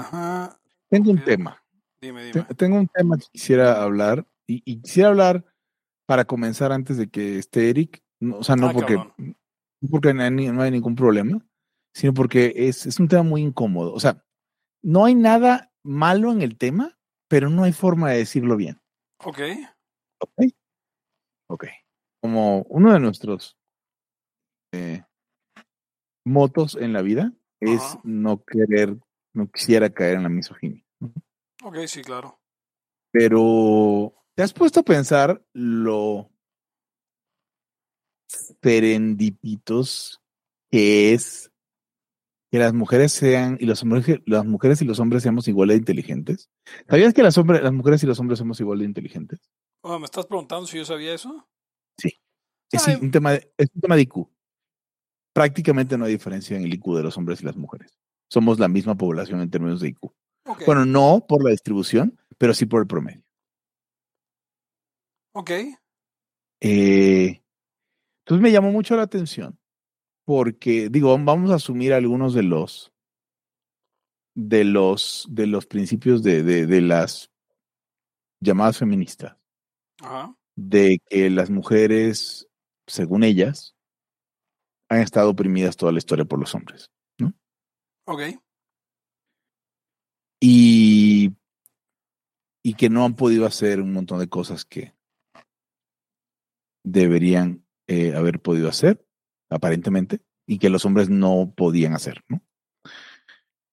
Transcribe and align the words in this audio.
Ajá. 0.00 0.60
Tengo 0.88 1.10
un 1.10 1.24
tema. 1.24 1.62
Dime, 2.00 2.24
dime. 2.24 2.44
Tengo 2.56 2.76
un 2.76 2.88
tema 2.88 3.16
que 3.16 3.24
quisiera 3.32 3.82
hablar 3.82 4.26
y, 4.46 4.80
quisiera 4.80 5.08
hablar 5.08 5.44
para 6.06 6.24
comenzar 6.24 6.72
antes 6.72 6.96
de 6.96 7.08
que 7.08 7.38
esté 7.38 7.70
Eric. 7.70 8.02
o 8.32 8.44
sea, 8.44 8.56
no 8.56 8.68
ah, 8.68 8.72
porque, 8.72 8.96
porque 9.90 10.14
no 10.14 10.62
hay, 10.62 10.70
ningún 10.70 10.94
problema, 10.94 11.44
sino 11.94 12.14
porque 12.14 12.52
es, 12.54 12.86
es 12.86 13.00
un 13.00 13.08
tema 13.08 13.22
muy 13.22 13.42
incómodo. 13.42 13.92
O 13.92 14.00
sea, 14.00 14.22
no 14.82 15.04
hay 15.04 15.14
nada 15.14 15.72
malo 15.82 16.30
en 16.30 16.42
el 16.42 16.56
tema, 16.56 16.98
pero 17.28 17.50
no 17.50 17.64
hay 17.64 17.72
forma 17.72 18.10
de 18.10 18.18
decirlo 18.18 18.56
bien. 18.56 18.80
Ok. 19.24 19.40
Ok. 20.20 20.52
Ok. 21.48 21.64
Como 22.20 22.62
uno 22.68 22.92
de 22.92 23.00
nuestros 23.00 23.56
eh, 24.72 25.04
motos 26.24 26.76
en 26.76 26.92
la 26.92 27.02
vida 27.02 27.32
es 27.60 27.98
no 28.04 28.42
querer, 28.44 28.98
no 29.36 29.50
quisiera 29.50 29.90
caer 29.90 30.16
en 30.16 30.22
la 30.24 30.28
misoginia. 30.28 30.84
Ok, 31.62 31.78
sí, 31.86 32.02
claro. 32.02 32.38
Pero, 33.12 34.14
¿te 34.34 34.42
has 34.42 34.52
puesto 34.52 34.80
a 34.80 34.82
pensar 34.82 35.44
lo 35.52 36.30
serendipitos 38.28 40.20
que 40.70 41.12
es 41.14 41.50
que 42.50 42.58
las 42.58 42.72
mujeres 42.72 43.12
sean 43.12 43.56
y 43.60 43.66
los 43.66 43.82
hombres, 43.82 44.20
las 44.26 44.44
mujeres 44.44 44.82
y 44.82 44.84
los 44.84 44.98
hombres 45.00 45.22
seamos 45.22 45.48
igual 45.48 45.68
de 45.68 45.76
inteligentes? 45.76 46.50
¿Sabías 46.88 47.14
que 47.14 47.22
las, 47.22 47.38
hombres, 47.38 47.62
las 47.62 47.72
mujeres 47.72 48.02
y 48.02 48.06
los 48.06 48.18
hombres 48.18 48.38
somos 48.38 48.60
igual 48.60 48.80
de 48.80 48.84
inteligentes? 48.84 49.50
¿Me 49.82 50.04
estás 50.04 50.26
preguntando 50.26 50.66
si 50.66 50.78
yo 50.78 50.84
sabía 50.84 51.14
eso? 51.14 51.48
Sí. 51.96 52.20
Es, 52.72 52.86
un 53.00 53.10
tema 53.12 53.32
de, 53.32 53.52
es 53.56 53.68
un 53.72 53.80
tema 53.80 53.94
de 53.94 54.02
IQ 54.02 54.28
prácticamente 55.36 55.98
no 55.98 56.06
hay 56.06 56.12
diferencia 56.12 56.56
en 56.56 56.64
el 56.64 56.72
IQ 56.72 56.96
de 56.96 57.02
los 57.02 57.18
hombres 57.18 57.42
y 57.42 57.44
las 57.44 57.58
mujeres. 57.58 57.98
Somos 58.28 58.58
la 58.58 58.68
misma 58.68 58.96
población 58.96 59.40
en 59.40 59.50
términos 59.50 59.80
de 59.80 59.88
IQ. 59.88 60.12
Bueno, 60.66 60.84
no 60.84 61.24
por 61.28 61.42
la 61.42 61.50
distribución, 61.50 62.18
pero 62.38 62.54
sí 62.54 62.66
por 62.66 62.80
el 62.80 62.86
promedio. 62.86 63.22
Ok. 65.32 65.50
Eh, 66.60 67.42
entonces 68.20 68.42
me 68.42 68.50
llamó 68.50 68.72
mucho 68.72 68.96
la 68.96 69.02
atención 69.02 69.58
porque, 70.24 70.88
digo, 70.88 71.16
vamos 71.18 71.50
a 71.50 71.54
asumir 71.56 71.92
algunos 71.92 72.34
de 72.34 72.42
los 72.42 72.92
de 74.34 74.64
los 74.64 75.26
de 75.30 75.46
los 75.46 75.66
principios 75.66 76.22
de, 76.22 76.42
de, 76.42 76.80
las 76.80 77.30
llamadas 78.40 78.78
feministas. 78.78 79.36
De 80.56 81.00
que 81.06 81.30
las 81.30 81.50
mujeres, 81.50 82.48
según 82.86 83.24
ellas, 83.24 83.76
han 84.88 85.00
estado 85.00 85.30
oprimidas 85.30 85.76
toda 85.76 85.92
la 85.92 85.98
historia 85.98 86.24
por 86.24 86.38
los 86.38 86.54
hombres. 86.54 86.90
Ok. 88.06 88.22
Y, 90.40 91.32
y 92.62 92.74
que 92.74 92.88
no 92.88 93.04
han 93.04 93.14
podido 93.14 93.46
hacer 93.46 93.80
un 93.80 93.92
montón 93.92 94.18
de 94.18 94.28
cosas 94.28 94.64
que 94.64 94.94
deberían 96.84 97.64
eh, 97.88 98.14
haber 98.14 98.40
podido 98.40 98.68
hacer, 98.68 99.04
aparentemente, 99.50 100.20
y 100.46 100.58
que 100.58 100.70
los 100.70 100.84
hombres 100.84 101.10
no 101.10 101.52
podían 101.56 101.94
hacer, 101.94 102.22
¿no? 102.28 102.42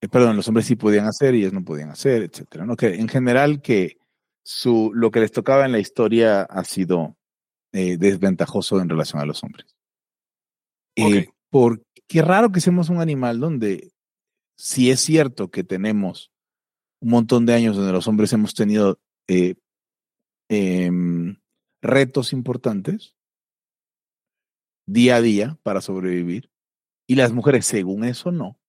Eh, 0.02 0.10
perdón, 0.10 0.36
los 0.36 0.48
hombres 0.48 0.66
sí 0.66 0.76
podían 0.76 1.06
hacer 1.06 1.36
y 1.36 1.40
ellos 1.40 1.54
no 1.54 1.64
podían 1.64 1.90
hacer, 1.90 2.24
etcétera, 2.24 2.66
¿no? 2.66 2.76
Que 2.76 2.96
en 2.96 3.08
general 3.08 3.62
que 3.62 3.98
su, 4.44 4.92
lo 4.94 5.12
que 5.12 5.22
les 5.22 5.32
tocaba 5.32 5.66
en 5.66 5.72
la 5.72 5.80
historia 5.80 6.42
ha 6.42 6.64
sido 6.64 7.16
eh, 7.72 7.98
desventajoso 7.98 8.82
en 8.82 8.90
relación 8.90 9.22
a 9.22 9.26
los 9.26 9.44
hombres. 9.44 9.78
Eh, 10.96 11.30
porque 11.50 11.86
qué 12.08 12.22
raro 12.22 12.52
que 12.52 12.60
seamos 12.60 12.90
un 12.90 13.00
animal 13.00 13.40
donde, 13.40 13.92
si 14.56 14.92
es 14.92 15.00
cierto 15.02 15.50
que 15.50 15.64
tenemos 15.64 16.32
un 17.02 17.10
montón 17.10 17.46
de 17.46 17.54
años 17.54 17.76
donde 17.76 17.92
los 17.92 18.08
hombres 18.08 18.32
hemos 18.34 18.54
tenido 18.54 19.00
eh, 19.28 19.56
em, 20.50 21.38
retos 21.82 22.34
importantes 22.34 23.16
día 24.86 25.18
a 25.18 25.22
día 25.22 25.58
para 25.64 25.82
sobrevivir, 25.82 26.50
y 27.08 27.16
las 27.16 27.32
mujeres, 27.32 27.66
según 27.66 28.04
eso, 28.04 28.32
no. 28.32 28.60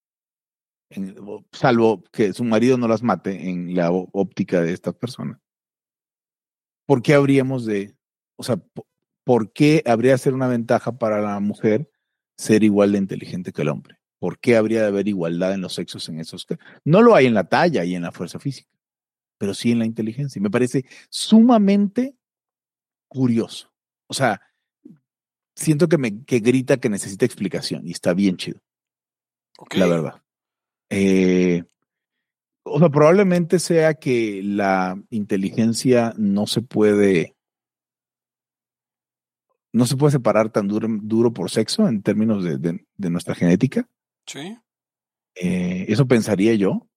salvo 1.53 2.03
que 2.13 2.33
su 2.33 2.45
marido 2.45 2.77
no 2.79 2.89
las 2.89 3.03
mate 3.03 3.49
en 3.49 3.75
la 3.75 3.91
óptica 3.91 4.61
de 4.61 4.73
estas 4.73 4.95
personas. 4.95 5.41
¿Por 6.87 7.03
qué 7.03 7.15
habríamos 7.15 7.65
de, 7.65 7.97
o 8.37 8.43
sea, 8.43 8.61
por 9.25 9.53
qué 9.53 9.83
habría 9.87 10.13
de 10.13 10.19
ser 10.19 10.35
una 10.35 10.49
ventaja 10.49 10.99
para 10.99 11.21
la 11.21 11.41
mujer 11.41 11.91
ser 12.37 12.65
igual 12.65 12.93
de 12.93 12.99
inteligente 12.99 13.53
que 13.53 13.63
el 13.63 13.69
hombre. 13.69 13.99
¿Por 14.25 14.39
qué 14.39 14.57
habría 14.57 14.81
de 14.81 14.87
haber 14.87 15.07
igualdad 15.07 15.53
en 15.53 15.61
los 15.61 15.75
sexos 15.75 16.09
en 16.09 16.19
esos? 16.19 16.47
No 16.83 17.03
lo 17.03 17.15
hay 17.15 17.27
en 17.27 17.35
la 17.35 17.45
talla 17.45 17.85
y 17.85 17.95
en 17.95 18.01
la 18.01 18.11
fuerza 18.11 18.39
física, 18.39 18.71
pero 19.37 19.53
sí 19.53 19.71
en 19.71 19.81
la 19.81 19.85
inteligencia. 19.85 20.41
Y 20.41 20.43
me 20.43 20.51
parece 20.51 20.87
sumamente 21.11 22.17
curioso. 23.07 23.71
O 24.07 24.15
sea, 24.15 24.41
siento 25.55 25.91
que 25.91 25.99
me 25.99 26.25
que 26.25 26.39
grita 26.39 26.79
que 26.79 26.89
necesita 26.89 27.27
explicación 27.27 27.87
y 27.87 27.91
está 27.91 28.15
bien 28.15 28.39
chido. 28.39 28.61
La 29.73 29.85
verdad. 29.85 30.23
Eh, 30.89 31.65
o 32.63 32.79
sea, 32.79 32.89
probablemente 32.89 33.59
sea 33.59 33.93
que 33.93 34.41
la 34.43 34.99
inteligencia 35.11 36.15
no 36.17 36.47
se 36.47 36.63
puede 36.63 37.37
no 39.75 39.85
se 39.85 39.99
puede 39.99 40.13
separar 40.13 40.49
tan 40.49 40.67
duro, 40.67 40.89
duro 40.89 41.35
por 41.35 41.51
sexo 41.51 41.87
en 41.89 42.01
términos 42.01 42.43
de, 42.43 43.11
nuestra 43.11 43.35
genética. 43.35 43.87
Sí. 44.27 44.59
Eh, 45.35 45.87
eso 45.89 46.07
pensaría 46.07 46.55
yo. 46.55 46.89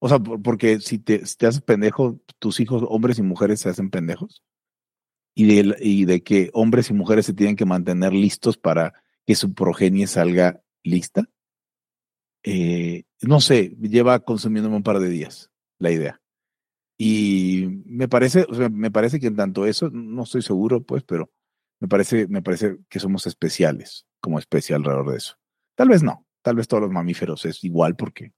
O 0.00 0.08
sea, 0.08 0.18
porque 0.18 0.80
si 0.80 0.98
te, 0.98 1.18
te 1.18 1.46
haces 1.46 1.60
pendejo, 1.60 2.20
tus 2.38 2.60
hijos, 2.60 2.84
hombres 2.88 3.18
y 3.18 3.22
mujeres, 3.22 3.60
se 3.60 3.68
hacen 3.68 3.90
pendejos. 3.90 4.42
Y 5.34 5.46
de, 5.46 5.76
y 5.80 6.04
de 6.04 6.22
que 6.22 6.50
hombres 6.52 6.90
y 6.90 6.94
mujeres 6.94 7.26
se 7.26 7.34
tienen 7.34 7.56
que 7.56 7.64
mantener 7.64 8.12
listos 8.12 8.56
para 8.56 8.94
que 9.26 9.34
su 9.34 9.54
progenie 9.54 10.06
salga 10.06 10.62
lista. 10.82 11.24
Eh, 12.44 13.04
no 13.22 13.40
sé, 13.40 13.76
lleva 13.80 14.20
consumiéndome 14.20 14.76
un 14.76 14.82
par 14.82 15.00
de 15.00 15.08
días 15.08 15.50
la 15.78 15.90
idea. 15.90 16.20
Y 16.96 17.82
me 17.84 18.08
parece, 18.08 18.46
o 18.48 18.54
sea, 18.54 18.68
me 18.68 18.90
parece 18.90 19.20
que 19.20 19.28
en 19.28 19.36
tanto 19.36 19.66
eso, 19.66 19.90
no 19.90 20.24
estoy 20.24 20.42
seguro, 20.42 20.82
pues, 20.82 21.04
pero 21.04 21.30
me 21.80 21.86
parece, 21.88 22.26
me 22.26 22.42
parece 22.42 22.78
que 22.88 22.98
somos 22.98 23.26
especiales 23.26 24.06
como 24.20 24.38
especie 24.38 24.74
alrededor 24.74 25.12
de 25.12 25.18
eso. 25.18 25.36
Tal 25.76 25.88
vez 25.88 26.02
no, 26.02 26.26
tal 26.48 26.56
vez 26.56 26.66
todos 26.66 26.80
los 26.80 26.90
mamíferos 26.90 27.44
es 27.44 27.62
igual 27.62 27.94
porque 27.94 28.32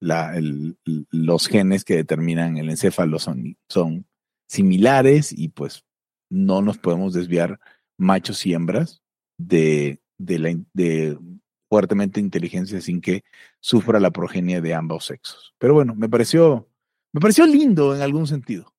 los 0.00 1.46
genes 1.46 1.84
que 1.84 1.94
determinan 1.94 2.56
el 2.56 2.68
encéfalo 2.68 3.20
son, 3.20 3.56
son 3.68 4.08
similares 4.48 5.32
y 5.32 5.50
pues 5.50 5.84
no 6.28 6.62
nos 6.62 6.78
podemos 6.78 7.14
desviar 7.14 7.60
machos 7.96 8.44
y 8.44 8.54
hembras 8.54 9.04
de, 9.38 10.02
de, 10.18 10.38
la, 10.40 10.56
de 10.72 11.16
fuertemente 11.68 12.18
inteligencia 12.18 12.80
sin 12.80 13.00
que 13.00 13.22
sufra 13.60 14.00
la 14.00 14.10
progenie 14.10 14.60
de 14.60 14.74
ambos 14.74 15.04
sexos. 15.04 15.54
Pero 15.58 15.74
bueno, 15.74 15.94
me 15.94 16.08
pareció, 16.08 16.68
me 17.12 17.20
pareció 17.20 17.46
lindo 17.46 17.94
en 17.94 18.02
algún 18.02 18.26
sentido. 18.26 18.74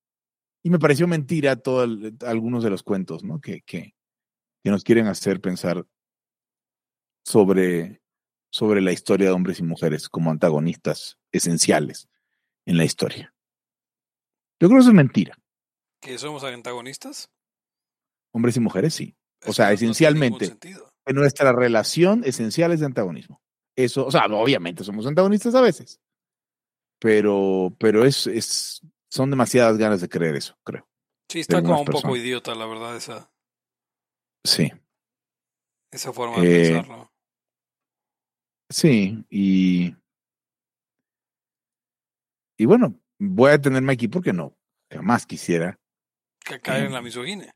Y 0.66 0.70
me 0.70 0.80
pareció 0.80 1.08
mentira 1.08 1.56
todo 1.56 1.88
algunos 2.28 2.62
de 2.62 2.70
los 2.70 2.84
cuentos, 2.84 3.24
¿no? 3.24 3.40
Que, 3.40 3.62
que, 3.62 3.96
que, 4.62 4.70
nos 4.70 4.84
quieren 4.84 5.08
hacer 5.08 5.40
pensar 5.40 5.86
sobre, 7.24 8.02
sobre 8.50 8.82
la 8.82 8.92
historia 8.92 9.28
de 9.28 9.34
hombres 9.34 9.60
y 9.60 9.64
mujeres 9.64 10.10
como 10.10 10.32
antagonistas 10.32 11.18
esenciales 11.32 12.10
en 12.66 12.78
la 12.78 12.86
historia. 12.86 13.34
Yo 14.60 14.68
creo 14.68 14.80
que 14.80 14.82
eso 14.82 14.90
es 14.90 14.96
mentira. 14.96 15.38
¿Que 16.02 16.18
somos 16.18 16.44
antagonistas? 16.44 17.30
Hombres 18.32 18.58
y 18.58 18.60
mujeres, 18.60 18.94
sí. 18.94 19.16
O 19.46 19.54
sea, 19.54 19.72
esencialmente, 19.72 20.58
en 21.06 21.16
nuestra 21.16 21.54
relación 21.54 22.24
esencial 22.26 22.72
es 22.72 22.82
de 22.82 22.86
antagonismo. 22.88 23.42
Eso, 23.76 24.06
o 24.06 24.12
sea, 24.12 24.26
obviamente 24.26 24.84
somos 24.84 25.08
antagonistas 25.08 25.56
a 25.56 25.62
veces, 25.62 26.02
pero, 27.00 27.74
pero 27.80 28.04
es, 28.04 28.28
es, 28.28 28.82
son 29.10 29.30
demasiadas 29.30 29.78
ganas 29.78 30.02
de 30.02 30.10
creer 30.10 30.36
eso, 30.36 30.58
creo. 30.64 30.88
Sí, 31.30 31.40
está 31.40 31.62
como 31.62 31.80
un 31.80 31.86
poco 31.86 32.16
idiota, 32.18 32.54
la 32.56 32.66
verdad, 32.66 32.98
esa. 32.98 33.32
Sí. 34.44 34.72
Esa 35.92 36.12
forma 36.12 36.42
de 36.42 36.68
eh, 36.68 36.74
pensarlo. 36.74 37.09
Sí, 38.70 39.26
y. 39.30 39.96
Y 42.58 42.66
bueno, 42.66 43.00
voy 43.18 43.50
a 43.50 43.52
detenerme 43.54 43.94
aquí 43.94 44.08
porque 44.08 44.34
no, 44.34 44.56
jamás 44.92 45.26
quisiera. 45.26 45.80
Que 46.44 46.60
caer 46.60 46.86
en 46.86 46.94
la 46.94 47.02
misoginia. 47.02 47.56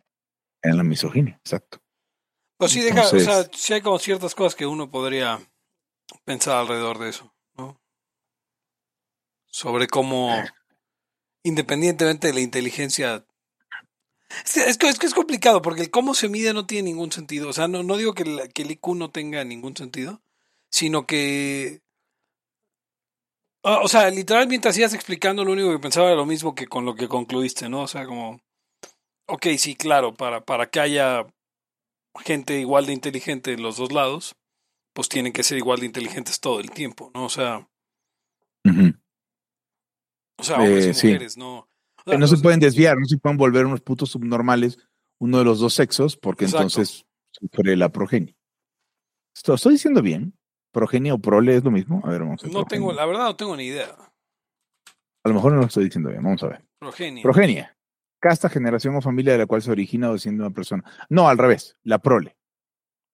En 0.62 0.78
la 0.78 0.84
misoginia, 0.84 1.36
exacto. 1.44 1.80
Pues 2.58 2.72
sí, 2.72 2.82
deja, 2.82 3.02
o 3.02 3.20
sea, 3.20 3.44
sí 3.52 3.74
hay 3.74 3.82
como 3.82 4.00
ciertas 4.00 4.34
cosas 4.34 4.56
que 4.56 4.66
uno 4.66 4.90
podría 4.90 5.40
pensar 6.24 6.58
alrededor 6.58 7.00
de 7.00 7.10
eso, 7.10 7.34
¿no? 7.58 7.82
Sobre 9.48 9.88
cómo 9.88 10.34
eh 10.34 10.46
independientemente 11.44 12.28
de 12.28 12.34
la 12.34 12.40
inteligencia. 12.40 13.26
Es 14.46 14.78
que, 14.78 14.88
es 14.88 15.14
complicado 15.14 15.62
porque 15.62 15.82
el 15.82 15.92
cómo 15.92 16.16
se 16.16 16.30
mide 16.30 16.54
no 16.54 16.66
tiene 16.66 16.90
ningún 16.90 17.12
sentido. 17.12 17.50
O 17.50 17.54
sea, 17.54 17.68
no, 17.68 17.84
no 17.84 17.98
digo 17.98 18.14
que 18.14 18.24
el, 18.24 18.52
que 18.52 18.64
el 18.64 18.72
IQ 18.72 18.96
no 18.96 19.12
tenga 19.12 19.44
ningún 19.44 19.78
sentido, 19.78 20.24
sino 20.74 21.06
que 21.06 21.84
Ah, 23.66 23.80
o 23.82 23.88
sea, 23.88 24.10
literal, 24.10 24.50
mientras 24.50 24.78
ibas 24.78 24.94
explicando, 24.94 25.46
lo 25.46 25.54
único 25.54 25.72
que 25.72 25.80
pensaba 25.80 26.08
era 26.08 26.18
lo 26.18 26.26
mismo 26.26 26.54
que 26.54 26.68
con 26.68 26.84
lo 26.84 26.96
que 26.96 27.08
concluiste, 27.08 27.70
¿no? 27.70 27.84
O 27.84 27.88
sea, 27.88 28.06
como, 28.06 28.42
ok, 29.26 29.48
sí, 29.58 29.76
claro, 29.76 30.14
para, 30.14 30.44
para 30.44 30.70
que 30.70 30.82
haya 30.82 31.26
gente 32.26 32.60
igual 32.60 32.86
de 32.86 32.92
inteligente 32.92 33.54
en 33.54 33.62
los 33.62 33.78
dos 33.78 33.94
lados, 33.94 34.36
pues 34.94 35.08
tienen 35.08 35.32
que 35.32 35.44
ser 35.44 35.58
igual 35.60 35.80
de 35.80 35.86
inteligentes 35.86 36.42
todo 36.42 36.60
el 36.60 36.72
tiempo, 36.72 37.10
¿no? 37.14 37.24
O 37.24 37.30
sea, 37.30 37.66
o 40.38 40.44
sea, 40.44 40.58
hombres 40.58 40.88
Eh, 40.88 40.90
y 40.90 40.94
sí. 40.94 41.08
mujeres, 41.08 41.38
¿no? 41.38 41.60
O 41.60 41.70
sea, 42.06 42.18
no 42.18 42.28
se 42.28 42.38
pueden 42.40 42.60
desviar, 42.60 42.98
no 42.98 43.06
se 43.06 43.18
pueden 43.18 43.38
volver 43.38 43.66
unos 43.66 43.80
putos 43.80 44.10
subnormales 44.10 44.78
uno 45.22 45.38
de 45.38 45.46
los 45.46 45.60
dos 45.60 45.74
sexos, 45.74 46.18
porque 46.18 46.44
Exacto. 46.44 46.68
entonces 46.68 47.06
sufre 47.32 47.78
la 47.78 47.94
progenie. 47.94 48.36
Esto, 49.34 49.54
¿Estoy 49.54 49.74
diciendo 49.74 50.02
bien? 50.02 50.38
¿Progenie 50.74 51.12
o 51.12 51.20
prole 51.20 51.56
es 51.56 51.64
lo 51.64 51.70
mismo? 51.70 52.02
A 52.04 52.10
ver, 52.10 52.22
vamos 52.22 52.44
a 52.44 52.48
ver. 52.48 52.54
No 52.54 52.66
tengo, 52.66 52.88
progenie. 52.88 52.96
la 52.96 53.06
verdad 53.06 53.26
no 53.26 53.36
tengo 53.36 53.56
ni 53.56 53.66
idea. 53.66 53.96
A 55.24 55.30
lo 55.30 55.36
mejor 55.36 55.54
no 55.54 55.60
lo 55.60 55.68
estoy 55.68 55.86
diciendo 55.86 56.10
bien, 56.10 56.24
vamos 56.24 56.42
a 56.42 56.48
ver. 56.48 56.66
Progenie. 56.80 57.22
Progenia. 57.22 57.78
Casta, 58.20 58.50
generación 58.50 58.96
o 58.96 59.02
familia 59.02 59.34
de 59.34 59.38
la 59.38 59.46
cual 59.46 59.62
se 59.62 59.70
origina 59.70 60.10
o 60.10 60.14
desciende 60.14 60.44
una 60.44 60.54
persona. 60.54 60.84
No, 61.10 61.30
al 61.30 61.38
revés, 61.38 61.78
la 61.84 62.00
prole. 62.00 62.36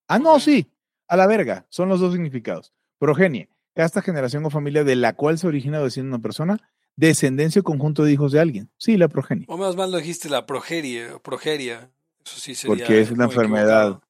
Ah, 0.08 0.20
no, 0.20 0.40
sí, 0.40 0.72
a 1.10 1.18
la 1.18 1.28
verga, 1.28 1.68
son 1.70 1.90
los 1.90 2.00
dos 2.00 2.14
significados. 2.14 2.74
Progenie. 2.98 3.50
Casta, 3.76 4.02
generación 4.02 4.46
o 4.46 4.50
familia 4.50 4.86
de 4.86 4.96
la 4.96 5.14
cual 5.14 5.38
se 5.38 5.48
origina 5.48 5.82
o 5.82 5.84
desciende 5.84 6.10
una 6.10 6.22
persona. 6.22 6.60
Descendencia 6.96 7.60
o 7.60 7.64
conjunto 7.64 8.04
de 8.04 8.14
hijos 8.14 8.32
de 8.32 8.40
alguien. 8.40 8.72
Sí, 8.78 8.96
la 8.96 9.10
progenie. 9.10 9.46
O 9.50 9.58
más 9.58 9.76
mal 9.76 9.92
lo 9.92 9.98
dijiste 9.98 10.30
la 10.30 10.46
progeria, 10.46 11.20
progeria. 11.20 11.92
Eso 12.26 12.40
sí 12.40 12.56
sería. 12.56 12.78
Porque 12.78 13.02
es 13.02 13.12
una 13.12 13.26
enfermedad. 13.26 13.88
equivocado. 13.88 14.04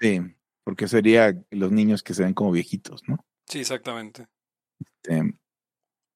Sí, 0.00 0.20
porque 0.64 0.88
sería 0.88 1.34
los 1.50 1.72
niños 1.72 2.02
que 2.02 2.14
se 2.14 2.22
ven 2.22 2.34
como 2.34 2.52
viejitos, 2.52 3.02
¿no? 3.08 3.24
Sí, 3.46 3.60
exactamente. 3.60 4.26
Este, 4.80 5.34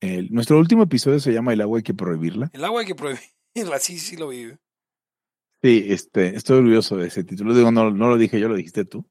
el- 0.01 0.31
nuestro 0.33 0.59
último 0.59 0.83
episodio 0.85 1.21
se 1.21 1.33
llama 1.33 1.53
El 1.53 1.61
agua 1.61 1.79
hay 1.79 1.83
que 1.83 1.95
prohibirla. 1.95 2.51
El 2.53 2.65
agua 2.65 2.81
hay 2.81 2.87
que 2.87 2.95
prohibirla, 2.95 3.23
sí, 3.81 3.99
sí 3.99 4.17
lo 4.17 4.29
vi. 4.29 4.53
Sí, 5.63 5.85
este, 5.89 6.37
estoy 6.37 6.59
orgulloso 6.59 6.97
de 6.97 7.09
ese 7.09 7.25
título. 7.25 7.55
Digo, 7.55 7.73
no, 7.73 7.91
no 7.91 8.09
lo 8.09 8.17
dije 8.19 8.39
yo, 8.39 8.49
lo 8.49 8.55
dijiste 8.57 8.85
tú. 8.85 9.09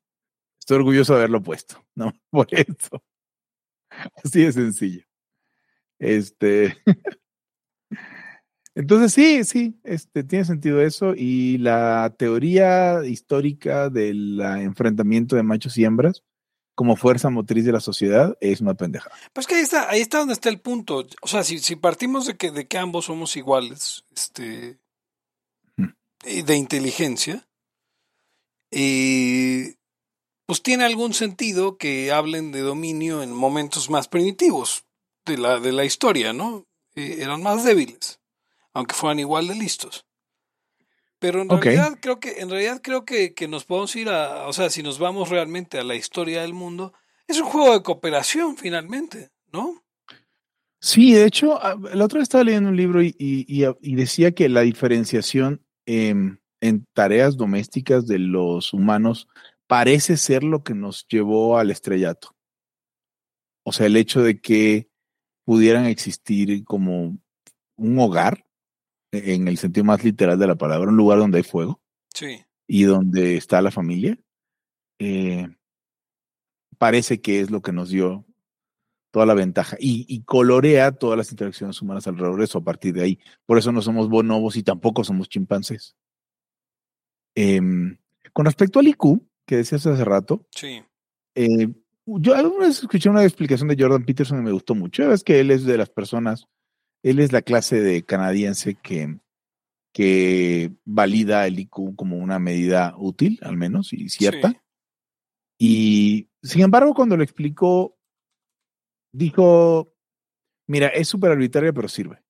Estoy 0.60 0.78
orgulloso 0.78 1.14
de 1.14 1.20
haberlo 1.20 1.42
puesto, 1.42 1.84
no 1.96 2.14
por 2.30 2.48
eso. 2.52 3.04
Así 4.24 4.44
de 4.44 4.52
sencillo. 4.52 5.04
Este. 6.00 6.76
Entonces, 8.76 9.14
sí, 9.14 9.44
sí, 9.46 9.80
este, 9.84 10.24
tiene 10.24 10.46
sentido 10.46 10.82
eso. 10.82 11.14
Y 11.16 11.58
la 11.60 12.14
teoría 12.18 13.06
histórica 13.06 13.90
del 13.90 14.42
enfrentamiento 14.42 15.36
de 15.36 15.44
machos 15.44 15.78
y 15.78 15.86
hembras 15.86 16.24
como 16.76 16.98
fuerza 16.98 17.30
motriz 17.30 17.64
de 17.64 17.72
la 17.72 17.80
sociedad 17.80 18.38
es 18.42 18.60
una 18.60 18.74
pendeja. 18.74 19.10
Pues 19.32 19.48
que 19.48 19.56
ahí 19.56 19.62
está, 19.62 19.90
ahí 19.90 20.02
está 20.02 20.20
donde 20.20 20.34
está 20.34 20.50
el 20.50 20.60
punto. 20.60 21.08
O 21.22 21.28
sea, 21.28 21.44
si, 21.44 21.60
si 21.60 21.78
partimos 21.78 22.28
de 22.28 22.36
que, 22.36 22.52
de 22.52 22.68
que 22.68 22.78
ambos 22.78 23.06
somos 23.06 23.38
iguales, 23.38 24.04
este, 24.14 24.78
Hmm. 25.78 25.90
de 26.24 26.56
inteligencia, 26.56 27.48
eh, 28.72 29.76
pues 30.48 30.62
tiene 30.62 30.86
algún 30.86 31.14
sentido 31.14 31.78
que 31.78 32.12
hablen 32.12 32.52
de 32.52 32.62
dominio 32.62 33.24
en 33.24 33.32
momentos 33.32 33.90
más 33.90 34.08
primitivos 34.08 34.86
de 35.26 35.38
la, 35.38 35.60
de 35.60 35.72
la 35.72 35.86
historia, 35.86 36.34
¿no? 36.34 36.66
Eh, 36.96 37.18
eran 37.20 37.42
más 37.44 37.64
débiles, 37.64 38.20
aunque 38.76 38.94
fueran 38.94 39.20
igual 39.20 39.48
de 39.48 39.56
listos. 39.56 40.06
Pero 41.18 41.42
en 41.42 41.50
realidad 41.50 41.98
creo 42.02 42.20
que, 42.20 42.42
en 42.42 42.50
realidad 42.50 42.82
creo 42.84 43.06
que, 43.06 43.34
que 43.34 43.48
nos 43.48 43.64
podemos 43.64 43.96
ir 43.96 44.10
a, 44.10 44.48
o 44.48 44.54
sea, 44.54 44.70
si 44.70 44.84
nos 44.84 45.00
vamos 45.00 45.30
realmente 45.30 45.80
a 45.80 45.84
la 45.84 45.96
historia 45.96 46.42
del 46.42 46.54
mundo, 46.54 46.94
es 47.26 47.40
un 47.40 47.46
juego 47.48 47.74
de 47.74 47.82
cooperación 47.82 48.58
finalmente, 48.58 49.32
¿no? 49.52 49.82
Sí, 50.82 51.14
de 51.14 51.26
hecho, 51.26 51.58
la 51.94 52.06
otra 52.06 52.20
vez 52.20 52.24
estaba 52.24 52.44
leyendo 52.44 52.70
un 52.70 52.76
libro 52.76 53.02
y, 53.02 53.16
y- 53.18 53.96
decía 53.96 54.34
que 54.34 54.50
la 54.50 54.62
diferenciación 54.62 55.66
em, 55.88 56.38
en 56.60 56.86
tareas 56.94 57.38
domésticas 57.38 58.06
de 58.06 58.20
los 58.20 58.74
humanos 58.74 59.28
parece 59.68 60.18
ser 60.18 60.44
lo 60.44 60.64
que 60.64 60.76
nos 60.76 61.08
llevó 61.08 61.58
al 61.58 61.72
estrellato. 61.72 62.36
O 63.64 63.72
sea, 63.72 63.88
el 63.88 63.96
hecho 63.96 64.22
de 64.22 64.40
que 64.40 64.90
pudieran 65.46 65.86
existir 65.86 66.64
como 66.66 67.18
un 67.78 68.00
hogar, 68.00 68.45
en 69.16 69.48
el 69.48 69.58
sentido 69.58 69.84
más 69.86 70.04
literal 70.04 70.38
de 70.40 70.48
la 70.48 70.56
palabra, 70.56 70.90
un 70.90 70.98
lugar 70.98 71.20
donde 71.20 71.38
hay 71.40 71.44
fuego 71.44 71.82
Sí. 72.14 72.44
y 72.68 72.84
donde 72.84 73.38
está 73.38 73.62
la 73.62 73.72
familia, 73.72 74.18
eh, 75.00 75.48
parece 76.78 77.22
que 77.22 77.40
es 77.42 77.52
lo 77.52 77.62
que 77.62 77.72
nos 77.74 77.90
dio 77.90 78.26
toda 79.12 79.26
la 79.26 79.34
ventaja 79.34 79.78
y, 79.80 80.06
y 80.10 80.24
colorea 80.24 80.92
todas 80.92 81.18
las 81.18 81.32
interacciones 81.32 81.82
humanas 81.82 82.06
alrededor 82.08 82.38
de 82.38 82.46
eso 82.46 82.58
a 82.58 82.64
partir 82.64 82.94
de 82.94 83.04
ahí. 83.04 83.20
Por 83.46 83.58
eso 83.58 83.72
no 83.72 83.82
somos 83.82 84.10
bonobos 84.10 84.58
y 84.58 84.64
tampoco 84.64 85.04
somos 85.06 85.30
chimpancés. 85.30 85.96
Em, 87.36 87.98
con 88.34 88.46
respecto 88.46 88.80
al 88.80 88.88
IQ, 88.88 89.22
que 89.46 89.58
decías 89.58 89.86
hace 89.86 90.04
rato, 90.06 90.46
Sí. 90.52 90.82
eh, 91.36 91.68
yo 92.06 92.36
alguna 92.36 92.68
vez 92.68 92.80
escuché 92.80 93.10
una 93.10 93.24
explicación 93.24 93.68
de 93.70 93.76
Jordan 93.80 94.06
Peterson 94.06 94.40
y 94.40 94.44
me 94.44 94.52
gustó 94.52 94.76
mucho. 94.76 95.12
Es 95.12 95.24
que 95.24 95.40
él 95.40 95.52
es 95.52 95.64
de 95.66 95.78
las 95.78 95.90
personas, 95.90 96.48
él 97.06 97.20
es 97.20 97.32
la 97.32 97.44
clase 97.44 97.80
de 97.82 98.04
canadiense 98.04 98.74
que, 98.82 99.20
que 99.94 100.72
valida 100.86 101.46
el 101.46 101.60
IQ 101.60 101.96
como 101.96 102.18
una 102.18 102.40
medida 102.40 102.96
útil, 102.98 103.40
al 103.44 103.58
menos, 103.58 103.94
y 103.94 104.10
cierta. 104.10 104.50
Sí. 104.50 104.58
Y 105.60 106.30
sin 106.42 106.64
embargo, 106.64 106.96
cuando 106.96 107.16
lo 107.16 107.22
explicó, 107.22 107.96
dijo, 109.14 109.94
mira, 110.68 110.88
es 110.88 111.08
súper 111.08 111.32
arbitraria, 111.32 111.72
pero 111.74 111.88
sirve. 111.88 112.24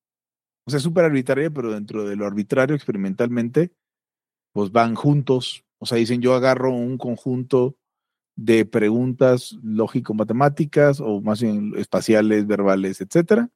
O 0.67 0.71
sea, 0.71 0.79
es 0.79 0.83
súper 0.83 1.05
arbitraria, 1.05 1.49
pero 1.49 1.71
dentro 1.71 2.03
de 2.03 2.17
lo 2.17 2.25
arbitrario 2.25 2.75
experimentalmente, 2.75 3.71
pues 4.51 4.73
van 4.73 4.93
juntos. 4.95 5.63
O 5.79 5.85
sea, 5.85 5.97
dicen, 5.97 6.21
yo 6.21 6.33
agarro 6.33 6.73
un 6.73 6.97
conjunto 6.97 7.77
de 8.35 8.65
preguntas 8.65 9.57
lógico-matemáticas 9.63 10.99
o 10.99 11.21
más 11.21 11.41
bien 11.41 11.71
espaciales, 11.77 12.45
verbales, 12.45 12.99
etcétera. 12.99 13.49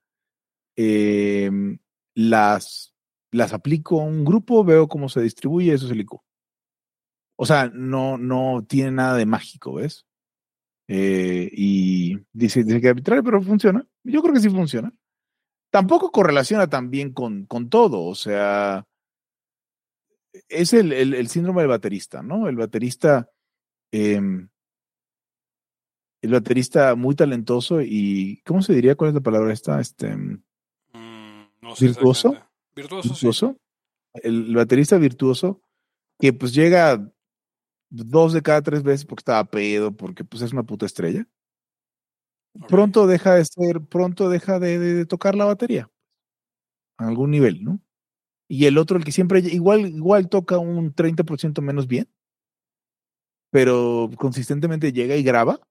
Eh, 0.75 1.49
las, 2.15 2.93
las 3.31 3.53
aplico 3.53 4.01
a 4.01 4.05
un 4.05 4.25
grupo, 4.25 4.63
veo 4.63 4.87
cómo 4.87 5.09
se 5.09 5.21
distribuye, 5.21 5.73
eso 5.73 5.85
es 5.85 5.91
el 5.91 6.01
IQ. 6.01 6.21
O 7.37 7.45
sea, 7.45 7.71
no, 7.73 8.17
no 8.17 8.65
tiene 8.67 8.91
nada 8.91 9.15
de 9.15 9.25
mágico, 9.25 9.75
¿ves? 9.75 10.05
Eh, 10.87 11.49
y 11.53 12.17
dice, 12.33 12.65
que 12.65 12.89
arbitrario, 12.89 13.23
pero 13.23 13.41
funciona. 13.41 13.87
Yo 14.03 14.21
creo 14.21 14.33
que 14.33 14.41
sí 14.41 14.49
funciona. 14.49 14.91
Tampoco 15.71 16.11
correlaciona 16.11 16.67
tan 16.67 16.89
bien 16.89 17.13
con, 17.13 17.45
con 17.45 17.69
todo, 17.69 18.03
o 18.03 18.15
sea, 18.15 18.85
es 20.47 20.73
el, 20.73 20.91
el, 20.91 21.27
síndrome 21.27 21.61
del 21.61 21.69
baterista, 21.69 22.23
¿no? 22.23 22.47
El 22.47 22.55
baterista, 22.55 23.29
eh, 23.91 24.19
el 26.21 26.31
baterista 26.31 26.95
muy 26.95 27.15
talentoso 27.15 27.81
y, 27.81 28.41
¿cómo 28.45 28.61
se 28.61 28.73
diría? 28.73 28.95
¿Cuál 28.95 29.09
es 29.09 29.13
la 29.13 29.21
palabra 29.21 29.53
esta? 29.53 29.79
Este, 29.79 30.17
no 31.69 31.75
sé 31.75 31.85
¿Virtuoso? 31.85 32.35
Virtuoso, 32.75 33.15
sí. 33.15 33.27
virtuoso. 33.27 33.57
El, 34.13 34.55
baterista 34.55 34.97
virtuoso 34.97 35.61
que 36.19 36.33
pues 36.33 36.53
llega 36.53 37.11
dos 37.89 38.33
de 38.33 38.41
cada 38.41 38.61
tres 38.61 38.83
veces 38.83 39.05
porque 39.05 39.21
estaba 39.21 39.43
pedo, 39.45 39.95
porque 39.95 40.23
pues 40.23 40.41
es 40.41 40.51
una 40.51 40.63
puta 40.63 40.85
estrella. 40.85 41.27
Pronto 42.67 43.07
deja 43.07 43.35
de 43.35 43.45
ser, 43.45 43.81
pronto 43.81 44.29
deja 44.29 44.59
de, 44.59 44.79
de- 44.79 44.93
de 44.95 45.05
tocar 45.05 45.35
la 45.35 45.45
batería 45.45 45.89
a 46.97 47.07
algún 47.07 47.31
nivel, 47.31 47.63
¿no? 47.63 47.79
Y 48.49 48.65
el 48.65 48.77
otro, 48.79 48.97
el 48.97 49.05
que 49.05 49.11
siempre 49.11 49.39
igual, 49.39 49.85
igual 49.85 50.27
toca 50.27 50.57
un 50.57 50.93
30% 50.93 51.61
menos 51.61 51.87
bien, 51.87 52.09
pero 53.51 54.09
consistentemente 54.17 54.91
llega 54.91 55.15
y 55.15 55.23
graba, 55.23 55.61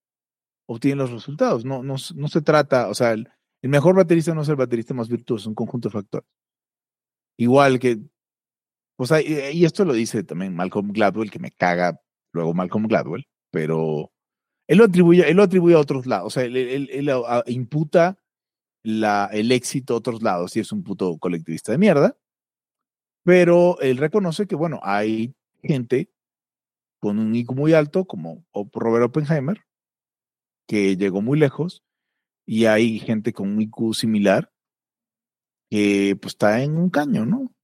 obtiene 0.69 0.97
los 0.97 1.11
resultados. 1.11 1.64
No, 1.64 1.83
no, 1.83 1.97
no 2.14 2.28
se 2.28 2.40
trata, 2.40 2.88
o 2.88 2.95
sea, 2.95 3.12
el, 3.12 3.28
el 3.62 3.71
mejor 3.71 3.97
baterista 3.97 4.35
no 4.35 4.43
es 4.43 4.49
el 4.49 4.57
baterista 4.57 4.95
más 4.95 5.09
virtuoso, 5.09 5.43
es 5.43 5.47
un 5.47 5.55
conjunto 5.55 5.88
de 5.88 5.93
factores. 5.93 6.29
Igual 7.38 7.79
que, 7.79 7.99
pues, 8.97 9.12
hay- 9.12 9.27
y 9.55 9.65
esto 9.65 9.85
lo 9.85 9.93
dice 9.93 10.25
también 10.25 10.55
Malcolm 10.55 10.93
Gladwell, 10.93 11.31
que 11.31 11.38
me 11.38 11.50
caga 11.53 12.00
luego 12.33 12.55
Malcolm 12.55 12.87
Gladwell, 12.87 13.27
pero 13.50 14.11
él 14.69 14.79
lo 14.79 14.85
atribuye, 14.85 15.29
él 15.31 15.37
lo 15.37 15.43
atribuye 15.45 15.75
a 15.77 15.81
otros 15.81 16.07
lados, 16.07 16.27
o 16.29 16.31
sea, 16.31 16.45
él, 16.45 16.57
él- 16.57 16.91
él 16.93 17.09
a- 17.11 17.38
a- 17.38 17.45
imputa 17.47 18.19
la, 18.85 19.29
el 19.33 19.53
éxito 19.53 19.95
a 19.95 19.99
otros 19.99 20.23
lados 20.23 20.57
y 20.57 20.61
es 20.61 20.73
un 20.73 20.83
puto 20.85 21.19
colectivista 21.19 21.73
de 21.73 21.79
mierda, 21.79 22.17
pero 23.25 23.79
él 23.81 23.99
reconoce 23.99 24.47
que, 24.47 24.57
bueno, 24.57 24.81
hay 24.83 25.35
gente 25.62 26.11
con 27.00 27.19
un 27.19 27.35
IQ 27.35 27.53
muy 27.55 27.73
alto, 27.75 28.07
como 28.07 28.45
o- 28.53 28.69
Robert 28.73 29.05
Oppenheimer, 29.07 29.62
que 30.69 30.97
llegó 30.97 31.23
muy 31.23 31.38
lejos, 31.38 31.83
y 32.49 32.64
hay 32.64 32.99
gente 32.99 33.35
con 33.35 33.50
un 33.50 33.61
IQ 33.61 33.93
similar 33.93 34.50
que 35.71 36.17
pues 36.19 36.33
está 36.33 36.62
en 36.62 36.78
un 36.78 36.88
caño, 36.88 37.26
¿no? 37.26 37.55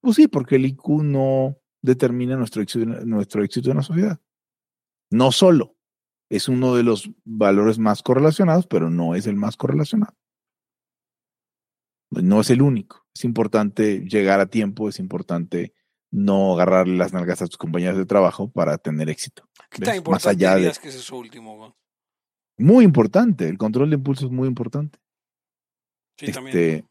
Pues 0.00 0.16
sí, 0.16 0.26
porque 0.26 0.56
el 0.56 0.66
IQ 0.66 1.04
no 1.04 1.56
determina 1.82 2.34
nuestro 2.36 2.62
éxito, 2.62 2.84
nuestro 2.84 3.44
éxito 3.44 3.70
en 3.70 3.76
la 3.76 3.84
sociedad. 3.84 4.20
No 5.08 5.30
solo, 5.30 5.76
es 6.28 6.48
uno 6.48 6.74
de 6.74 6.82
los 6.82 7.12
valores 7.24 7.78
más 7.78 8.02
correlacionados, 8.02 8.66
pero 8.66 8.90
no 8.90 9.14
es 9.14 9.28
el 9.28 9.36
más 9.36 9.56
correlacionado. 9.56 10.16
No 12.10 12.40
es 12.40 12.50
el 12.50 12.62
único. 12.62 13.06
Es 13.14 13.22
importante 13.22 14.00
llegar 14.00 14.40
a 14.40 14.46
tiempo, 14.46 14.88
es 14.88 14.98
importante 14.98 15.74
no 16.10 16.54
agarrarle 16.54 16.96
las 16.96 17.12
nalgas 17.12 17.40
a 17.40 17.46
tus 17.46 17.56
compañeros 17.56 17.98
de 17.98 18.06
trabajo 18.06 18.50
para 18.50 18.78
tener 18.78 19.08
éxito. 19.10 19.48
¿Qué 19.70 19.84
tan 19.84 19.96
importante 19.96 20.44
allá 20.44 20.56
dirías 20.56 20.80
que 20.80 20.88
es 20.88 20.96
eso 20.96 21.16
último? 21.16 21.76
Muy 22.58 22.84
importante, 22.84 23.48
el 23.48 23.58
control 23.58 23.90
de 23.90 23.96
impulso 23.96 24.26
es 24.26 24.32
muy 24.32 24.48
importante. 24.48 24.98
Sí, 26.18 26.32
también. 26.32 26.56
Este, 26.56 26.84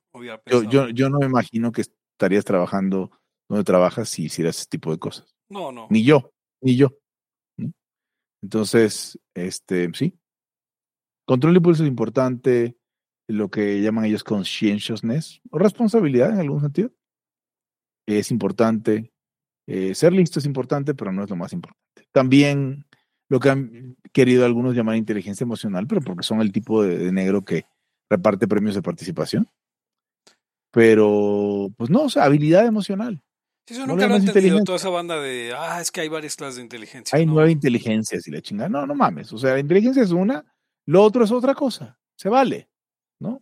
yo, 0.69 0.89
yo, 0.89 1.09
no 1.09 1.19
me 1.19 1.25
imagino 1.25 1.71
que 1.71 1.81
estarías 1.81 2.45
trabajando 2.45 3.11
donde 3.49 3.63
trabajas 3.63 4.09
si 4.09 4.25
hicieras 4.25 4.57
ese 4.57 4.67
tipo 4.67 4.91
de 4.91 4.99
cosas. 4.99 5.35
No, 5.49 5.71
no. 5.71 5.87
Ni 5.89 6.03
yo, 6.03 6.31
ni 6.61 6.75
yo. 6.75 6.89
Entonces, 8.41 9.19
este, 9.33 9.91
sí. 9.93 10.17
Control 11.25 11.53
de 11.53 11.57
impulso 11.57 11.83
es 11.83 11.89
importante, 11.89 12.77
lo 13.27 13.49
que 13.49 13.81
llaman 13.81 14.05
ellos 14.05 14.23
conscientiousness, 14.23 15.41
o 15.49 15.57
responsabilidad 15.57 16.31
en 16.31 16.39
algún 16.39 16.61
sentido. 16.61 16.91
Es 18.07 18.29
importante. 18.29 19.11
Eh, 19.67 19.95
ser 19.95 20.13
listo 20.13 20.37
es 20.37 20.45
importante, 20.45 20.93
pero 20.93 21.11
no 21.11 21.23
es 21.23 21.29
lo 21.29 21.35
más 21.35 21.51
importante. 21.51 22.07
También 22.11 22.85
lo 23.27 23.39
que 23.39 23.49
han 23.49 23.97
querido 24.13 24.45
algunos 24.45 24.75
llamar 24.75 24.95
inteligencia 24.95 25.43
emocional, 25.43 25.87
pero 25.87 26.01
porque 26.01 26.23
son 26.23 26.41
el 26.41 26.51
tipo 26.51 26.83
de, 26.83 27.11
negro 27.11 27.43
que 27.43 27.65
reparte 28.09 28.47
premios 28.47 28.75
de 28.75 28.81
participación. 28.81 29.49
Pero, 30.71 31.69
pues 31.77 31.89
no, 31.89 32.03
o 32.03 32.09
sea, 32.09 32.25
habilidad 32.25 32.65
emocional. 32.65 33.21
Sí, 33.67 33.73
eso 33.73 33.87
nunca 33.87 34.07
lo 34.07 34.15
he 34.15 34.17
entendido, 34.17 34.63
toda 34.63 34.77
esa 34.77 34.89
banda 34.89 35.19
de, 35.19 35.53
ah, 35.57 35.81
es 35.81 35.89
que 35.89 36.01
hay 36.01 36.09
varias 36.09 36.35
clases 36.35 36.57
de 36.57 36.63
inteligencia. 36.63 37.17
Hay 37.17 37.25
nueve 37.25 37.51
inteligencias 37.51 38.27
y 38.27 38.31
la 38.31 38.41
chingada. 38.41 38.69
No, 38.69 38.85
no 38.85 38.93
mames. 38.93 39.33
O 39.33 39.37
sea, 39.37 39.53
la 39.53 39.59
inteligencia 39.59 40.03
es 40.03 40.11
una, 40.11 40.45
lo 40.85 41.01
otro 41.01 41.23
es 41.23 41.31
otra 41.31 41.55
cosa. 41.55 41.97
Se 42.15 42.29
vale, 42.29 42.69
¿no? 43.19 43.41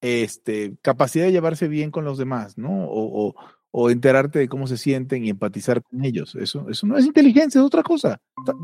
Este, 0.00 0.76
capacidad 0.82 1.24
de 1.24 1.32
llevarse 1.32 1.68
bien 1.68 1.90
con 1.90 2.04
los 2.04 2.18
demás, 2.18 2.56
¿no? 2.56 2.84
O, 2.84 3.28
o, 3.28 3.34
o 3.72 3.90
enterarte 3.90 4.38
de 4.38 4.48
cómo 4.48 4.66
se 4.66 4.76
sienten 4.76 5.24
y 5.24 5.30
empatizar 5.30 5.82
con 5.82 6.04
ellos. 6.04 6.34
Eso, 6.34 6.68
eso 6.68 6.86
no 6.86 6.96
es 6.96 7.06
inteligencia, 7.06 7.58
es 7.58 7.64
otra 7.64 7.82
cosa. 7.82 8.20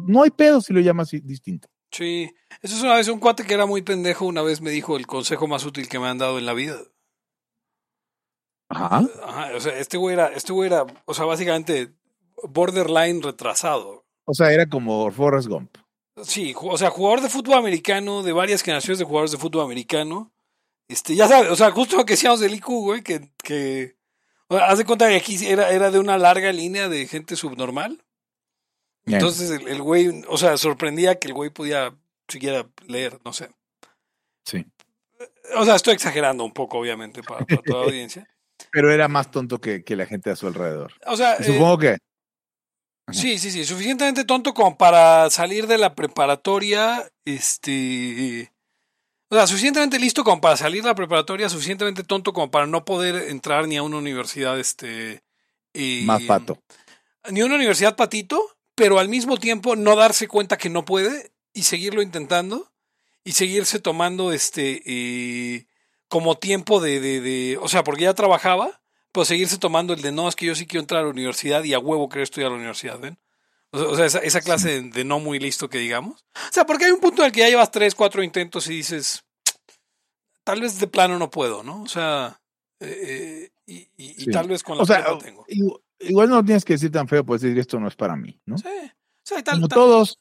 No 0.07 0.23
hay 0.23 0.31
pedo 0.31 0.61
si 0.61 0.73
lo 0.73 0.81
llamas 0.81 1.11
distinto. 1.11 1.69
Sí, 1.91 2.31
eso 2.61 2.77
es 2.77 2.83
una 2.83 2.97
vez 2.97 3.09
un 3.09 3.19
cuate 3.19 3.45
que 3.45 3.55
era 3.55 3.65
muy 3.65 3.81
pendejo, 3.81 4.27
una 4.27 4.43
vez 4.43 4.61
me 4.61 4.71
dijo 4.71 4.99
el 4.99 5.07
consejo 5.07 5.47
más 5.47 5.65
útil 5.65 5.89
que 5.89 5.99
me 5.99 6.07
han 6.07 6.19
dado 6.19 6.39
en 6.39 6.45
la 6.45 6.53
vida. 6.53 6.77
Ajá. 8.69 9.09
Ajá 9.25 9.57
o 9.57 9.61
sea, 9.61 9.79
este 9.79 9.97
güey 9.97 10.13
era, 10.13 10.27
este 10.29 10.53
güey 10.53 10.69
era, 10.69 10.87
o 11.07 11.15
sea, 11.15 11.25
básicamente 11.25 11.95
borderline 12.47 13.23
retrasado. 13.23 14.05
O 14.27 14.35
sea, 14.35 14.53
era 14.53 14.69
como 14.69 15.11
Forrest 15.11 15.49
Gump. 15.49 15.75
Sí, 16.23 16.55
o 16.55 16.77
sea, 16.77 16.91
jugador 16.91 17.23
de 17.23 17.31
fútbol 17.31 17.55
americano, 17.55 18.23
de 18.23 18.33
varias 18.33 18.63
generaciones 18.63 18.99
de 18.99 19.07
jugadores 19.07 19.33
de 19.33 19.39
fútbol 19.39 19.65
americano. 19.65 20.33
Este, 20.87 21.15
ya 21.15 21.29
sabes, 21.29 21.51
o 21.51 21.57
sea, 21.57 21.71
justo 21.71 21.97
lo 21.97 22.05
que 22.05 22.15
decíamos 22.15 22.41
del 22.41 22.55
IQ, 22.55 22.67
güey, 22.67 23.03
que, 23.03 23.31
que 23.43 23.98
Haz 24.51 24.79
de 24.79 24.85
cuenta 24.85 25.09
que 25.09 25.17
aquí 25.17 25.39
era, 25.47 25.71
era 25.71 25.91
de 25.91 25.99
una 25.99 26.17
larga 26.17 26.53
línea 26.53 26.89
de 26.89 27.07
gente 27.07 27.37
subnormal. 27.37 28.03
Entonces 29.05 29.51
el, 29.51 29.83
güey, 29.83 30.23
o 30.29 30.37
sea, 30.37 30.57
sorprendía 30.57 31.19
que 31.19 31.29
el 31.29 31.35
güey 31.35 31.51
podía 31.51 31.95
siquiera 32.29 32.69
leer, 32.87 33.19
no 33.25 33.33
sé. 33.33 33.51
Sí. 34.45 34.67
O 35.57 35.65
sea, 35.65 35.77
estoy 35.77 35.95
exagerando 35.95 36.45
un 36.45 36.53
poco, 36.53 36.79
obviamente, 36.79 37.23
para, 37.23 37.45
toda 37.45 37.81
la 37.81 37.85
audiencia. 37.87 38.27
Pero 38.71 38.93
era 38.93 39.09
más 39.09 39.31
tonto 39.31 39.61
que, 39.61 39.83
que, 39.85 39.97
la 39.97 40.07
gente 40.07 40.31
a 40.31 40.37
su 40.37 40.47
alrededor. 40.47 40.93
O 41.07 41.17
sea, 41.17 41.43
supongo 41.43 41.79
que. 41.79 41.97
Sí, 43.11 43.39
sí, 43.39 43.51
sí, 43.51 43.65
suficientemente 43.65 44.25
tonto 44.25 44.53
como 44.53 44.77
para 44.77 45.31
salir 45.31 45.67
de 45.67 45.79
la 45.79 45.95
preparatoria, 45.95 47.11
este, 47.25 48.53
o 49.29 49.35
sea, 49.35 49.47
suficientemente 49.47 49.99
listo 49.99 50.25
como 50.25 50.41
para 50.41 50.57
salir 50.57 50.83
de 50.83 50.89
la 50.89 50.95
preparatoria, 50.95 51.49
suficientemente 51.49 52.03
tonto 52.03 52.33
como 52.33 52.51
para 52.51 52.67
no 52.67 52.85
poder 52.85 53.29
entrar 53.29 53.69
ni 53.69 53.77
a 53.77 53.83
una 53.83 53.99
universidad, 53.99 54.59
este... 54.59 55.23
Más 56.05 56.23
pato. 56.23 56.61
Ni 57.31 57.41
a 57.41 57.45
una 57.47 57.57
universidad 57.57 57.95
patito, 57.95 58.57
pero 58.75 58.99
al 58.99 59.09
mismo 59.09 59.37
tiempo 59.37 59.77
no 59.77 59.97
darse 59.97 60.29
cuenta 60.29 60.57
que 60.57 60.71
no 60.71 60.85
puede 60.85 61.31
y 61.53 61.65
seguirlo 61.65 62.03
intentando 62.03 62.71
y 63.23 63.33
seguirse 63.33 63.79
tomando 63.79 64.33
este 64.33 64.83
eh, 64.87 65.67
como 66.09 66.39
tiempo 66.39 66.81
de, 66.81 67.01
de, 67.01 67.21
de, 67.21 67.59
o 67.61 67.69
sea, 67.69 67.85
porque 67.85 68.05
ya 68.05 68.15
trabajaba, 68.15 68.81
pero 69.13 69.25
seguirse 69.25 69.59
tomando 69.59 69.93
el 69.93 70.01
de 70.01 70.13
no, 70.13 70.29
es 70.29 70.37
que 70.37 70.47
yo 70.47 70.55
sí 70.55 70.67
quiero 70.67 70.81
entrar 70.81 71.01
a 71.01 71.05
la 71.05 71.11
universidad 71.11 71.65
y 71.65 71.75
a 71.75 71.79
huevo 71.79 72.09
quiero 72.09 72.25
estudiar 72.25 72.49
a 72.49 72.51
la 72.53 72.59
universidad, 72.59 72.99
¿ven? 72.99 73.19
O 73.71 73.97
sea, 73.97 74.07
esa, 74.07 74.19
esa 74.21 74.41
clase 74.41 74.83
de, 74.83 75.05
no 75.05 75.21
muy 75.21 75.39
listo 75.39 75.69
que 75.69 75.79
digamos. 75.79 76.25
O 76.35 76.53
sea, 76.53 76.65
porque 76.65 76.87
hay 76.87 76.93
un 76.93 77.01
punto 77.01 77.23
en 77.23 77.27
el 77.27 77.33
que 77.33 77.41
ya 77.41 77.49
llevas 77.49 77.71
tres, 77.71 77.95
cuatro 77.95 78.23
intentos 78.23 78.67
y 78.69 78.77
dices, 78.77 79.25
tal 80.43 80.61
vez 80.61 80.81
de 80.81 80.87
plano 80.87 81.19
no 81.19 81.31
puedo, 81.31 81.63
¿no? 81.63 81.83
O 81.83 81.89
sea, 81.89 82.41
eh, 82.81 83.51
eh, 83.67 83.91
y, 83.97 84.31
tal 84.31 84.49
vez 84.49 84.63
con 84.63 84.79
la 84.79 84.83
o 84.83 84.87
sea, 84.87 85.19
tengo. 85.19 85.45
Igual, 86.01 86.31
no 86.31 86.45
tienes 86.45 86.65
que 86.65 86.75
decir 86.75 86.91
tan 86.91 87.09
feo, 87.09 87.25
puedes 87.25 87.43
decir 87.43 87.59
esto 87.59 87.79
no 87.79 87.89
es 87.89 87.97
para 87.97 88.17
mí, 88.17 88.41
¿no? 88.47 88.57
Sí. 88.57 88.69
O 88.69 89.25
sea, 89.25 89.43
tal, 89.43 89.57
Como 89.57 89.69
todos. 89.69 90.19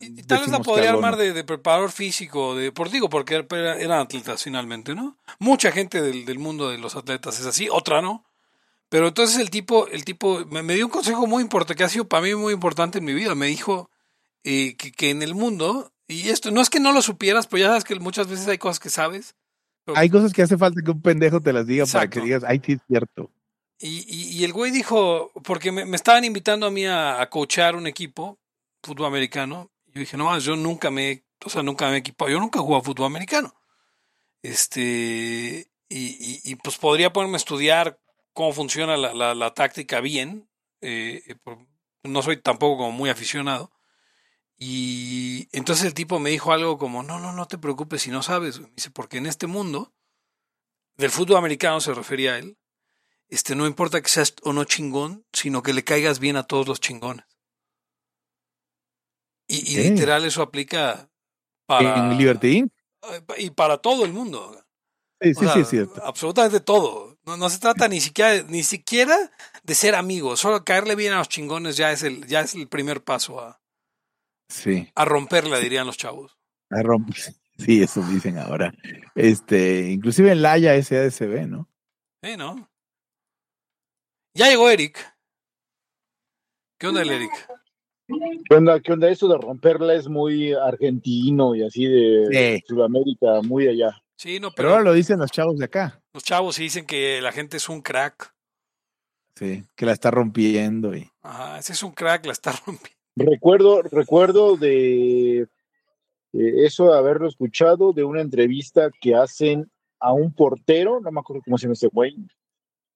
Y, 0.00 0.22
tal 0.24 0.40
vez 0.40 0.50
la 0.50 0.60
podría 0.60 0.90
armar 0.90 1.16
de, 1.16 1.44
preparador 1.44 1.90
físico, 1.90 2.54
de 2.54 2.72
digo, 2.92 3.08
porque 3.08 3.46
eran 3.50 3.92
atletas 3.92 4.42
finalmente, 4.42 4.94
¿no? 4.94 5.18
Mucha 5.38 5.72
gente 5.72 6.02
del, 6.02 6.24
del 6.24 6.38
mundo 6.38 6.68
de 6.68 6.78
los 6.78 6.94
atletas 6.96 7.40
es 7.40 7.46
así, 7.46 7.68
otra 7.70 8.02
no. 8.02 8.27
Pero 8.88 9.08
entonces 9.08 9.38
el 9.38 9.50
tipo, 9.50 9.86
el 9.88 10.04
tipo 10.04 10.44
me, 10.46 10.74
dio 10.74 10.86
un 10.86 10.90
consejo 10.90 11.26
muy 11.26 11.42
importante, 11.42 11.76
que 11.76 11.84
ha 11.84 11.88
sido 11.88 12.08
para 12.08 12.22
mí 12.22 12.34
muy 12.34 12.54
importante 12.54 12.98
en 12.98 13.04
mi 13.04 13.12
vida. 13.12 13.34
Me 13.34 13.46
dijo 13.46 13.90
eh, 14.44 14.76
que, 14.76 15.10
en 15.10 15.22
el 15.22 15.34
mundo, 15.34 15.92
y 16.06 16.30
esto 16.30 16.50
no 16.50 16.60
es 16.60 16.70
que 16.70 16.80
no 16.80 16.92
lo 16.92 17.02
supieras, 17.02 17.46
pero 17.46 17.60
ya 17.60 17.68
sabes 17.68 17.84
que 17.84 17.94
muchas 17.96 18.28
veces 18.28 18.48
hay 18.48 18.58
cosas 18.58 18.80
que 18.80 18.88
sabes. 18.88 19.36
hay 19.94 20.08
cosas 20.08 20.32
que 20.32 20.42
hace 20.42 20.56
falta 20.56 20.80
que 20.82 20.90
un 20.90 21.02
pendejo 21.02 21.40
te 21.40 21.52
las 21.52 21.66
diga 21.66 21.84
para 21.86 22.08
que 22.08 22.20
digas, 22.20 22.44
ay, 22.46 22.62
sí 22.64 22.72
es 22.72 22.80
cierto. 22.86 23.30
Y, 23.80 24.04
y, 24.08 24.42
el 24.42 24.52
güey 24.52 24.72
dijo, 24.72 25.30
porque 25.44 25.70
me, 25.70 25.94
estaban 25.94 26.24
invitando 26.24 26.66
a 26.66 26.70
mí 26.70 26.84
a, 26.84 27.20
a 27.20 27.30
coachar 27.30 27.76
un 27.76 27.86
equipo, 27.86 28.40
fútbol 28.82 29.06
americano. 29.06 29.70
Y 29.86 29.92
yo 29.92 30.00
dije, 30.00 30.16
no, 30.16 30.36
yo 30.40 30.56
nunca 30.56 30.90
me, 30.90 31.22
o 31.44 31.48
sea, 31.48 31.62
nunca 31.62 31.88
me 31.88 31.94
he 31.94 31.98
equipado, 31.98 32.28
yo 32.28 32.40
nunca 32.40 32.58
he 32.58 32.62
jugado 32.62 32.82
fútbol 32.82 33.06
americano. 33.06 33.54
Este, 34.42 35.70
y, 35.88 36.40
y, 36.44 36.54
pues 36.56 36.76
podría 36.76 37.12
ponerme 37.12 37.36
a 37.36 37.38
estudiar 37.38 38.00
cómo 38.38 38.52
funciona 38.52 38.96
la, 38.96 39.34
la, 39.34 39.54
táctica 39.54 40.00
bien. 40.00 40.48
Eh, 40.80 41.24
eh, 41.26 41.34
no 42.04 42.22
soy 42.22 42.36
tampoco 42.36 42.76
como 42.76 42.92
muy 42.92 43.10
aficionado. 43.10 43.72
Y 44.56 45.48
entonces 45.50 45.86
el 45.86 45.92
tipo 45.92 46.20
me 46.20 46.30
dijo 46.30 46.52
algo 46.52 46.78
como, 46.78 47.02
no, 47.02 47.18
no, 47.18 47.32
no 47.32 47.48
te 47.48 47.58
preocupes 47.58 48.02
si 48.02 48.12
no 48.12 48.22
sabes. 48.22 48.60
dice, 48.76 48.92
porque 48.92 49.18
en 49.18 49.26
este 49.26 49.48
mundo, 49.48 49.92
del 50.96 51.10
fútbol 51.10 51.38
americano 51.38 51.80
se 51.80 51.92
refería 51.92 52.34
a 52.34 52.38
él, 52.38 52.56
este, 53.28 53.56
no 53.56 53.66
importa 53.66 54.00
que 54.00 54.08
seas 54.08 54.36
o 54.44 54.52
no 54.52 54.62
chingón, 54.62 55.26
sino 55.32 55.64
que 55.64 55.72
le 55.72 55.82
caigas 55.82 56.20
bien 56.20 56.36
a 56.36 56.44
todos 56.44 56.68
los 56.68 56.78
chingones. 56.78 57.26
Y, 59.48 59.78
literal 59.78 60.24
eso 60.24 60.42
aplica 60.42 61.10
para... 61.66 62.12
¿En 62.12 62.16
Liberty 62.16 62.70
Y 63.38 63.50
para 63.50 63.78
todo 63.78 64.04
el 64.04 64.12
mundo. 64.12 64.64
Sí, 65.20 65.34
sí, 65.34 65.46
sí, 65.52 65.60
es 65.60 65.68
cierto. 65.68 66.00
Absolutamente 66.04 66.60
todo. 66.60 67.18
No, 67.26 67.36
no 67.36 67.50
se 67.50 67.58
trata 67.58 67.88
ni 67.88 68.00
siquiera, 68.00 68.42
ni 68.48 68.62
siquiera 68.62 69.16
de 69.64 69.74
ser 69.74 69.94
amigos. 69.94 70.40
Solo 70.40 70.64
caerle 70.64 70.94
bien 70.94 71.12
a 71.12 71.18
los 71.18 71.28
chingones 71.28 71.76
ya 71.76 71.90
es 71.90 72.02
el, 72.02 72.26
ya 72.26 72.40
es 72.40 72.54
el 72.54 72.68
primer 72.68 73.02
paso 73.02 73.40
a, 73.40 73.60
sí. 74.48 74.90
a 74.94 75.04
romperla, 75.04 75.58
dirían 75.58 75.86
los 75.86 75.96
chavos. 75.96 76.38
A 76.70 76.82
romper. 76.82 77.16
Sí, 77.58 77.82
eso 77.82 78.02
dicen 78.02 78.38
ahora. 78.38 78.72
Este, 79.16 79.90
inclusive 79.90 80.30
en 80.30 80.42
Laia 80.42 80.80
SADCB, 80.80 81.48
¿no? 81.48 81.68
Sí, 82.22 82.36
¿no? 82.36 82.70
Ya 84.34 84.48
llegó 84.48 84.70
Eric. 84.70 84.96
¿Qué 86.78 86.86
onda 86.86 87.02
el 87.02 87.10
Eric? 87.10 87.32
¿Qué 88.48 88.54
onda? 88.54 88.80
¿Qué 88.80 88.92
onda? 88.92 89.10
Eso 89.10 89.26
de 89.26 89.36
romperla 89.36 89.94
es 89.94 90.08
muy 90.08 90.52
argentino 90.52 91.56
y 91.56 91.64
así 91.64 91.86
de 91.86 92.62
Sudamérica, 92.66 93.42
muy 93.42 93.66
allá. 93.66 94.00
Sí, 94.18 94.40
no, 94.40 94.50
pero, 94.50 94.70
ahora 94.70 94.82
lo 94.82 94.92
dicen 94.94 95.20
los 95.20 95.30
chavos 95.30 95.58
de 95.58 95.66
acá. 95.66 96.02
Los 96.12 96.24
chavos 96.24 96.56
sí 96.56 96.64
dicen 96.64 96.86
que 96.86 97.20
la 97.22 97.30
gente 97.30 97.56
es 97.56 97.68
un 97.68 97.80
crack. 97.80 98.34
Sí, 99.36 99.62
que 99.76 99.86
la 99.86 99.92
está 99.92 100.10
rompiendo. 100.10 100.92
Y... 100.96 101.08
Ajá, 101.22 101.60
ese 101.60 101.72
es 101.72 101.84
un 101.84 101.92
crack, 101.92 102.26
la 102.26 102.32
está 102.32 102.50
rompiendo. 102.66 102.98
Recuerdo, 103.14 103.82
recuerdo 103.82 104.56
de, 104.56 105.46
eso, 106.32 106.92
haberlo 106.94 107.28
escuchado, 107.28 107.92
de 107.92 108.02
una 108.02 108.20
entrevista 108.20 108.90
que 109.00 109.14
hacen 109.14 109.70
a 110.00 110.12
un 110.12 110.34
portero, 110.34 111.00
no 111.00 111.12
me 111.12 111.20
acuerdo 111.20 111.42
cómo 111.44 111.56
se 111.56 111.66
llama 111.66 111.74
ese 111.74 111.88
güey, 111.88 112.16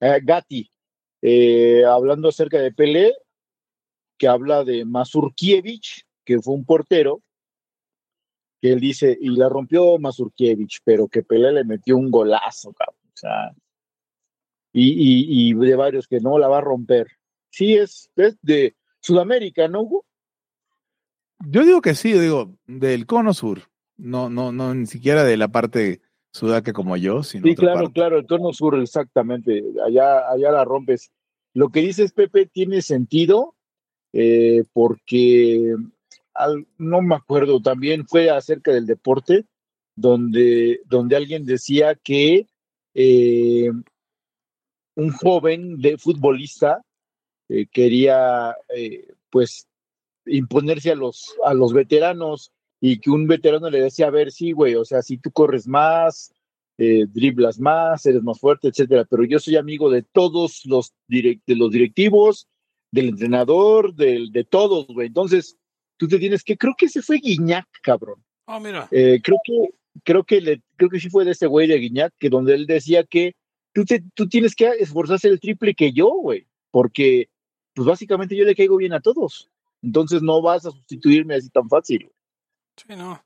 eh, 0.01 0.21
Gatti, 0.25 0.73
eh, 1.23 1.85
hablando 1.85 2.31
acerca 2.31 2.59
de 2.59 2.73
Pelé, 2.73 3.15
que 4.19 4.27
habla 4.27 4.65
de 4.65 4.85
Mazurkiewicz, 4.85 6.03
que 6.25 6.41
fue 6.41 6.55
un 6.55 6.65
portero, 6.65 7.23
que 8.63 8.73
él 8.73 8.79
dice, 8.79 9.19
y 9.21 9.29
la 9.31 9.49
rompió 9.49 9.99
Mazurkiewicz, 9.99 10.83
pero 10.85 11.09
que 11.09 11.25
Pelé 11.25 11.51
le 11.51 11.65
metió 11.65 11.97
un 11.97 12.13
golazo, 12.13 12.73
cabrón. 12.73 12.97
O 13.09 13.17
sea, 13.17 13.53
y, 14.73 15.51
y, 15.51 15.53
de 15.53 15.75
varios 15.75 16.07
que 16.07 16.21
no 16.21 16.39
la 16.39 16.47
va 16.47 16.59
a 16.59 16.63
romper. 16.63 17.09
Sí, 17.51 17.75
es, 17.75 18.09
es 18.15 18.39
de 18.41 18.77
Sudamérica, 19.01 19.67
¿no, 19.67 19.83
Hugo? 19.83 20.05
Yo 21.45 21.65
digo 21.65 21.81
que 21.81 21.97
sí, 21.97 22.13
digo, 22.13 22.55
del 22.69 23.05
cono 23.05 23.35
sur, 23.35 23.63
no, 23.97 24.31
no, 24.31 24.53
no, 24.53 24.73
ni 24.77 24.87
siquiera 24.87 25.25
de 25.25 25.37
la 25.37 25.49
parte 25.49 26.01
Sudaca 26.31 26.73
como 26.73 26.97
yo, 26.97 27.25
sino 27.25 27.49
Sí, 27.49 27.57
claro, 27.57 27.91
claro, 27.91 28.17
el 28.17 28.27
cono 28.29 28.53
sur, 28.53 28.79
exactamente. 28.81 29.65
Allá, 29.85 30.31
allá 30.31 30.53
la 30.53 30.65
rompes. 30.65 31.11
Lo 31.53 31.71
que 31.71 31.81
dices, 31.81 32.13
Pepe, 32.13 32.47
tiene 32.47 32.81
sentido 32.81 33.57
eh, 34.13 34.63
porque 34.73 35.75
no 36.79 37.03
me 37.03 37.15
acuerdo, 37.15 37.61
también 37.61 38.07
fue 38.07 38.31
acerca 38.31 38.73
del 38.73 38.87
deporte, 38.87 39.47
donde, 39.95 40.81
donde 40.87 41.17
alguien 41.17 41.45
decía 41.45 41.95
que 41.95 42.47
eh, 42.95 43.71
un 44.95 45.11
joven 45.13 45.81
de 45.81 45.99
futbolista 45.99 46.83
eh, 47.49 47.67
quería 47.67 48.57
eh, 48.75 49.09
pues 49.31 49.67
imponerse 50.27 50.91
a 50.93 50.95
los, 50.95 51.35
a 51.45 51.55
los 51.55 51.73
veteranos 51.73 52.53
y 52.81 52.99
que 52.99 53.11
un 53.11 53.27
veterano 53.27 53.71
le 53.71 53.81
decía, 53.81 54.09
a 54.09 54.11
ver, 54.11 54.33
sí, 54.33 54.53
güey, 54.53 54.75
o 54.75 54.85
sea, 54.85 55.03
si 55.03 55.19
tú 55.19 55.31
corres 55.31 55.69
más, 55.69 56.33
eh, 56.79 57.07
driblas 57.09 57.61
más, 57.61 58.05
eres 58.07 58.23
más 58.23 58.41
fuerte, 58.41 58.69
etcétera, 58.69 59.05
pero 59.05 59.25
yo 59.25 59.39
soy 59.39 59.57
amigo 59.57 59.91
de 59.91 60.03
todos 60.03 60.63
los, 60.65 60.93
direct, 61.07 61.43
de 61.47 61.57
los 61.57 61.71
directivos, 61.71 62.49
del 62.91 63.11
entrenador, 63.11 63.95
del, 63.95 64.33
de 64.33 64.45
todos, 64.45 64.87
güey. 64.89 65.09
Entonces, 65.09 65.57
tú 65.97 66.09
te 66.09 66.19
tienes 66.19 66.43
que, 66.43 66.57
creo 66.57 66.75
que 66.77 66.87
ese 66.87 67.03
fue 67.03 67.19
Guiñac, 67.19 67.67
cabrón. 67.83 68.23
Ah, 68.47 68.61
mira. 68.61 68.89
Eh, 68.91 69.21
creo 69.23 69.39
que, 69.45 69.75
creo 70.05 70.25
que 70.25 70.41
le, 70.41 70.63
creo 70.77 70.91
que 70.91 71.01
sí 71.01 71.11
fue 71.11 71.25
de 71.25 71.33
ese 71.33 71.47
güey 71.47 71.67
de 71.67 71.79
Guiñac, 71.79 72.13
que 72.19 72.29
donde 72.29 72.55
él 72.55 72.67
decía 72.67 73.05
que 73.05 73.35
tú, 73.73 73.85
te, 73.85 74.03
tú 74.15 74.29
tienes 74.29 74.55
que 74.55 74.69
esforzarse 74.79 75.29
el 75.29 75.41
triple 75.41 75.75
que 75.75 75.93
yo, 75.93 76.09
güey, 76.09 76.47
porque, 76.71 77.29
pues 77.75 77.87
básicamente 77.87 78.37
yo 78.37 78.45
le 78.45 78.55
caigo 78.55 78.77
bien 78.77 78.93
a 78.93 79.01
todos. 79.01 79.51
Entonces 79.83 80.23
no 80.23 80.41
vas 80.43 80.65
a 80.67 80.71
sustituirme 80.71 81.35
así 81.35 81.51
tan 81.51 81.69
fácil. 81.69 82.11
Sí, 82.77 82.97
no. 82.97 83.23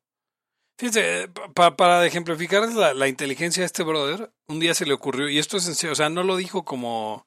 Fíjense, 0.79 1.29
pa, 1.55 1.77
para 1.77 2.05
ejemplificar 2.05 2.71
la, 2.73 2.93
la, 2.93 3.09
inteligencia 3.09 3.63
de 3.63 3.67
este 3.67 3.83
brother, 3.83 4.31
un 4.47 4.61
día 4.61 4.75
se 4.75 4.85
le 4.85 4.93
ocurrió, 4.93 5.29
y 5.29 5.39
esto 5.39 5.57
es 5.57 5.67
en 5.69 5.75
serio, 5.75 5.93
o 5.93 5.97
sea, 5.97 6.11
no 6.11 6.23
lo 6.23 6.37
dijo 6.37 6.67
como, 6.67 7.27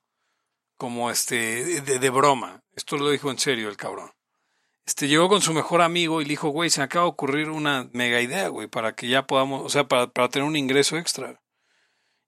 como 0.77 1.09
este, 1.09 1.81
de, 1.81 1.97
de 1.97 2.09
broma, 2.11 2.61
esto 2.75 2.97
lo 2.97 3.09
dijo 3.09 3.31
en 3.31 3.39
serio 3.39 3.69
el 3.69 3.77
cabrón. 3.77 4.11
Este, 4.89 5.07
llegó 5.07 5.29
con 5.29 5.43
su 5.43 5.53
mejor 5.53 5.83
amigo 5.83 6.19
y 6.19 6.25
le 6.25 6.29
dijo, 6.29 6.49
güey, 6.49 6.71
se 6.71 6.79
me 6.79 6.85
acaba 6.85 7.05
de 7.05 7.11
ocurrir 7.11 7.51
una 7.51 7.87
mega 7.93 8.21
idea, 8.21 8.47
güey, 8.47 8.67
para 8.67 8.95
que 8.95 9.07
ya 9.07 9.27
podamos, 9.27 9.63
o 9.63 9.69
sea, 9.69 9.87
para, 9.87 10.07
para 10.07 10.29
tener 10.29 10.47
un 10.47 10.55
ingreso 10.55 10.97
extra. 10.97 11.43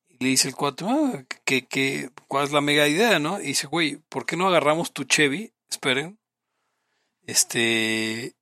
Y 0.08 0.24
le 0.24 0.30
dice 0.30 0.50
el 0.50 0.56
cuatro, 0.56 0.88
ah, 0.88 1.24
que, 1.44 2.12
¿cuál 2.27 2.44
es 2.44 2.51
la 2.51 2.62
mega 2.62 2.88
idea, 2.88 3.18
no? 3.18 3.41
Y 3.41 3.48
dice, 3.48 3.65
güey, 3.65 3.96
¿por 4.10 4.27
qué 4.27 4.38
no 4.38 4.48
agarramos 4.48 4.94
tu 4.94 5.06
Chevy? 5.06 5.51
Esperen. 5.72 6.20
Este, 7.24 8.36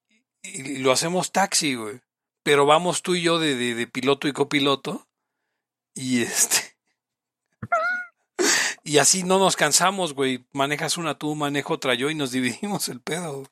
y 0.43 0.79
lo 0.79 0.91
hacemos 0.91 1.31
taxi, 1.31 1.75
güey. 1.75 2.01
Pero 2.43 2.65
vamos 2.65 3.03
tú 3.03 3.15
y 3.15 3.21
yo 3.21 3.39
de, 3.39 3.55
de, 3.55 3.73
de 3.73 3.87
piloto 3.87 4.27
y 4.27 4.33
copiloto. 4.33 5.07
Y 5.93 6.23
este. 6.23 6.75
y 8.83 8.97
así 8.97 9.23
no 9.23 9.39
nos 9.39 9.55
cansamos, 9.55 10.13
güey. 10.13 10.45
Manejas 10.51 10.97
una 10.97 11.17
tú, 11.17 11.35
manejo 11.35 11.75
otra 11.75 11.93
yo 11.93 12.09
y 12.09 12.15
nos 12.15 12.31
dividimos 12.31 12.89
el 12.89 12.99
pedo. 12.99 13.49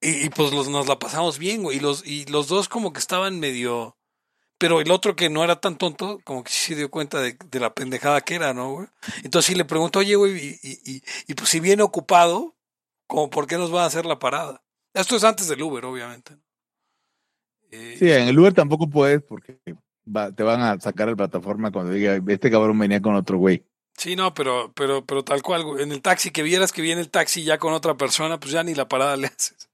Y, 0.00 0.26
y 0.26 0.30
pues 0.30 0.52
los, 0.52 0.68
nos 0.68 0.86
la 0.86 0.98
pasamos 0.98 1.38
bien, 1.38 1.62
güey. 1.62 1.78
Y 1.78 1.80
los, 1.80 2.06
y 2.06 2.24
los 2.26 2.48
dos 2.48 2.68
como 2.68 2.92
que 2.92 3.00
estaban 3.00 3.40
medio. 3.40 3.96
Pero 4.58 4.80
el 4.80 4.90
otro 4.90 5.14
que 5.14 5.30
no 5.30 5.44
era 5.44 5.60
tan 5.60 5.78
tonto, 5.78 6.20
como 6.24 6.42
que 6.42 6.50
sí 6.50 6.74
se 6.74 6.76
dio 6.76 6.90
cuenta 6.90 7.20
de, 7.20 7.36
de 7.50 7.60
la 7.60 7.74
pendejada 7.74 8.20
que 8.20 8.34
era, 8.34 8.52
¿no, 8.54 8.72
güey? 8.72 8.88
Entonces 9.22 9.46
sí 9.46 9.54
le 9.54 9.64
preguntó, 9.64 10.00
oye, 10.00 10.16
güey, 10.16 10.36
y, 10.36 10.58
y, 10.62 10.92
y, 10.92 11.02
y 11.28 11.34
pues 11.34 11.48
si 11.48 11.60
viene 11.60 11.82
ocupado, 11.82 12.56
como 13.06 13.30
por 13.30 13.46
qué 13.46 13.56
nos 13.56 13.74
va 13.74 13.84
a 13.84 13.86
hacer 13.86 14.04
la 14.04 14.18
parada. 14.18 14.62
Esto 14.94 15.16
es 15.16 15.24
antes 15.24 15.48
del 15.48 15.62
Uber, 15.62 15.84
obviamente. 15.84 16.36
Eh, 17.70 17.96
sí, 17.98 18.10
en 18.10 18.28
el 18.28 18.38
Uber 18.38 18.52
tampoco 18.52 18.88
puedes 18.88 19.22
porque 19.22 19.60
va, 20.04 20.32
te 20.32 20.42
van 20.42 20.60
a 20.60 20.80
sacar 20.80 21.08
la 21.08 21.16
plataforma 21.16 21.70
cuando 21.70 21.92
diga, 21.92 22.18
este 22.28 22.50
cabrón 22.50 22.78
venía 22.78 23.00
con 23.00 23.14
otro 23.14 23.38
güey. 23.38 23.64
Sí, 23.96 24.14
no, 24.14 24.32
pero, 24.32 24.72
pero, 24.74 25.04
pero 25.04 25.24
tal 25.24 25.42
cual, 25.42 25.80
en 25.80 25.90
el 25.90 26.00
taxi, 26.00 26.30
que 26.30 26.42
vieras 26.42 26.72
que 26.72 26.82
viene 26.82 27.00
el 27.00 27.10
taxi 27.10 27.42
ya 27.42 27.58
con 27.58 27.72
otra 27.72 27.96
persona, 27.96 28.38
pues 28.38 28.52
ya 28.52 28.62
ni 28.62 28.74
la 28.74 28.88
parada 28.88 29.16
le 29.16 29.26
haces. 29.26 29.67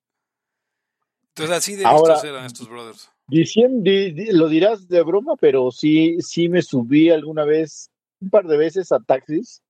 Entonces 1.37 1.57
así 1.57 1.75
de 1.75 1.85
Ahora, 1.85 2.14
listos 2.14 2.31
eran 2.31 2.47
estos 2.47 2.68
brothers. 2.68 3.11
Diciendo, 3.27 3.90
di, 3.90 4.12
di, 4.12 4.33
lo 4.33 4.49
dirás 4.49 4.87
de 4.87 5.03
broma, 5.03 5.35
pero 5.37 5.73
sí, 5.73 6.16
sí 6.20 6.49
me 6.49 6.62
subí 6.62 7.11
alguna 7.11 7.44
vez, 7.44 7.90
un 8.20 8.31
par 8.31 8.47
de 8.47 8.57
veces 8.57 8.92
a 8.92 9.01
taxis 9.01 9.61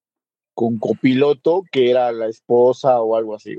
con 0.52 0.78
copiloto 0.78 1.62
que 1.72 1.90
era 1.90 2.12
la 2.12 2.28
esposa 2.28 3.00
o 3.00 3.16
algo 3.16 3.34
así. 3.34 3.58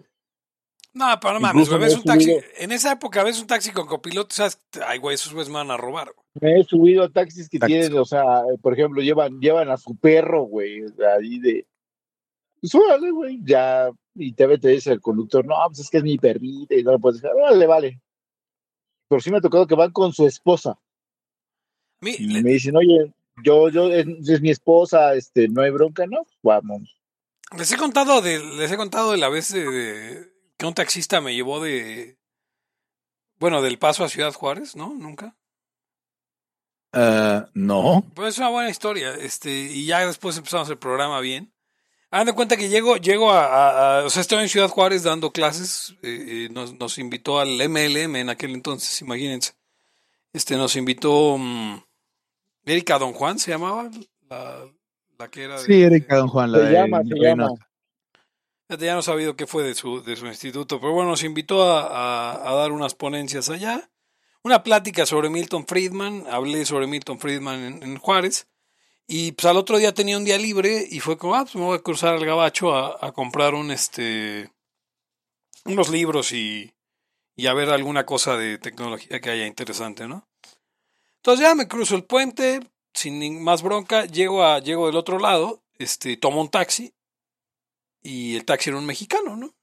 No, 0.94 1.08
pero 1.20 1.34
no 1.34 1.40
mames, 1.42 1.68
güey, 1.68 1.82
ves 1.82 1.96
un 1.96 2.04
taxi, 2.04 2.38
en 2.58 2.72
esa 2.72 2.94
época 2.94 3.24
ves 3.24 3.42
un 3.42 3.48
taxi 3.48 3.72
con 3.72 3.86
copiloto, 3.86 4.34
sabes, 4.34 4.60
ay, 4.88 4.98
güey, 5.00 5.16
esos 5.16 5.34
güeyes 5.34 5.50
me 5.50 5.56
van 5.56 5.72
a 5.72 5.76
robar. 5.76 6.14
Güey. 6.36 6.54
Me 6.54 6.62
he 6.62 6.64
subido 6.64 7.04
a 7.04 7.10
taxis 7.10 7.50
que 7.50 7.60
Taxi. 7.60 7.74
tienen, 7.74 7.98
o 7.98 8.06
sea, 8.06 8.24
por 8.62 8.74
ejemplo, 8.74 9.02
llevan, 9.02 9.40
llevan 9.42 9.70
a 9.70 9.78
su 9.78 9.98
perro, 9.98 10.44
güey, 10.44 10.84
ahí 11.18 11.40
de, 11.40 11.68
pues 12.62 12.74
órale, 12.76 13.12
güey, 13.12 13.40
ya, 13.44 13.90
y 14.16 14.34
te, 14.34 14.58
te 14.58 14.70
dice 14.70 14.92
el 14.92 15.02
conductor, 15.02 15.46
no, 15.46 15.56
pues 15.68 15.80
es 15.80 15.90
que 15.90 15.98
es 15.98 16.04
mi 16.04 16.18
perrita, 16.18 16.76
y 16.76 16.84
no 16.84 16.94
lo 16.94 17.00
puedes 17.00 17.22
dejar, 17.22 17.38
vale, 17.38 17.68
vale. 17.68 18.02
Pero 19.08 19.22
sí 19.22 19.30
me 19.30 19.38
ha 19.38 19.42
tocado 19.42 19.68
que 19.68 19.76
van 19.76 19.92
con 19.92 20.14
su 20.14 20.26
esposa. 20.26 20.80
Mi, 22.02 22.12
y 22.12 22.28
le... 22.28 22.42
me 22.42 22.52
dicen, 22.52 22.76
oye, 22.76 23.14
yo, 23.44 23.70
yo, 23.70 23.90
es, 23.90 24.08
es, 24.28 24.42
mi 24.42 24.50
esposa, 24.50 25.14
este, 25.14 25.48
no 25.48 25.62
hay 25.62 25.70
bronca, 25.70 26.08
¿no? 26.08 26.26
Vamos. 26.42 26.98
Les 27.58 27.72
he 27.72 27.78
contado 27.78 28.22
de, 28.22 28.40
les 28.40 28.72
he 28.72 28.78
contado 28.78 29.12
de 29.12 29.18
la 29.18 29.30
vez 29.30 29.54
de, 29.54 29.70
de 29.70 30.34
que 30.58 30.66
un 30.66 30.74
taxista 30.74 31.22
me 31.22 31.36
llevó 31.36 31.62
de, 31.62 32.18
bueno, 33.40 33.62
del 33.62 33.78
Paso 33.78 34.04
a 34.04 34.10
Ciudad 34.10 34.34
Juárez, 34.34 34.76
¿no? 34.76 34.94
Nunca. 34.94 35.38
Uh, 36.94 37.46
no. 37.54 38.06
Pues 38.16 38.30
es 38.30 38.38
una 38.38 38.50
buena 38.50 38.70
historia, 38.70 39.14
este, 39.16 39.52
y 39.52 39.86
ya 39.86 40.06
después 40.08 40.38
empezamos 40.38 40.70
el 40.70 40.78
programa 40.78 41.20
bien. 41.20 41.54
Hagan 42.16 42.28
de 42.28 42.34
cuenta 42.34 42.56
que 42.56 42.70
llego, 42.70 42.96
llego 42.96 43.30
a, 43.30 43.44
a, 43.44 44.00
a, 44.00 44.06
o 44.06 44.10
sea, 44.10 44.22
estoy 44.22 44.42
en 44.42 44.48
Ciudad 44.48 44.70
Juárez 44.70 45.04
dando 45.04 45.32
clases, 45.32 45.98
eh, 46.02 46.48
nos, 46.50 46.80
nos, 46.80 46.98
invitó 46.98 47.42
al 47.42 47.58
MLM 47.68 48.16
en 48.16 48.30
aquel 48.30 48.52
entonces, 48.52 49.02
imagínense. 49.02 49.52
Este, 50.32 50.56
nos 50.56 50.78
invitó 50.78 51.34
um, 51.34 51.82
Erika 52.66 52.98
Don 53.00 53.12
Juan, 53.12 53.38
se 53.38 53.52
llamaba, 53.52 53.92
la, 54.30 54.64
la 55.20 55.28
que 55.30 55.44
era. 55.44 55.60
De, 55.60 55.66
sí, 55.66 55.84
Erika 55.84 56.16
Don 56.16 56.30
Juan, 56.30 56.54
la 56.54 56.60
se 56.60 56.64
de, 56.64 56.72
llama, 56.72 57.04
se 57.04 57.16
llama. 57.20 57.50
Ya 58.70 58.94
no 58.94 59.00
he 59.02 59.04
sabido 59.04 59.36
qué 59.36 59.46
fue 59.46 59.64
de 59.64 59.76
su, 59.76 60.02
de 60.02 60.16
su 60.16 60.26
instituto, 60.26 60.80
pero 60.80 60.94
bueno, 60.94 61.10
nos 61.10 61.24
invitó 61.26 61.70
a, 61.70 61.82
a, 61.82 62.50
a, 62.50 62.56
dar 62.56 62.72
unas 62.72 62.96
ponencias 62.96 63.50
allá. 63.50 63.90
Una 64.42 64.64
plática 64.64 65.06
sobre 65.06 65.30
Milton 65.30 65.68
Friedman, 65.68 66.24
hablé 66.32 66.66
sobre 66.66 66.88
Milton 66.88 67.20
Friedman 67.20 67.60
en, 67.60 67.84
en 67.84 67.98
Juárez. 67.98 68.48
Y 69.08 69.34
pues 69.34 69.46
al 69.46 69.58
otro 69.58 69.78
día 69.78 69.94
tenía 69.94 70.18
un 70.18 70.26
día 70.26 70.38
libre 70.38 70.88
y 70.90 71.00
fue 71.00 71.18
como, 71.18 71.36
ah, 71.36 71.44
pues 71.44 71.56
me 71.56 71.62
voy 71.62 71.78
a 71.78 71.82
cruzar 71.82 72.16
al 72.16 72.26
gabacho 72.26 72.74
a, 72.74 72.98
a 73.00 73.12
comprar 73.12 73.54
un 73.54 73.72
este 73.72 74.52
unos 75.66 75.90
libros 75.90 76.32
y, 76.32 76.74
y, 77.36 77.48
a 77.48 77.54
ver 77.54 77.70
alguna 77.70 78.06
cosa 78.06 78.38
de 78.38 78.58
tecnología 78.58 79.20
que 79.20 79.30
haya 79.32 79.48
interesante, 79.48 80.08
¿no? 80.08 80.28
Entonces 81.18 81.46
ya 81.46 81.56
me 81.56 81.68
cruzo 81.68 81.96
el 81.96 82.04
puente, 82.04 82.60
sin 82.94 83.44
más 83.44 83.64
bronca, 83.64 84.06
llego 84.06 84.44
a, 84.44 84.60
llego 84.60 84.86
del 84.86 84.96
otro 84.96 85.18
lado, 85.18 85.64
este, 85.80 86.18
tomo 86.18 86.40
un 86.40 86.50
taxi, 86.50 86.94
y 88.04 88.36
el 88.36 88.46
taxi 88.46 88.70
era 88.70 88.78
un 88.78 88.86
mexicano, 88.86 89.36
¿no? 89.36 89.56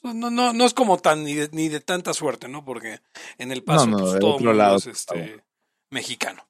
Pues 0.00 0.14
no, 0.14 0.30
no, 0.30 0.52
no 0.54 0.64
es 0.64 0.72
como 0.72 0.96
tan 0.96 1.24
ni 1.24 1.34
de, 1.34 1.50
ni 1.52 1.68
de 1.68 1.80
tanta 1.80 2.14
suerte, 2.14 2.48
¿no? 2.48 2.64
Porque 2.64 3.00
en 3.36 3.52
el 3.52 3.62
paso 3.62 3.86
no, 3.86 3.98
no, 3.98 4.04
pues, 4.04 4.18
todo 4.18 4.36
otro 4.36 4.54
lado, 4.54 4.76
es 4.76 4.86
este, 4.86 5.44
mexicano. 5.90 6.47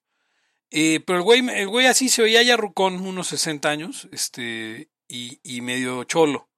Eh, 0.71 1.01
pero 1.07 1.19
el 1.19 1.25
güey, 1.25 1.49
el 1.49 1.69
güey 1.69 1.87
así 1.87 2.09
se 2.09 2.23
veía 2.23 2.43
ya 2.43 2.57
rucón, 2.57 3.07
unos 3.07 3.29
60 3.29 3.69
años, 3.69 4.09
este, 4.13 4.91
y, 5.09 5.41
y 5.43 5.61
medio 5.61 6.05
cholo. 6.05 6.49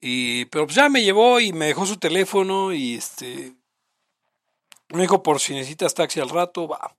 Y, 0.00 0.46
pero 0.46 0.66
pues 0.66 0.76
ya 0.76 0.88
me 0.88 1.02
llevó 1.02 1.40
y 1.40 1.52
me 1.52 1.66
dejó 1.66 1.86
su 1.86 1.96
teléfono 1.96 2.72
y 2.72 2.96
este, 2.96 3.54
me 4.88 5.02
dijo 5.02 5.22
por 5.22 5.40
si 5.40 5.54
necesitas 5.54 5.94
taxi 5.94 6.20
al 6.20 6.28
rato, 6.28 6.68
va. 6.68 6.96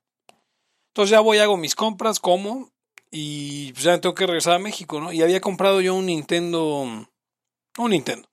Entonces 0.88 1.10
ya 1.10 1.20
voy, 1.20 1.38
hago 1.38 1.56
mis 1.56 1.74
compras, 1.74 2.18
como, 2.18 2.70
y 3.10 3.72
pues 3.72 3.84
ya 3.84 4.00
tengo 4.00 4.14
que 4.14 4.26
regresar 4.26 4.54
a 4.54 4.58
México, 4.58 5.00
¿no? 5.00 5.12
Y 5.12 5.22
había 5.22 5.40
comprado 5.40 5.80
yo 5.80 5.94
un 5.94 6.06
Nintendo, 6.06 6.82
un 7.78 7.90
Nintendo. 7.90 8.28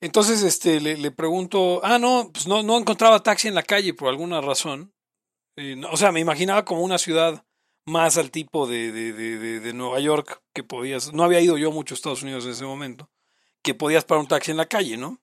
Entonces, 0.00 0.42
este, 0.42 0.80
le, 0.80 0.96
le 0.98 1.10
pregunto, 1.10 1.80
ah, 1.82 1.98
no, 1.98 2.30
pues 2.32 2.46
no, 2.46 2.62
no 2.62 2.78
encontraba 2.78 3.22
taxi 3.22 3.48
en 3.48 3.54
la 3.54 3.62
calle 3.62 3.94
por 3.94 4.08
alguna 4.08 4.40
razón. 4.40 4.92
Eh, 5.56 5.74
no, 5.76 5.90
o 5.90 5.96
sea, 5.96 6.12
me 6.12 6.20
imaginaba 6.20 6.64
como 6.64 6.82
una 6.82 6.98
ciudad 6.98 7.44
más 7.86 8.18
al 8.18 8.30
tipo 8.30 8.66
de, 8.66 8.92
de, 8.92 9.12
de, 9.12 9.60
de, 9.60 9.72
Nueva 9.72 10.00
York 10.00 10.42
que 10.52 10.62
podías, 10.64 11.12
no 11.12 11.22
había 11.22 11.40
ido 11.40 11.56
yo 11.56 11.70
mucho 11.70 11.94
a 11.94 11.96
Estados 11.96 12.22
Unidos 12.22 12.44
en 12.44 12.50
ese 12.50 12.64
momento, 12.64 13.10
que 13.62 13.74
podías 13.74 14.04
parar 14.04 14.22
un 14.22 14.28
taxi 14.28 14.50
en 14.50 14.56
la 14.56 14.66
calle, 14.66 14.96
¿no? 14.96 15.20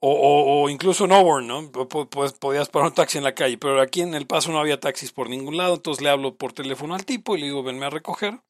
O, 0.00 0.10
o, 0.10 0.62
o, 0.62 0.70
incluso 0.70 1.06
en 1.06 1.12
Auburn, 1.12 1.46
¿no? 1.46 1.72
Pues 1.72 2.34
podías 2.34 2.68
parar 2.68 2.88
un 2.88 2.94
taxi 2.94 3.18
en 3.18 3.24
la 3.24 3.34
calle, 3.34 3.58
pero 3.58 3.80
aquí 3.80 4.02
en 4.02 4.14
El 4.14 4.26
Paso 4.26 4.52
no 4.52 4.60
había 4.60 4.78
taxis 4.78 5.10
por 5.10 5.28
ningún 5.30 5.56
lado, 5.56 5.74
entonces 5.74 6.02
le 6.02 6.10
hablo 6.10 6.36
por 6.36 6.52
teléfono 6.52 6.94
al 6.94 7.06
tipo 7.06 7.34
y 7.36 7.40
le 7.40 7.46
digo, 7.46 7.62
venme 7.62 7.86
a 7.86 7.90
recoger. 7.90 8.40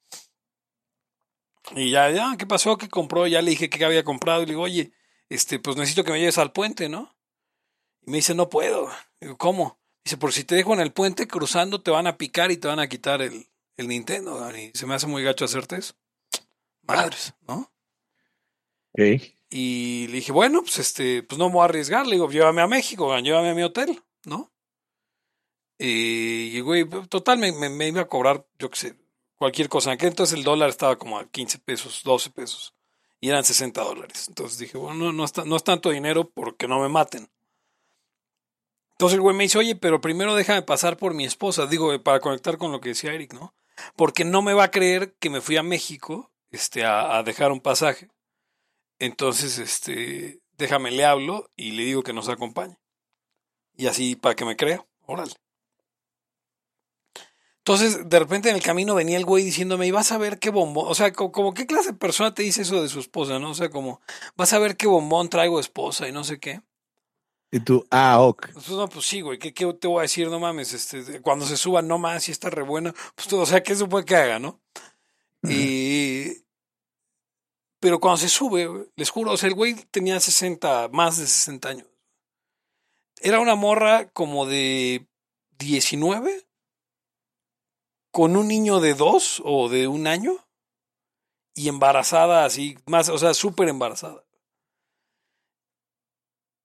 Y 1.75 1.91
ya, 1.91 2.11
ya, 2.11 2.37
¿qué 2.39 2.47
pasó? 2.47 2.77
¿Qué 2.77 2.89
compró? 2.89 3.27
Ya 3.27 3.43
le 3.43 3.51
dije 3.51 3.71
que 3.71 3.85
había 3.85 4.05
comprado 4.05 4.43
y 4.43 4.47
le 4.47 4.53
digo, 4.53 4.63
oye, 4.63 4.93
este, 5.29 5.59
pues 5.59 5.77
necesito 5.77 6.05
que 6.05 6.13
me 6.13 6.19
lleves 6.19 6.39
al 6.39 6.53
puente, 6.53 6.89
¿no? 6.89 7.16
Y 8.07 8.11
me 8.11 8.19
dice, 8.19 8.35
no 8.35 8.49
puedo. 8.49 8.89
Digo, 9.21 9.37
¿cómo? 9.37 9.79
Dice, 10.05 10.17
por 10.17 10.33
si 10.33 10.45
te 10.45 10.55
dejo 10.55 10.73
en 10.73 10.81
el 10.81 10.93
puente 10.93 11.27
cruzando, 11.27 11.83
te 11.83 11.91
van 11.91 12.07
a 12.07 12.17
picar 12.17 12.53
y 12.53 12.57
te 12.57 12.69
van 12.69 12.79
a 12.79 12.89
quitar 12.89 13.21
el, 13.21 13.49
el 13.77 13.89
Nintendo. 13.89 14.49
Y 14.57 14.71
se 14.75 14.87
me 14.87 14.95
hace 14.95 15.07
muy 15.07 15.23
gacho 15.25 15.45
hacerte 15.45 15.77
eso. 15.77 15.95
Madres, 16.83 17.35
¿no? 17.49 17.73
Y 19.51 20.07
le 20.09 20.15
dije, 20.15 20.33
bueno, 20.33 20.63
pues 20.63 20.79
este, 20.79 21.23
pues 21.23 21.39
no 21.39 21.49
me 21.49 21.55
voy 21.55 21.63
a 21.63 21.65
arriesgar. 21.65 22.07
Le 22.07 22.13
digo, 22.13 22.31
llévame 22.31 22.63
a 22.63 22.67
México, 22.67 23.17
llévame 23.19 23.51
a 23.51 23.55
mi 23.55 23.63
hotel, 23.63 24.01
¿no? 24.25 24.53
Y, 25.79 26.61
güey, 26.61 26.89
total, 27.09 27.39
me, 27.39 27.53
me, 27.53 27.69
me, 27.69 27.89
iba 27.89 28.01
a 28.01 28.09
cobrar, 28.09 28.47
yo 28.59 28.71
qué 28.71 28.77
sé, 28.77 28.97
cualquier 29.37 29.69
cosa. 29.69 29.91
En 29.91 29.95
aquel 29.95 30.11
entonces 30.11 30.39
el 30.39 30.45
dólar 30.45 30.71
estaba 30.71 30.97
como 30.97 31.19
a 31.19 31.29
15 31.29 31.59
pesos, 31.59 32.03
12 32.05 32.31
pesos. 32.31 32.75
Y 33.21 33.29
eran 33.29 33.45
60 33.45 33.83
dólares. 33.83 34.27
Entonces 34.29 34.59
dije, 34.59 34.79
bueno, 34.79 35.07
no, 35.07 35.13
no, 35.13 35.25
es, 35.25 35.37
no 35.45 35.57
es 35.57 35.65
tanto 35.65 35.91
dinero 35.91 36.31
porque 36.31 36.69
no 36.69 36.81
me 36.81 36.89
maten. 36.89 37.29
Entonces 38.97 39.17
el 39.17 39.21
güey 39.21 39.37
me 39.37 39.45
dice, 39.45 39.59
oye, 39.59 39.77
pero 39.77 40.01
primero 40.01 40.35
déjame 40.35 40.63
pasar 40.63 40.97
por 40.97 41.13
mi 41.13 41.27
esposa. 41.27 41.67
Digo, 41.67 42.03
para 42.03 42.21
conectar 42.21 42.57
con 42.57 42.73
lo 42.73 42.81
que 42.81 42.89
decía 42.91 43.13
Eric, 43.13 43.35
¿no? 43.35 43.55
Porque 43.95 44.25
no 44.25 44.41
me 44.41 44.55
va 44.55 44.65
a 44.65 44.71
creer 44.71 45.15
que 45.21 45.29
me 45.29 45.43
fui 45.43 45.59
a 45.59 45.63
México 45.63 46.33
este, 46.51 46.85
a, 46.85 47.19
a 47.19 47.23
dejar 47.23 47.53
un 47.53 47.61
pasaje. 47.61 48.09
Entonces, 48.99 49.59
este, 49.59 50.41
déjame, 50.57 50.93
le 50.93 51.05
hablo 51.05 51.51
y 51.57 51.73
le 51.73 51.85
digo 51.85 52.03
que 52.03 52.15
nos 52.15 52.31
acompañe. 52.31 52.79
Y 53.77 53.87
así 53.87 54.17
para 54.17 54.35
que 54.35 54.47
me 54.47 54.57
crea, 54.57 54.87
órale. 55.03 55.35
Entonces, 57.59 58.09
de 58.09 58.19
repente 58.19 58.49
en 58.49 58.57
el 58.57 58.63
camino 58.63 58.95
venía 58.95 59.19
el 59.19 59.25
güey 59.25 59.45
diciéndome, 59.45 59.89
y 59.89 59.91
vas 59.91 60.13
a 60.13 60.19
ver 60.19 60.39
qué 60.39 60.51
bombón, 60.51 60.87
o 60.89 60.95
sea, 60.95 61.13
como, 61.13 61.33
como, 61.33 61.53
qué 61.53 61.67
clase 61.67 61.91
de 61.91 61.99
persona 61.99 62.33
te 62.33 62.45
dice 62.45 62.63
eso 62.63 62.81
de 62.81 62.89
su 62.89 63.01
esposa, 63.01 63.41
¿no? 63.41 63.51
O 63.51 63.55
sea, 63.55 63.71
como, 63.71 64.01
vas 64.37 64.53
a 64.53 64.59
ver 64.59 64.77
qué 64.77 64.87
bombón 64.87 65.29
traigo 65.29 65.59
esposa 65.59 66.09
y 66.09 66.13
no 66.13 66.23
sé 66.23 66.39
qué. 66.39 66.63
Y 67.51 67.61
tú, 67.61 67.87
ah, 67.91 68.21
ok. 68.21 68.49
Pues 68.53 68.69
no, 68.71 68.89
pues 68.89 69.07
sí, 69.07 69.21
güey, 69.21 69.39
¿qué, 69.39 69.55
¿qué, 69.55 69.73
te 69.75 69.87
voy 69.87 70.01
a 70.01 70.03
decir? 70.03 70.29
No 70.29 70.41
mames, 70.41 70.73
este, 70.73 71.21
cuando 71.23 71.47
se 71.47 71.57
suba, 71.57 71.81
no 71.81 71.99
más, 71.99 72.25
si 72.25 72.33
está 72.33 72.51
re 72.51 72.63
buena, 72.63 72.93
pues 73.15 73.29
todo, 73.29 73.43
o 73.43 73.47
sea, 73.47 73.63
¿qué 73.63 73.75
se 73.75 73.87
puede 73.87 74.05
que 74.05 74.17
haga, 74.17 74.39
no? 74.39 74.61
Uh 75.43 75.49
-huh. 75.49 75.53
Y... 75.53 76.47
Pero 77.79 78.01
cuando 78.01 78.17
se 78.17 78.29
sube, 78.29 78.91
les 78.97 79.11
juro, 79.11 79.33
o 79.33 79.37
sea, 79.37 79.49
el 79.49 79.55
güey 79.55 79.75
tenía 79.91 80.19
60, 80.19 80.89
más 80.89 81.19
de 81.19 81.27
60 81.27 81.69
años. 81.69 81.87
Era 83.21 83.39
una 83.41 83.55
morra 83.55 84.09
como 84.11 84.45
de 84.47 85.07
19 85.59 86.47
con 88.11 88.37
un 88.37 88.49
niño 88.49 88.81
de 88.81 88.95
dos 88.95 89.41
o 89.45 89.69
de 89.69 89.89
un 89.89 90.07
año 90.07 90.33
y 91.55 91.69
embarazada 91.69 92.45
así, 92.45 92.77
más, 92.87 93.09
o 93.09 93.19
sea, 93.19 93.35
súper 93.35 93.69
embarazada. 93.69 94.26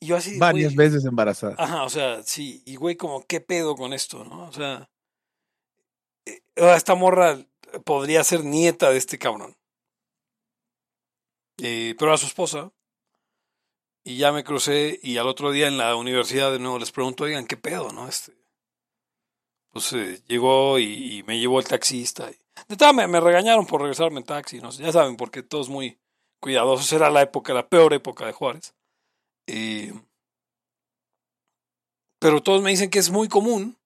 Y 0.02 0.08
yo 0.08 0.18
así. 0.18 0.38
Varias 0.38 0.76
güey, 0.76 0.90
veces 0.90 1.06
embarazada. 1.06 1.56
Ajá, 1.58 1.84
o 1.84 1.90
sea, 1.90 2.24
sí, 2.24 2.64
y 2.66 2.76
güey, 2.76 2.98
como, 2.98 3.24
¿qué 3.26 3.40
pedo 3.40 3.76
con 3.76 3.94
esto, 3.94 4.26
no? 4.26 4.48
O 4.48 4.52
sea, 4.52 4.90
esta 6.56 6.96
morra 6.96 7.38
podría 7.86 8.24
ser 8.24 8.44
nieta 8.44 8.90
de 8.90 8.98
este 8.98 9.20
cabrón. 9.20 9.56
Eh, 11.62 11.96
pero 11.98 12.14
a 12.14 12.18
su 12.18 12.26
esposa. 12.26 12.72
Y 14.04 14.18
ya 14.18 14.32
me 14.32 14.44
crucé 14.44 15.00
y 15.04 15.18
al 15.18 15.28
otro 15.28 15.52
día 15.52 15.68
en 15.68 15.78
la 15.78 15.96
universidad 15.96 16.52
de 16.52 16.58
nuevo 16.58 16.80
les 16.80 16.92
pregunto, 16.92 17.24
oigan, 17.24 17.46
¿qué 17.46 17.56
pedo, 17.56 17.92
no? 17.92 18.08
Este, 18.08 18.34
pues 19.70 19.94
eh, 19.94 20.24
llegó 20.28 20.80
y, 20.80 21.20
y, 21.20 21.24
me 21.24 21.40
llevó 21.40 21.60
el 21.60 21.68
taxista. 21.68 22.32
Y, 22.32 22.36
de 22.68 22.78
tal, 22.78 22.96
me, 22.96 23.06
me, 23.08 23.20
regañaron 23.20 23.68
por 23.68 23.82
regresarme 23.82 24.18
en 24.18 24.26
taxi, 24.26 24.60
no 24.60 24.72
ya 24.72 24.92
saben, 24.92 25.18
porque 25.18 25.44
todos 25.44 25.70
muy 25.70 26.00
cuidadosos. 26.40 26.92
Era 26.92 27.12
la 27.12 27.22
época, 27.22 27.54
la 27.54 27.70
peor 27.70 27.94
época 27.94 28.26
de 28.26 28.32
Juárez. 28.32 28.74
Eh, 29.48 29.94
pero 32.20 32.42
todos 32.42 32.62
me 32.62 32.70
dicen 32.70 32.90
que 32.90 33.00
es 33.00 33.10
muy 33.10 33.28
común 33.28 33.78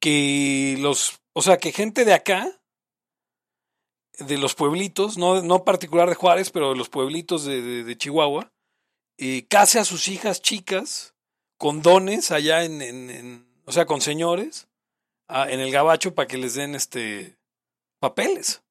que 0.00 0.76
los, 0.80 1.20
o 1.32 1.42
sea, 1.42 1.56
que 1.56 1.72
gente 1.72 2.04
de 2.04 2.12
acá, 2.12 2.60
de 4.18 4.38
los 4.38 4.54
pueblitos, 4.54 5.16
no, 5.16 5.42
no 5.42 5.64
particular 5.64 6.08
de 6.08 6.14
Juárez, 6.14 6.50
pero 6.50 6.70
de 6.70 6.76
los 6.76 6.88
pueblitos 6.88 7.44
de, 7.44 7.96
Chihuahua, 7.96 8.52
eh, 9.18 9.46
case 9.48 9.78
a 9.78 9.84
sus 9.84 10.08
hijas 10.08 10.42
chicas 10.42 11.14
con 11.56 11.82
dones 11.82 12.30
allá 12.30 12.64
en, 12.64 12.82
en, 12.82 13.10
en 13.10 13.54
o 13.64 13.72
sea, 13.72 13.86
con 13.86 14.00
señores, 14.00 14.68
a, 15.28 15.50
en 15.50 15.60
el 15.60 15.72
gabacho 15.72 16.14
para 16.14 16.28
que 16.28 16.38
les 16.38 16.54
den 16.54 16.74
este 16.74 17.38
papeles. 18.00 18.63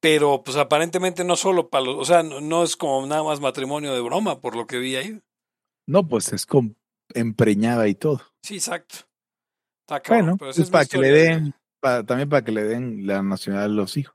Pero 0.00 0.42
pues 0.44 0.56
aparentemente 0.56 1.24
no 1.24 1.36
solo 1.36 1.68
para 1.68 1.84
los, 1.84 1.96
o 1.96 2.04
sea, 2.04 2.22
no, 2.22 2.40
no, 2.40 2.62
es 2.62 2.76
como 2.76 3.04
nada 3.06 3.22
más 3.22 3.40
matrimonio 3.40 3.94
de 3.94 4.00
broma 4.00 4.40
por 4.40 4.54
lo 4.54 4.66
que 4.66 4.78
vi 4.78 4.96
ahí. 4.96 5.20
No, 5.86 6.06
pues 6.06 6.32
es 6.32 6.46
con 6.46 6.76
empreñada 7.14 7.88
y 7.88 7.94
todo. 7.94 8.22
Sí, 8.42 8.54
exacto. 8.56 8.96
Está 9.80 10.02
bueno, 10.08 10.36
es, 10.48 10.58
es 10.58 10.70
para 10.70 10.84
que 10.84 10.98
le 10.98 11.10
den, 11.10 11.54
para, 11.80 12.04
también 12.04 12.28
para 12.28 12.44
que 12.44 12.52
le 12.52 12.62
den 12.62 13.06
la 13.06 13.22
nacionalidad 13.22 13.70
a 13.70 13.74
los 13.74 13.96
hijos. 13.96 14.14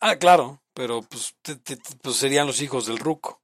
Ah, 0.00 0.16
claro, 0.16 0.62
pero 0.72 1.02
pues, 1.02 1.34
te, 1.42 1.56
te, 1.56 1.76
pues 2.02 2.16
serían 2.16 2.46
los 2.46 2.60
hijos 2.62 2.86
del 2.86 2.98
ruco. 2.98 3.42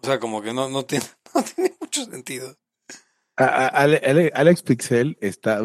O 0.00 0.06
sea, 0.06 0.18
como 0.18 0.40
que 0.42 0.52
no, 0.52 0.68
no, 0.68 0.84
tiene, 0.84 1.04
no 1.34 1.42
tiene 1.42 1.76
mucho 1.80 2.04
sentido. 2.04 2.56
Alex 3.36 4.62
Pixel 4.62 5.16
está, 5.20 5.60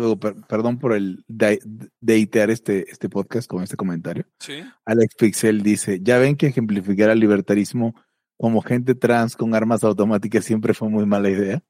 perdón 0.47 0.79
por 0.79 0.93
el 0.93 1.23
deitear 1.27 2.49
este, 2.49 2.89
este 2.89 3.09
podcast 3.09 3.47
con 3.47 3.63
este 3.63 3.77
comentario. 3.77 4.25
Sí. 4.39 4.63
Alex 4.85 5.15
Pixel 5.15 5.61
dice, 5.61 5.99
ya 6.01 6.17
ven 6.17 6.35
que 6.35 6.47
ejemplificar 6.47 7.09
al 7.09 7.19
libertarismo 7.19 7.95
como 8.37 8.61
gente 8.61 8.95
trans 8.95 9.35
con 9.35 9.53
armas 9.53 9.83
automáticas 9.83 10.45
siempre 10.45 10.73
fue 10.73 10.89
muy 10.89 11.05
mala 11.05 11.29
idea. 11.29 11.61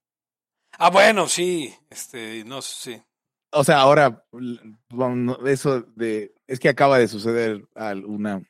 Ah, 0.77 0.89
bueno, 0.89 1.27
sí, 1.27 1.73
este, 1.89 2.43
no 2.45 2.61
sé, 2.61 2.91
sí. 2.93 3.01
O 3.51 3.63
sea, 3.63 3.79
ahora, 3.79 4.23
eso 5.47 5.81
de, 5.95 6.35
es 6.47 6.59
que 6.59 6.69
acaba 6.69 6.99
de 6.99 7.07
suceder 7.07 7.67
a 7.75 7.93
una 7.93 8.43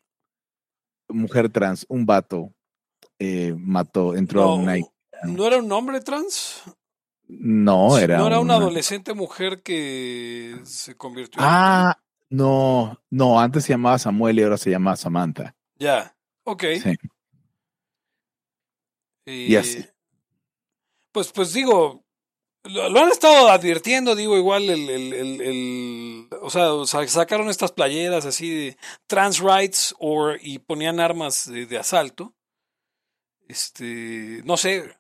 mujer 1.07 1.49
trans, 1.49 1.85
un 1.87 2.05
vato 2.05 2.53
eh, 3.17 3.55
mató, 3.57 4.15
entró 4.15 4.41
no, 4.41 4.49
a 4.49 4.55
una... 4.55 4.75
¿No 5.23 5.47
era 5.47 5.57
un 5.57 5.71
hombre 5.71 6.01
trans? 6.01 6.63
No, 7.29 7.95
era. 7.99 8.17
No 8.17 8.25
era 8.25 8.39
una, 8.39 8.55
una, 8.55 8.65
adolescente 8.65 9.13
mujer 9.13 9.61
que 9.61 10.59
se 10.63 10.97
convirtió. 10.97 11.39
Ah, 11.43 11.95
en... 12.27 12.37
no, 12.37 12.99
no, 13.11 13.39
antes 13.39 13.65
se 13.65 13.73
llamaba 13.73 13.99
Samuel 13.99 14.39
y 14.39 14.43
ahora 14.43 14.57
se 14.57 14.71
llama 14.71 14.95
Samantha. 14.95 15.55
Ya, 15.77 16.15
ok. 16.43 16.63
Sí. 16.81 16.97
Y, 19.25 19.53
y 19.53 19.55
así. 19.55 19.85
Pues, 21.11 21.31
pues 21.31 21.53
digo, 21.53 22.03
lo, 22.63 22.89
lo, 22.89 22.99
han 22.99 23.09
estado 23.09 23.49
advirtiendo, 23.49 24.15
digo, 24.15 24.35
igual 24.35 24.63
el, 24.63 24.89
el, 24.89 25.13
el, 25.13 25.41
el, 25.41 26.27
o 26.41 26.49
sea, 26.49 27.07
sacaron 27.07 27.49
estas 27.49 27.71
playeras 27.71 28.25
así 28.25 28.49
de 28.49 28.77
trans 29.05 29.39
rights 29.39 29.93
or, 29.99 30.39
y 30.41 30.57
ponían 30.57 30.99
armas 30.99 31.49
de, 31.49 31.67
de 31.67 31.77
asalto. 31.77 32.33
Este, 33.47 34.41
no 34.45 34.57
sé, 34.57 34.95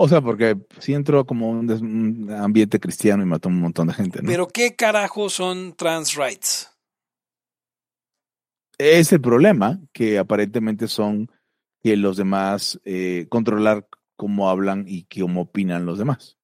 o 0.00 0.06
sea, 0.06 0.20
porque 0.20 0.56
sí 0.78 0.94
entró 0.94 1.26
como 1.26 1.50
un, 1.50 1.68
un, 1.68 2.30
ambiente 2.30 2.78
cristiano 2.78 3.20
y 3.20 3.26
mató 3.26 3.48
un 3.48 3.58
montón 3.58 3.88
de 3.88 3.94
gente, 3.94 4.22
¿no? 4.22 4.28
Pero 4.28 4.46
¿qué 4.46 4.76
carajo 4.76 5.28
son 5.28 5.74
trans 5.74 6.14
rights? 6.14 6.70
Es 8.78 9.12
el 9.12 9.20
problema, 9.20 9.80
que 9.92 10.18
aparentemente 10.18 10.86
son 10.86 11.28
que 11.82 11.96
los 11.96 12.16
demás 12.16 12.80
eh, 12.84 13.26
controlar 13.28 13.88
cómo 14.14 14.48
hablan 14.48 14.84
y 14.86 15.04
cómo 15.06 15.40
opinan 15.40 15.84
los 15.84 15.98
demás. 15.98 16.38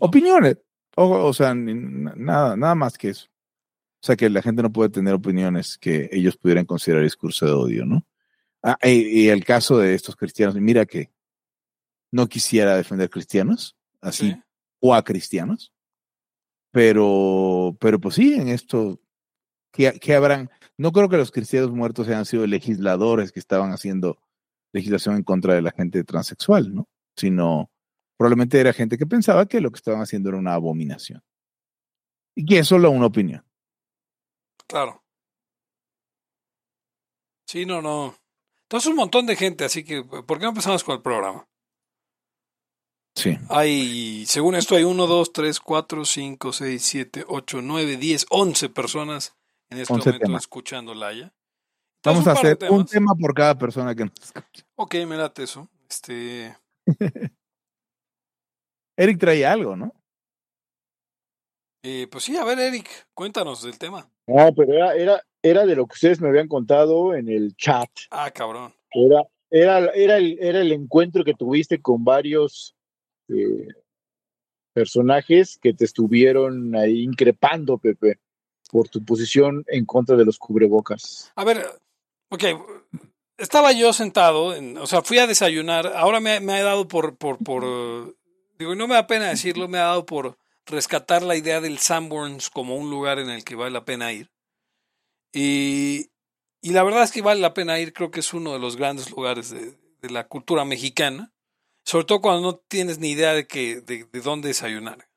Opiniones. 0.00 0.58
O, 0.96 1.08
o 1.08 1.32
sea, 1.32 1.54
nada, 1.54 2.56
nada 2.56 2.74
más 2.74 2.98
que 2.98 3.10
eso. 3.10 3.28
O 4.02 4.06
sea, 4.06 4.16
que 4.16 4.28
la 4.28 4.42
gente 4.42 4.64
no 4.64 4.72
puede 4.72 4.90
tener 4.90 5.14
opiniones 5.14 5.78
que 5.78 6.08
ellos 6.10 6.36
pudieran 6.36 6.64
considerar 6.64 7.04
discurso 7.04 7.46
de 7.46 7.52
odio, 7.52 7.86
¿no? 7.86 8.04
Ah, 8.64 8.76
y, 8.82 9.26
y 9.26 9.28
el 9.28 9.44
caso 9.44 9.78
de 9.78 9.94
estos 9.94 10.16
cristianos, 10.16 10.56
mira 10.56 10.86
que 10.86 11.14
no 12.10 12.28
quisiera 12.28 12.76
defender 12.76 13.10
cristianos, 13.10 13.76
así, 14.00 14.32
sí. 14.32 14.42
o 14.80 14.94
a 14.94 15.02
cristianos, 15.02 15.72
pero, 16.72 17.76
pero 17.80 18.00
pues 18.00 18.16
sí, 18.16 18.34
en 18.34 18.48
esto, 18.48 19.00
que, 19.72 19.98
que 19.98 20.14
habrán, 20.14 20.50
no 20.76 20.92
creo 20.92 21.08
que 21.08 21.16
los 21.16 21.30
cristianos 21.30 21.70
muertos 21.70 22.06
hayan 22.08 22.26
sido 22.26 22.46
legisladores 22.46 23.32
que 23.32 23.40
estaban 23.40 23.72
haciendo 23.72 24.18
legislación 24.72 25.16
en 25.16 25.22
contra 25.22 25.54
de 25.54 25.62
la 25.62 25.70
gente 25.72 26.04
transexual, 26.04 26.74
¿no? 26.74 26.88
Sino 27.16 27.70
probablemente 28.16 28.60
era 28.60 28.72
gente 28.72 28.98
que 28.98 29.06
pensaba 29.06 29.46
que 29.46 29.60
lo 29.60 29.70
que 29.70 29.76
estaban 29.76 30.02
haciendo 30.02 30.28
era 30.28 30.38
una 30.38 30.54
abominación. 30.54 31.22
Y 32.34 32.44
que 32.44 32.58
es 32.58 32.68
solo 32.68 32.90
una 32.90 33.06
opinión. 33.06 33.44
Claro. 34.66 35.02
Sí, 37.46 37.64
no, 37.64 37.80
no. 37.80 38.14
Entonces 38.62 38.90
un 38.90 38.96
montón 38.96 39.26
de 39.26 39.36
gente, 39.36 39.64
así 39.64 39.84
que, 39.84 40.02
¿por 40.02 40.38
qué 40.38 40.42
no 40.42 40.50
empezamos 40.50 40.84
con 40.84 40.96
el 40.96 41.02
programa? 41.02 41.48
Sí. 43.16 43.38
Hay, 43.48 44.26
según 44.26 44.54
esto, 44.56 44.76
hay 44.76 44.84
1, 44.84 45.06
2, 45.06 45.32
3, 45.32 45.60
4, 45.60 46.04
5, 46.04 46.52
6, 46.52 46.82
7, 46.82 47.24
8, 47.26 47.62
9, 47.62 47.96
10, 47.96 48.26
11 48.28 48.68
personas 48.68 49.34
en 49.70 49.78
este 49.78 49.92
momento 49.92 50.18
temas. 50.18 50.42
escuchando 50.42 50.94
Laia. 50.94 51.32
Vamos 52.04 52.26
a 52.26 52.32
hacer 52.32 52.58
un 52.70 52.84
tema 52.84 53.14
por 53.18 53.32
cada 53.34 53.56
persona 53.56 53.94
que 53.94 54.04
nos 54.04 54.20
escuche. 54.20 54.64
Ok, 54.76 54.94
me 55.06 55.16
late 55.16 55.44
eso. 55.44 55.68
Este. 55.88 56.54
Eric 58.98 59.18
traía 59.18 59.52
algo, 59.52 59.76
¿no? 59.76 59.92
Eh, 61.82 62.06
pues 62.10 62.24
sí, 62.24 62.36
a 62.36 62.44
ver, 62.44 62.58
Eric, 62.58 63.08
cuéntanos 63.14 63.62
del 63.62 63.78
tema. 63.78 64.10
No, 64.26 64.52
pero 64.54 64.74
era, 64.74 64.94
era, 64.94 65.22
era 65.42 65.64
de 65.64 65.74
lo 65.74 65.86
que 65.86 65.94
ustedes 65.94 66.20
me 66.20 66.28
habían 66.28 66.48
contado 66.48 67.14
en 67.14 67.28
el 67.28 67.56
chat. 67.56 67.88
Ah, 68.10 68.30
cabrón. 68.30 68.74
Era, 68.90 69.22
era, 69.50 69.90
era, 69.94 70.16
el, 70.18 70.38
era 70.40 70.60
el 70.60 70.72
encuentro 70.72 71.24
que 71.24 71.34
tuviste 71.34 71.80
con 71.80 72.04
varios 72.04 72.75
eh, 73.28 73.68
personajes 74.72 75.58
que 75.60 75.72
te 75.72 75.84
estuvieron 75.84 76.74
ahí 76.76 77.02
increpando, 77.02 77.78
Pepe, 77.78 78.18
por 78.70 78.88
tu 78.88 79.04
posición 79.04 79.64
en 79.68 79.86
contra 79.86 80.16
de 80.16 80.24
los 80.24 80.38
cubrebocas. 80.38 81.32
A 81.36 81.44
ver, 81.44 81.64
ok, 82.30 82.44
estaba 83.38 83.72
yo 83.72 83.92
sentado, 83.92 84.54
en- 84.54 84.76
o 84.78 84.86
sea, 84.86 85.02
fui 85.02 85.18
a 85.18 85.26
desayunar, 85.26 85.86
ahora 85.94 86.20
me, 86.20 86.40
me 86.40 86.54
ha 86.54 86.62
dado 86.62 86.88
por, 86.88 87.16
por, 87.16 87.38
por, 87.38 88.16
digo, 88.58 88.74
no 88.74 88.86
me 88.88 88.94
da 88.94 89.06
pena 89.06 89.28
decirlo, 89.28 89.68
me 89.68 89.78
ha 89.78 89.84
dado 89.84 90.04
por 90.06 90.36
rescatar 90.66 91.22
la 91.22 91.36
idea 91.36 91.60
del 91.60 91.78
Sanborns 91.78 92.50
como 92.50 92.76
un 92.76 92.90
lugar 92.90 93.18
en 93.18 93.30
el 93.30 93.44
que 93.44 93.54
vale 93.54 93.70
la 93.70 93.84
pena 93.84 94.12
ir. 94.12 94.30
Y, 95.32 96.10
y 96.60 96.70
la 96.70 96.82
verdad 96.82 97.02
es 97.04 97.12
que 97.12 97.22
vale 97.22 97.40
la 97.40 97.54
pena 97.54 97.78
ir, 97.78 97.92
creo 97.92 98.10
que 98.10 98.20
es 98.20 98.34
uno 98.34 98.52
de 98.52 98.58
los 98.58 98.76
grandes 98.76 99.10
lugares 99.10 99.50
de, 99.50 99.74
de 100.00 100.10
la 100.10 100.26
cultura 100.26 100.64
mexicana, 100.64 101.32
sobre 101.86 102.04
todo 102.04 102.20
cuando 102.20 102.42
no 102.42 102.56
tienes 102.56 102.98
ni 102.98 103.12
idea 103.12 103.32
de, 103.32 103.46
que, 103.46 103.80
de, 103.80 104.04
de 104.04 104.20
dónde 104.20 104.48
desayunar. 104.48 105.08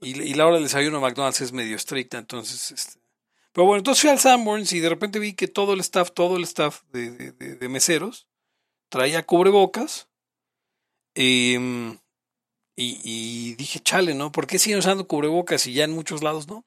Y, 0.00 0.10
y 0.22 0.34
la 0.34 0.46
hora 0.46 0.54
del 0.54 0.64
desayuno 0.64 0.98
de 0.98 1.02
McDonald's 1.02 1.40
es 1.40 1.52
medio 1.52 1.74
estricta, 1.74 2.18
entonces... 2.18 2.70
Este, 2.70 3.00
pero 3.52 3.66
bueno, 3.66 3.78
entonces 3.78 4.00
fui 4.00 4.10
al 4.10 4.20
Sanborns 4.20 4.72
y 4.72 4.78
de 4.78 4.88
repente 4.88 5.18
vi 5.18 5.34
que 5.34 5.48
todo 5.48 5.72
el 5.72 5.80
staff, 5.80 6.12
todo 6.12 6.36
el 6.36 6.44
staff 6.44 6.82
de, 6.92 7.10
de- 7.32 7.56
de- 7.56 7.68
meseros 7.68 8.28
traía 8.88 9.26
cubrebocas. 9.26 10.08
em, 11.14 11.98
y, 12.76 13.00
y 13.04 13.54
dije, 13.56 13.80
chale, 13.80 14.14
¿no? 14.14 14.30
¿Por 14.32 14.46
qué 14.46 14.58
siguen 14.58 14.78
usando 14.78 15.06
cubrebocas 15.08 15.66
y 15.66 15.72
ya 15.74 15.84
en 15.84 15.90
muchos 15.92 16.22
lados 16.22 16.46
no? 16.46 16.64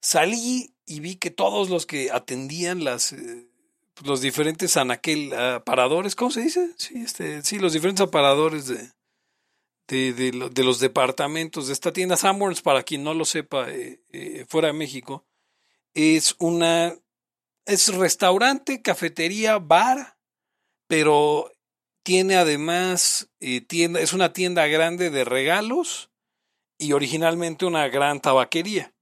Salí 0.00 0.74
y 0.86 1.00
vi 1.00 1.16
que 1.16 1.30
todos 1.30 1.68
los 1.70 1.86
que 1.86 2.10
atendían 2.10 2.82
las, 2.84 3.12
eh, 3.12 3.46
los 4.04 4.20
diferentes 4.20 4.76
anaquel 4.76 5.32
aparadores, 5.34 6.14
¿cómo 6.16 6.30
se 6.30 6.42
dice? 6.42 6.70
Sí, 6.76 7.02
este, 7.02 7.42
sí, 7.42 7.58
los 7.58 7.72
diferentes 7.72 8.06
aparadores 8.06 8.66
de, 8.66 8.90
de, 9.88 10.12
de 10.12 10.32
lo- 10.32 10.48
de 10.48 10.64
los 10.64 10.80
departamentos 10.80 11.66
de 11.66 11.72
esta 11.72 11.92
tienda 11.92 12.16
Sanborns, 12.16 12.62
para 12.62 12.82
quien 12.82 13.04
no 13.04 13.14
lo 13.14 13.24
sepa, 13.24 13.70
eh, 13.70 14.00
eh, 14.12 14.44
fuera 14.48 14.68
de 14.68 14.74
México, 14.74 15.24
es 15.94 16.34
una 16.38 16.94
es 17.66 17.94
restaurante, 17.94 18.82
cafetería, 18.82 19.58
bar, 19.58 20.18
pero 20.88 21.52
tiene 22.02 22.36
además 22.36 23.30
eh, 23.40 23.60
tienda, 23.60 24.00
es 24.00 24.12
una 24.12 24.32
tienda 24.32 24.66
grande 24.66 25.10
de 25.10 25.24
regalos 25.24 26.10
y 26.78 26.92
originalmente 26.92 27.64
una 27.66 27.88
gran 27.88 28.20
tabaquería. 28.20 28.94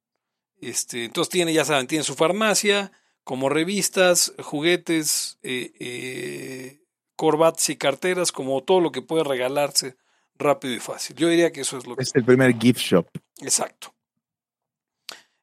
Este, 0.60 1.06
entonces 1.06 1.30
tiene, 1.30 1.54
ya 1.54 1.64
saben, 1.64 1.86
tiene 1.86 2.04
su 2.04 2.14
farmacia, 2.14 2.92
como 3.24 3.48
revistas, 3.48 4.32
juguetes, 4.42 5.38
eh, 5.42 5.72
eh, 5.78 6.80
corbatas 7.16 7.68
y 7.70 7.76
carteras, 7.76 8.32
como 8.32 8.62
todo 8.62 8.80
lo 8.80 8.92
que 8.92 9.02
puede 9.02 9.24
regalarse 9.24 9.96
rápido 10.36 10.74
y 10.74 10.80
fácil. 10.80 11.16
Yo 11.16 11.28
diría 11.28 11.52
que 11.52 11.60
eso 11.60 11.76
es 11.78 11.86
lo 11.86 11.96
que 11.96 12.02
Es 12.02 12.14
el 12.14 12.24
primer 12.24 12.58
gift 12.58 12.80
shop. 12.80 13.06
Exacto. 13.40 13.94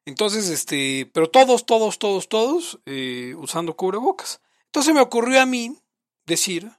Entonces, 0.04 0.48
este, 0.48 1.08
pero 1.12 1.28
todos, 1.28 1.66
todos, 1.66 1.98
todos, 1.98 2.28
todos 2.28 2.80
eh, 2.86 3.34
usando 3.36 3.76
cubrebocas. 3.76 4.40
Entonces 4.66 4.94
me 4.94 5.00
ocurrió 5.00 5.40
a 5.40 5.46
mí 5.46 5.76
decir, 6.26 6.70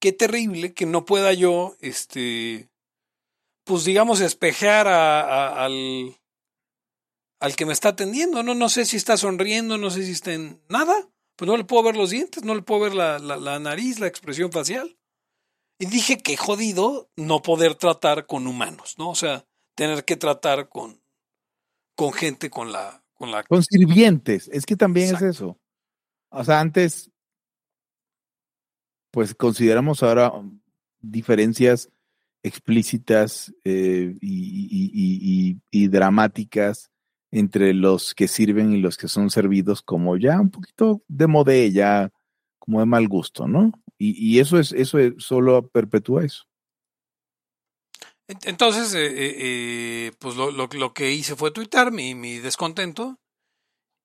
qué 0.00 0.12
terrible 0.12 0.72
que 0.72 0.86
no 0.86 1.04
pueda 1.04 1.32
yo, 1.32 1.76
este, 1.80 2.68
pues 3.64 3.84
digamos, 3.84 4.20
espejar 4.20 4.86
a- 4.88 5.20
a- 5.20 5.64
al, 5.64 6.16
al 7.40 7.56
que 7.56 7.66
me 7.66 7.72
está 7.72 7.90
atendiendo. 7.90 8.42
No, 8.42 8.54
no 8.54 8.68
sé 8.68 8.84
si 8.84 8.96
está 8.96 9.16
sonriendo, 9.16 9.76
no 9.78 9.90
sé 9.90 10.04
si 10.04 10.12
está 10.12 10.32
en 10.32 10.60
nada. 10.68 10.94
Pues 11.36 11.48
no 11.48 11.56
le 11.56 11.64
puedo 11.64 11.82
ver 11.82 11.96
los 11.96 12.10
dientes, 12.10 12.44
no 12.44 12.54
le 12.54 12.62
puedo 12.62 12.82
ver 12.82 12.94
la, 12.94 13.18
la- 13.18 13.36
la 13.36 13.58
nariz, 13.58 13.98
la 13.98 14.06
expresión 14.06 14.52
facial. 14.52 14.96
Y 15.78 15.86
dije 15.86 16.18
que 16.18 16.36
jodido 16.36 17.10
no 17.16 17.42
poder 17.42 17.74
tratar 17.74 18.26
con 18.26 18.46
humanos, 18.46 18.94
¿no? 18.98 19.10
O 19.10 19.14
sea, 19.16 19.44
tener 19.74 20.04
que 20.04 20.16
tratar 20.16 20.68
con, 20.68 21.02
con 21.96 22.12
gente 22.12 22.48
con 22.50 22.70
la, 22.70 23.04
con 23.14 23.32
la 23.32 23.42
Con 23.42 23.64
sirvientes. 23.64 24.48
Es 24.52 24.64
que 24.66 24.76
también 24.76 25.06
Exacto. 25.08 25.26
es 25.28 25.34
eso. 25.36 25.60
O 26.30 26.44
sea, 26.44 26.60
antes, 26.60 27.10
pues 29.10 29.34
consideramos 29.34 30.02
ahora 30.02 30.30
um, 30.32 30.60
diferencias 31.00 31.88
explícitas 32.42 33.52
eh, 33.64 34.16
y, 34.20 34.28
y- 34.30 34.90
y- 34.92 35.50
y- 35.50 35.60
y 35.84 35.88
dramáticas 35.88 36.90
entre 37.36 37.74
los 37.74 38.14
que 38.14 38.28
sirven 38.28 38.72
y 38.72 38.78
los 38.78 38.96
que 38.96 39.08
son 39.08 39.28
servidos 39.30 39.82
como 39.82 40.16
ya 40.16 40.40
un 40.40 40.50
poquito 40.50 41.02
de 41.08 41.26
modé, 41.26 41.72
ya 41.72 42.10
como 42.58 42.80
de 42.80 42.86
mal 42.86 43.08
gusto, 43.08 43.46
¿no? 43.48 43.72
Y, 43.98 44.12
y 44.34 44.38
eso 44.40 44.58
es, 44.58 44.72
eso 44.72 44.98
es- 44.98 45.14
solo 45.18 45.68
perpetúa 45.68 46.24
eso. 46.24 46.44
Ent- 48.28 48.46
Entonces, 48.46 48.94
eh, 48.94 49.06
eh, 49.06 49.36
eh, 49.38 50.12
pues 50.18 50.36
lo, 50.36 50.50
lo- 50.50 50.68
lo 50.72 50.94
que 50.94 51.12
hice 51.12 51.36
fue 51.36 51.50
tuitar 51.50 51.92
mi, 51.92 52.14
mi 52.14 52.38
descontento 52.38 53.18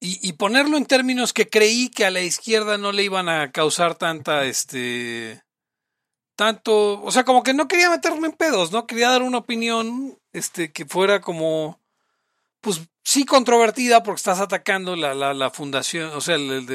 y, 0.01 0.19
y 0.27 0.33
ponerlo 0.33 0.77
en 0.77 0.85
términos 0.85 1.31
que 1.33 1.47
creí 1.49 1.89
que 1.89 2.05
a 2.05 2.11
la 2.11 2.21
izquierda 2.21 2.77
no 2.77 2.91
le 2.91 3.03
iban 3.03 3.29
a 3.29 3.51
causar 3.51 3.95
tanta, 3.95 4.45
este, 4.45 5.43
tanto, 6.35 7.01
o 7.03 7.11
sea, 7.11 7.25
como 7.25 7.43
que 7.43 7.53
no 7.53 7.67
quería 7.67 7.89
meterme 7.89 8.27
en 8.27 8.33
pedos, 8.33 8.71
¿no? 8.71 8.87
Quería 8.87 9.09
dar 9.09 9.21
una 9.23 9.39
opinión, 9.39 10.17
este, 10.33 10.71
que 10.71 10.85
fuera 10.85 11.21
como, 11.21 11.79
pues 12.61 12.81
sí 13.09 13.25
controvertida 13.25 14.03
porque 14.03 14.19
estás 14.19 14.39
atacando 14.39 14.95
la, 14.95 15.15
la, 15.15 15.49
fundación, 15.49 16.11
o 16.11 16.21
sea, 16.21 16.35
el, 16.35 16.69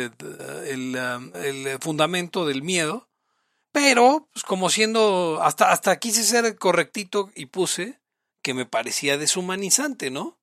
el, 0.66 0.96
um, 0.96 1.30
el 1.36 1.78
fundamento 1.80 2.44
del 2.44 2.62
miedo. 2.62 3.08
Pero, 3.70 4.28
pues 4.32 4.44
como 4.44 4.68
siendo, 4.68 5.40
hasta, 5.42 5.70
hasta 5.70 5.96
quise 6.00 6.24
ser 6.24 6.56
correctito 6.56 7.30
y 7.36 7.46
puse 7.46 8.00
que 8.42 8.52
me 8.52 8.66
parecía 8.66 9.16
deshumanizante, 9.16 10.10
¿no? 10.10 10.36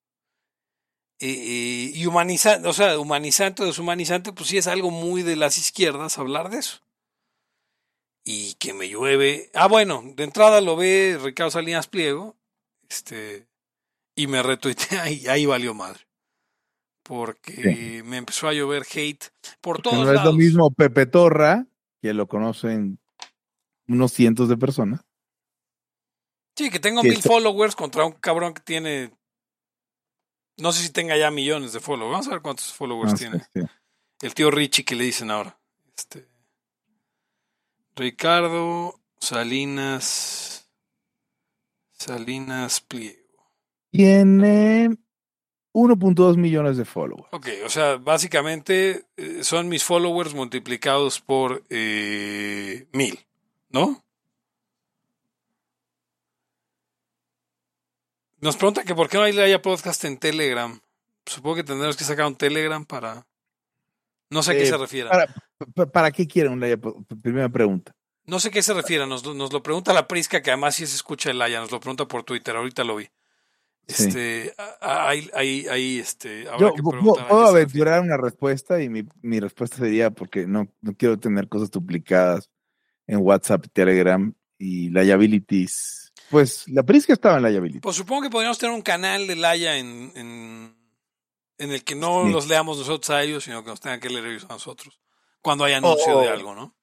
Eh, 1.20 1.28
eh, 1.28 1.92
y 1.94 2.06
humanizante, 2.06 2.68
o 2.70 2.74
sea, 2.74 2.98
humanizante 2.98 3.64
o 3.64 3.66
deshumanizante, 3.66 4.32
pues 4.32 4.48
sí 4.48 4.58
es 4.58 4.68
algo 4.68 4.92
muy 4.92 5.24
de 5.24 5.36
las 5.36 5.58
izquierdas 5.58 6.18
hablar 6.18 6.50
de 6.50 6.60
eso. 6.60 6.80
Y 8.24 8.54
que 8.56 8.74
me 8.74 8.88
llueve. 8.88 9.52
Ah, 9.54 9.68
bueno, 9.68 10.04
de 10.06 10.24
entrada 10.24 10.62
lo 10.62 10.78
ve 10.78 11.20
Ricardo 11.22 11.52
Salinas 11.52 11.88
Pliego, 11.88 12.38
este, 12.90 13.51
y 14.16 14.28
me 14.28 14.44
retuitea 14.44 15.10
y 15.12 15.28
ahí 15.28 15.46
valió 15.46 15.74
madre. 15.74 16.02
Porque 17.04 18.04
me 18.06 18.18
empezó 18.18 18.48
a 18.48 18.54
llover 18.54 18.84
hate 18.94 19.26
por 19.60 19.82
todos 19.82 19.98
no 20.06 20.14
es 20.14 20.24
lo 20.24 20.34
mismo 20.34 20.72
Pepe 20.72 21.08
Torra, 21.08 21.66
que 22.02 22.14
lo 22.14 22.28
conocen 22.28 23.00
unos 23.88 24.14
cientos 24.14 24.48
de 24.50 24.58
personas. 24.58 25.02
Sí, 26.56 26.70
que 26.70 26.80
tengo 26.80 27.02
que 27.02 27.10
mil 27.10 27.22
followers 27.22 27.76
contra 27.76 28.06
un 28.06 28.14
cabrón 28.14 28.54
que 28.54 28.62
tiene. 28.62 29.12
No 30.58 30.72
sé 30.72 30.84
si 30.84 30.92
tenga 30.92 31.18
ya 31.18 31.32
millones 31.32 31.74
de 31.74 31.80
followers. 31.80 32.12
Vamos 32.12 32.28
a 32.28 32.32
ver 32.32 32.42
cuántos 32.42 32.74
followers 32.74 33.14
No 33.14 33.18
tiene. 33.18 33.40
sé, 33.40 33.50
sí. 33.54 33.62
El 34.22 34.34
tío 34.36 34.52
Richie 34.52 34.86
que 34.86 34.96
le 34.96 35.06
dicen 35.06 35.32
ahora. 35.32 35.60
Este. 35.98 36.28
Ricardo 37.96 39.00
Salinas. 39.20 40.70
Salinas 41.92 42.82
Pliego. 42.82 43.21
Tiene 43.92 44.90
1.2 45.74 46.38
millones 46.38 46.78
de 46.78 46.86
followers. 46.86 47.28
Ok, 47.32 47.48
o 47.66 47.70
sea, 47.70 47.98
básicamente 47.98 49.06
eh, 49.18 49.44
son 49.44 49.68
mis 49.70 49.84
followers 49.84 50.34
multiplicados 50.34 51.20
por 51.22 51.64
eh, 51.70 52.88
mil, 52.94 53.20
¿no? 53.70 54.04
Nos 58.40 58.58
pregunta 58.58 58.84
que 58.84 58.96
por 58.96 59.08
qué 59.08 59.18
no 59.18 59.24
hay 59.24 59.38
haya 59.40 59.62
podcast 59.62 60.04
en 60.06 60.18
Telegram. 60.18 60.80
Supongo 61.26 61.58
que 61.58 61.64
tendremos 61.64 61.96
que 61.96 62.04
sacar 62.04 62.26
un 62.26 62.36
Telegram 62.36 62.84
para... 62.86 63.28
No 64.32 64.42
sé 64.42 64.52
a 64.52 64.56
qué 64.56 64.64
Eh, 64.64 64.68
se 64.68 64.78
refiere. 64.78 65.10
Para, 65.10 65.28
pa- 65.76 65.86
¿para 65.92 66.12
qué 66.12 66.26
quieren 66.28 66.54
un 66.54 66.60
Laia? 66.60 66.78
Primera 67.22 67.50
pregunta. 67.50 67.94
No 68.26 68.40
sé 68.40 68.48
a 68.48 68.52
qué 68.52 68.64
se 68.64 68.74
refiere. 68.74 69.06
Nos, 69.06 69.24
lo- 69.26 69.34
nos 69.36 69.54
lo 69.54 69.62
pregunta 69.62 69.94
la 69.94 70.08
Prisca, 70.08 70.42
que 70.42 70.50
además 70.52 70.76
sí 70.76 70.88
se 70.88 70.96
escucha 70.96 71.30
el 71.30 71.38
Laya. 71.38 71.60
Nos 71.60 71.72
lo 71.72 71.80
pregunta 71.80 72.08
por 72.08 72.24
Twitter. 72.24 72.56
Ahorita 72.56 72.84
lo 72.84 72.96
vi. 72.96 73.08
Sí. 73.92 74.08
Este, 74.08 74.54
a- 74.58 75.08
ahí, 75.10 75.30
ahí, 75.34 75.68
ahí, 75.70 76.00
este, 76.00 76.48
habrá 76.48 76.60
Yo 76.70 76.74
que 76.74 76.82
preguntar 76.84 77.28
puedo 77.28 77.48
aventurar 77.48 78.02
una 78.02 78.18
respuesta 78.18 78.82
y 78.82 78.90
mi, 78.90 79.04
mi 79.22 79.40
respuesta 79.40 79.78
sería 79.78 80.12
porque 80.12 80.46
no, 80.48 80.68
no 80.82 80.94
quiero 80.96 81.18
tener 81.20 81.48
cosas 81.48 81.70
duplicadas 81.72 82.50
en 83.08 83.20
WhatsApp, 83.20 83.66
Telegram 83.74 84.34
y 84.58 84.90
liabilities. 84.90 86.12
Pues 86.30 86.68
la 86.70 86.84
Prisca 86.84 87.14
estaba 87.14 87.38
en 87.38 87.44
liabilities. 87.44 87.82
Pues 87.82 87.96
supongo 87.96 88.22
que 88.24 88.30
podríamos 88.30 88.58
tener 88.58 88.74
un 88.76 88.82
canal 88.82 89.28
de 89.28 89.36
Laia 89.36 89.78
en, 89.78 90.12
en, 90.16 90.76
en 91.58 91.72
el 91.72 91.84
que 91.84 91.96
no 91.96 92.26
Sí. 92.26 92.32
los 92.32 92.48
leamos 92.48 92.78
nosotros 92.78 93.10
a 93.10 93.22
ellos, 93.24 93.44
sino 93.44 93.64
que 93.64 93.70
nos 93.70 93.82
tengan 93.82 94.00
que 94.00 94.10
leer 94.10 94.26
ellos 94.28 94.46
a 94.46 94.54
nosotros. 94.54 95.00
Cuando 95.42 95.64
hay 95.66 95.74
anuncio 95.74 96.18
Oh. 96.18 96.22
de 96.22 96.30
algo, 96.30 96.56
¿no? 96.56 96.76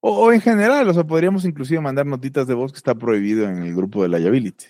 O, 0.00 0.12
o 0.26 0.32
en 0.32 0.40
general, 0.40 0.88
o 0.88 0.94
sea, 0.94 1.04
podríamos 1.04 1.44
inclusive 1.44 1.78
mandar 1.80 2.06
notitas 2.06 2.46
de 2.46 2.54
voz 2.54 2.72
que 2.72 2.78
está 2.78 2.94
prohibido 2.94 3.44
en 3.46 3.62
el 3.62 3.74
grupo 3.74 4.02
de 4.02 4.08
Liability. 4.08 4.64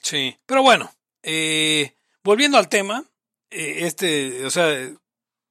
Sí, 0.00 0.36
pero 0.46 0.62
bueno, 0.62 0.88
eh, 1.28 1.96
volviendo 2.22 2.56
al 2.56 2.68
tema, 2.68 3.04
eh, 3.50 3.78
este, 3.80 4.44
o 4.46 4.50
sea, 4.50 4.66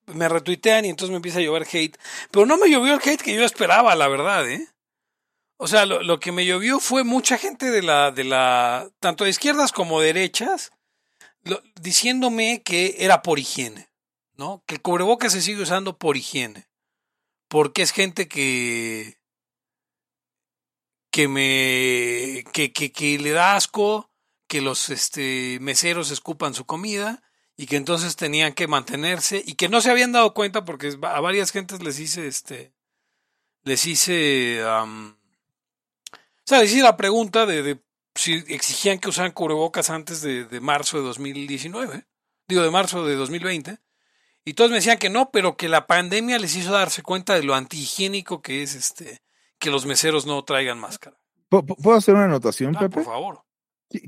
me 0.06 0.30
retuitean 0.30 0.86
y 0.86 0.90
entonces 0.90 1.12
me 1.12 1.18
empieza 1.18 1.40
a 1.40 1.42
llover 1.42 1.68
hate, 1.70 1.98
pero 2.32 2.46
no 2.46 2.58
me 2.58 2.70
llovió 2.70 2.94
el 2.94 3.02
hate 3.04 3.22
que 3.22 3.36
yo 3.36 3.44
esperaba, 3.44 3.94
la 3.94 4.08
verdad, 4.08 4.50
¿eh? 4.50 4.70
O 5.58 5.68
sea, 5.68 5.86
lo, 5.86 6.02
lo 6.02 6.18
que 6.22 6.32
me 6.32 6.46
llovió 6.46 6.80
fue 6.80 7.04
mucha 7.04 7.38
gente 7.38 7.72
de 7.72 7.82
la, 7.82 8.12
de 8.12 8.24
la, 8.24 8.90
tanto 9.02 9.26
de 9.26 9.32
izquierdas 9.32 9.74
como 9.74 10.00
derechas, 10.00 10.72
diciéndome 11.82 12.64
que 12.64 12.96
era 13.00 13.22
por 13.22 13.38
higiene, 13.38 13.90
¿no? 14.38 14.64
Que 14.66 14.76
el 14.76 14.82
cubrebocas 14.82 15.34
se 15.34 15.42
sigue 15.42 15.62
usando 15.62 15.98
por 15.98 16.16
higiene, 16.16 16.70
porque 17.50 17.82
es 17.82 17.92
gente 17.92 18.30
que, 18.30 19.18
que 21.12 21.28
me, 21.28 22.46
que, 22.54 22.72
que, 22.72 22.94
que 22.94 23.18
le 23.20 23.32
da 23.32 23.58
asco 23.58 24.10
que 24.48 24.62
los 24.62 24.90
este, 24.90 25.58
meseros 25.62 26.12
escupan 26.12 26.54
su 26.54 26.66
comida 26.66 27.24
y 27.58 27.66
que 27.68 27.78
entonces 27.78 28.16
tenían 28.16 28.54
que 28.54 28.68
mantenerse 28.68 29.42
y 29.46 29.56
que 29.56 29.70
no 29.70 29.82
se 29.82 29.90
habían 29.92 30.12
dado 30.12 30.34
cuenta 30.34 30.66
porque 30.66 30.98
a 31.02 31.20
varias 31.22 31.52
gentes 31.52 31.82
les 31.82 32.00
hice 32.00 32.28
este 32.28 32.74
les 33.64 33.86
hice 33.88 34.64
o 34.64 35.16
sea 36.46 36.60
les 36.60 36.72
hice 36.72 36.84
la 36.84 36.98
pregunta 36.98 37.46
de, 37.46 37.64
de 37.64 37.80
si 38.14 38.34
exigían 38.48 39.00
que 39.00 39.10
usaran 39.10 39.32
cubrebocas 39.32 39.90
antes 39.90 40.22
de, 40.22 40.46
de 40.46 40.60
marzo 40.60 40.98
de 40.98 41.04
2019 41.06 42.06
digo 42.48 42.62
de 42.62 42.72
marzo 42.72 43.06
de 43.06 43.16
2020 43.16 43.80
y 44.44 44.54
todos 44.54 44.70
me 44.70 44.78
decían 44.78 45.00
que 45.00 45.10
no 45.10 45.32
pero 45.32 45.58
que 45.58 45.70
la 45.70 45.88
pandemia 45.88 46.38
les 46.38 46.56
hizo 46.56 46.72
darse 46.72 47.02
cuenta 47.02 47.34
de 47.36 47.44
lo 47.44 47.56
antihigiénico 47.56 48.42
que 48.42 48.62
es 48.64 48.76
este 48.76 49.22
que 49.60 49.72
los 49.72 49.86
meseros 49.86 50.26
no 50.26 50.44
traigan 50.44 50.80
máscara 50.80 51.18
¿Pu- 51.50 51.66
pu- 51.66 51.82
¿Puedo 51.82 51.98
hacer 51.98 52.16
una 52.16 52.26
anotación, 52.26 52.76
Ah, 52.76 52.80
Pepe? 52.82 52.96
por 52.96 53.06
favor 53.06 53.45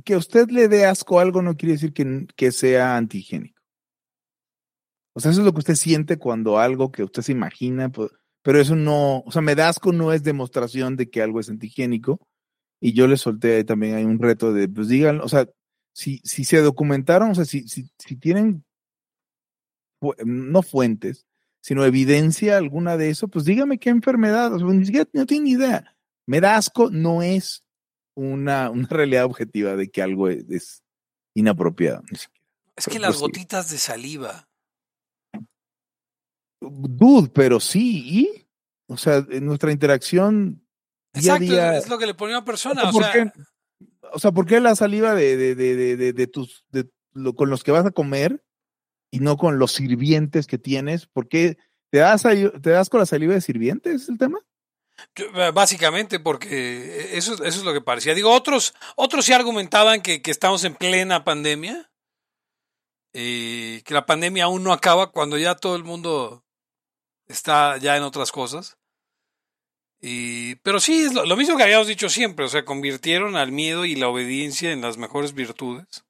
Que 0.03 0.15
usted 0.15 0.49
le 0.49 0.67
dé 0.67 0.85
asco 0.85 1.19
a 1.19 1.21
algo 1.21 1.41
no 1.41 1.55
quiere 1.55 1.73
decir 1.73 1.93
que, 1.93 2.27
que 2.35 2.51
sea 2.51 2.97
antihigiénico. 2.97 3.61
O 5.13 5.19
sea, 5.19 5.31
eso 5.31 5.41
es 5.41 5.45
lo 5.45 5.53
que 5.53 5.59
usted 5.59 5.75
siente 5.75 6.17
cuando 6.17 6.59
algo 6.59 6.91
que 6.91 7.03
usted 7.03 7.23
se 7.23 7.31
imagina, 7.31 7.91
pero 8.43 8.59
eso 8.59 8.75
no, 8.75 9.21
o 9.25 9.31
sea, 9.31 9.41
me 9.41 9.55
da 9.55 9.67
asco 9.67 9.91
no 9.91 10.13
es 10.13 10.23
demostración 10.23 10.95
de 10.95 11.09
que 11.09 11.21
algo 11.21 11.39
es 11.39 11.49
antihigiénico. 11.49 12.19
Y 12.79 12.93
yo 12.93 13.07
le 13.07 13.17
solté 13.17 13.55
ahí 13.55 13.63
también 13.63 13.95
hay 13.95 14.05
un 14.05 14.19
reto 14.19 14.53
de, 14.53 14.69
pues 14.69 14.87
digan, 14.87 15.19
o 15.21 15.27
sea, 15.27 15.49
si, 15.91 16.19
si 16.23 16.45
se 16.45 16.61
documentaron, 16.61 17.31
o 17.31 17.35
sea, 17.35 17.45
si, 17.45 17.67
si, 17.67 17.89
si 17.97 18.15
tienen, 18.15 18.63
no 20.23 20.61
fuentes, 20.61 21.25
sino 21.61 21.83
evidencia 21.83 22.57
alguna 22.57 22.97
de 22.97 23.09
eso, 23.09 23.27
pues 23.27 23.45
dígame 23.45 23.79
qué 23.79 23.89
enfermedad, 23.89 24.53
o 24.53 24.59
sea, 24.59 24.67
no 25.13 25.25
tiene 25.25 25.43
ni 25.43 25.51
idea. 25.51 25.97
Me 26.27 26.39
da 26.39 26.57
asco 26.57 26.91
no 26.91 27.23
es 27.23 27.63
una, 28.17 28.69
una 28.69 28.87
realidad 28.87 29.25
objetiva 29.25 29.75
de 29.75 29.89
que 29.89 30.01
algo 30.01 30.27
es, 30.27 30.43
es 30.49 30.83
inapropiado. 31.35 32.01
es 32.75 32.87
que 32.87 32.99
las 32.99 33.17
gotitas 33.19 33.69
de 33.69 33.77
saliva 33.77 34.47
Dude, 36.59 37.29
pero 37.29 37.59
sí, 37.59 38.03
y, 38.05 38.47
o 38.87 38.97
sea, 38.97 39.25
en 39.29 39.45
nuestra 39.45 39.71
interacción 39.71 40.65
día 41.13 41.33
a 41.33 41.35
Exacto, 41.35 41.53
día. 41.53 41.77
es, 41.77 41.87
lo 41.87 41.97
que 41.99 42.07
le 42.07 42.15
ponía 42.15 42.35
a 42.35 42.39
una 42.39 42.45
persona. 42.45 42.81
o 42.81 42.83
sea, 42.83 42.89
O 42.89 42.93
¿por 42.93 43.03
sea, 43.03 43.11
qué? 43.13 43.31
O 44.13 44.19
sea, 44.19 44.31
¿por 44.31 44.45
qué 44.47 44.59
la 44.59 44.75
saliva 44.75 45.13
de, 45.13 45.37
de, 45.37 45.55
de, 45.55 46.13
de, 46.13 46.27
tus, 46.27 46.65
lo, 47.13 47.35
con 47.35 47.49
los 47.49 47.63
que 47.63 47.71
vas 47.71 47.85
a 47.85 47.91
comer 47.91 48.43
y 49.11 49.19
no 49.19 49.37
con 49.37 49.59
los 49.59 49.73
sirvientes 49.73 50.47
que 50.47 50.57
tienes? 50.57 51.05
¿Por 51.05 51.27
qué 51.27 51.57
te 51.91 51.99
das, 51.99 52.23
te 52.23 52.69
das 52.69 52.89
con 52.89 52.99
la 53.01 53.05
saliva 53.05 53.35
de 53.35 53.41
sirvientes? 53.41 54.03
¿Es 54.03 54.09
el 54.09 54.17
tema? 54.17 54.39
Eh, 55.15 55.51
básicamente 55.53 56.19
porque 56.19 57.17
eso, 57.17 57.33
eso 57.33 57.45
es 57.45 57.63
lo 57.63 57.73
que 57.73 57.81
parecía. 57.81 58.13
Digo, 58.13 58.31
otros, 58.31 58.73
otros 58.95 59.25
sí 59.25 59.33
argumentaban 59.33 60.01
que, 60.01 60.21
que 60.21 60.31
estamos 60.31 60.63
en 60.63 60.75
plena 60.75 61.23
pandemia, 61.23 61.89
y 63.13 63.81
que 63.81 63.93
la 63.93 64.05
pandemia 64.05 64.45
aún 64.45 64.63
no 64.63 64.71
acaba 64.71 65.11
cuando 65.11 65.37
ya 65.37 65.55
todo 65.55 65.75
el 65.75 65.83
mundo 65.83 66.43
está 67.27 67.77
ya 67.77 67.97
en 67.97 68.03
otras 68.03 68.31
cosas. 68.31 68.77
Y, 69.99 70.55
pero 70.57 70.79
sí, 70.79 71.05
es 71.05 71.13
lo, 71.13 71.25
lo 71.25 71.35
mismo 71.35 71.57
que 71.57 71.63
habíamos 71.63 71.87
dicho 71.87 72.09
siempre, 72.09 72.45
o 72.45 72.49
sea, 72.49 72.65
convirtieron 72.65 73.35
al 73.35 73.51
miedo 73.51 73.85
y 73.85 73.95
la 73.95 74.07
obediencia 74.07 74.71
en 74.71 74.81
las 74.81 74.97
mejores 74.97 75.33
virtudes. 75.33 76.05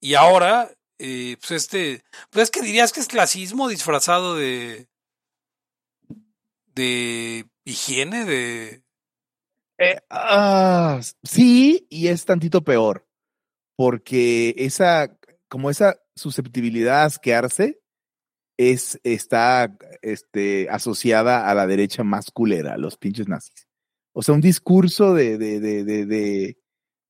Y 0.00 0.14
ahora, 0.14 0.70
eh, 0.98 1.36
pues 1.40 1.50
este, 1.50 2.02
pues 2.30 2.44
es 2.44 2.50
que 2.50 2.62
dirías 2.62 2.92
que 2.92 3.00
es 3.00 3.08
clasismo 3.08 3.68
disfrazado 3.68 4.34
de, 4.34 4.88
de 6.74 7.46
higiene, 7.64 8.24
de... 8.24 8.84
Ah, 10.08 11.00
sí, 11.22 11.86
y 11.90 12.08
es 12.08 12.24
tantito 12.24 12.62
peor, 12.62 13.06
porque 13.76 14.54
esa, 14.56 15.16
como 15.48 15.68
esa 15.70 16.00
susceptibilidad 16.14 17.02
a 17.02 17.06
asquearse 17.06 17.80
es, 18.56 19.00
está 19.02 19.76
este, 20.02 20.68
asociada 20.70 21.50
a 21.50 21.54
la 21.54 21.66
derecha 21.66 22.04
más 22.04 22.30
culera, 22.30 22.76
los 22.76 22.96
pinches 22.96 23.28
nazis. 23.28 23.66
O 24.12 24.22
sea, 24.22 24.34
un 24.34 24.40
discurso 24.40 25.12
de, 25.12 25.38
de, 25.38 25.58
de, 25.58 25.84
de, 25.84 26.56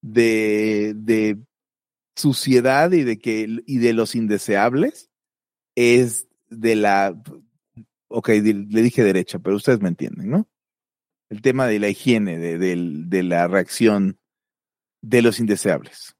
de, 0.00 0.94
de 0.96 1.38
suciedad 2.16 2.92
y 2.92 3.02
de 3.02 3.18
que, 3.18 3.46
y 3.66 3.78
de 3.78 3.92
los 3.92 4.14
indeseables 4.14 5.10
es 5.76 6.28
de 6.48 6.76
la, 6.76 7.20
ok, 8.16 8.28
le 8.28 8.82
dije 8.82 9.02
derecha, 9.02 9.38
pero 9.38 9.56
ustedes 9.56 9.80
me 9.80 9.88
entienden, 9.88 10.30
¿no? 10.30 10.48
El 11.30 11.42
tema 11.42 11.66
de 11.66 11.78
la 11.78 11.88
higiene, 11.88 12.38
de, 12.38 12.58
de 12.58 13.22
la 13.22 13.48
reacción 13.48 14.18
de 15.02 15.22
los 15.22 15.40
indeseables. 15.40 16.14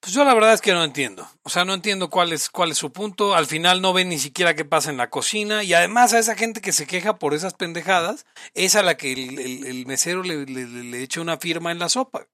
Pues 0.00 0.14
yo 0.14 0.24
la 0.24 0.34
verdad 0.34 0.52
es 0.54 0.60
que 0.60 0.72
no 0.72 0.84
entiendo. 0.84 1.28
O 1.42 1.48
sea, 1.48 1.64
no 1.64 1.74
entiendo 1.74 2.10
cuál 2.10 2.32
es, 2.32 2.48
cuál 2.48 2.70
es 2.70 2.78
su 2.78 2.92
punto. 2.92 3.34
Al 3.34 3.46
final 3.46 3.82
no 3.82 3.92
ven 3.92 4.08
ni 4.08 4.18
siquiera 4.18 4.54
qué 4.54 4.64
pasa 4.64 4.90
en 4.90 4.98
la 4.98 5.10
cocina. 5.10 5.64
Y 5.64 5.74
además 5.74 6.12
a 6.12 6.20
esa 6.20 6.36
gente 6.36 6.60
que 6.60 6.72
se 6.72 6.86
queja 6.86 7.18
por 7.18 7.34
esas 7.34 7.54
pendejadas, 7.54 8.24
es 8.54 8.76
a 8.76 8.82
la 8.82 8.96
que 8.96 9.12
el, 9.12 9.38
el- 9.40 9.66
el 9.66 9.86
mesero 9.86 10.22
le, 10.22 10.44
le, 10.46 10.66
le- 10.66 11.02
eche 11.02 11.20
una 11.20 11.38
firma 11.38 11.72
en 11.72 11.80
la 11.80 11.88
sopa. 11.88 12.28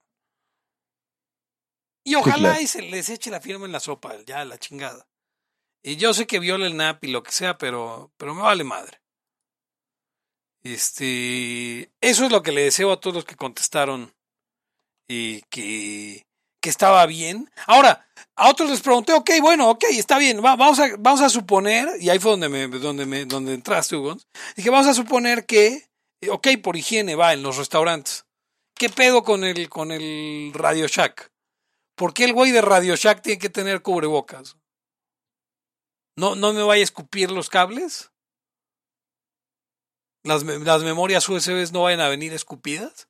Y 2.05 2.15
ojalá 2.17 2.37
claro. 2.51 2.61
y 2.61 2.67
se 2.67 2.83
les 2.83 3.09
eche 3.09 3.31
la 3.31 3.41
firma 3.41 3.67
en 3.67 3.73
la 3.73 3.81
sopa, 3.81 4.15
ya 4.27 4.45
la 4.45 4.59
chingada. 4.59 5.07
Y 5.85 5.97
yo 5.97 6.15
sé 6.15 6.27
que 6.27 6.39
viola 6.39 6.67
el 6.67 6.77
NAP 6.77 7.05
y 7.05 7.09
lo 7.09 7.23
que 7.23 7.33
sea, 7.33 7.59
pero, 7.59 8.13
pero 8.17 8.35
me 8.35 8.43
vale 8.43 8.65
madre. 8.65 9.01
Este, 10.63 11.91
eso 12.01 12.25
es 12.25 12.31
lo 12.31 12.43
que 12.43 12.53
le 12.53 12.63
deseo 12.65 12.93
a 12.93 13.01
todos 13.01 13.15
los 13.17 13.25
que 13.25 13.35
contestaron 13.37 14.15
y 15.09 15.43
que, 15.43 16.25
que 16.61 16.71
estaba 16.71 17.05
bien. 17.07 17.51
Ahora, 17.67 18.07
a 18.37 18.49
otros 18.49 18.71
les 18.71 18.81
pregunté, 18.81 19.13
ok, 19.13 19.31
bueno, 19.41 19.69
ok, 19.71 19.85
está 19.91 20.19
bien, 20.19 20.39
va- 20.39 20.55
vamos, 20.57 20.79
a, 20.79 20.89
vamos 20.99 21.21
a 21.21 21.29
suponer, 21.29 21.89
y 22.01 22.11
ahí 22.11 22.19
fue 22.21 22.31
donde 22.33 22.49
me, 22.49 22.69
donde 22.69 23.07
me, 23.07 23.25
donde 23.25 23.55
entraste, 23.55 23.97
Hugo. 23.97 24.17
Dije, 24.57 24.71
vamos 24.71 24.87
a 24.87 24.95
suponer 24.95 25.47
que, 25.47 25.89
ok, 26.29 26.47
por 26.63 26.77
higiene 26.77 27.17
va 27.17 27.33
en 27.33 27.43
los 27.43 27.57
restaurantes. 27.57 28.25
¿Qué 28.75 28.89
pedo 28.89 29.23
con 29.25 29.43
el, 29.45 29.69
con 29.69 29.91
el 29.91 30.53
Radio 30.55 30.87
Shack? 30.87 31.31
¿Por 31.95 32.15
qué 32.15 32.25
el 32.25 32.33
güey 32.33 32.53
de 32.53 32.63
Radio 32.63 32.97
Shack 32.97 33.23
tiene 33.23 33.39
que 33.39 33.51
tener 33.51 33.83
cubrebocas? 33.83 34.57
¿No, 36.17 36.35
no 36.35 36.53
me 36.53 36.63
vaya 36.63 36.81
a 36.81 36.85
escupir 36.85 37.31
los 37.31 37.49
cables? 37.49 38.13
¿Las, 40.25 40.45
las 40.45 40.83
memorias 40.85 41.29
USB 41.29 41.73
no 41.73 41.83
vayan 41.83 42.01
a 42.01 42.09
venir 42.09 42.33
escupidas? 42.33 43.09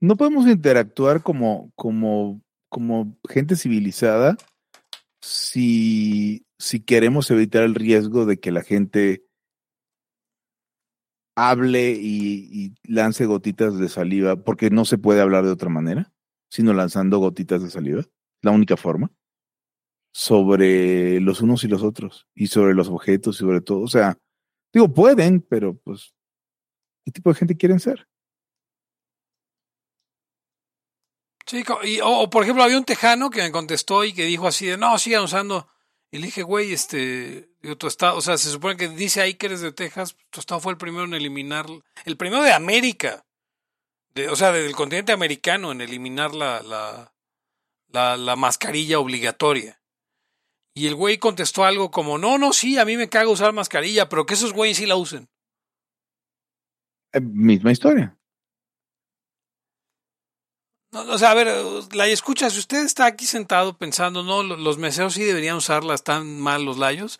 No 0.00 0.16
podemos 0.16 0.46
interactuar 0.46 1.22
como, 1.22 1.72
como, 1.76 2.42
como 2.68 3.16
gente 3.28 3.56
civilizada 3.56 4.36
si, 5.20 6.46
si 6.58 6.80
queremos 6.80 7.30
evitar 7.30 7.62
el 7.62 7.74
riesgo 7.74 8.26
de 8.26 8.38
que 8.38 8.52
la 8.52 8.62
gente 8.62 9.24
hable 11.36 11.92
y 11.92 12.74
lance 12.84 13.24
gotitas 13.24 13.78
de 13.78 13.88
saliva, 13.88 14.36
porque 14.36 14.70
no 14.70 14.84
se 14.84 14.98
puede 14.98 15.20
hablar 15.20 15.44
de 15.44 15.52
otra 15.52 15.70
manera, 15.70 16.12
sino 16.50 16.74
lanzando 16.74 17.18
gotitas 17.18 17.62
de 17.62 17.70
saliva, 17.70 18.04
la 18.42 18.50
única 18.50 18.76
forma, 18.76 19.10
sobre 20.12 21.20
los 21.20 21.40
unos 21.40 21.64
y 21.64 21.68
los 21.68 21.82
otros, 21.82 22.28
y 22.34 22.48
sobre 22.48 22.74
los 22.74 22.88
objetos, 22.88 23.36
y 23.36 23.38
sobre 23.38 23.60
todo. 23.60 23.80
O 23.80 23.88
sea, 23.88 24.18
digo, 24.72 24.92
pueden, 24.92 25.40
pero 25.40 25.76
pues, 25.78 26.14
¿qué 27.04 27.12
tipo 27.12 27.30
de 27.30 27.38
gente 27.38 27.56
quieren 27.56 27.80
ser? 27.80 28.06
Sí, 31.46 31.64
y, 31.84 32.00
o, 32.00 32.08
o, 32.08 32.30
por 32.30 32.42
ejemplo, 32.42 32.62
había 32.62 32.78
un 32.78 32.84
tejano 32.84 33.30
que 33.30 33.42
me 33.42 33.52
contestó 33.52 34.04
y 34.04 34.12
que 34.12 34.24
dijo 34.24 34.46
así 34.46 34.66
de, 34.66 34.76
no, 34.76 34.98
sigan 34.98 35.24
usando. 35.24 35.68
Y 36.10 36.18
le 36.18 36.26
dije, 36.26 36.42
güey, 36.42 36.72
este, 36.72 37.48
tu 37.78 37.86
estado, 37.86 38.18
o 38.18 38.20
sea, 38.20 38.36
se 38.36 38.50
supone 38.50 38.76
que 38.76 38.88
dice 38.88 39.22
ahí 39.22 39.34
que 39.34 39.46
eres 39.46 39.62
de 39.62 39.72
Texas, 39.72 40.14
tu 40.28 40.40
estado 40.40 40.60
fue 40.60 40.72
el 40.72 40.78
primero 40.78 41.04
en 41.04 41.14
eliminar, 41.14 41.66
el 42.04 42.16
primero 42.18 42.42
de 42.42 42.52
América, 42.52 43.24
o 44.30 44.36
sea, 44.36 44.52
del 44.52 44.74
continente 44.74 45.12
americano 45.12 45.72
en 45.72 45.80
eliminar 45.80 46.34
la, 46.34 46.62
la, 46.62 47.11
la, 47.92 48.16
la 48.16 48.36
mascarilla 48.36 48.98
obligatoria. 48.98 49.80
Y 50.74 50.86
el 50.86 50.94
güey 50.94 51.18
contestó 51.18 51.64
algo 51.64 51.90
como, 51.90 52.18
no, 52.18 52.38
no, 52.38 52.52
sí, 52.52 52.78
a 52.78 52.84
mí 52.84 52.96
me 52.96 53.08
caga 53.08 53.28
usar 53.28 53.52
mascarilla, 53.52 54.08
pero 54.08 54.24
que 54.24 54.34
esos 54.34 54.52
güeyes 54.52 54.78
sí 54.78 54.86
la 54.86 54.96
usen. 54.96 55.28
Eh, 57.12 57.20
misma 57.20 57.72
historia. 57.72 58.16
No, 60.92 61.00
o 61.12 61.18
sea, 61.18 61.30
a 61.30 61.34
ver, 61.34 61.48
la 61.94 62.06
escucha, 62.06 62.50
si 62.50 62.58
usted 62.58 62.84
está 62.84 63.06
aquí 63.06 63.24
sentado 63.24 63.78
pensando, 63.78 64.22
no, 64.22 64.42
lo- 64.42 64.56
los 64.56 64.76
meseros 64.78 65.14
sí 65.14 65.24
deberían 65.24 65.56
usarla, 65.56 65.94
están 65.94 66.38
mal 66.40 66.64
los 66.64 66.76
layos, 66.78 67.18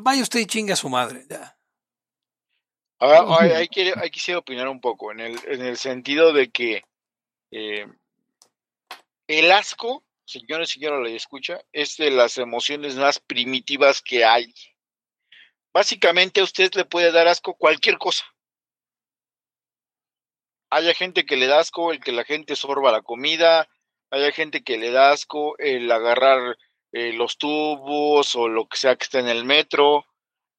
vaya 0.00 0.22
usted 0.22 0.40
y 0.40 0.46
chingue 0.46 0.72
a 0.72 0.76
su 0.76 0.88
madre. 0.88 1.26
Ya. 1.28 1.56
Ahora, 3.00 3.56
ahí 3.56 3.68
quisiera 3.68 4.38
opinar 4.38 4.68
un 4.68 4.80
poco, 4.80 5.10
en 5.12 5.20
el, 5.20 5.38
en 5.46 5.62
el 5.62 5.76
sentido 5.76 6.32
de 6.32 6.50
que 6.50 6.82
eh, 7.52 7.86
el 9.38 9.52
asco, 9.52 10.04
señores 10.24 10.70
y 10.70 10.80
señoras, 10.80 11.08
la 11.08 11.16
escucha, 11.16 11.60
es 11.72 11.96
de 11.96 12.10
las 12.10 12.36
emociones 12.36 12.96
más 12.96 13.20
primitivas 13.20 14.02
que 14.02 14.24
hay. 14.24 14.52
Básicamente 15.72 16.40
a 16.40 16.44
usted 16.44 16.74
le 16.74 16.84
puede 16.84 17.12
dar 17.12 17.28
asco 17.28 17.54
cualquier 17.54 17.96
cosa. 17.96 18.24
Haya 20.68 20.94
gente 20.94 21.24
que 21.26 21.36
le 21.36 21.46
da 21.46 21.60
asco 21.60 21.92
el 21.92 22.00
que 22.00 22.10
la 22.10 22.24
gente 22.24 22.56
sorba 22.56 22.90
la 22.90 23.02
comida, 23.02 23.68
haya 24.10 24.32
gente 24.32 24.64
que 24.64 24.78
le 24.78 24.90
da 24.90 25.12
asco 25.12 25.56
el 25.58 25.90
agarrar 25.92 26.58
eh, 26.90 27.12
los 27.12 27.38
tubos 27.38 28.34
o 28.34 28.48
lo 28.48 28.66
que 28.66 28.78
sea 28.78 28.96
que 28.96 29.04
esté 29.04 29.20
en 29.20 29.28
el 29.28 29.44
metro. 29.44 30.06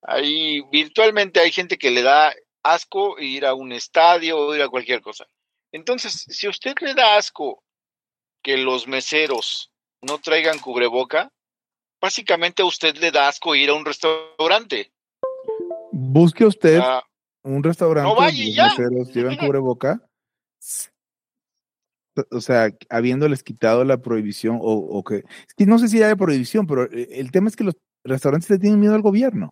Ahí 0.01 0.61
virtualmente 0.71 1.41
hay 1.41 1.51
gente 1.51 1.77
que 1.77 1.91
le 1.91 2.03
da 2.03 2.33
asco 2.63 3.19
ir 3.19 3.45
a 3.45 3.53
un 3.53 3.73
estadio 3.73 4.39
o 4.39 4.55
ir 4.55 4.61
a 4.61 4.69
cualquier 4.69 5.01
cosa. 5.01 5.27
Entonces, 5.73 6.25
si 6.29 6.47
usted 6.47 6.73
le 6.79 6.93
da 6.93 7.17
asco 7.17 7.65
que 8.43 8.57
los 8.57 8.87
meseros 8.87 9.71
no 10.01 10.17
traigan 10.19 10.59
cubreboca, 10.59 11.31
básicamente 12.01 12.63
a 12.63 12.65
usted 12.65 12.95
le 12.97 13.11
da 13.11 13.27
asco 13.27 13.55
ir 13.55 13.69
a 13.69 13.73
un 13.75 13.85
restaurante. 13.85 14.91
Busque 15.91 16.45
usted 16.45 16.79
Ah, 16.81 17.03
un 17.43 17.63
restaurante 17.63 18.09
No 18.09 18.15
vaya 18.15 18.27
donde 18.31 18.43
y 18.43 18.47
los 18.47 18.55
ya. 18.55 18.65
meseros 18.65 19.13
llevan 19.13 19.37
cubreboca. 19.37 20.01
O 22.29 22.41
sea, 22.41 22.69
habiéndoles 22.89 23.41
quitado 23.41 23.83
la 23.85 23.97
prohibición 24.01 24.57
o, 24.61 24.73
o 24.73 25.03
que... 25.03 25.17
Es 25.47 25.53
que 25.55 25.65
no 25.65 25.79
sé 25.79 25.87
si 25.87 26.03
hay 26.03 26.15
prohibición, 26.15 26.67
pero 26.67 26.83
eh, 26.91 27.07
el 27.11 27.31
tema 27.31 27.47
es 27.47 27.55
que 27.55 27.63
los 27.63 27.75
restaurantes 28.03 28.49
le 28.49 28.59
tienen 28.59 28.79
miedo 28.79 28.95
al 28.95 29.01
gobierno. 29.01 29.49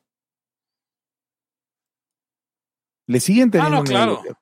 Le 3.07 3.19
siguen 3.19 3.49
teniendo 3.49 3.77
no, 3.77 3.83
miedo 3.83 3.97
al 3.97 4.05
claro. 4.05 4.17
gobierno. 4.17 4.39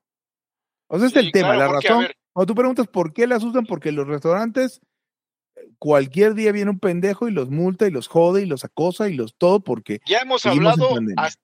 O 0.90 0.98
sea, 0.98 1.08
este 1.08 1.20
es 1.20 1.24
sí, 1.26 1.28
el 1.28 1.32
tema, 1.34 1.54
claro, 1.54 1.60
la 1.60 1.68
porque, 1.68 1.88
razón. 1.88 2.02
ver, 2.04 2.17
Cuando 2.38 2.54
tú 2.54 2.56
preguntas 2.56 2.86
por 2.86 3.14
qué 3.14 3.26
las 3.26 3.44
usan, 3.44 3.66
porque 3.66 3.92
los 3.92 4.06
restaurantes 4.08 4.80
cualquier 5.80 6.36
día 6.36 6.52
viene 6.52 6.70
un 6.70 6.78
pendejo 6.80 7.28
y 7.28 7.32
los 7.32 7.50
multa 7.50 7.88
y 7.88 7.90
los 7.90 8.08
jode 8.08 8.44
y 8.44 8.46
los 8.46 8.64
acosa 8.64 9.10
y 9.10 9.16
los 9.16 9.36
todo 9.38 9.60
porque 9.60 10.02
ya 10.06 10.20
hemos 10.20 10.46
hablado 10.46 10.88
hasta, 11.18 11.42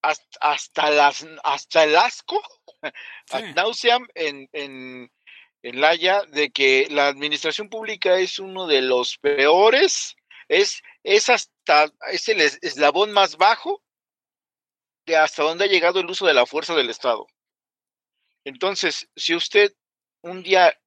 hasta, 0.00 0.38
hasta 0.40 0.90
las, 0.92 1.26
hasta 1.44 1.84
el 1.84 1.94
asco, 1.94 2.40
Sí. 2.82 2.90
ad 3.36 3.54
nauseam 3.54 4.06
en, 4.14 4.48
en, 4.54 5.12
en 5.60 5.78
Laya, 5.82 6.22
de 6.32 6.48
que 6.52 6.88
la 6.90 7.08
administración 7.08 7.68
pública 7.68 8.18
es 8.18 8.38
uno 8.38 8.66
de 8.66 8.80
los 8.80 9.18
peores, 9.18 10.16
es, 10.48 10.80
es 11.02 11.28
hasta, 11.28 11.92
es 12.10 12.30
el 12.30 12.40
es- 12.40 12.58
eslabón 12.62 13.12
más 13.12 13.36
bajo 13.36 13.82
de 15.04 15.18
hasta 15.18 15.42
donde 15.42 15.64
ha 15.64 15.68
llegado 15.68 16.00
el 16.00 16.08
uso 16.08 16.24
de 16.24 16.32
la 16.32 16.46
fuerza 16.46 16.74
del 16.74 16.88
Estado. 16.88 17.26
Entonces, 18.46 19.06
si 19.14 19.34
usted 19.34 19.70
un 20.22 20.42
día, 20.42 20.78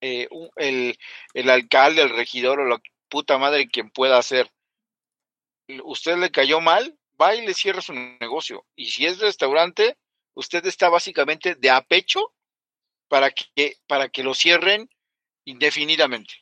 eh, 0.00 0.28
el, 0.56 0.98
el 1.34 1.50
alcalde, 1.50 2.02
el 2.02 2.10
regidor 2.10 2.60
o 2.60 2.66
la 2.66 2.80
puta 3.08 3.38
madre 3.38 3.68
quien 3.68 3.90
pueda 3.90 4.18
hacer, 4.18 4.50
usted 5.84 6.16
le 6.16 6.30
cayó 6.30 6.60
mal, 6.60 6.98
va 7.20 7.34
y 7.34 7.46
le 7.46 7.54
cierra 7.54 7.82
su 7.82 7.92
negocio. 7.92 8.66
Y 8.76 8.90
si 8.90 9.06
es 9.06 9.18
restaurante, 9.18 9.98
usted 10.34 10.64
está 10.66 10.88
básicamente 10.88 11.54
de 11.54 11.70
a 11.70 11.82
pecho 11.82 12.34
para 13.08 13.30
que, 13.30 13.76
para 13.86 14.08
que 14.08 14.22
lo 14.22 14.34
cierren 14.34 14.88
indefinidamente. 15.44 16.34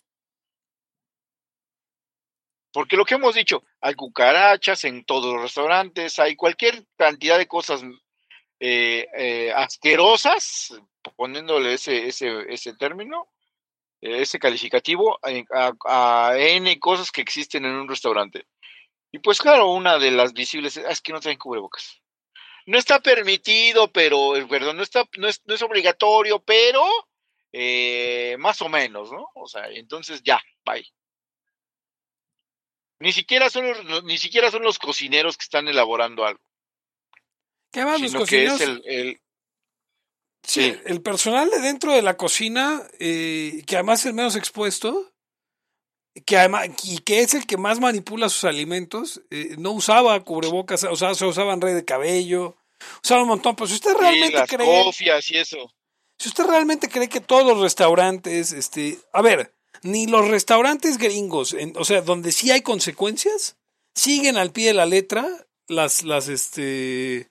Porque 2.72 2.96
lo 2.96 3.04
que 3.04 3.14
hemos 3.14 3.34
dicho, 3.34 3.64
hay 3.80 3.94
cucarachas 3.94 4.84
en 4.84 5.04
todos 5.04 5.32
los 5.32 5.42
restaurantes, 5.42 6.18
hay 6.18 6.36
cualquier 6.36 6.86
cantidad 6.96 7.38
de 7.38 7.48
cosas 7.48 7.82
eh, 8.60 9.06
eh, 9.16 9.52
asquerosas, 9.54 10.80
poniéndole 11.16 11.74
ese, 11.74 12.08
ese, 12.08 12.74
término, 12.74 13.28
eh, 14.00 14.22
ese 14.22 14.38
calificativo, 14.38 15.18
a, 15.52 15.72
a 16.30 16.38
N 16.38 16.78
cosas 16.80 17.12
que 17.12 17.20
existen 17.20 17.64
en 17.64 17.72
un 17.72 17.88
restaurante. 17.88 18.46
Y 19.12 19.20
pues 19.20 19.40
claro, 19.40 19.70
una 19.70 19.98
de 19.98 20.10
las 20.10 20.32
visibles 20.32 20.76
es, 20.76 20.84
"Ah, 20.86 21.02
que 21.02 21.12
no 21.12 21.20
traen 21.20 21.38
cubrebocas. 21.38 22.00
No 22.66 22.78
está 22.78 23.00
permitido, 23.00 23.90
pero, 23.92 24.32
perdón, 24.48 24.76
no, 24.76 24.82
está, 24.82 25.04
no, 25.18 25.28
es, 25.28 25.40
no 25.46 25.54
es 25.54 25.62
obligatorio, 25.62 26.40
pero 26.40 26.84
más 28.38 28.60
o 28.62 28.68
menos, 28.68 29.10
¿no? 29.10 29.28
O 29.34 29.48
sea, 29.48 29.68
entonces 29.70 30.22
ya, 30.22 30.40
bye. 30.64 30.86
Ni 33.00 33.12
siquiera 33.12 33.48
son 33.48 33.66
los, 33.68 34.04
ni 34.04 34.18
siquiera 34.18 34.50
son 34.50 34.62
los 34.62 34.78
cocineros 34.78 35.36
que 35.36 35.44
están 35.44 35.68
elaborando 35.68 36.24
algo, 36.26 36.40
¿Qué 37.72 37.84
más 37.84 38.00
los 38.00 38.10
sino 38.10 38.24
que 38.24 38.46
cocineros? 38.46 38.60
es 38.60 38.66
el, 38.68 38.82
el 38.86 39.20
Sí, 40.44 40.62
Sí. 40.62 40.78
el 40.86 41.02
personal 41.02 41.50
de 41.50 41.60
dentro 41.60 41.92
de 41.92 42.00
la 42.02 42.16
cocina, 42.16 42.82
eh, 43.00 43.62
que 43.66 43.76
además 43.76 44.00
es 44.00 44.06
el 44.06 44.14
menos 44.14 44.34
expuesto, 44.36 45.12
que 46.24 46.36
además, 46.38 46.68
y 46.84 46.98
que 46.98 47.20
es 47.20 47.34
el 47.34 47.46
que 47.46 47.56
más 47.58 47.80
manipula 47.80 48.28
sus 48.28 48.44
alimentos, 48.44 49.20
eh, 49.30 49.56
no 49.58 49.72
usaba 49.72 50.18
cubrebocas, 50.24 50.84
o 50.84 50.96
sea, 50.96 51.14
se 51.14 51.26
usaban 51.26 51.60
red 51.60 51.74
de 51.74 51.84
cabello, 51.84 52.56
usaba 53.02 53.22
un 53.22 53.28
montón, 53.28 53.56
pero 53.56 53.66
si 53.68 53.74
usted 53.74 53.90
y 53.94 54.00
realmente 54.00 54.38
las 54.38 54.48
cree, 54.48 54.84
cofias 54.84 55.30
y 55.30 55.36
eso. 55.36 55.72
si 56.18 56.28
usted 56.28 56.44
realmente 56.44 56.88
cree 56.88 57.08
que 57.08 57.20
todos 57.20 57.46
los 57.46 57.60
restaurantes, 57.60 58.52
este, 58.52 58.98
a 59.12 59.20
ver, 59.22 59.54
ni 59.82 60.06
los 60.06 60.28
restaurantes 60.28 60.98
gringos, 60.98 61.52
en- 61.52 61.74
o 61.76 61.84
sea, 61.84 62.00
donde 62.00 62.32
sí 62.32 62.50
hay 62.50 62.62
consecuencias, 62.62 63.56
siguen 63.94 64.38
al 64.38 64.50
pie 64.52 64.68
de 64.68 64.74
la 64.74 64.86
letra 64.86 65.28
las, 65.68 66.02
las, 66.04 66.28
este, 66.28 67.28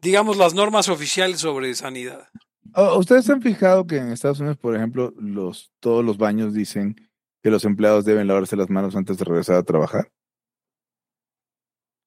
digamos, 0.00 0.36
las 0.36 0.54
normas 0.54 0.88
oficiales 0.88 1.40
sobre 1.40 1.74
sanidad. 1.74 2.28
¿Ustedes 2.96 3.24
se 3.24 3.32
han 3.32 3.42
fijado 3.42 3.86
que 3.86 3.96
en 3.96 4.12
Estados 4.12 4.38
Unidos, 4.40 4.58
por 4.58 4.76
ejemplo, 4.76 5.12
los, 5.18 5.72
todos 5.80 6.04
los 6.04 6.18
baños 6.18 6.54
dicen 6.54 6.94
que 7.42 7.50
los 7.50 7.64
empleados 7.64 8.04
deben 8.04 8.28
lavarse 8.28 8.54
las 8.56 8.70
manos 8.70 8.94
antes 8.94 9.18
de 9.18 9.24
regresar 9.24 9.56
a 9.56 9.62
trabajar? 9.62 10.12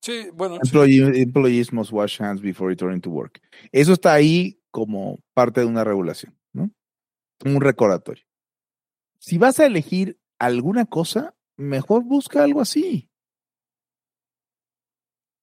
Sí, 0.01 0.27
bueno, 0.33 0.55
sí. 0.63 0.69
Employee- 0.69 1.21
employees 1.21 1.71
must 1.73 1.91
wash 1.91 2.21
hands 2.21 2.41
before 2.41 2.69
returning 2.69 3.01
to 3.01 3.09
work. 3.09 3.41
Eso 3.71 3.93
está 3.93 4.13
ahí 4.13 4.61
como 4.71 5.19
parte 5.33 5.61
de 5.61 5.65
una 5.67 5.83
regulación, 5.83 6.37
¿no? 6.53 6.69
Un 7.45 7.61
recordatorio. 7.61 8.23
Si 9.19 9.37
vas 9.37 9.59
a 9.59 9.65
elegir 9.65 10.19
alguna 10.39 10.85
cosa, 10.85 11.35
mejor 11.57 12.03
busca 12.03 12.43
algo 12.43 12.59
así. 12.61 13.09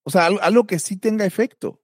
O 0.03 0.09
sea, 0.09 0.25
algo, 0.27 0.41
algo 0.41 0.67
que 0.67 0.79
sí 0.79 0.97
tenga 0.97 1.25
efecto. 1.25 1.80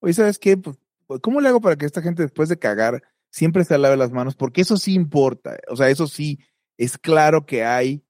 Oye, 0.00 0.12
¿sabes 0.14 0.38
qué? 0.38 0.56
Pues, 0.56 0.76
¿Cómo 1.22 1.40
le 1.40 1.48
hago 1.48 1.60
para 1.60 1.76
que 1.76 1.86
esta 1.86 2.02
gente 2.02 2.22
después 2.22 2.48
de 2.48 2.58
cagar 2.58 3.02
siempre 3.30 3.64
se 3.64 3.78
lave 3.78 3.96
las 3.96 4.12
manos? 4.12 4.34
Porque 4.34 4.60
eso 4.62 4.76
sí 4.76 4.94
importa. 4.94 5.58
O 5.68 5.76
sea, 5.76 5.88
eso 5.88 6.06
sí 6.06 6.38
es 6.78 6.98
claro 6.98 7.46
que 7.46 7.64
hay 7.64 8.02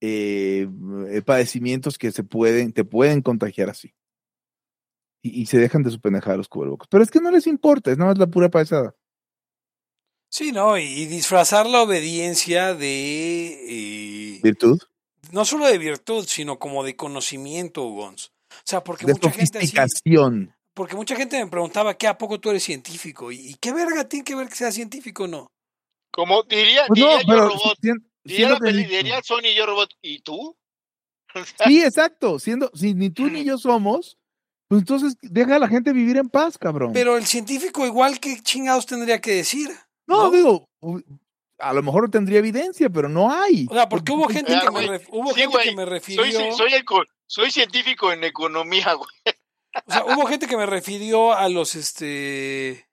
eh, 0.00 0.68
eh, 1.08 1.22
padecimientos 1.22 1.98
que 1.98 2.12
se 2.12 2.24
pueden, 2.24 2.72
te 2.72 2.84
pueden 2.84 3.22
contagiar 3.22 3.70
así. 3.70 3.94
Y, 5.22 5.42
y 5.42 5.46
se 5.46 5.58
dejan 5.58 5.82
de 5.82 5.90
su 5.90 6.00
pendejada 6.00 6.36
los 6.36 6.48
cubrebocas. 6.48 6.88
Pero 6.90 7.04
es 7.04 7.10
que 7.10 7.20
no 7.20 7.30
les 7.30 7.46
importa, 7.46 7.90
es 7.90 7.98
nada 7.98 8.10
más 8.10 8.18
la 8.18 8.26
pura 8.26 8.50
paisada. 8.50 8.94
Sí, 10.28 10.50
no, 10.50 10.78
y 10.78 11.04
disfrazar 11.06 11.66
la 11.66 11.82
obediencia 11.82 12.74
de, 12.74 14.36
eh, 14.36 14.40
Virtud. 14.42 14.80
no 15.30 15.44
solo 15.44 15.66
de 15.66 15.76
virtud, 15.76 16.24
sino 16.26 16.58
como 16.58 16.84
de 16.84 16.96
conocimiento, 16.96 17.82
Gonz. 17.82 18.32
O 18.50 18.64
sea, 18.64 18.82
porque 18.82 19.04
De 19.04 19.12
mucha 19.12 19.30
gente 19.30 19.58
así. 19.58 19.76
Porque 20.74 20.96
mucha 20.96 21.16
gente 21.16 21.42
me 21.42 21.50
preguntaba, 21.50 21.94
¿qué 21.94 22.06
a 22.08 22.16
poco 22.18 22.40
tú 22.40 22.50
eres 22.50 22.62
científico? 22.64 23.30
¿Y, 23.32 23.36
y 23.50 23.54
qué 23.54 23.72
verga 23.72 24.08
tiene 24.08 24.24
que 24.24 24.34
ver 24.34 24.48
que 24.48 24.54
sea 24.56 24.72
científico 24.72 25.24
o 25.24 25.28
no? 25.28 25.52
Como 26.10 26.42
diría, 26.44 26.84
Pues 26.88 27.00
no, 27.00 27.06
diría 27.06 27.20
yo 27.22 27.26
pero 27.26 27.48
robot, 27.48 27.78
sien- 27.80 28.10
diría, 28.24 28.50
la 28.50 28.58
peli- 28.58 28.84
diría 28.84 29.22
Sony 29.22 29.54
yo 29.56 29.66
robot, 29.66 29.90
¿y 30.02 30.20
tú? 30.20 30.56
O 31.34 31.44
sea, 31.44 31.66
Sí, 31.66 31.82
exacto. 31.82 32.38
Siendo, 32.38 32.70
si 32.74 32.92
ni 32.94 33.08
tú 33.08 33.28
ni 33.30 33.42
yo 33.44 33.56
somos, 33.56 34.18
pues 34.68 34.82
entonces 34.82 35.16
deja 35.22 35.56
a 35.56 35.58
la 35.58 35.68
gente 35.68 35.92
vivir 35.94 36.18
en 36.18 36.28
paz, 36.28 36.58
cabrón. 36.58 36.92
Pero 36.92 37.16
el 37.16 37.24
científico 37.24 37.86
igual 37.86 38.20
que 38.20 38.40
chingados 38.42 38.84
tendría 38.86 39.20
que 39.20 39.32
decir. 39.32 39.70
no, 40.06 40.24
¿no? 40.24 40.30
digo, 40.30 40.68
a 41.58 41.72
lo 41.72 41.82
mejor 41.82 42.10
tendría 42.10 42.38
evidencia, 42.40 42.90
pero 42.90 43.08
no 43.08 43.30
hay. 43.32 43.66
O 43.70 43.74
sea, 43.74 43.88
porque 43.88 44.12
hubo 44.12 44.28
gente 44.28 44.54
Ah, 44.54 44.60
que 44.62 44.70
me, 44.70 44.86
güey. 44.86 45.00
hubo 45.10 45.28
Sí, 45.32 45.40
gente 45.40 45.56
güey. 45.56 45.68
que 45.70 45.76
me 45.76 45.84
refirió, 45.86 46.22
soy, 46.24 46.52
soy, 46.52 46.72
el 46.74 46.84
soy 47.26 47.50
científico 47.50 48.12
en 48.12 48.24
economía, 48.24 48.92
güey. 48.94 49.08
O 49.86 49.92
sea, 49.92 50.04
hubo 50.04 50.26
gente 50.26 50.46
que 50.46 50.56
me 50.56 50.66
refirió 50.66 51.32
a 51.32 51.48
los 51.48 51.74
este 51.74 52.88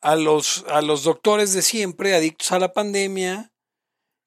a 0.00 0.16
los 0.16 0.64
a 0.68 0.82
los 0.82 1.04
doctores 1.04 1.52
de 1.52 1.62
siempre 1.62 2.14
adictos 2.14 2.52
a 2.52 2.58
la 2.58 2.72
pandemia 2.72 3.52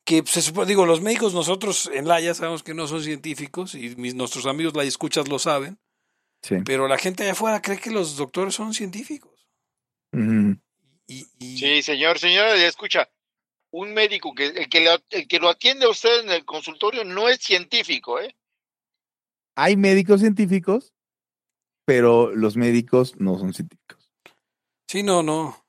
que 0.05 0.23
se 0.25 0.41
supone, 0.41 0.67
digo, 0.67 0.85
los 0.85 1.01
médicos 1.01 1.33
nosotros 1.33 1.89
en 1.93 2.07
la 2.07 2.19
ya 2.21 2.33
sabemos 2.33 2.61
que 2.63 2.73
no 2.75 2.87
son 2.87 3.01
científicos 3.03 3.73
y 3.73 3.95
mis, 3.95 4.13
nuestros 4.13 4.45
amigos 4.45 4.75
la 4.75 4.83
escuchas 4.83 5.27
lo 5.27 5.39
saben, 5.39 5.79
Sí. 6.43 6.57
pero 6.63 6.87
la 6.87 6.99
gente 6.99 7.23
allá 7.23 7.31
afuera 7.31 7.61
cree 7.61 7.79
que 7.79 7.89
los 7.89 8.15
doctores 8.15 8.53
son 8.53 8.73
científicos. 8.75 9.47
Ujú. 10.13 10.57
Y, 11.07 11.25
y- 11.39 11.57
Sí, 11.57 11.81
señor, 11.81 12.19
señora, 12.19 12.53
escucha. 12.55 13.09
Un 13.71 13.93
médico 13.93 14.33
que 14.33 14.45
el 14.47 14.69
que, 14.69 14.81
lo, 14.85 14.91
el 15.09 15.27
que 15.27 15.39
lo 15.39 15.49
atiende 15.49 15.85
a 15.85 15.89
usted 15.89 16.21
en 16.23 16.29
el 16.29 16.45
consultorio 16.45 17.03
no 17.03 17.27
es 17.27 17.39
científico, 17.39 18.21
¿eh? 18.21 18.33
Hay 19.55 19.75
médicos 19.75 20.21
científicos, 20.21 20.93
pero 21.85 22.35
los 22.35 22.57
médicos 22.57 23.15
no 23.19 23.37
son 23.37 23.53
científicos. 23.53 24.11
sí, 24.87 25.03
no, 25.03 25.23
no. 25.23 25.63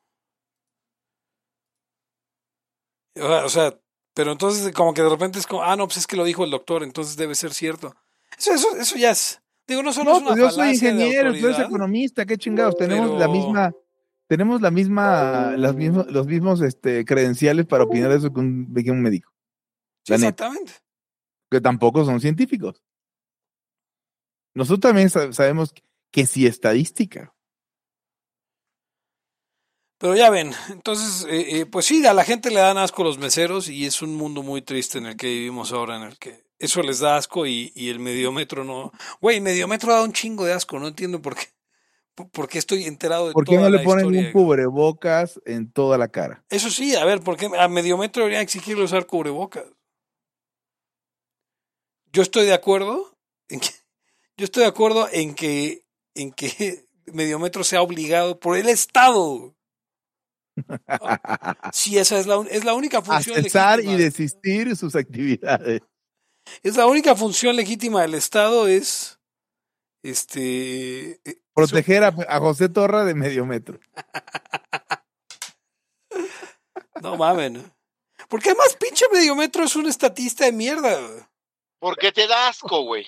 O 3.18 3.48
sea, 3.48 3.78
pero 4.14 4.32
entonces 4.32 4.72
como 4.74 4.92
que 4.92 5.02
de 5.02 5.08
repente 5.08 5.38
es 5.38 5.46
como, 5.46 5.62
ah, 5.62 5.76
no, 5.76 5.86
pues 5.86 5.98
es 5.98 6.06
que 6.06 6.16
lo 6.16 6.24
dijo 6.24 6.44
el 6.44 6.50
doctor, 6.50 6.82
entonces 6.82 7.16
debe 7.16 7.34
ser 7.34 7.52
cierto. 7.54 7.94
Eso, 8.38 8.52
eso, 8.52 8.76
eso 8.76 8.96
ya 8.96 9.10
es, 9.10 9.40
digo, 9.66 9.82
no 9.82 9.92
solo 9.92 10.10
No, 10.10 10.16
es 10.16 10.22
una 10.22 10.30
pues 10.32 10.40
yo 10.40 10.50
soy 10.50 10.68
ingeniero, 10.70 11.32
tú 11.32 11.46
eres 11.46 11.58
economista, 11.58 12.26
qué 12.26 12.36
chingados. 12.36 12.76
Tenemos 12.76 13.18
la 13.18 13.28
misma, 13.28 13.72
tenemos 14.28 14.60
la 14.60 14.70
misma, 14.70 15.52
las 15.56 15.74
mismos, 15.74 16.06
los 16.10 16.26
mismos 16.26 16.60
este, 16.60 17.04
credenciales 17.06 17.64
para 17.66 17.84
opinar 17.84 18.12
eso 18.12 18.30
que 18.32 18.40
un, 18.40 18.74
que 18.74 18.90
un 18.90 19.00
médico, 19.00 19.32
Sí, 20.04 20.12
la 20.12 20.18
neta. 20.18 20.46
exactamente. 20.46 20.72
que 21.50 21.60
tampoco 21.62 22.04
son 22.04 22.20
científicos. 22.20 22.82
Nosotros 24.54 24.80
también 24.80 25.08
sa- 25.10 25.32
sabemos 25.32 25.72
que 26.10 26.26
sí 26.26 26.46
estadística. 26.46 27.32
Pero 29.98 30.14
ya 30.14 30.28
ven, 30.28 30.52
entonces, 30.68 31.26
eh, 31.30 31.60
eh, 31.60 31.66
pues 31.66 31.86
sí, 31.86 32.04
a 32.06 32.12
la 32.12 32.24
gente 32.24 32.50
le 32.50 32.60
dan 32.60 32.76
asco 32.76 33.02
los 33.02 33.16
meseros 33.16 33.68
y 33.70 33.86
es 33.86 34.02
un 34.02 34.14
mundo 34.14 34.42
muy 34.42 34.60
triste 34.60 34.98
en 34.98 35.06
el 35.06 35.16
que 35.16 35.26
vivimos 35.26 35.72
ahora, 35.72 35.96
en 35.96 36.02
el 36.02 36.18
que 36.18 36.44
eso 36.58 36.82
les 36.82 36.98
da 36.98 37.16
asco 37.16 37.46
y, 37.46 37.72
y 37.74 37.88
el 37.88 37.98
mediometro 37.98 38.62
no. 38.62 38.92
Güey, 39.22 39.40
mediometro 39.40 39.92
da 39.94 40.02
un 40.02 40.12
chingo 40.12 40.44
de 40.44 40.52
asco, 40.52 40.78
no 40.78 40.88
entiendo 40.88 41.22
por 41.22 41.34
qué. 41.34 41.46
por- 42.14 42.48
qué 42.48 42.58
estoy 42.58 42.84
enterado 42.84 43.28
de 43.28 43.32
¿Por 43.32 43.44
qué 43.46 43.56
toda 43.56 43.70
no 43.70 43.76
le 43.76 43.84
ponen 43.84 44.06
un 44.06 44.32
cubrebocas 44.32 45.40
en 45.46 45.72
toda 45.72 45.96
la 45.96 46.08
cara? 46.08 46.44
Eso 46.50 46.68
sí, 46.68 46.94
a 46.94 47.04
ver, 47.06 47.20
¿por 47.20 47.38
qué 47.38 47.48
a 47.58 47.68
mediometro 47.68 48.22
deberían 48.22 48.42
exigirle 48.42 48.84
usar 48.84 49.06
cubrebocas? 49.06 49.64
Yo 52.12 52.20
estoy 52.20 52.44
de 52.44 52.54
acuerdo 52.54 53.16
en 53.48 53.60
que, 53.60 53.68
yo 54.36 54.44
estoy 54.44 54.62
de 54.64 54.68
acuerdo 54.68 55.08
en 55.10 55.34
que, 55.34 55.85
en 56.16 56.32
que 56.32 56.86
mediometro 57.06 57.64
sea 57.64 57.82
obligado 57.82 58.38
por 58.40 58.56
el 58.56 58.68
Estado. 58.68 59.54
Sí, 61.72 61.98
esa 61.98 62.18
es 62.18 62.26
la, 62.26 62.42
es 62.50 62.64
la 62.64 62.74
única 62.74 62.98
A 62.98 63.02
función 63.02 63.42
cesar 63.42 63.80
y 63.80 63.84
legítima. 63.84 64.04
desistir 64.04 64.76
sus 64.76 64.96
actividades. 64.96 65.82
Es 66.62 66.76
la 66.76 66.86
única 66.86 67.14
función 67.14 67.56
legítima 67.56 68.02
del 68.02 68.14
Estado 68.14 68.66
es 68.66 69.20
este 70.02 71.20
eh, 71.28 71.42
Proteger 71.54 72.04
a, 72.04 72.14
a 72.28 72.38
José 72.38 72.68
Torra 72.68 73.04
de 73.04 73.14
medio 73.14 73.44
metro. 73.44 73.78
no 77.02 77.16
mamen. 77.16 77.72
Porque 78.28 78.50
además 78.50 78.76
pinche 78.80 79.06
mediometro 79.12 79.64
es 79.64 79.76
un 79.76 79.86
estatista 79.86 80.46
de 80.46 80.52
mierda. 80.52 81.30
Porque 81.78 82.12
te 82.12 82.26
da 82.26 82.48
asco, 82.48 82.84
güey. 82.84 83.06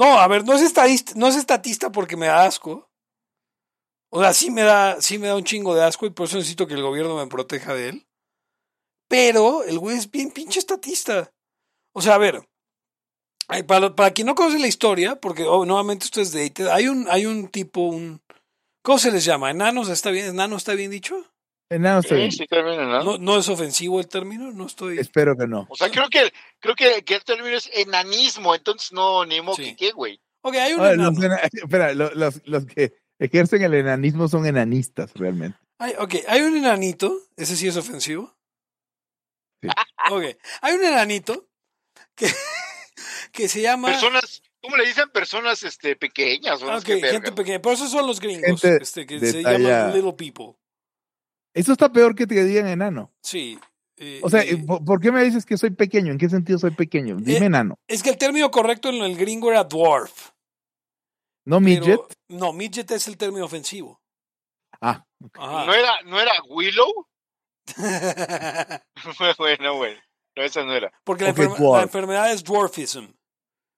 No, 0.00 0.18
a 0.18 0.26
ver, 0.28 0.46
no 0.46 0.54
es 0.54 0.62
estadista, 0.62 1.12
no 1.14 1.26
es 1.26 1.36
estatista 1.36 1.92
porque 1.92 2.16
me 2.16 2.28
da 2.28 2.46
asco. 2.46 2.90
O 4.10 4.22
sea, 4.22 4.32
sí 4.32 4.50
me 4.50 4.62
da, 4.62 4.98
sí 5.02 5.18
me 5.18 5.26
da 5.26 5.36
un 5.36 5.44
chingo 5.44 5.74
de 5.74 5.84
asco 5.84 6.06
y 6.06 6.10
por 6.10 6.26
eso 6.26 6.38
necesito 6.38 6.66
que 6.66 6.72
el 6.72 6.82
gobierno 6.82 7.18
me 7.18 7.26
proteja 7.26 7.74
de 7.74 7.90
él. 7.90 8.06
Pero 9.08 9.62
el 9.62 9.78
güey 9.78 9.98
es 9.98 10.10
bien 10.10 10.30
pinche 10.30 10.58
estatista. 10.58 11.34
O 11.92 12.00
sea, 12.00 12.14
a 12.14 12.18
ver, 12.18 12.48
para, 13.66 13.94
para 13.94 14.12
quien 14.12 14.26
no 14.26 14.34
conoce 14.34 14.58
la 14.58 14.68
historia, 14.68 15.20
porque 15.20 15.44
oh, 15.44 15.66
nuevamente 15.66 16.06
esto 16.06 16.22
es 16.22 16.32
dated, 16.32 16.68
hay 16.68 16.88
un, 16.88 17.06
hay 17.10 17.26
un 17.26 17.48
tipo, 17.48 17.82
un, 17.82 18.22
¿cómo 18.80 18.98
se 18.98 19.12
les 19.12 19.26
llama? 19.26 19.50
¿Enanos? 19.50 19.90
¿Está 19.90 20.10
bien? 20.10 20.28
¿Enano 20.30 20.56
está 20.56 20.72
bien 20.72 20.90
dicho? 20.90 21.30
Enano 21.70 22.00
está 22.00 22.16
bien. 22.16 22.32
Sí, 22.32 22.38
sí, 22.38 22.46
también, 22.46 22.76
¿no? 22.78 23.04
¿No, 23.04 23.18
no 23.18 23.38
es 23.38 23.48
ofensivo 23.48 24.00
el 24.00 24.08
término? 24.08 24.50
No 24.50 24.66
estoy... 24.66 24.98
Espero 24.98 25.36
que 25.36 25.46
no. 25.46 25.66
O 25.70 25.76
sea, 25.76 25.88
creo 25.88 26.08
que 26.10 26.32
creo 26.58 26.74
que, 26.74 27.02
que 27.04 27.14
el 27.14 27.24
término 27.24 27.56
es 27.56 27.70
enanismo, 27.72 28.54
entonces 28.54 28.92
no, 28.92 29.24
ni 29.24 29.40
modo 29.40 29.54
Sí. 29.56 29.62
que 29.64 29.76
qué, 29.76 29.92
güey. 29.92 30.20
Ok, 30.42 30.54
hay 30.56 30.72
un 30.74 30.84
enano. 30.84 31.10
los, 31.12 31.22
ena- 31.24 31.40
espera, 31.52 31.94
lo- 31.94 32.12
los, 32.14 32.40
los 32.46 32.66
que 32.66 32.94
ejercen 33.20 33.62
el 33.62 33.74
enanismo 33.74 34.26
son 34.28 34.46
enanistas, 34.46 35.12
realmente. 35.14 35.56
Hay, 35.78 35.94
ok, 35.98 36.14
hay 36.28 36.42
un 36.42 36.56
enanito, 36.56 37.16
ese 37.36 37.54
sí 37.56 37.68
es 37.68 37.76
ofensivo. 37.76 38.36
Sí. 39.62 39.68
Ok, 40.12 40.24
hay 40.62 40.74
un 40.74 40.82
enanito 40.84 41.48
que, 42.16 42.26
que 43.32 43.46
se 43.48 43.60
llama... 43.62 43.88
Personas, 43.90 44.42
¿cómo 44.60 44.76
le 44.76 44.86
dicen? 44.86 45.08
Personas 45.10 45.62
este 45.62 45.94
pequeñas, 45.94 46.60
o 46.62 46.74
ok, 46.76 46.84
gente 46.84 47.30
pequeña, 47.32 47.60
pero 47.62 47.74
esos 47.74 47.90
son 47.92 48.06
los 48.08 48.18
gringos, 48.18 48.60
Gente 48.60 48.82
este, 48.82 49.06
que 49.06 49.20
se 49.20 49.42
talla- 49.42 49.58
llaman 49.58 49.94
little 49.94 50.14
people. 50.14 50.58
Eso 51.54 51.72
está 51.72 51.90
peor 51.92 52.14
que 52.14 52.26
te 52.26 52.44
digan 52.44 52.68
enano. 52.68 53.12
Sí. 53.22 53.58
eh, 53.96 54.20
O 54.22 54.30
sea, 54.30 54.42
eh, 54.42 54.56
¿por, 54.58 54.84
por 54.84 55.00
qué 55.00 55.10
me 55.12 55.22
dices 55.24 55.44
que 55.44 55.56
soy 55.58 55.70
pequeño? 55.70 56.12
¿En 56.12 56.18
qué 56.18 56.28
sentido 56.28 56.58
soy 56.58 56.70
pequeño? 56.72 57.16
Dime 57.16 57.38
Eh, 57.38 57.44
enano. 57.46 57.78
es 57.88 58.02
que 58.02 58.10
el 58.10 58.18
término 58.18 58.50
correcto 58.50 58.88
en 58.88 58.96
el 59.02 59.16
gringo 59.16 59.50
era 59.50 59.64
dwarf. 59.64 60.30
¿No 61.46 61.56
pero- 61.56 61.60
midget? 61.60 62.00
no, 62.28 62.52
midget 62.52 62.90
es 62.92 63.08
el 63.08 63.16
término 63.16 63.44
ofensivo. 63.44 64.00
Ah, 64.80 65.04
Ajá. 65.34 65.66
¿No 65.66 65.74
era, 65.74 66.00
¿No 66.06 66.20
era 66.20 66.32
Willow? 66.48 67.06
bueno, 69.38 69.76
güey. 69.76 69.96
No, 70.36 70.42
esa 70.44 70.64
no 70.64 70.72
era. 70.74 70.92
Porque 71.04 71.24
la, 71.24 71.30
enferma- 71.34 71.82
enfermedad 71.82 72.32
es 72.32 72.44
dwarfism. 72.44 73.06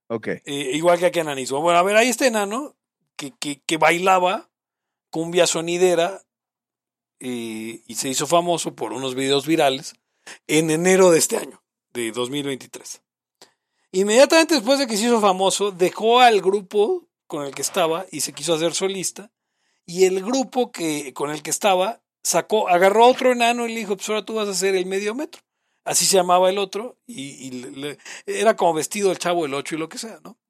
ok. 0.09 0.27
Eh, 0.29 0.43
igual 0.75 0.99
que 0.99 1.07
aquí 1.07 1.21
enanismo. 1.21 1.61
Bueno, 1.61 1.79
a 1.79 1.83
ver, 1.83 1.97
ahí 1.97 2.09
este 2.09 2.27
enano 2.27 2.77
que, 3.17 3.33
que, 3.41 3.61
que 3.67 3.77
bailaba 3.79 4.51
cumbia 5.11 5.47
sonidera 5.47 6.23
eh, 7.25 7.85
y 7.87 7.95
se 7.95 8.09
hizo 8.09 8.27
famoso 8.27 8.75
por 8.75 8.93
unos 8.93 9.15
videos 9.15 9.47
virales 9.47 9.95
en 10.49 10.73
enero 10.73 11.13
de 11.13 11.21
este 11.21 11.37
año, 11.37 11.63
de 11.93 12.11
2023. 12.11 13.01
Inmediatamente 13.93 14.55
después 14.55 14.81
de 14.81 14.89
que 14.89 14.97
se 14.97 15.05
hizo 15.07 15.21
famoso, 15.21 15.71
dejó 15.71 16.19
al 16.19 16.41
grupo 16.41 17.09
con 17.29 17.47
el 17.47 17.55
que 17.55 17.63
estaba 17.63 18.07
y 18.11 18.23
se 18.23 18.33
quiso 18.33 18.55
hacer 18.55 18.75
solista. 18.75 19.31
Y 19.87 20.05
el 20.07 20.21
grupo 20.25 20.73
que, 20.73 21.13
con 21.15 21.31
el 21.31 21.45
que 21.45 21.51
estaba 21.51 22.03
sacó, 22.25 22.69
agarró 22.69 23.05
a 23.05 23.09
otro 23.09 23.31
enano 23.31 23.69
y 23.69 23.73
le 23.73 23.81
dijo, 23.81 23.97
pues 23.97 24.09
ahora 24.09 24.25
tú 24.25 24.35
vas 24.35 24.49
a 24.49 24.55
ser 24.55 24.75
el 24.75 24.87
medio 24.87 25.15
metro. 25.15 25.43
Así 25.85 26.05
se 26.07 26.17
llamaba 26.17 26.51
el 26.51 26.59
otro 26.59 26.99
y, 27.07 27.97
era 28.27 28.57
como 28.57 28.75
vestido 28.75 29.13
el 29.13 29.19
chavo 29.19 29.47
el 29.47 29.55
8 29.55 29.77
y 29.77 29.79
lo 29.79 29.89
que 29.89 29.99
sea, 29.99 30.19
¿no? 30.25 30.41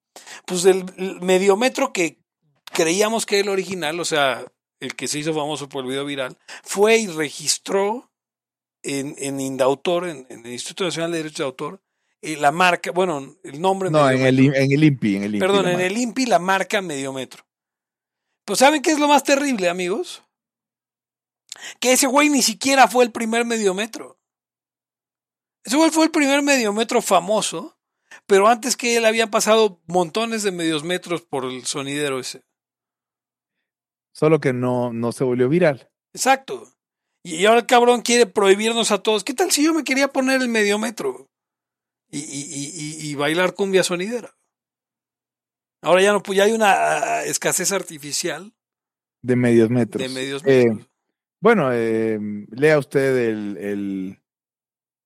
Pues 0.46 0.64
el, 0.64 0.86
el 0.96 1.20
mediometro 1.20 1.92
que 1.92 2.18
creíamos 2.72 3.26
que 3.26 3.40
era 3.40 3.44
el 3.44 3.50
original, 3.50 4.00
o 4.00 4.04
sea, 4.06 4.46
el 4.82 4.96
que 4.96 5.06
se 5.06 5.20
hizo 5.20 5.32
famoso 5.32 5.68
por 5.68 5.84
el 5.84 5.90
video 5.90 6.04
viral, 6.04 6.36
fue 6.64 6.98
y 6.98 7.06
registró 7.06 8.10
en, 8.82 9.14
en 9.18 9.40
Indautor, 9.40 10.08
en, 10.08 10.26
en 10.28 10.44
el 10.44 10.52
Instituto 10.52 10.84
Nacional 10.84 11.12
de 11.12 11.18
Derechos 11.18 11.38
de 11.38 11.44
Autor, 11.44 11.80
eh, 12.20 12.36
la 12.36 12.50
marca, 12.50 12.90
bueno, 12.90 13.36
el 13.44 13.60
nombre 13.60 13.90
No, 13.90 14.10
en 14.10 14.22
el, 14.22 14.38
en 14.40 14.72
el 14.72 14.84
INPI. 14.84 15.16
En 15.16 15.22
el 15.22 15.34
INPI 15.36 15.40
Perdón, 15.40 15.66
en 15.66 15.72
marca. 15.72 15.86
el 15.86 15.96
INPI 15.96 16.26
la 16.26 16.38
marca 16.40 16.82
Mediometro. 16.82 17.44
Pues 18.44 18.58
¿saben 18.58 18.82
qué 18.82 18.90
es 18.90 18.98
lo 18.98 19.06
más 19.06 19.22
terrible, 19.22 19.68
amigos? 19.68 20.24
Que 21.78 21.92
ese 21.92 22.08
güey 22.08 22.28
ni 22.28 22.42
siquiera 22.42 22.88
fue 22.88 23.04
el 23.04 23.12
primer 23.12 23.44
Mediometro. 23.44 24.18
Ese 25.64 25.76
güey 25.76 25.90
fue 25.90 26.06
el 26.06 26.10
primer 26.10 26.42
Mediometro 26.42 27.00
famoso, 27.02 27.78
pero 28.26 28.48
antes 28.48 28.76
que 28.76 28.96
él 28.96 29.04
habían 29.04 29.30
pasado 29.30 29.80
montones 29.86 30.42
de 30.42 30.50
medios 30.50 30.82
metros 30.82 31.22
por 31.22 31.44
el 31.44 31.66
sonidero 31.66 32.18
ese. 32.18 32.42
Solo 34.14 34.40
que 34.40 34.52
no, 34.52 34.92
no 34.92 35.12
se 35.12 35.24
volvió 35.24 35.48
viral. 35.48 35.90
Exacto. 36.14 36.68
Y 37.24 37.44
ahora 37.46 37.60
el 37.60 37.66
cabrón 37.66 38.02
quiere 38.02 38.26
prohibirnos 38.26 38.90
a 38.90 39.02
todos. 39.02 39.24
¿Qué 39.24 39.32
tal 39.34 39.50
si 39.50 39.64
yo 39.64 39.72
me 39.74 39.84
quería 39.84 40.08
poner 40.08 40.42
el 40.42 40.48
mediometro? 40.48 41.28
Y, 42.10 42.18
y, 42.18 42.20
y, 42.22 42.70
y- 43.06 43.10
y 43.10 43.14
bailar 43.14 43.54
cumbia 43.54 43.82
sonidera. 43.82 44.34
Ahora 45.82 46.02
ya 46.02 46.12
no, 46.12 46.22
pues 46.22 46.36
ya 46.36 46.44
hay 46.44 46.52
una 46.52 46.72
ah, 46.72 47.24
escasez 47.24 47.72
artificial 47.72 48.52
De 49.22 49.34
medios 49.36 49.70
metros. 49.70 50.02
de 50.02 50.08
medios 50.14 50.42
Eh, 50.44 50.66
metros. 50.68 50.88
bueno, 51.40 51.70
eh, 51.72 52.18
lea 52.50 52.78
usted 52.78 53.16
el, 53.30 53.56
el- 53.56 54.22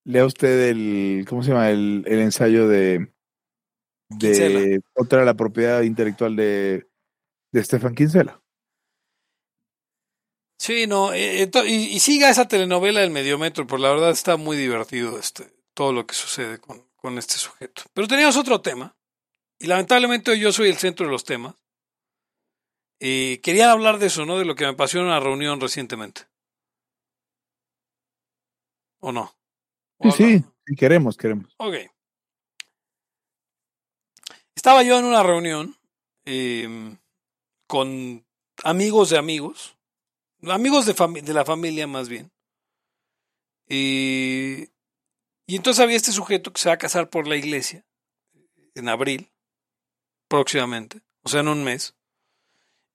lea 0.04 0.26
usted 0.26 0.68
el, 0.68 1.24
¿cómo 1.28 1.42
se 1.42 1.50
llama? 1.50 1.70
El, 1.70 2.04
el 2.07 2.18
ensayo 2.20 2.66
de, 2.68 3.12
de 4.11 4.80
contra 4.94 5.24
la 5.24 5.34
propiedad 5.34 5.82
intelectual 5.82 6.34
de, 6.36 6.88
de 7.52 7.64
Stefan 7.64 7.94
Kinsella. 7.94 8.40
Sí, 10.59 10.86
no, 10.86 11.12
eh, 11.12 11.50
y, 11.66 11.72
y 11.74 12.00
siga 12.00 12.30
esa 12.30 12.48
telenovela 12.48 13.00
del 13.00 13.11
mediometro, 13.11 13.66
por 13.66 13.78
la 13.78 13.90
verdad 13.90 14.11
está 14.11 14.36
muy 14.36 14.57
divertido 14.57 15.18
este, 15.18 15.52
todo 15.74 15.92
lo 15.92 16.07
que 16.07 16.14
sucede 16.14 16.59
con, 16.59 16.82
con 16.96 17.18
este 17.18 17.34
sujeto. 17.34 17.82
Pero 17.92 18.09
teníamos 18.09 18.36
otro 18.36 18.61
tema, 18.62 18.96
y 19.59 19.66
lamentablemente 19.66 20.30
hoy 20.30 20.40
yo 20.40 20.52
soy 20.52 20.68
el 20.70 20.76
centro 20.78 21.07
de 21.07 21.12
los 21.12 21.24
temas. 21.24 21.54
Eh, 23.00 23.40
querían 23.42 23.68
hablar 23.68 23.98
de 23.98 24.07
eso, 24.07 24.24
¿no? 24.24 24.38
De 24.38 24.46
lo 24.46 24.54
que 24.54 24.64
me 24.64 24.72
pasó 24.72 24.98
en 24.98 25.04
una 25.04 25.20
reunión 25.20 25.61
recientemente. 25.61 26.22
¿O 29.00 29.12
no? 29.12 29.36
¿O 29.98 30.11
Sí, 30.11 30.38
sí. 30.38 30.74
queremos, 30.76 31.16
queremos. 31.18 31.54
Ok. 31.59 31.74
Estaba 34.54 34.82
yo 34.82 34.98
en 34.98 35.04
una 35.04 35.22
reunión 35.22 35.76
eh, 36.24 36.96
con 37.68 38.26
amigos 38.64 39.11
de 39.11 39.18
amigos, 39.18 39.76
amigos 40.55 40.86
de, 40.86 40.94
de 41.22 41.34
la 41.34 41.44
familia 41.44 41.86
más 41.86 42.09
bien. 42.09 42.30
Eh, 43.68 44.68
y 45.47 45.57
entonces 45.57 45.82
había 45.82 45.97
este 45.97 46.12
sujeto 46.12 46.53
que 46.53 46.61
se 46.61 46.68
va 46.68 46.74
a 46.74 46.78
casar 46.78 47.11
por 47.11 47.26
la 47.26 47.36
iglesia 47.36 47.84
en 48.74 48.88
abril, 48.88 49.30
próximamente, 50.28 51.01
o 51.22 51.28
sea, 51.28 51.40
en 51.40 51.49
un 51.49 51.64
mes. 51.64 51.94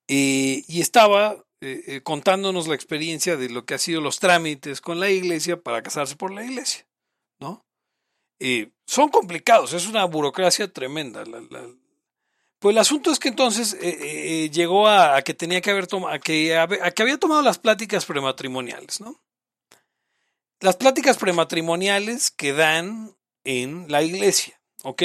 Eh, 0.08 0.64
y 0.66 0.80
estaba 0.80 1.44
eh, 1.60 1.82
eh, 1.86 2.00
contándonos 2.02 2.66
la 2.68 2.74
experiencia 2.74 3.36
de 3.36 3.48
lo 3.48 3.64
que 3.64 3.74
ha 3.74 3.78
sido 3.78 4.00
los 4.00 4.18
trámites 4.18 4.80
con 4.80 5.00
la 5.00 5.10
iglesia 5.10 5.60
para 5.60 5.82
casarse 5.82 6.16
por 6.16 6.32
la 6.32 6.44
iglesia, 6.44 6.86
¿no? 7.40 7.64
Son 8.86 9.08
complicados, 9.08 9.72
es 9.72 9.86
una 9.86 10.04
burocracia 10.04 10.70
tremenda. 10.72 11.24
la- 11.24 11.40
la- 11.48 11.74
Pues 12.62 12.74
el 12.74 12.78
asunto 12.78 13.10
es 13.10 13.18
que 13.18 13.28
entonces 13.28 13.74
eh, 13.74 13.88
eh, 13.88 14.44
eh, 14.44 14.50
llegó 14.50 14.86
a, 14.86 15.20
que 15.22 15.34
tenía 15.34 15.60
que 15.60 15.72
haber 15.72 15.88
tomado, 15.88 16.14
a 16.14 16.20
que, 16.20 16.56
había 16.56 17.18
tomado 17.18 17.42
las 17.42 17.58
pláticas 17.58 18.06
prematrimoniales, 18.06 19.00
¿no? 19.00 19.20
Las 20.60 20.76
pláticas 20.76 21.18
prematrimoniales 21.18 22.30
que 22.30 22.52
dan 22.52 23.16
en 23.42 23.90
la 23.90 24.04
iglesia, 24.04 24.60
¿ok? 24.84 25.02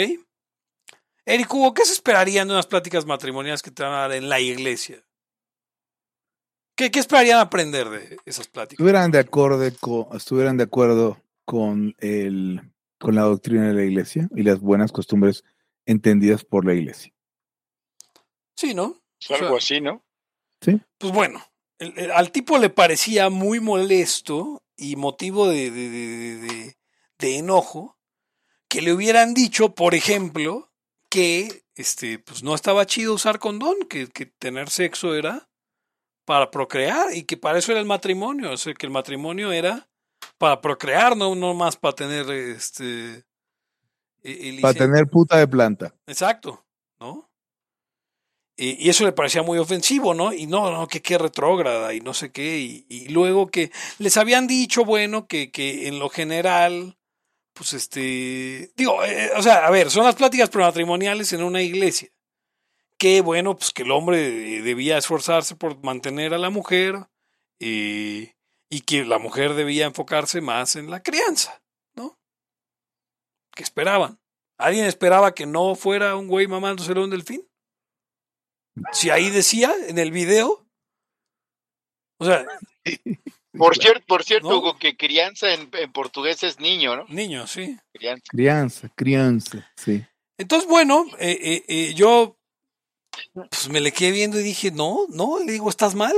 Eric 1.25 1.51
Hugo, 1.51 1.73
¿qué 1.73 1.83
se 1.83 1.93
esperarían 1.93 2.47
de 2.47 2.53
unas 2.53 2.67
pláticas 2.67 3.07
matrimoniales 3.07 3.63
que 3.63 3.71
te 3.71 3.81
van 3.81 3.93
a 3.93 4.01
dar 4.01 4.11
en 4.11 4.29
la 4.29 4.39
iglesia? 4.39 5.03
¿Qué, 6.75 6.91
qué 6.91 6.99
esperarían 6.99 7.39
aprender 7.39 7.89
de 7.89 8.17
esas 8.27 8.47
pláticas? 8.47 8.73
Estuvieran 8.73 9.09
de 9.09 9.25
estuvieran 10.15 10.57
de 10.57 10.63
acuerdo 10.63 11.19
con 11.43 11.95
el 11.97 12.61
con 12.99 13.15
la 13.15 13.23
doctrina 13.23 13.67
de 13.67 13.73
la 13.73 13.83
iglesia 13.83 14.29
y 14.35 14.43
las 14.43 14.59
buenas 14.59 14.91
costumbres 14.91 15.43
entendidas 15.87 16.43
por 16.43 16.63
la 16.63 16.75
iglesia. 16.75 17.16
Sí, 18.57 18.73
¿no? 18.73 18.99
Es 19.19 19.31
algo 19.31 19.57
así, 19.57 19.79
¿no? 19.79 20.03
Pues 20.97 21.13
bueno, 21.13 21.45
el- 21.79 21.93
el- 21.97 22.11
al 22.11 22.31
tipo 22.31 22.57
le 22.57 22.69
parecía 22.69 23.29
muy 23.29 23.59
molesto 23.59 24.63
y 24.75 24.95
motivo 24.95 25.47
de, 25.47 25.69
de- 25.71 25.89
de- 25.89 26.35
de- 26.37 26.77
de 27.19 27.37
enojo 27.37 27.97
que 28.67 28.81
le 28.81 28.91
hubieran 28.93 29.33
dicho, 29.33 29.75
por 29.75 29.93
ejemplo, 29.95 30.71
que 31.09 31.63
este, 31.75 32.19
pues 32.19 32.43
no 32.43 32.55
estaba 32.55 32.85
chido 32.87 33.13
usar 33.13 33.39
condón, 33.39 33.75
que, 33.87 34.07
que 34.07 34.25
tener 34.25 34.69
sexo 34.69 35.13
era 35.15 35.47
para 36.25 36.49
procrear 36.51 37.15
y 37.15 37.23
que 37.23 37.37
para 37.37 37.59
eso 37.59 37.71
era 37.71 37.79
el 37.79 37.85
matrimonio, 37.87 38.51
o 38.51 38.57
sea, 38.57 38.73
que 38.73 38.85
el 38.87 38.91
matrimonio 38.91 39.51
era 39.51 39.87
para 40.39 40.59
procrear, 40.59 41.15
no, 41.15 41.35
no 41.35 41.53
más 41.53 41.77
para 41.77 41.95
tener 41.95 42.29
este... 42.31 43.23
e- 44.23 44.49
el 44.49 44.61
Para 44.61 44.73
tener 44.73 45.07
puta 45.07 45.37
de 45.37 45.47
planta. 45.47 45.95
Exacto. 46.07 46.65
Y, 48.57 48.89
eso 48.89 49.05
le 49.05 49.11
parecía 49.11 49.43
muy 49.43 49.59
ofensivo, 49.59 50.15
¿no? 50.15 50.33
Y 50.33 50.47
no, 50.47 50.71
no, 50.71 50.87
que 50.87 51.01
qué 51.01 51.17
retrógrada 51.19 51.93
y 51.93 52.01
no 52.01 52.13
sé 52.13 52.31
qué. 52.31 52.57
Y, 52.89 53.07
luego 53.09 53.47
que 53.47 53.71
les 53.99 54.17
habían 54.17 54.47
dicho, 54.47 54.83
bueno, 54.83 55.27
que, 55.27 55.51
que 55.51 55.87
en 55.87 55.99
lo 55.99 56.09
general, 56.09 56.97
pues 57.53 57.73
este, 57.73 58.71
digo, 58.75 59.03
eh, 59.03 59.31
o 59.37 59.43
sea, 59.43 59.67
a 59.67 59.69
ver, 59.69 59.91
son 59.91 60.05
las 60.05 60.15
pláticas 60.15 60.49
prematrimoniales 60.49 61.31
en 61.33 61.43
una 61.43 61.61
iglesia. 61.61 62.09
Que 62.97 63.21
bueno, 63.21 63.55
pues 63.55 63.71
que 63.71 63.83
el 63.83 63.91
hombre 63.91 64.57
eh, 64.57 64.61
debía 64.63 64.97
esforzarse 64.97 65.55
por 65.55 65.83
mantener 65.83 66.33
a 66.33 66.39
la 66.39 66.49
mujer 66.49 66.95
eh, 67.59 68.33
y 68.71 68.81
que 68.81 69.05
la 69.05 69.19
mujer 69.19 69.53
debía 69.53 69.85
enfocarse 69.85 70.41
más 70.41 70.75
en 70.75 70.89
la 70.89 71.03
crianza, 71.03 71.61
¿no? 71.95 72.17
Que 73.53 73.61
esperaban. 73.61 74.19
¿Alguien 74.57 74.85
esperaba 74.85 75.35
que 75.35 75.45
no 75.45 75.75
fuera 75.75 76.15
un 76.15 76.27
güey 76.27 76.47
mamándoselo 76.47 77.03
un 77.03 77.11
delfín? 77.11 77.47
Si 78.93 79.09
ahí 79.09 79.29
decía 79.29 79.73
en 79.87 79.97
el 79.99 80.11
video. 80.11 80.65
O 82.19 82.25
sea, 82.25 82.45
Por 83.57 83.75
cierto, 83.75 84.05
por 84.07 84.23
cierto, 84.23 84.49
¿No? 84.49 84.57
Hugo, 84.57 84.77
que 84.77 84.95
crianza 84.97 85.53
en, 85.53 85.69
en 85.73 85.91
portugués 85.91 86.43
es 86.43 86.59
niño, 86.59 86.95
¿no? 86.95 87.05
niño, 87.09 87.47
sí. 87.47 87.77
Crianza. 87.93 88.23
Crianza, 88.29 88.89
crianza, 88.95 89.71
sí. 89.75 90.05
Entonces, 90.37 90.69
bueno, 90.69 91.05
eh, 91.19 91.37
eh, 91.41 91.63
eh, 91.67 91.93
yo 91.95 92.37
pues 93.33 93.69
me 93.69 93.79
le 93.81 93.91
quedé 93.91 94.11
viendo 94.11 94.39
y 94.39 94.43
dije, 94.43 94.69
no, 94.71 95.05
no, 95.09 95.39
le 95.39 95.51
digo, 95.53 95.69
estás 95.69 95.95
mal. 95.95 96.13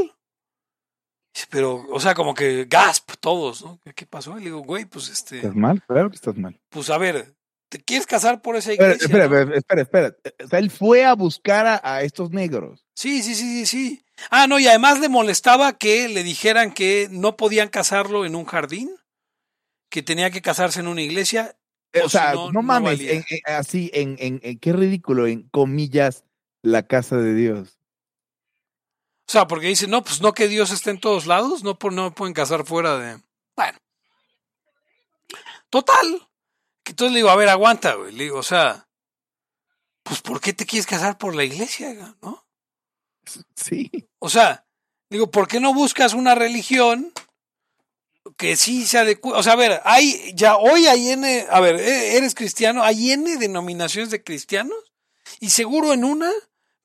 Pero, 1.49 1.86
o 1.89 1.99
sea, 2.01 2.14
como 2.16 2.34
que 2.34 2.66
gasp 2.66 3.12
todos, 3.22 3.64
¿no? 3.64 3.80
¿Qué- 3.84 3.93
¿Qué 3.93 4.05
pasó? 4.05 4.34
Y 4.38 4.39
le 4.39 4.45
digo, 4.47 4.60
güey, 4.60 4.84
pues 4.86 5.07
este, 5.10 5.38
¿Estás 5.38 5.55
mal? 5.55 5.82
Claro 5.88 6.10
que 6.10 6.16
estás 6.18 6.36
mal. 6.36 6.60
pues 6.70 6.89
a 6.89 6.97
ver, 6.97 7.34
¿te 7.70 7.80
quieres 7.80 8.05
casar 8.07 8.41
por 8.41 8.55
esa 8.55 8.74
iglesia? 8.74 9.05
espera, 9.05 9.28
no? 9.28 9.53
espera, 9.53 9.82
espera, 9.82 10.07
espera. 10.07 10.15
O 10.43 10.47
sea, 10.47 10.59
él 10.59 10.70
fue 10.72 11.05
a 11.05 11.13
buscar 11.13 11.65
a, 11.65 11.80
a 11.84 12.01
estos 12.03 12.32
negros. 12.32 12.86
Sí, 12.95 13.24
sí, 13.24 13.36
sí, 13.36 13.65
sí, 13.65 13.65
sí. 13.65 14.05
Ah, 14.30 14.47
no, 14.47 14.59
y 14.59 14.67
además 14.67 14.99
le 14.99 15.07
molestaba 15.07 15.78
que 15.78 16.09
le 16.09 16.24
dijeran 16.24 16.74
que 16.74 17.07
no 17.11 17.38
podían 17.38 17.70
casarlo 17.70 18.26
en 18.26 18.36
un 18.36 18.45
jardín, 18.45 18.89
que 19.89 20.03
tenía 20.03 20.30
que 20.32 20.41
casarse 20.41 20.82
en 20.82 20.88
una 20.88 21.01
iglesia. 21.01 21.55
Eh, 21.93 22.01
O 22.01 22.05
o 22.05 22.09
sea, 22.09 22.32
si 22.32 22.38
no, 22.38 22.51
no, 22.51 22.61
mames, 22.61 22.99
en- 22.99 23.24
en- 23.30 23.39
así, 23.45 23.89
en, 23.93 24.17
en, 24.20 24.59
qué 24.59 24.74
ridículo, 24.74 25.26
en 25.28 25.43
comillas, 25.49 26.26
la 26.61 26.86
casa 26.86 27.17
de 27.17 27.34
Dios. 27.34 27.80
O 29.28 29.32
sea, 29.32 29.47
porque 29.47 29.67
dice, 29.67 29.88
no, 29.88 30.03
pues 30.03 30.22
no 30.22 30.34
que 30.34 30.47
Dios 30.47 30.72
esté 30.72 30.89
en 30.89 30.99
todos 30.99 31.26
lados, 31.28 31.63
no, 31.63 31.78
no 31.91 32.13
pueden 32.13 32.34
casar 32.34 32.65
fuera 32.65 32.97
de... 32.97 33.22
Bueno. 33.55 33.78
Total. 35.70 36.28
Entonces 36.89 37.13
le 37.13 37.19
digo, 37.19 37.29
a 37.29 37.35
ver, 37.35 37.49
aguanta, 37.49 37.93
güey. 37.93 38.11
Le 38.13 38.25
digo, 38.25 38.39
o 38.39 38.43
sea, 38.43 38.87
pues 40.03 40.21
¿por 40.21 40.41
qué 40.41 40.53
te 40.53 40.65
quieres 40.65 40.87
casar 40.87 41.17
por 41.17 41.35
la 41.35 41.43
iglesia, 41.43 42.15
no? 42.21 42.45
Sí. 43.55 43.91
O 44.17 44.29
sea, 44.29 44.65
digo, 45.09 45.29
¿por 45.29 45.47
qué 45.47 45.59
no 45.59 45.73
buscas 45.73 46.13
una 46.13 46.33
religión 46.33 47.13
que 48.37 48.55
sí 48.55 48.87
se 48.87 48.97
adecue? 48.97 49.33
O 49.33 49.43
sea, 49.43 49.53
a 49.53 49.57
ver, 49.57 49.81
hay, 49.85 50.33
ya 50.33 50.57
hoy 50.57 50.87
hay 50.87 51.09
N, 51.09 51.45
a 51.49 51.59
ver, 51.59 51.75
e- 51.75 52.17
eres 52.17 52.33
cristiano, 52.33 52.83
hay 52.83 53.11
N 53.11 53.37
denominaciones 53.37 54.09
de 54.09 54.23
cristianos 54.23 54.93
y 55.39 55.51
seguro 55.51 55.93
en 55.93 56.03
una 56.03 56.31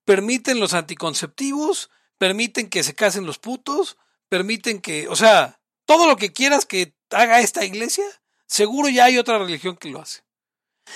permiten 0.05 0.61
los 0.61 0.75
anticonceptivos, 0.75 1.91
permiten 2.19 2.69
que 2.69 2.83
se 2.83 2.95
casen 2.95 3.25
los 3.25 3.39
putos, 3.39 3.97
permiten 4.29 4.83
que, 4.83 5.09
o 5.09 5.17
sea, 5.17 5.61
todo 5.87 6.07
lo 6.07 6.17
que 6.17 6.33
quieras 6.33 6.67
que 6.67 6.95
haga 7.11 7.41
esta 7.41 7.65
iglesia, 7.65 8.05
seguro 8.47 8.89
ya 8.89 9.05
hay 9.07 9.19
otra 9.19 9.39
religión 9.39 9.77
que 9.77 9.91
lo 9.91 10.01
hace. 10.01 10.23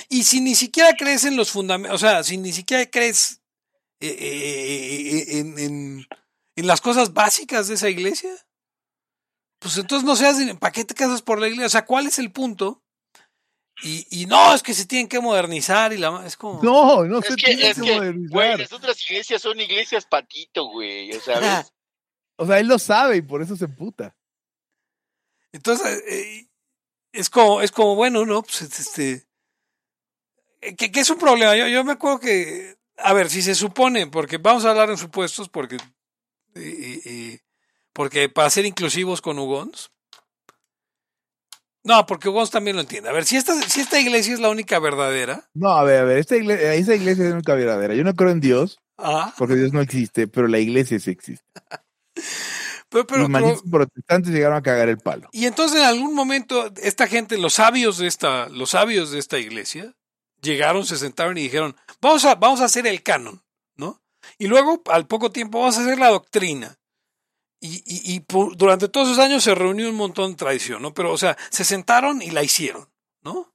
Y 0.09 0.25
si 0.25 0.41
ni 0.41 0.55
siquiera 0.55 0.95
crees 0.97 1.25
en 1.25 1.37
los 1.37 1.51
fundamentos, 1.51 1.95
o 2.03 2.07
sea, 2.07 2.23
si 2.23 2.37
ni 2.37 2.53
siquiera 2.53 2.85
crees 2.91 3.41
eh, 4.01 4.09
eh, 4.09 5.19
eh, 5.31 5.39
en, 5.39 5.59
en- 5.59 6.07
en 6.57 6.67
las 6.67 6.81
cosas 6.81 7.13
básicas 7.15 7.69
de 7.69 7.75
esa 7.75 7.89
iglesia, 7.89 8.31
pues 9.61 9.77
entonces 9.79 10.05
no 10.07 10.17
seas, 10.17 10.37
¿para 10.59 10.73
qué 10.73 10.85
te 10.85 10.95
casas 10.95 11.23
por 11.23 11.41
la 11.41 11.47
iglesia? 11.47 11.67
O 11.67 11.71
sea, 11.71 11.85
¿cuál 11.85 12.07
es 12.07 12.19
el 12.19 12.33
punto? 12.33 12.83
Y, 13.83 14.07
y 14.23 14.27
no, 14.27 14.53
es 14.55 14.63
que 14.63 14.75
se 14.75 14.87
tienen 14.87 15.09
que 15.09 15.21
modernizar 15.21 15.93
y 15.93 15.99
la 15.99 16.27
es 16.27 16.37
como... 16.37 16.61
No, 16.63 17.05
no 17.05 17.23
se 17.23 17.37
que, 17.37 17.45
tiene 17.45 17.71
es 17.71 17.81
que 17.81 17.95
modernizar. 17.95 18.31
güey, 18.33 18.59
las 18.59 18.73
otras 18.73 19.01
iglesias 19.09 19.41
son 19.41 19.61
iglesias 19.61 20.05
patito, 20.07 20.65
güey. 20.67 21.13
O 21.13 21.21
sea, 21.21 21.39
¿ves? 21.63 21.73
O 22.37 22.47
sea, 22.47 22.59
él 22.59 22.67
lo 22.67 22.79
sabe 22.81 23.17
y 23.19 23.23
por 23.23 23.41
eso 23.41 23.55
se 23.57 23.67
emputa. 23.67 24.17
Entonces, 25.53 26.03
eh, 26.09 26.48
es 27.13 27.31
como, 27.31 27.61
es 27.63 27.71
como, 27.73 27.95
bueno, 27.95 28.25
¿no? 28.27 28.43
Pues 28.43 28.63
este. 28.63 29.27
eh, 30.61 30.77
Que, 30.77 30.91
que 30.93 31.01
es 31.01 31.11
un 31.11 31.19
problema. 31.19 31.57
Yo, 31.57 31.67
yo 31.69 31.85
me 31.85 31.93
acuerdo 31.93 32.21
que. 32.21 32.77
A 32.97 33.13
ver, 33.13 33.31
si 33.31 33.43
se 33.43 33.55
supone, 33.55 34.09
porque 34.09 34.39
vamos 34.39 34.65
a 34.65 34.71
hablar 34.71 34.91
en 34.91 34.97
supuestos, 34.99 35.49
porque. 35.49 35.77
eh, 36.55 37.01
eh, 37.05 37.41
porque 37.93 38.29
para 38.29 38.51
ser 38.51 38.65
inclusivos 38.65 39.21
con 39.21 39.39
Ugons. 39.39 39.91
No, 41.85 42.05
porque 42.07 42.29
Ugons 42.29 42.51
también 42.51 42.77
lo 42.77 42.83
entiende. 42.83 43.09
A 43.09 43.13
ver, 43.13 43.25
si 43.25 43.37
esta, 43.37 43.55
si 43.63 43.81
esta 43.81 43.99
iglesia 43.99 44.35
es 44.35 44.41
la 44.41 44.51
única 44.51 44.79
verdadera. 44.79 45.49
No, 45.55 45.71
a 45.71 45.85
ver, 45.85 46.01
a 46.01 46.05
ver, 46.05 46.19
esta 46.19 46.37
iglesia, 46.37 46.75
iglesia 46.95 47.27
es 47.29 47.33
una 47.33 47.55
verdadera. 47.55 47.95
Yo 47.95 48.05
no 48.05 48.15
creo 48.15 48.31
en 48.31 48.41
Dios, 48.41 48.79
Ah, 48.99 49.33
porque 49.39 49.55
Dios 49.55 49.73
no 49.73 49.81
existe, 49.81 50.29
pero 50.29 50.49
la 50.49 50.59
iglesia 50.59 50.99
sí 51.01 51.11
existe. 51.11 51.45
pero, 52.89 53.07
pero- 53.07 53.21
Los 53.23 53.29
malditos 53.31 53.63
protestantes 53.71 54.33
llegaron 54.33 54.57
a 54.57 54.63
cagar 54.63 54.89
el 54.89 54.99
palo. 54.99 55.29
Y 55.33 55.47
entonces 55.47 55.81
en 55.81 55.87
algún 55.87 56.15
momento 56.15 56.73
esta 56.83 57.07
gente, 57.07 57.39
los 57.39 57.55
sabios 57.55 57.99
de 57.99 58.07
esta, 58.07 58.49
los 58.49 58.71
sabios 58.71 59.11
de 59.11 59.19
esta 59.19 59.39
iglesia, 59.39 59.95
llegaron, 60.41 60.87
se 60.87 60.97
sentaron 60.97 61.37
y 61.39 61.43
dijeron, 61.43 61.77
vamos 62.01 62.25
a, 62.25 62.35
vamos 62.37 62.61
a 62.61 62.65
hacer 62.67 62.87
el 62.87 63.03
canon, 63.03 63.43
¿no? 63.77 64.01
Y 64.39 64.47
luego, 64.47 64.83
al 64.91 65.07
poco 65.07 65.31
tiempo, 65.33 65.59
vamos 65.61 65.77
a 65.79 65.83
hacer 65.83 65.99
la 65.99 66.09
doctrina. 66.09 66.77
Y, 67.61 67.79
y- 67.87 68.15
y 68.15 68.21
por- 68.21 68.57
durante 68.57 68.89
todos 68.89 69.09
esos 69.09 69.19
años 69.19 69.43
se 69.43 69.55
reunió 69.55 69.89
un 69.89 69.97
montón 69.97 70.31
de 70.31 70.37
tradición, 70.37 70.81
¿no? 70.81 70.95
Pero, 70.95 71.13
o 71.13 71.19
sea, 71.19 71.37
se 71.51 71.65
sentaron 71.65 72.23
y 72.23 72.31
la 72.31 72.45
hicieron, 72.45 72.89
¿no? 73.23 73.53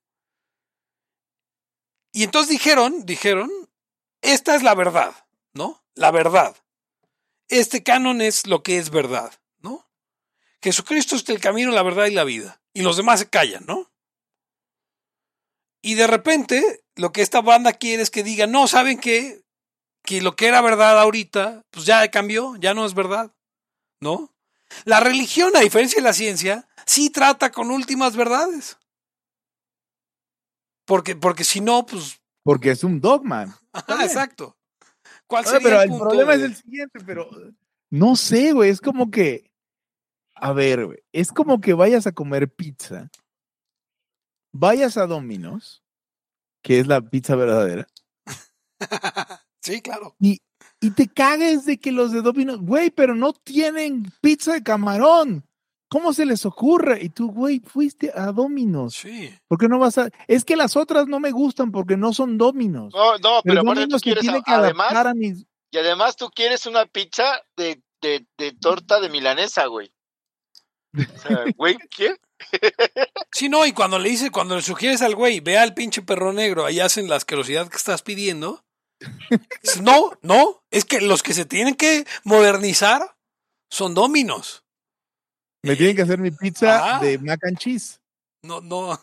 Y 2.11 2.23
entonces 2.23 2.49
dijeron, 2.51 3.05
dijeron, 3.05 3.49
esta 4.21 4.55
es 4.55 4.63
la 4.63 4.75
verdad, 4.75 5.15
¿no? 5.53 5.83
La 5.95 6.11
verdad. 6.11 6.55
Este 7.59 7.83
canon 7.83 8.19
es 8.21 8.47
lo 8.47 8.63
que 8.63 8.79
es 8.79 8.89
verdad, 8.89 9.31
¿no? 9.59 9.87
Jesucristo 10.63 11.15
es 11.15 11.29
el 11.29 11.39
camino, 11.39 11.71
la 11.71 11.83
verdad 11.83 12.07
y 12.07 12.11
la 12.11 12.23
vida. 12.23 12.59
Y 12.73 12.81
los 12.81 12.97
demás 12.97 13.19
se 13.19 13.29
callan, 13.29 13.63
¿no? 13.67 13.91
Y 15.83 15.93
de 15.93 16.07
repente, 16.07 16.83
lo 16.95 17.11
que 17.11 17.21
esta 17.21 17.41
banda 17.41 17.73
quiere 17.73 18.01
es 18.01 18.09
que 18.09 18.23
diga, 18.23 18.47
no, 18.47 18.67
¿saben 18.67 18.97
qué? 18.99 19.43
Que 20.03 20.23
lo 20.23 20.35
que 20.35 20.47
era 20.47 20.61
verdad 20.61 20.99
ahorita, 20.99 21.61
pues 21.69 21.85
ya 21.85 22.09
cambió, 22.09 22.55
ya 22.55 22.73
no 22.73 22.87
es 22.87 22.95
verdad. 22.95 23.31
¿No? 23.99 24.33
La 24.85 24.99
religión, 24.99 25.55
a 25.55 25.59
diferencia 25.59 25.97
de 25.97 26.07
la 26.07 26.13
ciencia, 26.13 26.67
sí 26.87 27.11
trata 27.11 27.51
con 27.51 27.69
últimas 27.69 28.15
verdades. 28.15 28.79
Porque, 30.85 31.15
porque 31.15 31.43
si 31.43 31.61
no, 31.61 31.85
pues. 31.85 32.19
Porque 32.41 32.71
es 32.71 32.83
un 32.83 32.99
dogma. 32.99 33.59
Ajá, 33.73 34.03
exacto. 34.03 34.57
¿Cuál 35.33 35.45
sería 35.45 35.63
pero 35.63 35.81
el, 35.81 35.99
problema 35.99 36.35
es 36.35 36.41
el 36.43 36.55
siguiente, 36.55 36.99
pero 37.03 37.27
no 37.89 38.15
sé, 38.15 38.53
güey, 38.53 38.69
es 38.69 38.79
como 38.79 39.09
que. 39.09 39.49
A 40.35 40.53
ver, 40.53 40.85
güey, 40.85 40.99
es 41.11 41.31
como 41.31 41.59
que 41.59 41.73
vayas 41.73 42.05
a 42.05 42.11
comer 42.11 42.53
pizza, 42.53 43.09
vayas 44.51 44.95
a 44.95 45.07
Domino's, 45.07 45.83
que 46.61 46.79
es 46.79 46.85
la 46.85 47.01
pizza 47.01 47.35
verdadera. 47.35 47.87
sí, 49.63 49.81
claro. 49.81 50.15
Y, 50.19 50.39
y 50.79 50.91
te 50.91 51.07
cagues 51.07 51.65
de 51.65 51.79
que 51.79 51.91
los 51.91 52.11
de 52.11 52.21
Domino's, 52.21 52.59
güey, 52.61 52.91
pero 52.91 53.15
no 53.15 53.33
tienen 53.33 54.11
pizza 54.21 54.53
de 54.53 54.61
camarón. 54.61 55.47
¿Cómo 55.93 56.11
se 56.11 56.25
les 56.25 56.43
ocurre? 56.47 57.03
Y 57.03 57.09
tú, 57.09 57.31
güey, 57.31 57.59
fuiste 57.59 58.11
a 58.15 58.31
Dominos. 58.31 58.95
Sí. 58.95 59.31
¿Por 59.47 59.59
qué 59.59 59.67
no 59.67 59.77
vas 59.77 59.99
a.? 59.99 60.09
Es 60.27 60.43
que 60.43 60.55
las 60.55 60.75
otras 60.75 61.05
no 61.05 61.19
me 61.19 61.29
gustan 61.29 61.71
porque 61.71 61.97
no 61.97 62.13
son 62.13 62.39
Dominos. 62.39 62.91
No, 62.91 63.11
no, 63.19 63.41
pero, 63.43 63.43
pero 63.43 63.61
aparte 63.61 63.87
tú 63.87 63.99
quieres. 63.99 64.21
Tiene 64.21 64.41
que 64.41 64.51
además, 64.51 64.91
a 64.91 65.13
mis... 65.13 65.45
Y 65.69 65.77
además 65.77 66.15
tú 66.15 66.31
quieres 66.31 66.65
una 66.65 66.87
pizza 66.87 67.43
de, 67.55 67.83
de, 68.01 68.25
de 68.39 68.53
torta 68.53 68.99
de 69.01 69.09
milanesa, 69.09 69.67
güey. 69.67 69.93
O 70.97 71.19
sea, 71.19 71.43
güey, 71.57 71.77
¿qué? 71.95 72.15
Sí, 73.31 73.47
no, 73.47 73.63
y 73.63 73.71
cuando 73.71 73.99
le 73.99 74.09
dices, 74.09 74.31
cuando 74.31 74.55
le 74.55 74.63
sugieres 74.63 75.03
al 75.03 75.13
güey, 75.13 75.41
ve 75.41 75.59
al 75.59 75.75
pinche 75.75 76.01
perro 76.01 76.33
negro, 76.33 76.65
ahí 76.65 76.79
hacen 76.79 77.07
la 77.07 77.17
asquerosidad 77.17 77.69
que 77.69 77.77
estás 77.77 78.01
pidiendo. 78.01 78.65
No, 79.83 80.13
no, 80.23 80.63
es 80.71 80.85
que 80.85 81.01
los 81.01 81.21
que 81.21 81.33
se 81.33 81.45
tienen 81.45 81.75
que 81.75 82.05
modernizar 82.23 83.15
son 83.69 83.93
Dominos. 83.93 84.62
Me 85.63 85.77
tienen 85.77 85.95
que 85.95 86.01
hacer 86.01 86.19
mi 86.19 86.29
pizza 86.29 86.95
ah. 86.97 86.99
de 86.99 87.17
mac 87.17 87.39
and 87.43 87.57
cheese. 87.57 87.99
No, 88.41 88.59
no. 88.59 88.99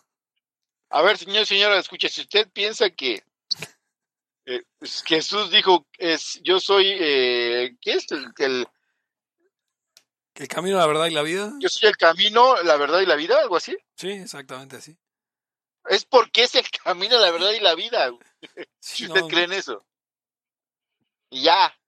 A 0.91 1.03
ver, 1.03 1.17
señor, 1.17 1.47
señora, 1.47 1.79
escuche, 1.79 2.09
si 2.09 2.21
usted 2.21 2.51
piensa 2.53 2.91
que 2.91 3.25
eh, 4.45 4.63
Jesús 5.07 5.51
dijo, 5.51 5.87
es, 5.97 6.41
yo 6.43 6.61
soy, 6.61 6.87
eh, 6.87 7.77
¿qué 7.81 7.93
es? 7.93 8.13
El, 8.13 8.33
el, 8.39 8.69
el, 10.35 10.49
camino, 10.49 10.77
la 10.77 10.87
verdad 10.87 11.07
y 11.07 11.13
la 11.13 11.23
vida. 11.23 11.53
Yo 11.61 11.69
soy 11.69 11.89
el 11.89 11.97
camino, 11.97 12.63
la 12.63 12.77
verdad 12.77 13.01
y 13.01 13.07
la 13.07 13.17
vida, 13.17 13.41
algo 13.41 13.57
así. 13.57 13.77
Sí, 13.97 14.11
exactamente 14.11 14.77
así. 14.77 14.99
Es 15.89 16.05
porque 16.05 16.43
es 16.43 16.55
el 16.57 16.69
camino, 16.71 17.19
la 17.19 17.31
verdad 17.31 17.53
y 17.53 17.61
la 17.61 17.75
vida. 17.75 18.11
Sí, 18.83 19.05
si 19.05 19.07
usted 19.07 19.21
no, 19.21 19.29
cree 19.29 19.45
en 19.45 19.53
eso. 19.53 19.85
Y 21.29 21.43
ya. 21.43 21.79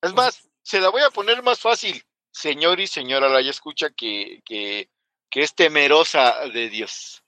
Es 0.00 0.14
más, 0.14 0.48
se 0.62 0.80
la 0.80 0.88
voy 0.88 1.02
a 1.02 1.10
poner 1.10 1.42
más 1.42 1.60
fácil 1.60 2.02
señor 2.34 2.80
y 2.80 2.86
señora 2.86 3.28
la 3.28 3.40
escucha 3.40 3.90
que, 3.90 4.42
que, 4.44 4.90
que, 5.30 5.42
es 5.42 5.54
temerosa 5.54 6.48
de 6.48 6.68
Dios. 6.68 7.22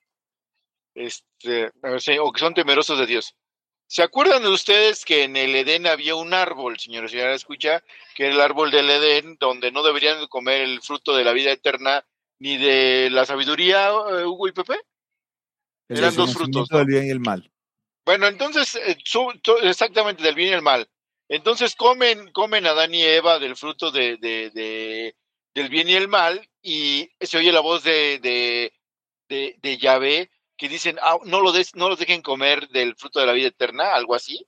Este, 0.94 1.70
o 2.20 2.32
que 2.32 2.40
son 2.40 2.54
temerosos 2.54 2.98
de 2.98 3.06
Dios. 3.06 3.36
¿Se 3.86 4.02
acuerdan 4.02 4.42
de 4.42 4.48
ustedes 4.48 5.04
que 5.04 5.22
en 5.22 5.36
el 5.36 5.54
Edén 5.54 5.86
había 5.86 6.16
un 6.16 6.34
árbol, 6.34 6.76
señor 6.78 7.04
y 7.04 7.08
señora 7.08 7.34
escucha, 7.34 7.84
que 8.16 8.24
era 8.24 8.34
el 8.34 8.40
árbol 8.40 8.72
del 8.72 8.90
Edén, 8.90 9.36
donde 9.38 9.70
no 9.70 9.84
deberían 9.84 10.26
comer 10.26 10.62
el 10.62 10.82
fruto 10.82 11.14
de 11.16 11.22
la 11.22 11.32
vida 11.32 11.52
eterna 11.52 12.04
ni 12.40 12.56
de 12.56 13.08
la 13.10 13.24
sabiduría, 13.24 13.90
eh, 13.90 14.24
Hugo 14.24 14.48
y 14.48 14.52
Pepe? 14.52 14.80
El 15.88 15.98
Eran 15.98 16.16
dos 16.16 16.34
frutos. 16.34 16.68
¿no? 16.70 16.78
Del 16.78 16.86
bien 16.88 17.06
y 17.06 17.10
el 17.10 17.20
mal. 17.20 17.48
Bueno, 18.04 18.26
entonces, 18.26 18.74
eh, 18.74 18.98
exactamente 19.62 20.24
del 20.24 20.34
bien 20.34 20.48
y 20.50 20.52
el 20.52 20.62
mal. 20.62 20.88
Entonces 21.28 21.74
comen, 21.74 22.30
comen 22.32 22.66
Adán 22.66 22.94
y 22.94 23.02
Eva 23.02 23.38
del 23.38 23.56
fruto 23.56 23.90
de, 23.90 24.16
de, 24.18 24.50
de, 24.50 25.16
del 25.54 25.68
bien 25.68 25.88
y 25.88 25.94
el 25.94 26.08
mal, 26.08 26.48
y 26.62 27.10
se 27.20 27.38
oye 27.38 27.52
la 27.52 27.60
voz 27.60 27.82
de, 27.82 28.18
de, 28.20 28.72
de, 29.60 29.78
Yahvé 29.78 30.30
que 30.56 30.68
dicen, 30.68 30.98
ah, 31.02 31.18
no, 31.24 31.40
lo 31.40 31.52
des, 31.52 31.74
no 31.74 31.88
los 31.88 31.98
dejen 31.98 32.22
comer 32.22 32.68
del 32.68 32.96
fruto 32.96 33.20
de 33.20 33.26
la 33.26 33.32
vida 33.32 33.48
eterna, 33.48 33.94
algo 33.94 34.14
así. 34.14 34.46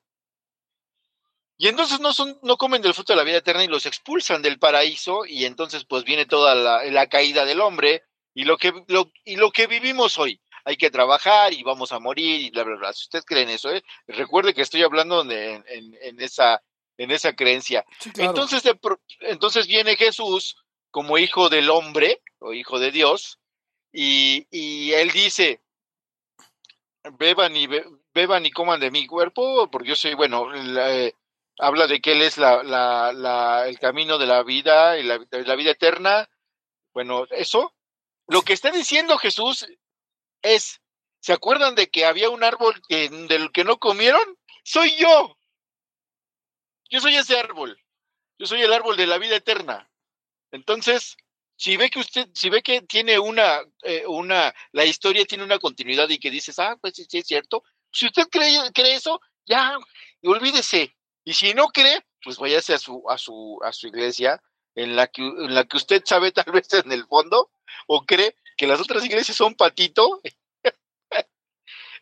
Y 1.57 1.66
entonces 1.66 1.99
no, 2.01 2.12
son, 2.12 2.39
no 2.43 2.57
comen 2.57 2.83
del 2.83 2.95
fruto 2.95 3.12
de 3.12 3.16
la 3.16 3.24
vida 3.24 3.39
eterna 3.39 3.64
y 3.64 3.68
los 3.68 3.85
expulsan 3.85 4.43
del 4.43 4.59
paraíso, 4.61 5.26
y 5.26 5.45
entonces 5.45 5.85
pues 5.85 6.05
viene 6.05 6.26
toda 6.26 6.55
la, 6.55 6.85
la 6.85 7.09
caída 7.09 7.45
del 7.45 7.61
hombre 7.61 8.05
y 8.35 8.45
lo, 8.45 8.57
que, 8.57 8.72
lo, 8.87 9.11
y 9.24 9.37
lo 9.37 9.51
que 9.51 9.66
vivimos 9.66 10.16
hoy 10.18 10.41
hay 10.68 10.76
que 10.76 10.91
trabajar 10.91 11.55
y 11.55 11.62
vamos 11.62 11.93
a 11.93 11.99
morir 11.99 12.43
y 12.43 12.51
bla, 12.51 12.62
bla, 12.62 12.76
bla. 12.76 12.93
Si 12.93 13.05
usted 13.05 13.24
cree 13.24 13.43
en 13.43 13.49
eso, 13.49 13.72
¿eh? 13.72 13.83
recuerde 14.07 14.53
que 14.53 14.61
estoy 14.61 14.83
hablando 14.83 15.24
de, 15.24 15.55
en, 15.66 16.20
esa, 16.20 16.62
en 16.99 17.11
esa 17.11 17.34
creencia. 17.34 17.84
Sí, 18.01 18.11
claro. 18.11 18.30
entonces, 18.30 18.62
entonces 19.20 19.66
viene 19.66 19.96
Jesús 19.96 20.57
como 20.90 21.16
hijo 21.16 21.49
del 21.49 21.70
hombre 21.70 22.20
o 22.38 22.53
hijo 22.53 22.78
de 22.78 22.90
Dios 22.90 23.38
y, 23.92 24.46
y 24.51 24.92
él 24.92 25.11
dice, 25.11 25.61
beban 27.18 27.57
y, 27.57 27.66
be, 27.66 27.84
beban 28.12 28.44
y 28.44 28.51
coman 28.51 28.80
de 28.80 28.90
mi 28.90 29.07
cuerpo, 29.07 29.70
porque 29.70 29.88
yo 29.88 29.96
soy, 29.96 30.14
bueno, 30.14 30.51
la, 30.51 30.94
eh, 30.94 31.14
habla 31.59 31.86
de 31.86 32.01
que 32.01 32.12
él 32.12 32.22
es 32.22 32.36
la, 32.36 32.62
la, 32.62 33.12
la, 33.12 33.66
el 33.66 33.78
camino 33.78 34.18
de 34.18 34.26
la 34.26 34.42
vida 34.42 34.99
y 34.99 35.03
la 35.05 35.57
vida 35.57 35.70
eterna. 35.70 36.28
Bueno, 36.92 37.26
eso. 37.30 37.74
Lo 38.26 38.42
que 38.42 38.53
está 38.53 38.70
diciendo 38.70 39.16
Jesús 39.16 39.66
es, 40.42 40.82
¿se 41.20 41.32
acuerdan 41.32 41.74
de 41.74 41.88
que 41.88 42.05
había 42.05 42.28
un 42.28 42.44
árbol 42.44 42.80
que, 42.88 43.09
del 43.09 43.53
que 43.53 43.64
no 43.64 43.78
comieron? 43.78 44.22
Soy 44.64 44.94
yo. 44.96 45.38
Yo 46.91 47.01
soy 47.01 47.16
ese 47.16 47.39
árbol. 47.39 47.78
Yo 48.39 48.47
soy 48.47 48.62
el 48.62 48.72
árbol 48.72 48.97
de 48.97 49.07
la 49.07 49.18
vida 49.18 49.36
eterna. 49.36 49.91
Entonces, 50.53 51.16
si 51.57 51.76
ve 51.76 51.91
que 51.91 51.99
usted, 51.99 52.28
si 52.34 52.51
ve 52.51 52.62
que 52.62 52.82
tiene 52.82 53.18
una, 53.18 53.61
eh, 53.82 54.07
una, 54.07 54.55
la 54.72 54.84
historia 54.84 55.24
tiene 55.26 55.45
una 55.45 55.59
continuidad 55.59 56.09
y 56.09 56.18
que 56.18 56.30
dices, 56.30 56.59
ah, 56.59 56.76
pues 56.80 56.95
sí, 56.95 57.07
sí 57.09 57.18
es 57.18 57.26
cierto. 57.26 57.64
Si 57.93 58.07
usted 58.07 58.28
cree, 58.30 58.57
cree 58.72 58.95
eso, 58.95 59.20
ya, 59.45 59.76
olvídese. 60.22 60.95
Y 61.24 61.34
si 61.34 61.53
no 61.55 61.68
cree, 61.68 62.01
pues 62.22 62.39
váyase 62.39 62.74
a 62.74 62.78
su, 62.78 63.03
a 63.09 63.18
su, 63.18 63.59
a 63.62 63.72
su 63.72 63.89
iglesia, 63.89 64.41
en 64.74 64.95
la 64.95 65.09
que, 65.09 65.22
en 65.22 65.55
la 65.55 65.64
que 65.64 65.76
usted 65.76 66.03
sabe 66.05 66.30
tal 66.30 66.53
vez 66.53 66.72
en 66.72 66.93
el 66.93 67.07
fondo, 67.07 67.51
o 67.86 68.05
cree 68.05 68.36
que 68.57 68.66
las 68.66 68.80
otras 68.80 69.05
iglesias 69.05 69.36
son 69.36 69.55
patito, 69.55 70.20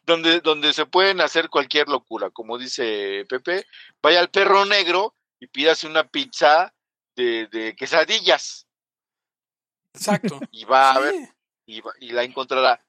donde, 0.06 0.40
donde 0.40 0.72
se 0.72 0.86
pueden 0.86 1.20
hacer 1.20 1.50
cualquier 1.50 1.88
locura, 1.88 2.30
como 2.30 2.58
dice 2.58 3.24
Pepe, 3.28 3.66
vaya 4.02 4.20
al 4.20 4.30
perro 4.30 4.64
negro 4.64 5.14
y 5.40 5.48
pídase 5.48 5.86
una 5.86 6.04
pizza 6.08 6.72
de, 7.16 7.48
de 7.48 7.74
quesadillas. 7.74 8.66
Exacto. 9.94 10.38
Y 10.52 10.64
va 10.64 10.92
sí. 10.92 10.98
a 10.98 11.00
ver, 11.00 11.14
y, 11.66 11.80
va, 11.80 11.92
y, 12.00 12.10
la 12.10 12.22
encontrará. 12.22 12.80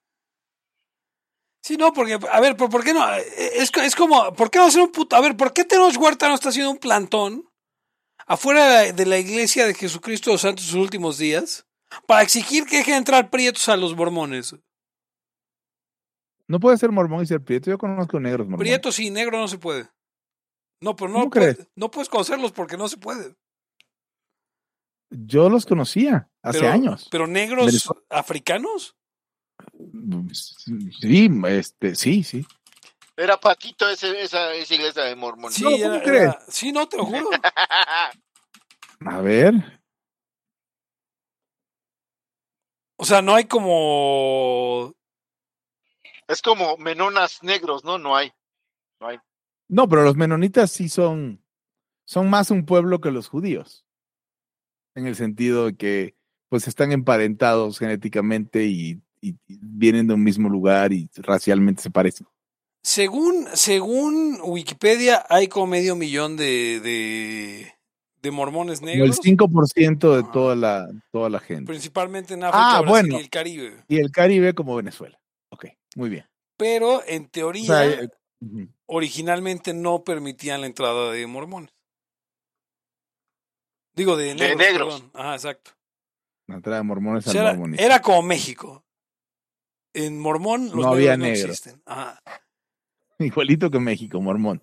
Sí, 1.64 1.76
no, 1.76 1.92
porque, 1.92 2.20
a 2.32 2.40
ver, 2.40 2.56
¿por, 2.56 2.84
qué 2.84 2.94
no? 2.94 3.12
Es, 3.14 3.72
es 3.76 3.96
como, 3.96 4.34
¿por 4.34 4.52
qué 4.52 4.60
no 4.60 4.66
hacer 4.66 4.82
un 4.82 4.92
puto? 4.92 5.16
A 5.16 5.22
ver, 5.22 5.36
¿por 5.36 5.54
qué 5.54 5.66
Tenoch 5.66 5.98
Huerta 5.98 6.30
no 6.30 6.36
está 6.36 6.50
haciendo 6.50 6.72
un 6.72 6.78
plantón 6.78 7.50
afuera 8.26 8.92
de 8.94 9.06
la 9.06 9.18
iglesia 9.18 9.66
de 9.66 9.74
Jesucristo 9.74 10.30
de 10.30 10.36
los 10.36 10.42
Santos 10.42 10.66
sus 10.66 10.76
últimos 10.76 11.18
días 11.18 11.66
para 12.06 12.22
exigir 12.22 12.66
que 12.66 12.78
dejen 12.78 12.96
entrar 12.96 13.30
prietos 13.30 13.68
a 13.70 13.78
los 13.78 13.96
mormones? 13.96 14.56
No 16.48 16.60
puede 16.60 16.78
ser 16.78 16.92
mormón 16.92 17.24
y 17.24 17.28
ser 17.28 17.44
prieto. 17.44 17.70
Yo 17.70 17.78
conozco 17.78 18.20
negros 18.20 18.48
mormones. 18.48 18.72
Prieto 18.72 18.92
sí, 18.92 19.10
negro 19.10 19.38
no 19.38 19.48
se 19.48 19.58
puede. 19.58 19.90
No, 20.82 20.96
pero 20.96 21.10
no, 21.10 21.30
puede, 21.30 21.68
no 21.76 21.92
puedes 21.92 22.08
conocerlos 22.08 22.52
porque 22.52 22.78
no 22.78 22.88
se 22.88 22.98
puede. 22.98 23.36
Yo 25.10 25.50
los 25.50 25.66
conocía 25.66 26.30
hace 26.44 26.60
pero, 26.60 26.72
años. 26.72 27.08
¿Pero 27.10 27.28
negros 27.28 27.90
africanos? 28.10 28.96
Sí, 31.02 31.30
este, 31.48 31.96
sí, 31.96 32.24
sí. 32.24 32.46
Era 33.16 33.40
Patito 33.40 33.90
ese, 33.90 34.22
esa, 34.22 34.54
esa 34.54 34.76
iglesia 34.76 35.04
de 35.04 35.16
mormones. 35.16 35.56
Sí, 35.56 35.64
no, 35.64 35.72
era, 35.72 36.04
era, 36.04 36.40
sí, 36.48 36.72
no, 36.72 36.88
te 36.88 36.98
lo 36.98 37.06
juro. 37.06 37.30
A 39.06 39.22
ver. 39.22 39.82
O 42.98 43.06
sea, 43.06 43.22
no 43.22 43.36
hay 43.36 43.46
como 43.46 44.96
es 46.28 46.42
como 46.42 46.78
menonas 46.78 47.42
negros, 47.44 47.84
¿no? 47.84 47.98
No 47.98 48.16
hay. 48.16 48.32
No 49.00 49.08
hay. 49.08 49.18
No, 49.68 49.88
pero 49.88 50.04
los 50.04 50.16
menonitas 50.16 50.72
sí 50.72 50.90
son, 50.90 51.44
son 52.06 52.30
más 52.30 52.52
un 52.52 52.66
pueblo 52.66 53.02
que 53.02 53.12
los 53.12 53.28
judíos. 53.28 53.86
En 54.96 55.08
el 55.08 55.16
sentido 55.16 55.68
de 55.68 55.76
que 55.76 56.16
pues 56.50 56.68
están 56.68 56.92
emparentados 56.92 57.78
genéticamente 57.78 58.66
y, 58.66 59.02
y, 59.22 59.32
y 59.48 59.60
vienen 59.62 60.08
de 60.08 60.14
un 60.14 60.24
mismo 60.24 60.50
lugar 60.50 60.94
y 60.94 61.10
racialmente 61.16 61.82
se 61.82 61.92
parecen. 61.92 62.28
Según, 62.82 63.48
según 63.54 64.40
Wikipedia, 64.42 65.26
hay 65.30 65.50
como 65.50 65.68
medio 65.68 65.98
millón 65.98 66.38
de, 66.38 66.80
de, 66.80 67.74
de 68.22 68.32
mormones 68.32 68.82
negros. 68.82 69.20
El 69.26 69.38
5% 69.38 70.16
de 70.16 70.24
toda 70.32 70.56
la, 70.56 70.88
toda 71.12 71.30
la 71.30 71.40
gente. 71.40 71.66
Principalmente 71.66 72.34
en 72.36 72.46
África, 72.46 72.78
ah, 72.78 72.82
Brasil 72.82 72.90
bueno. 72.90 73.18
y 73.18 73.22
el 73.24 73.30
Caribe. 73.30 73.84
Y 73.90 73.98
el 73.98 74.12
Caribe 74.12 74.54
como 74.54 74.76
Venezuela. 74.78 75.20
Muy 75.98 76.10
bien. 76.12 76.26
Pero 76.58 77.02
en 77.08 77.24
O 77.26 77.30
teoría, 77.30 77.66
sea, 77.66 77.86
eh, 77.88 78.10
originalmente 78.86 79.74
no 79.74 80.04
permitían 80.04 80.62
la 80.62 80.68
entrada 80.68 81.12
de 81.12 81.26
mormones. 81.26 81.74
Digo, 83.96 84.16
de 84.16 84.36
negros. 84.36 84.58
negros. 84.58 85.02
perdón. 85.02 85.12
Ajá, 85.16 85.34
exacto. 85.34 85.72
la 86.48 86.56
entrada 86.56 86.78
de 86.78 86.84
mormones 86.84 87.26
O 87.26 87.30
al 87.30 87.34
sea, 87.34 87.42
era, 87.42 87.52
mormonismo. 87.54 87.86
era 87.86 88.02
como 88.02 88.22
México. 88.22 88.86
En 89.94 90.20
Mormón 90.20 90.66
los 90.66 90.72
No 90.76 90.78
negros 90.78 90.94
había 90.96 91.18
no 91.18 91.24
negros. 91.26 91.44
existen. 91.50 91.82
Ajá. 91.86 92.22
Igualito 93.20 93.72
que 93.72 93.80
México, 93.80 94.22
mormón. 94.22 94.62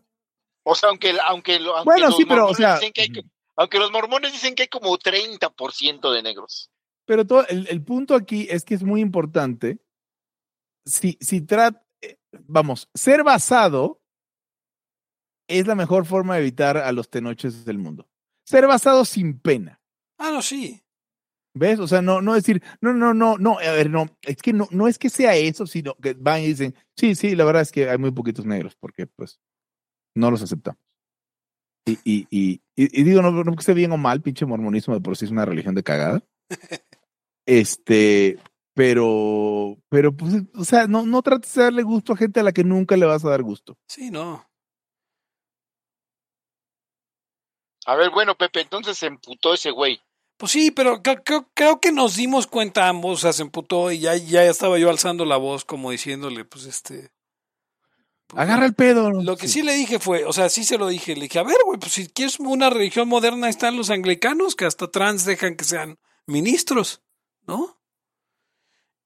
O 0.65 0.75
sea, 0.77 0.91
aunque, 0.91 1.11
aunque, 1.27 1.57
aunque 1.57 1.85
Bueno, 1.85 2.07
los 2.07 2.17
sí, 2.17 2.25
pero, 2.25 2.45
o 2.45 2.49
mormones 2.49 2.57
sea, 2.59 2.75
dicen 2.77 2.93
que 2.93 3.01
hay 3.03 3.09
que- 3.11 3.23
aunque 3.57 3.79
los 3.79 3.91
mormones 3.93 4.33
dicen 4.33 4.55
que 4.55 4.63
hay 4.63 4.69
como 4.69 4.97
30% 4.99 6.13
de 6.13 6.23
negros. 6.23 6.71
Pero 7.05 7.27
todo, 7.27 7.47
el, 7.49 7.67
el 7.69 7.83
punto 7.83 8.15
aquí 8.15 8.47
es 8.49 8.65
que 8.65 8.75
es 8.75 8.83
muy 8.85 9.01
importante. 9.01 9.79
Si, 10.87 11.17
si 11.21 11.41
trata, 11.41 11.83
vamos, 12.47 12.89
ser 12.95 13.25
basado 13.25 14.01
es 15.49 15.67
la 15.67 15.75
mejor 15.75 16.07
forma 16.07 16.35
de 16.35 16.41
evitar 16.41 16.77
a 16.77 16.91
los 16.93 17.11
tenoches 17.11 17.65
del 17.65 17.79
mundo. 17.79 18.09
Ser 18.47 18.67
basado 18.67 19.05
sin 19.05 19.39
pena. 19.39 19.81
Ah, 20.19 20.31
no, 20.33 20.43
sí. 20.43 20.83
¿Ves? 21.57 21.79
O 21.79 21.87
sea, 21.87 22.03
no, 22.03 22.21
no 22.21 22.35
decir, 22.35 22.63
no, 22.81 22.93
no, 22.93 23.15
no, 23.15 23.39
no, 23.39 23.59
a 23.59 23.73
ver, 23.73 23.89
no, 23.89 24.07
es 24.23 24.37
que 24.39 24.53
no, 24.53 24.67
no 24.73 24.89
es 24.89 24.99
que 24.99 25.09
sea 25.09 25.37
eso, 25.37 25.67
sino 25.67 25.95
que 25.97 26.15
van 26.15 26.41
y 26.43 26.49
dicen, 26.49 26.75
sí, 26.97 27.15
sí, 27.15 27.37
la 27.37 27.45
verdad 27.45 27.63
es 27.63 27.71
que 27.71 27.89
hay 27.89 27.97
muy 27.99 28.11
poquitos 28.11 28.45
negros, 28.45 28.75
porque 28.75 29.07
pues 29.07 29.39
no 30.17 30.31
los 30.31 30.43
aceptamos. 30.43 30.81
Y, 31.87 31.99
y, 32.05 32.27
y, 32.31 32.63
y- 32.77 33.01
y 33.01 33.05
digo, 33.05 33.23
no, 33.23 33.31
no 33.31 33.53
que 33.53 33.61
esté 33.61 33.75
bien 33.75 33.93
o 33.93 33.97
mal, 33.99 34.21
pinche 34.23 34.47
mormonismo 34.47 34.95
de 34.95 35.01
por 35.01 35.17
sí 35.17 35.27
es 35.27 35.31
una 35.31 35.45
religión 35.45 35.75
de 35.75 35.83
cagada. 35.83 36.23
Este, 37.47 38.39
pero, 38.75 39.77
pero 39.89 40.15
pues, 40.17 40.35
o 40.57 40.65
sea, 40.65 40.87
no, 40.87 41.05
no 41.07 41.23
trates 41.23 41.55
de 41.55 41.63
darle 41.63 41.83
gusto 41.83 42.13
a 42.13 42.17
gente 42.17 42.41
a 42.41 42.43
la 42.43 42.53
que 42.53 42.65
nunca 42.65 42.97
le 42.97 43.07
vas 43.07 43.25
a 43.25 43.31
dar 43.31 43.43
gusto. 43.43 43.79
Sí, 43.87 44.11
no. 44.11 44.45
A 47.87 47.95
ver, 47.97 48.11
bueno, 48.11 48.35
Pepe, 48.37 48.61
entonces 48.63 48.97
se 48.99 49.07
emputó 49.07 49.55
ese 49.55 49.71
güey. 49.71 50.01
Pues 50.39 50.53
sí, 50.53 50.71
pero 50.71 51.03
creo, 51.03 51.23
creo- 51.23 51.49
creo 51.55 51.81
que 51.81 51.93
nos 51.93 52.17
dimos 52.17 52.47
cuenta 52.47 52.89
ambos, 52.89 53.19
o 53.19 53.23
sea, 53.23 53.33
se 53.33 53.43
emputó 53.43 53.93
y 53.93 54.01
ya, 54.01 54.17
ya 54.17 54.43
estaba 54.45 54.79
yo 54.79 54.91
alzando 54.91 55.25
la 55.25 55.37
voz 55.37 55.65
como 55.65 55.91
diciéndole, 55.91 56.45
pues 56.45 56.65
este... 56.65 57.13
pues, 58.27 58.43
Agarra 58.43 58.65
el 58.67 58.75
pedo. 58.75 59.13
¿no? 59.13 59.23
Lo 59.23 59.37
que 59.37 59.47
sí. 59.49 59.63
le 59.63 59.75
dije 59.75 59.99
fue, 60.01 60.25
o 60.25 60.33
sea, 60.33 60.49
sí 60.49 60.65
se 60.65 60.79
lo 60.79 60.89
dije, 60.89 61.15
le 61.15 61.23
dije, 61.23 61.39
a 61.39 61.45
ver, 61.45 61.59
güey, 61.65 61.79
pues 61.79 61.93
si 61.93 62.09
quieres 62.09 62.41
una 62.41 62.71
religión 62.71 63.07
moderna 63.07 63.49
están 63.49 63.77
los 63.77 63.91
anglicanos, 63.91 64.57
que 64.57 64.65
hasta 64.65 64.91
trans 64.91 65.25
dejan 65.25 65.57
que 65.57 65.65
sean 65.65 65.99
ministros, 66.27 67.03
¿no? 67.47 67.79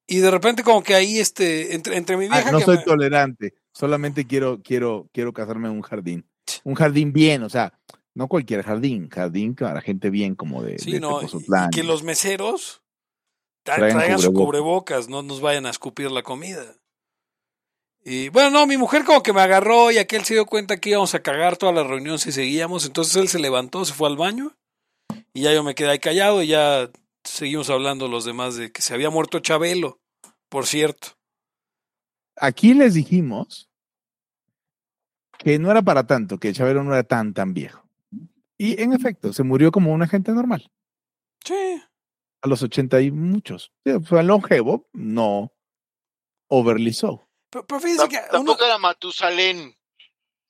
Y 0.09 0.17
de 0.19 0.31
repente 0.31 0.63
como 0.63 0.81
que 0.83 0.95
ahí, 0.95 1.19
este, 1.19 1.75
entre, 1.75 1.95
entre 1.95 2.17
mi 2.17 2.25
Ah, 2.25 2.29
vieja... 2.35 2.51
no 2.51 2.57
que 2.59 2.65
soy 2.65 2.77
me- 2.77 2.83
tolerante, 2.83 3.53
solamente 3.71 4.25
quiero, 4.25 4.59
quiero, 4.63 5.07
quiero 5.13 5.31
casarme 5.33 5.67
en 5.67 5.75
un 5.75 5.81
jardín. 5.81 6.25
Un 6.63 6.73
jardín 6.73 7.13
bien, 7.13 7.43
o 7.43 7.49
sea, 7.49 7.79
no 8.15 8.27
cualquier 8.27 8.63
jardín, 8.63 9.07
jardín 9.09 9.53
para 9.55 9.81
gente 9.81 10.09
bien 10.09 10.33
como 10.35 10.63
de, 10.63 10.79
Sí, 10.79 10.93
de 10.93 10.99
no, 10.99 11.21
y 11.21 11.27
que 11.71 11.83
los 11.83 12.01
meseros 12.03 12.81
tra- 13.63 13.75
Traigan 13.75 13.97
traigan 13.97 14.19
su 14.19 14.33
cubrebocas. 14.33 14.45
cubrebocas, 14.45 15.09
no 15.09 15.21
nos 15.21 15.41
vayan 15.41 15.67
a 15.67 15.69
escupir 15.69 16.09
la 16.11 16.23
comida. 16.23 16.65
Y 18.03 18.29
bueno, 18.29 18.49
no, 18.49 18.65
mi 18.65 18.77
mujer 18.77 19.03
como 19.03 19.21
que 19.21 19.33
me 19.33 19.41
agarró 19.41 19.91
y 19.91 19.97
aquel 19.97 20.23
se 20.25 20.33
dio 20.33 20.45
cuenta 20.45 20.77
que 20.77 20.89
íbamos 20.91 21.13
a 21.13 21.21
cagar 21.21 21.57
toda 21.57 21.71
la 21.73 21.83
reunión 21.83 22.17
si 22.17 22.31
seguíamos, 22.31 22.85
entonces 22.85 23.15
él 23.17 23.27
se 23.27 23.39
levantó, 23.39 23.85
se 23.85 23.93
fue 23.93 24.07
al 24.09 24.17
baño 24.17 24.55
y 25.33 25.41
ya 25.41 25.53
yo 25.53 25.63
me 25.63 25.75
quedé 25.75 25.89
ahí 25.89 25.99
callado 25.99 26.41
y 26.41 26.47
ya 26.47 26.89
seguimos 27.23 27.69
hablando 27.69 28.07
los 28.07 28.25
demás 28.25 28.55
de 28.55 28.71
que 28.71 28.81
se 28.81 28.93
había 28.93 29.09
muerto 29.09 29.39
Chabelo, 29.39 29.99
por 30.49 30.65
cierto. 30.65 31.09
Aquí 32.35 32.73
les 32.73 32.93
dijimos 32.93 33.69
que 35.37 35.59
no 35.59 35.71
era 35.71 35.81
para 35.81 36.05
tanto, 36.07 36.37
que 36.39 36.53
Chabelo 36.53 36.83
no 36.83 36.93
era 36.93 37.03
tan, 37.03 37.33
tan 37.33 37.53
viejo. 37.53 37.83
Y 38.57 38.81
en 38.81 38.93
efecto, 38.93 39.31
se 39.33 39.43
murió 39.43 39.71
como 39.71 39.93
una 39.93 40.07
gente 40.07 40.31
normal, 40.33 40.69
Sí, 41.45 41.81
a 42.41 42.47
los 42.47 42.61
ochenta 42.63 42.99
y 43.01 43.11
muchos. 43.11 43.71
Fue 44.05 44.21
longevo, 44.23 44.87
no 44.93 45.53
overly 46.49 46.91
so. 46.93 47.29
pero, 47.49 47.65
pero 47.65 47.79
fíjense 47.79 48.07
que 48.09 48.17
uno- 48.17 48.27
Tampoco 48.31 48.65
era 48.65 48.77
Matusalén. 48.77 49.75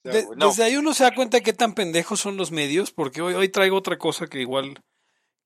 De- 0.03 0.25
no. 0.35 0.47
Desde 0.47 0.63
ahí 0.63 0.77
uno 0.77 0.93
se 0.93 1.03
da 1.03 1.13
cuenta 1.13 1.37
de 1.37 1.43
qué 1.43 1.53
tan 1.53 1.73
pendejos 1.75 2.19
son 2.19 2.37
los 2.37 2.51
medios, 2.51 2.91
porque 2.91 3.21
hoy, 3.21 3.33
hoy 3.35 3.49
traigo 3.49 3.77
otra 3.77 3.97
cosa 3.97 4.27
que 4.27 4.39
igual. 4.41 4.81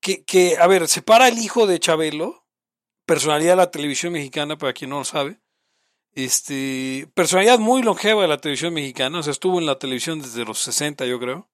Que, 0.04 0.24
que, 0.24 0.58
a 0.58 0.66
ver, 0.66 0.86
separa 0.86 1.28
el 1.28 1.38
hijo 1.38 1.66
de 1.66 1.80
Chabelo, 1.80 2.46
personalidad 3.06 3.52
de 3.52 3.56
la 3.56 3.70
televisión 3.70 4.12
mexicana, 4.12 4.58
para 4.58 4.74
quien 4.74 4.90
no 4.90 4.98
lo 4.98 5.04
sabe. 5.04 5.40
Este, 6.12 7.08
personalidad 7.14 7.58
muy 7.58 7.82
longeva 7.82 8.22
de 8.22 8.28
la 8.28 8.38
televisión 8.38 8.74
mexicana, 8.74 9.18
o 9.18 9.22
sea, 9.22 9.32
estuvo 9.32 9.58
en 9.58 9.66
la 9.66 9.78
televisión 9.78 10.20
desde 10.20 10.44
los 10.44 10.58
60, 10.58 11.06
yo 11.06 11.18
creo. 11.18 11.48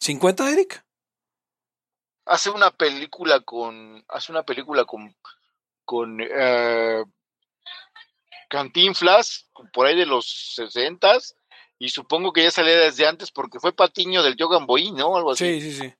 ¿50, 0.00 0.52
Eric? 0.52 0.86
hace 2.26 2.50
una 2.50 2.70
película 2.70 3.40
con 3.40 4.04
hace 4.08 4.32
una 4.32 4.42
película 4.42 4.84
con 4.84 5.16
con 5.84 6.18
eh, 6.20 7.04
Cantinflas 8.48 9.48
por 9.72 9.86
ahí 9.86 9.96
de 9.96 10.06
los 10.06 10.54
sesentas 10.54 11.36
y 11.78 11.88
supongo 11.88 12.32
que 12.32 12.42
ya 12.42 12.50
salía 12.50 12.76
desde 12.76 13.06
antes 13.06 13.30
porque 13.30 13.60
fue 13.60 13.72
Patiño 13.72 14.22
del 14.22 14.36
Yogan 14.36 14.66
Boy, 14.66 14.92
¿no? 14.92 15.16
Algo 15.16 15.32
así. 15.32 15.60
Sí, 15.60 15.70
sí, 15.70 15.78
sí. 15.78 15.94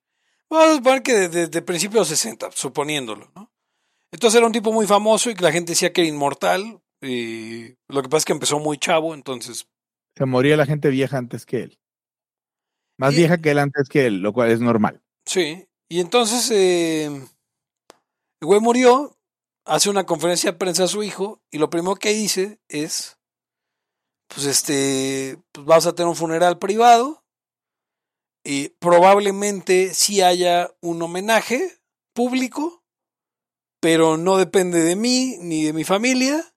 Vamos 0.50 0.68
a 0.68 0.74
suponer 0.76 1.02
que 1.02 1.12
desde 1.14 1.48
de 1.48 1.62
principios 1.62 1.94
de 1.94 2.00
los 2.00 2.08
60, 2.08 2.50
suponiéndolo, 2.52 3.30
¿no? 3.34 3.50
Entonces 4.12 4.38
era 4.38 4.46
un 4.46 4.52
tipo 4.52 4.72
muy 4.72 4.86
famoso 4.86 5.30
y 5.30 5.34
que 5.34 5.42
la 5.42 5.52
gente 5.52 5.72
decía 5.72 5.92
que 5.92 6.02
era 6.02 6.10
inmortal. 6.10 6.80
Y 7.02 7.74
lo 7.88 8.02
que 8.02 8.08
pasa 8.08 8.18
es 8.18 8.24
que 8.24 8.32
empezó 8.32 8.58
muy 8.58 8.78
chavo, 8.78 9.14
entonces 9.14 9.66
Se 10.16 10.24
moría 10.24 10.56
la 10.56 10.64
gente 10.66 10.88
vieja 10.88 11.18
antes 11.18 11.44
que 11.44 11.62
él. 11.64 11.78
Más 12.98 13.12
Y- 13.12 13.18
vieja 13.18 13.38
que 13.38 13.50
él 13.50 13.58
antes 13.58 13.88
que 13.88 14.06
él, 14.06 14.20
lo 14.22 14.32
cual 14.32 14.50
es 14.50 14.60
normal. 14.60 15.02
Sí, 15.26 15.66
y 15.90 16.00
entonces 16.00 16.50
eh, 16.50 17.04
el 17.06 18.46
güey 18.46 18.60
murió, 18.60 19.18
hace 19.66 19.90
una 19.90 20.06
conferencia 20.06 20.52
de 20.52 20.58
prensa 20.58 20.84
a 20.84 20.88
su 20.88 21.02
hijo 21.02 21.42
y 21.50 21.58
lo 21.58 21.68
primero 21.68 21.96
que 21.96 22.10
dice 22.14 22.58
es, 22.68 23.18
pues 24.28 24.46
este, 24.46 25.38
pues 25.52 25.66
vamos 25.66 25.86
a 25.86 25.94
tener 25.94 26.08
un 26.08 26.16
funeral 26.16 26.58
privado 26.58 27.24
y 28.46 28.68
probablemente 28.68 29.92
sí 29.92 30.22
haya 30.22 30.72
un 30.80 31.02
homenaje 31.02 31.80
público, 32.14 32.84
pero 33.80 34.16
no 34.16 34.36
depende 34.36 34.84
de 34.84 34.94
mí 34.94 35.36
ni 35.40 35.64
de 35.64 35.72
mi 35.72 35.82
familia, 35.82 36.54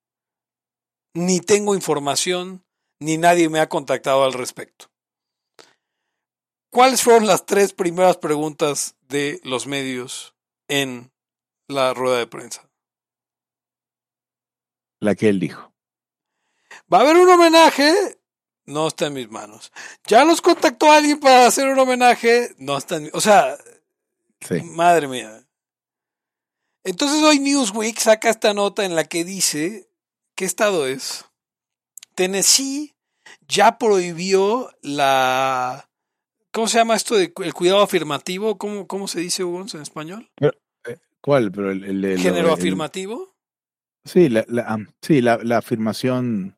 ni 1.16 1.40
tengo 1.40 1.74
información, 1.74 2.64
ni 3.00 3.18
nadie 3.18 3.50
me 3.50 3.60
ha 3.60 3.70
contactado 3.70 4.24
al 4.24 4.34
respecto. 4.34 4.92
¿Cuáles 6.72 7.02
fueron 7.02 7.26
las 7.26 7.48
tres 7.48 7.74
primeras 7.74 8.18
preguntas 8.18 8.96
de 9.08 9.42
los 9.44 9.66
medios 9.66 10.36
en 10.68 11.12
la 11.68 11.96
rueda 11.96 12.20
de 12.20 12.28
prensa? 12.28 12.70
La 15.00 15.16
que 15.16 15.30
él 15.30 15.40
dijo. 15.40 15.74
¿Va 16.94 17.00
a 17.00 17.02
haber 17.02 17.18
un 17.18 17.30
homenaje? 17.30 18.19
No 18.70 18.88
está 18.88 19.08
en 19.08 19.14
mis 19.14 19.30
manos. 19.30 19.72
¿Ya 20.06 20.24
los 20.26 20.42
contactó 20.42 20.92
alguien 20.92 21.20
para 21.20 21.48
hacer 21.48 21.68
un 21.68 21.80
homenaje? 21.80 22.54
No 22.60 22.78
está 22.78 22.98
en 22.98 23.04
mi... 23.04 23.10
O 23.14 23.22
sea, 23.22 23.58
Sí. 24.42 24.62
madre 24.62 25.08
mía. 25.08 25.44
Entonces 26.84 27.22
hoy 27.24 27.40
Newsweek 27.40 27.98
saca 28.00 28.30
esta 28.30 28.54
nota 28.54 28.86
en 28.86 28.96
la 28.96 29.04
que 29.06 29.26
dice, 29.26 29.90
¿qué 30.36 30.46
estado 30.46 30.86
es? 30.88 31.26
Tennessee 32.16 32.96
ya 33.48 33.78
prohibió 33.78 34.70
la... 34.82 35.90
¿Cómo 36.52 36.68
se 36.68 36.78
llama 36.78 36.96
esto 36.96 37.16
de 37.16 37.34
cu- 37.34 37.44
el 37.44 37.54
cuidado 37.54 37.82
afirmativo? 37.82 38.58
¿Cómo, 38.58 38.88
cómo 38.88 39.08
se 39.08 39.20
dice, 39.20 39.44
Hugo, 39.44 39.66
en 39.74 39.82
español? 39.82 40.32
¿Cuál? 41.22 41.52
Pero 41.52 41.72
el, 41.72 41.84
el- 41.84 42.06
el- 42.06 42.20
Género 42.20 42.48
el- 42.50 42.54
afirmativo. 42.54 43.36
Sí, 44.06 44.30
la, 44.30 44.46
la, 44.48 44.78
sí, 45.02 45.22
la, 45.22 45.38
la 45.44 45.58
afirmación. 45.58 46.56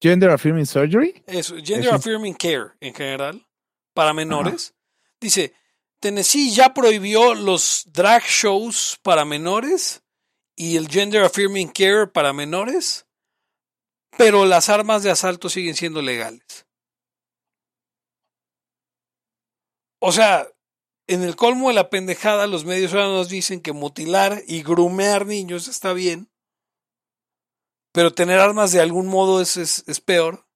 Gender 0.00 0.30
affirming 0.30 0.66
surgery. 0.66 1.22
Eso, 1.26 1.56
Gender 1.56 1.88
Eso. 1.88 1.94
Affirming 1.94 2.34
Care 2.34 2.72
en 2.80 2.94
general, 2.94 3.46
para 3.94 4.12
menores. 4.12 4.74
Dice, 5.20 5.52
Tennessee 6.00 6.52
ya 6.52 6.72
prohibió 6.72 7.34
los 7.34 7.84
drag 7.92 8.22
shows 8.24 8.98
para 9.02 9.24
menores 9.24 10.02
y 10.54 10.76
el 10.76 10.88
Gender 10.88 11.24
Affirming 11.24 11.68
Care 11.68 12.06
para 12.06 12.32
menores, 12.32 13.06
pero 14.16 14.44
las 14.46 14.68
armas 14.68 15.02
de 15.02 15.10
asalto 15.10 15.48
siguen 15.48 15.74
siendo 15.74 16.02
legales. 16.02 16.66
O 20.00 20.12
sea, 20.12 20.48
en 21.08 21.22
el 21.22 21.34
colmo 21.34 21.68
de 21.68 21.74
la 21.74 21.90
pendejada, 21.90 22.46
los 22.46 22.64
medios 22.64 22.92
ahora 22.92 23.06
nos 23.06 23.28
dicen 23.28 23.60
que 23.60 23.72
mutilar 23.72 24.42
y 24.46 24.62
grumear 24.62 25.26
niños 25.26 25.66
está 25.66 25.92
bien, 25.92 26.30
pero 27.98 28.14
tener 28.14 28.38
armas 28.38 28.70
de 28.70 28.80
algún 28.80 29.08
modo 29.08 29.40
es, 29.40 29.56
es, 29.56 29.82
es 29.88 30.00
peor. 30.00 30.46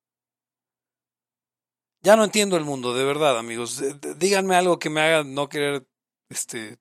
Ya 2.00 2.14
no 2.14 2.22
entiendo 2.22 2.56
el 2.56 2.64
mundo, 2.64 2.94
de 2.94 3.04
verdad, 3.04 3.36
amigos. 3.36 3.78
D- 3.78 4.14
Díganme 4.14 4.54
algo 4.54 4.78
que 4.78 4.90
me 4.90 5.00
haga 5.00 5.24
no 5.24 5.48
querer, 5.48 5.84
este... 6.28 6.78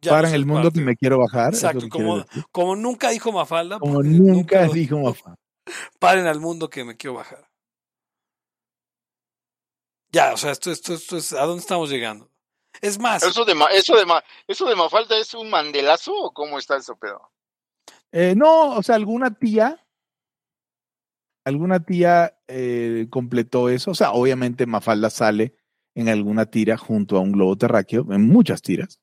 ya 0.00 0.12
Para 0.12 0.22
no 0.22 0.28
en 0.28 0.34
el 0.36 0.46
mundo 0.46 0.62
parte. 0.62 0.78
que 0.78 0.84
me 0.86 0.96
quiero 0.96 1.18
bajar. 1.18 1.52
Exacto, 1.52 1.86
como, 2.50 2.76
nunca 2.76 3.10
dijo 3.10 3.30
Mafalda. 3.30 3.78
Como 3.78 4.02
nunca 4.02 4.62
dijo 4.68 5.00
Mafa. 5.00 5.34
Paren 6.00 6.26
al 6.26 6.40
mundo 6.40 6.70
que 6.70 6.84
me 6.84 6.96
quiero 6.96 7.16
bajar. 7.16 7.46
Ya, 10.12 10.32
o 10.32 10.38
sea, 10.38 10.52
esto, 10.52 10.70
esto, 10.70 10.94
esto 10.94 11.18
es, 11.18 11.34
¿a 11.34 11.44
dónde 11.44 11.60
estamos 11.60 11.90
llegando? 11.90 12.30
Es 12.80 12.98
más, 12.98 13.22
Eso 13.22 13.44
de, 13.44 13.54
Ma- 13.54 13.66
eso 13.66 13.94
de, 13.96 14.06
Ma- 14.06 14.24
eso 14.46 14.64
de 14.64 14.76
Mafalda 14.76 15.18
es 15.18 15.34
un 15.34 15.50
mandelazo 15.50 16.14
o 16.14 16.32
cómo 16.32 16.58
está 16.58 16.78
eso 16.78 16.96
pedo? 16.96 17.30
Eh, 18.12 18.34
no, 18.36 18.76
o 18.76 18.82
sea, 18.82 18.94
alguna 18.94 19.34
tía, 19.34 19.84
alguna 21.44 21.80
tía 21.84 22.38
eh, 22.48 23.06
completó 23.10 23.68
eso. 23.68 23.90
O 23.90 23.94
sea, 23.94 24.12
obviamente 24.12 24.66
Mafalda 24.66 25.10
sale 25.10 25.54
en 25.94 26.08
alguna 26.08 26.46
tira 26.46 26.76
junto 26.76 27.16
a 27.16 27.20
un 27.20 27.32
globo 27.32 27.56
terráqueo, 27.56 28.06
en 28.12 28.26
muchas 28.28 28.62
tiras, 28.62 29.00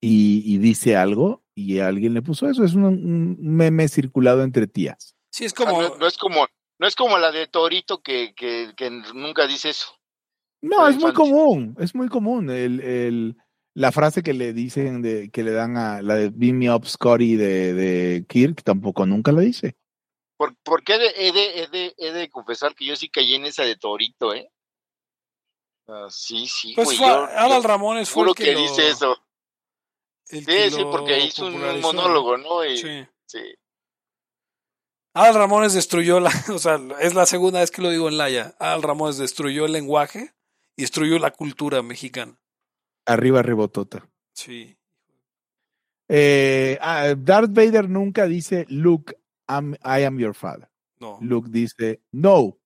y, 0.00 0.42
y 0.46 0.58
dice 0.58 0.96
algo 0.96 1.44
y 1.54 1.78
alguien 1.80 2.14
le 2.14 2.22
puso 2.22 2.48
eso. 2.48 2.64
Es 2.64 2.74
un, 2.74 2.84
un 2.84 3.36
meme 3.40 3.88
circulado 3.88 4.42
entre 4.42 4.66
tías. 4.66 5.14
sí 5.30 5.44
es 5.44 5.52
Ah, 5.52 5.64
como, 5.64 5.82
no, 5.82 5.96
no 5.96 6.06
es 6.06 6.16
como 6.16 6.46
no 6.78 6.86
es 6.86 6.96
como 6.96 7.18
la 7.18 7.30
de 7.30 7.46
Torito 7.46 8.00
que, 8.02 8.32
que, 8.34 8.72
que 8.74 8.90
nunca 9.14 9.46
dice 9.46 9.68
eso. 9.68 9.88
No, 10.62 10.88
es 10.88 10.96
muy 10.96 11.12
común, 11.12 11.76
es 11.78 11.94
muy 11.94 12.08
común. 12.08 12.48
El, 12.50 12.80
el- 12.80 13.36
la 13.80 13.92
frase 13.92 14.22
que 14.22 14.34
le 14.34 14.52
dicen, 14.52 15.00
de, 15.02 15.30
que 15.30 15.42
le 15.42 15.52
dan 15.52 15.76
a 15.76 16.02
la 16.02 16.14
de 16.16 16.28
Beam 16.30 16.58
Me 16.58 16.70
Up 16.74 16.86
Scotty 16.86 17.36
de, 17.36 17.72
de 17.74 18.26
Kirk, 18.28 18.62
tampoco 18.62 19.06
nunca 19.06 19.32
la 19.32 19.40
dice. 19.40 19.76
¿Por, 20.36 20.54
porque 20.62 20.94
he 20.94 20.98
de, 20.98 21.12
he, 21.16 21.32
de, 21.32 21.62
he, 21.62 21.66
de, 21.68 21.94
he 21.96 22.12
de 22.12 22.28
confesar 22.30 22.74
que 22.74 22.84
yo 22.84 22.94
sí 22.96 23.08
caí 23.08 23.34
en 23.34 23.46
esa 23.46 23.62
de 23.64 23.76
Torito, 23.76 24.34
¿eh? 24.34 24.50
Ah, 25.88 26.06
sí, 26.10 26.46
sí, 26.46 26.72
pues 26.74 26.86
güey, 26.86 26.98
fue, 26.98 27.06
yo- 27.08 27.60
Ramones 27.62 28.10
fue 28.10 28.28
el 28.28 28.34
que, 28.34 28.44
que 28.44 28.52
lo- 28.52 28.60
dice 28.60 28.88
eso. 28.88 29.16
el 30.28 30.40
Sí, 30.40 30.46
que 30.46 30.70
sí, 30.70 30.82
porque 30.90 31.18
hizo 31.24 31.46
un 31.46 31.80
monólogo, 31.80 32.36
¿no? 32.36 32.64
Y, 32.64 32.76
Sí. 32.76 33.06
sí. 33.26 33.54
Adal 35.14 35.34
Ramones 35.34 35.72
destruyó 35.74 36.20
la, 36.20 36.30
o 36.54 36.58
sea, 36.58 36.78
es 37.00 37.14
la 37.14 37.26
segunda 37.26 37.60
vez 37.60 37.70
que 37.70 37.82
lo 37.82 37.90
digo 37.90 38.08
en 38.08 38.18
Laya. 38.18 38.54
Adal 38.60 38.82
Ramones 38.82 39.16
destruyó 39.18 39.64
el 39.64 39.72
lenguaje 39.72 40.32
y 40.76 40.82
destruyó 40.82 41.18
la 41.18 41.32
cultura 41.32 41.82
mexicana. 41.82 42.40
Arriba, 43.06 43.42
ribotota. 43.42 44.08
Sí. 44.34 44.76
Eh, 46.08 46.78
ah, 46.80 47.14
Darth 47.16 47.50
Vader 47.52 47.88
nunca 47.88 48.26
dice, 48.26 48.66
Luke, 48.68 49.14
I'm- 49.48 49.76
I 49.84 50.04
am 50.04 50.18
your 50.18 50.34
father. 50.34 50.68
No, 51.00 51.18
Luke 51.22 51.48
dice, 51.50 52.02
no, 52.12 52.58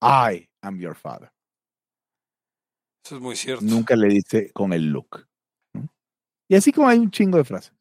I 0.00 0.48
am 0.62 0.78
your 0.78 0.94
father. 0.96 1.30
eso 3.04 3.16
es 3.16 3.20
muy 3.22 3.36
cierto. 3.36 3.64
Nunca 3.64 3.96
le 3.96 4.06
dice 4.08 4.50
con 4.52 4.72
el 4.72 4.86
Luke. 4.86 5.24
¿no? 5.74 5.88
Y 6.48 6.54
así 6.54 6.72
como 6.72 6.88
hay 6.88 6.98
un 7.00 7.10
chingo 7.10 7.36
de 7.38 7.44
frases. 7.44 7.72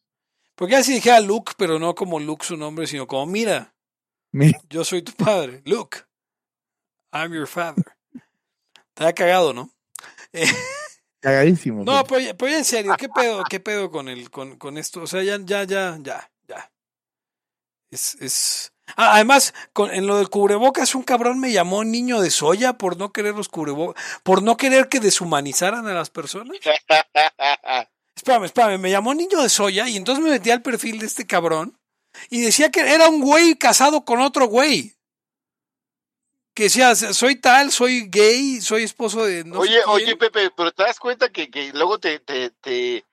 Porque 0.56 0.76
así 0.76 0.94
dijera 0.94 1.20
Luke, 1.22 1.54
pero 1.58 1.78
no 1.80 1.94
como 1.96 2.20
Luke 2.20 2.46
su 2.46 2.58
nombre, 2.58 2.88
sino 2.88 3.06
como 3.08 3.26
mira, 3.28 3.74
Mira, 4.34 4.60
yo 4.70 4.84
soy 4.84 5.02
tu 5.04 5.14
padre. 5.14 5.62
Luke, 5.66 6.00
I'm 7.14 7.32
your 7.34 7.48
father. 7.48 7.84
Te 8.96 9.06
ha 9.06 9.14
cagado, 9.14 9.54
¿no? 9.54 9.70
Eh, 10.34 10.46
cagadísimo. 11.22 11.84
no, 11.84 12.04
pues. 12.04 12.06
pero, 12.08 12.20
ya- 12.20 12.34
pero 12.38 12.52
ya 12.52 12.58
en 12.58 12.66
serio, 12.66 12.96
¿qué 12.98 13.08
pedo, 13.10 13.44
qué 13.50 13.60
pedo 13.60 13.90
con 13.92 14.10
el, 14.10 14.30
con, 14.30 14.58
con 14.58 14.78
esto? 14.78 15.02
O 15.04 15.08
sea, 15.08 15.24
ya, 15.24 15.38
ya, 15.42 15.64
ya, 15.64 15.98
ya, 16.02 16.30
ya. 16.48 16.72
Es, 17.92 18.16
es. 18.22 18.74
Ah, 18.98 19.16
además, 19.16 19.54
con, 19.72 19.92
en 19.94 20.06
lo 20.08 20.18
del 20.18 20.30
cubrebocas, 20.30 20.96
un 20.96 21.04
cabrón 21.04 21.40
me 21.40 21.52
llamó 21.54 21.84
niño 21.86 22.20
de 22.20 22.30
soya 22.30 22.74
por 22.74 22.98
no 22.98 23.12
querer 23.14 23.36
los 23.36 23.48
cubrebocas, 23.48 24.04
por 24.24 24.44
no 24.44 24.58
querer 24.58 24.90
que 24.90 25.00
deshumanizaran 25.00 25.88
a 25.88 25.94
las 25.94 26.10
personas. 26.10 26.58
Espérame, 28.16 28.44
espérame, 28.46 28.78
me 28.80 28.92
llamó 28.92 29.14
niño 29.14 29.42
de 29.42 29.50
soya 29.50 29.88
y 29.88 29.96
entonces 29.98 30.24
me 30.24 30.30
metí 30.32 30.52
al 30.52 30.62
perfil 30.62 31.00
de 31.00 31.06
este 31.06 31.26
cabrón 31.26 31.78
y 32.30 32.42
decía 32.42 32.70
que 32.70 32.82
era 32.82 33.08
un 33.10 33.22
güey 33.22 33.56
casado 33.56 34.04
con 34.06 34.20
otro 34.20 34.48
güey. 34.48 34.94
Que 36.54 36.64
decía, 36.64 36.96
soy 36.96 37.36
tal, 37.38 37.72
soy 37.72 38.08
gay, 38.10 38.60
soy 38.62 38.84
esposo 38.84 39.26
de 39.26 39.46
no 39.46 39.60
oye, 39.60 39.72
quién". 39.72 39.84
oye, 39.88 40.16
Pepe, 40.18 40.52
pero 40.56 40.72
te 40.72 40.84
das 40.84 41.00
cuenta 41.00 41.30
que, 41.30 41.50
que 41.50 41.72
luego 41.74 41.98
te, 42.00 42.20
te, 42.20 42.50
te 42.50 43.06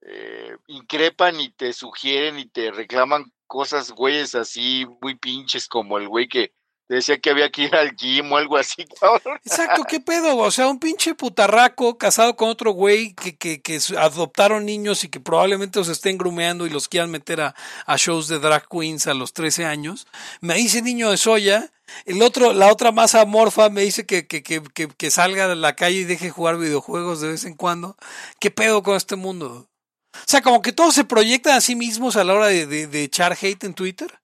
eh, 0.00 0.56
increpan 0.68 1.38
y 1.38 1.50
te 1.50 1.72
sugieren 1.72 2.38
y 2.38 2.46
te 2.46 2.70
reclaman 2.70 3.32
cosas, 3.46 3.92
güeyes 3.92 4.34
así 4.34 4.86
muy 5.02 5.16
pinches 5.16 5.68
como 5.68 5.98
el 5.98 6.08
güey 6.08 6.28
que 6.28 6.54
te 6.88 6.96
decía 6.96 7.18
que 7.18 7.30
había 7.30 7.50
que 7.50 7.62
ir 7.62 7.74
al 7.74 7.94
gym 7.96 8.32
o 8.32 8.36
algo 8.36 8.56
así, 8.56 8.84
cabrón. 9.00 9.38
Exacto, 9.44 9.84
¿qué 9.84 10.00
pedo? 10.00 10.36
O 10.36 10.50
sea, 10.50 10.68
un 10.68 10.78
pinche 10.78 11.14
putarraco 11.14 11.96
casado 11.96 12.36
con 12.36 12.48
otro 12.48 12.72
güey 12.72 13.14
que, 13.14 13.36
que, 13.36 13.62
que 13.62 13.78
adoptaron 13.96 14.66
niños 14.66 15.04
y 15.04 15.08
que 15.08 15.20
probablemente 15.20 15.78
los 15.78 15.88
estén 15.88 16.18
grumeando 16.18 16.66
y 16.66 16.70
los 16.70 16.88
quieran 16.88 17.10
meter 17.10 17.40
a, 17.40 17.54
a 17.86 17.96
shows 17.96 18.28
de 18.28 18.38
drag 18.38 18.68
queens 18.68 19.06
a 19.06 19.14
los 19.14 19.32
13 19.32 19.64
años. 19.64 20.06
Me 20.40 20.54
dice 20.54 20.82
niño 20.82 21.10
de 21.10 21.16
soya. 21.16 21.70
El 22.04 22.22
otro, 22.22 22.52
la 22.52 22.72
otra 22.72 22.90
más 22.90 23.14
amorfa 23.14 23.68
me 23.68 23.82
dice 23.82 24.06
que, 24.06 24.26
que, 24.26 24.42
que, 24.42 24.62
que, 24.62 24.88
que 24.88 25.10
salga 25.10 25.48
de 25.48 25.56
la 25.56 25.74
calle 25.76 26.00
y 26.00 26.04
deje 26.04 26.30
jugar 26.30 26.56
videojuegos 26.56 27.20
de 27.20 27.28
vez 27.28 27.44
en 27.44 27.54
cuando. 27.54 27.96
¿Qué 28.40 28.50
pedo 28.50 28.82
con 28.82 28.96
este 28.96 29.16
mundo? 29.16 29.68
O 30.14 30.18
sea, 30.26 30.42
como 30.42 30.62
que 30.62 30.72
todos 30.72 30.94
se 30.94 31.04
proyectan 31.04 31.56
a 31.56 31.60
sí 31.60 31.74
mismos 31.74 32.16
a 32.16 32.24
la 32.24 32.34
hora 32.34 32.46
de, 32.46 32.66
de, 32.66 32.86
de 32.86 33.02
echar 33.02 33.36
hate 33.40 33.64
en 33.64 33.74
Twitter. 33.74 34.20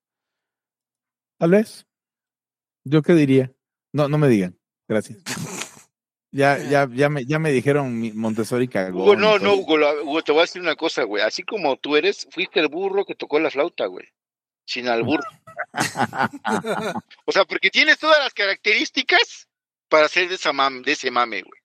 Tal 1.39 1.51
vez. 1.51 1.88
¿Yo 2.89 3.03
qué 3.03 3.15
diría? 3.15 3.53
No, 3.93 4.09
no 4.09 4.19
me 4.19 4.29
digan. 4.29 4.59
Gracias. 4.89 5.19
Ya, 6.31 6.59
ya, 6.59 6.87
ya 6.93 7.09
me, 7.09 7.25
ya 7.25 7.39
me 7.39 7.51
dijeron 7.51 8.03
Montessori 8.15 8.69
cagó. 8.69 9.03
Hugo, 9.03 9.17
no, 9.17 9.39
no, 9.39 9.55
Hugo, 9.55 10.23
te 10.23 10.31
voy 10.31 10.41
a 10.41 10.43
decir 10.43 10.61
una 10.61 10.77
cosa, 10.77 11.05
güey. 11.05 11.23
Así 11.25 11.43
como 11.43 11.79
tú 11.79 11.97
eres, 11.97 12.29
fuiste 12.31 12.61
el 12.61 12.69
burro 12.69 13.07
que 13.07 13.15
tocó 13.15 13.41
la 13.41 13.51
flauta, 13.51 13.87
güey. 13.87 14.07
Sin 14.67 14.89
albur. 14.89 15.21
O 17.25 17.33
sea, 17.33 17.47
porque 17.47 17.71
tienes 17.71 17.99
todas 17.99 18.19
las 18.19 18.35
características 18.35 19.49
para 19.89 20.07
ser 20.07 20.29
de, 20.29 20.35
esa 20.35 20.53
mam- 20.53 20.85
de 20.85 20.93
ese 20.93 21.11
mame, 21.11 21.41
güey. 21.43 21.61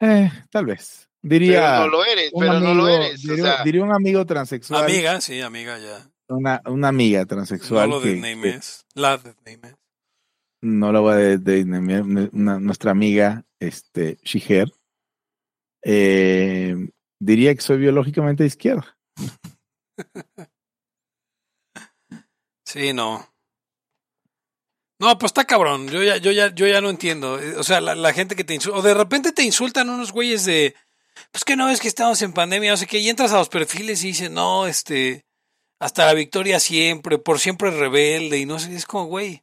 Eh, 0.00 0.30
tal 0.50 0.64
vez. 0.64 1.06
Pero 1.20 1.28
Diría. 1.34 1.80
no 1.80 1.88
lo 1.88 2.02
eres, 2.06 2.30
un 2.32 2.40
pero 2.40 2.54
no 2.60 2.74
lo 2.74 2.84
amigo- 2.84 2.88
eres. 2.88 3.24
O 3.26 3.28
diría, 3.34 3.44
sea, 3.56 3.62
diría 3.64 3.82
un 3.84 3.92
amigo 3.94 4.24
transexual. 4.24 4.84
Amiga, 4.84 5.20
sí, 5.20 5.40
amiga, 5.42 5.78
ya. 5.78 6.10
Una, 6.30 6.62
una 6.66 6.88
amiga 6.88 7.20
No 7.20 7.26
transexual. 7.26 7.90
lo 7.90 8.00
que-. 8.00 8.16
La 8.94 9.20
no 10.62 10.92
la 10.92 11.00
voy 11.00 11.12
a 11.12 11.16
nuestra 12.32 12.90
amiga, 12.90 13.44
este, 13.58 14.18
Shiger, 14.22 14.72
eh, 15.82 16.76
diría 17.18 17.54
que 17.54 17.60
soy 17.60 17.78
biológicamente 17.78 18.42
de 18.42 18.48
izquierda. 18.48 18.96
Sí, 22.66 22.92
no. 22.92 23.28
No, 25.00 25.18
pues 25.18 25.30
está 25.30 25.44
cabrón. 25.44 25.88
Yo 25.88 26.04
ya, 26.04 26.18
yo 26.18 26.30
ya, 26.30 26.54
yo 26.54 26.68
ya 26.68 26.80
no 26.80 26.88
entiendo. 26.88 27.36
O 27.56 27.64
sea, 27.64 27.80
la, 27.80 27.96
la 27.96 28.12
gente 28.12 28.36
que 28.36 28.44
te 28.44 28.54
insulta. 28.54 28.78
O 28.78 28.82
de 28.82 28.94
repente 28.94 29.32
te 29.32 29.42
insultan 29.42 29.90
unos 29.90 30.12
güeyes 30.12 30.44
de. 30.44 30.76
Pues 31.32 31.42
que 31.42 31.56
no 31.56 31.68
es 31.68 31.80
que 31.80 31.88
estamos 31.88 32.22
en 32.22 32.32
pandemia, 32.32 32.70
no 32.70 32.76
sé 32.76 32.86
qué. 32.86 33.00
Y 33.00 33.08
entras 33.08 33.32
a 33.32 33.38
los 33.38 33.48
perfiles 33.48 34.04
y 34.04 34.08
dicen, 34.08 34.34
no, 34.34 34.68
este. 34.68 35.24
Hasta 35.80 36.06
la 36.06 36.14
victoria 36.14 36.60
siempre, 36.60 37.18
por 37.18 37.38
siempre 37.38 37.70
rebelde. 37.70 38.38
Y 38.38 38.46
no 38.46 38.58
sé, 38.58 38.74
es 38.74 38.84
como, 38.86 39.06
güey. 39.06 39.42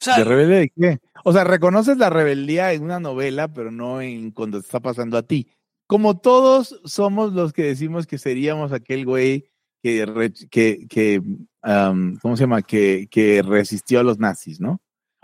O 0.00 0.04
sea, 0.04 0.16
¿De 0.18 0.24
rebelde 0.24 0.56
de 0.58 0.68
qué? 0.70 0.98
O 1.24 1.32
sea, 1.32 1.44
reconoces 1.44 1.96
la 1.96 2.10
rebeldía 2.10 2.72
en 2.72 2.82
una 2.82 3.00
novela, 3.00 3.48
pero 3.48 3.70
no 3.70 4.00
en 4.00 4.30
cuando 4.32 4.60
te 4.60 4.66
está 4.66 4.80
pasando 4.80 5.16
a 5.16 5.22
ti. 5.22 5.48
Como 5.86 6.18
todos 6.18 6.80
somos 6.84 7.32
los 7.32 7.52
que 7.52 7.62
decimos 7.62 8.06
que 8.06 8.18
seríamos 8.18 8.72
aquel 8.72 9.04
güey 9.06 9.48
que, 9.82 10.04
re- 10.06 10.32
que, 10.50 10.86
que 10.88 11.22
am, 11.62 12.16
¿cómo 12.20 12.36
se 12.36 12.42
llama? 12.44 12.62
Que, 12.62 13.08
que 13.10 13.42
resistió 13.42 14.00
a 14.00 14.02
los 14.02 14.18
nazis, 14.18 14.60
¿no? 14.60 14.80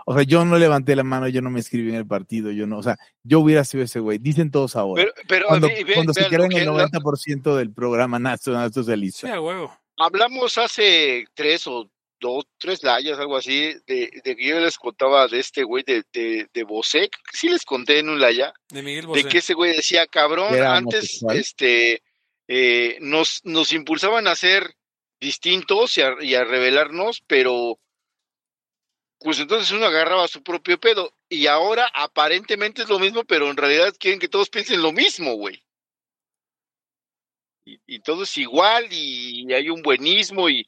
O 0.07 0.13
sea, 0.13 0.23
yo 0.23 0.43
no 0.45 0.57
levanté 0.57 0.95
la 0.95 1.03
mano, 1.03 1.27
yo 1.27 1.41
no 1.41 1.49
me 1.49 1.59
escribí 1.59 1.89
en 1.89 1.95
el 1.95 2.05
partido, 2.07 2.51
yo 2.51 2.67
no, 2.67 2.77
o 2.77 2.83
sea, 2.83 2.97
yo 3.23 3.39
hubiera 3.39 3.63
sido 3.63 3.83
ese 3.83 3.99
güey. 3.99 4.17
Dicen 4.17 4.51
todos 4.51 4.75
ahora. 4.75 5.03
pero, 5.03 5.13
pero 5.27 5.47
cuando 5.47 5.67
ve- 5.67 5.83
ve- 5.83 5.93
cuando 5.93 6.13
se 6.13 6.27
queda 6.27 6.45
en 6.45 6.51
el 6.53 6.65
lo- 6.65 6.77
90% 6.77 7.55
del 7.55 7.71
programa 7.71 8.17
nacional 8.19 8.69
sí, 8.69 8.73
socialista. 8.75 9.33
a 9.33 9.41
huevo. 9.41 9.71
Hablamos 9.97 10.57
hace 10.57 11.25
tres 11.33 11.67
o 11.67 11.89
dos, 12.19 12.45
tres 12.57 12.83
layas, 12.83 13.19
algo 13.19 13.37
así, 13.37 13.73
de, 13.87 14.09
de 14.23 14.35
que 14.35 14.47
yo 14.47 14.59
les 14.59 14.77
contaba 14.77 15.27
de 15.27 15.39
este 15.39 15.63
güey 15.63 15.83
de, 15.83 16.03
de, 16.13 16.47
de 16.53 16.63
Bosé. 16.63 17.09
Sí 17.33 17.49
les 17.49 17.65
conté 17.65 17.99
en 17.99 18.09
un 18.09 18.19
laya. 18.19 18.53
De 18.69 18.81
Miguel 18.81 19.07
de 19.13 19.25
que 19.25 19.39
ese 19.39 19.53
güey 19.53 19.75
decía, 19.75 20.07
cabrón, 20.07 20.49
¿Que 20.49 20.57
era 20.57 20.75
antes 20.75 21.21
homosexual? 21.21 21.37
este 21.37 22.03
eh, 22.47 22.97
nos, 23.01 23.41
nos 23.43 23.73
impulsaban 23.73 24.27
a 24.27 24.35
ser 24.35 24.75
distintos 25.19 25.97
y 25.97 26.01
a, 26.01 26.15
y 26.21 26.35
a 26.35 26.43
rebelarnos, 26.43 27.21
pero 27.27 27.79
pues 29.19 29.39
entonces 29.39 29.71
uno 29.71 29.85
agarraba 29.85 30.27
su 30.27 30.43
propio 30.43 30.79
pedo. 30.79 31.11
Y 31.29 31.47
ahora 31.47 31.89
aparentemente 31.93 32.83
es 32.83 32.89
lo 32.89 32.99
mismo, 32.99 33.23
pero 33.23 33.49
en 33.49 33.57
realidad 33.57 33.95
quieren 33.97 34.19
que 34.19 34.27
todos 34.27 34.49
piensen 34.49 34.81
lo 34.81 34.91
mismo, 34.91 35.33
güey. 35.33 35.64
Y, 37.65 37.79
y 37.87 37.99
todo 37.99 38.23
es 38.23 38.37
igual 38.37 38.87
y 38.91 39.51
hay 39.53 39.69
un 39.69 39.81
buenismo 39.81 40.49
y... 40.49 40.67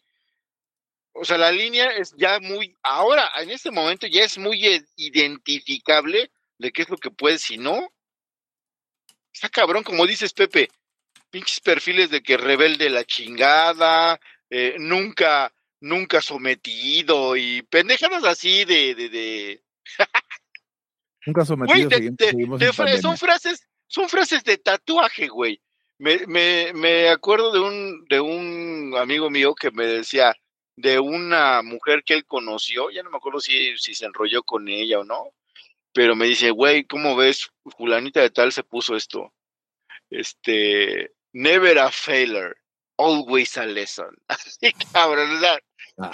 O 1.14 1.26
sea, 1.26 1.38
la 1.38 1.52
línea 1.52 1.86
es 1.92 2.14
ya 2.18 2.40
muy... 2.40 2.76
Ahora, 2.84 3.32
en 3.38 3.50
este 3.50 3.72
momento 3.72 4.06
ya 4.08 4.24
es 4.24 4.38
muy 4.38 4.66
eh, 4.68 4.84
identificable 4.96 6.32
de 6.60 6.72
qué 6.72 6.82
es 6.84 6.90
lo 6.90 6.98
que 6.98 7.10
puedes 7.12 7.50
y 7.52 7.58
no. 7.58 7.92
Está 9.34 9.50
cabrón, 9.50 9.84
como 9.84 10.06
dices, 10.06 10.34
Pepe. 10.34 10.70
Pinches 11.30 11.60
perfiles 11.60 12.10
de 12.10 12.22
que 12.22 12.38
rebelde 12.38 12.90
la 12.90 13.04
chingada, 13.04 14.20
eh, 14.50 14.76
nunca, 14.80 15.54
nunca 15.82 16.22
sometido 16.22 17.36
y 17.36 17.62
pendejadas 17.64 18.24
así 18.24 18.64
de, 18.66 18.96
de, 18.96 19.10
de... 19.10 19.64
Nunca 21.26 21.46
sometido, 21.46 21.90
Güey, 21.90 22.00
de- 22.00 22.34
de- 22.96 23.02
son 23.02 23.18
frases, 23.18 23.68
son 23.88 24.08
frases 24.10 24.44
de 24.44 24.58
tatuaje, 24.58 25.28
güey. 25.28 25.62
Me, 26.00 26.26
me, 26.28 26.74
me 26.74 27.10
acuerdo 27.10 27.52
de 27.52 27.60
un, 27.60 28.06
de 28.06 28.20
un 28.20 28.94
amigo 28.98 29.30
mío 29.30 29.56
que 29.56 29.72
me 29.72 29.86
decía 29.86 30.36
de 30.76 31.00
una 31.00 31.64
mujer 31.64 32.04
que 32.06 32.14
él 32.14 32.26
conoció, 32.26 32.92
ya 32.92 33.02
no 33.02 33.10
me 33.10 33.18
acuerdo 33.18 33.40
si, 33.40 33.76
si 33.78 33.96
se 33.96 34.06
enrolló 34.06 34.44
con 34.44 34.68
ella 34.70 35.00
o 35.00 35.04
no, 35.04 35.32
pero 35.94 36.16
me 36.16 36.28
dice, 36.28 36.52
güey, 36.52 36.84
¿cómo 36.86 37.16
ves? 37.16 37.50
Fulanita 37.78 38.22
de 38.22 38.30
tal 38.30 38.52
se 38.52 38.64
puso 38.64 38.96
esto. 38.96 39.34
Este, 40.12 41.14
never 41.34 41.80
a 41.80 41.92
failure, 41.92 42.54
always 42.98 43.58
a 43.58 43.66
lesson. 43.66 44.16
Así, 44.28 44.72
cabrón, 44.94 45.30
Ah. 46.00 46.12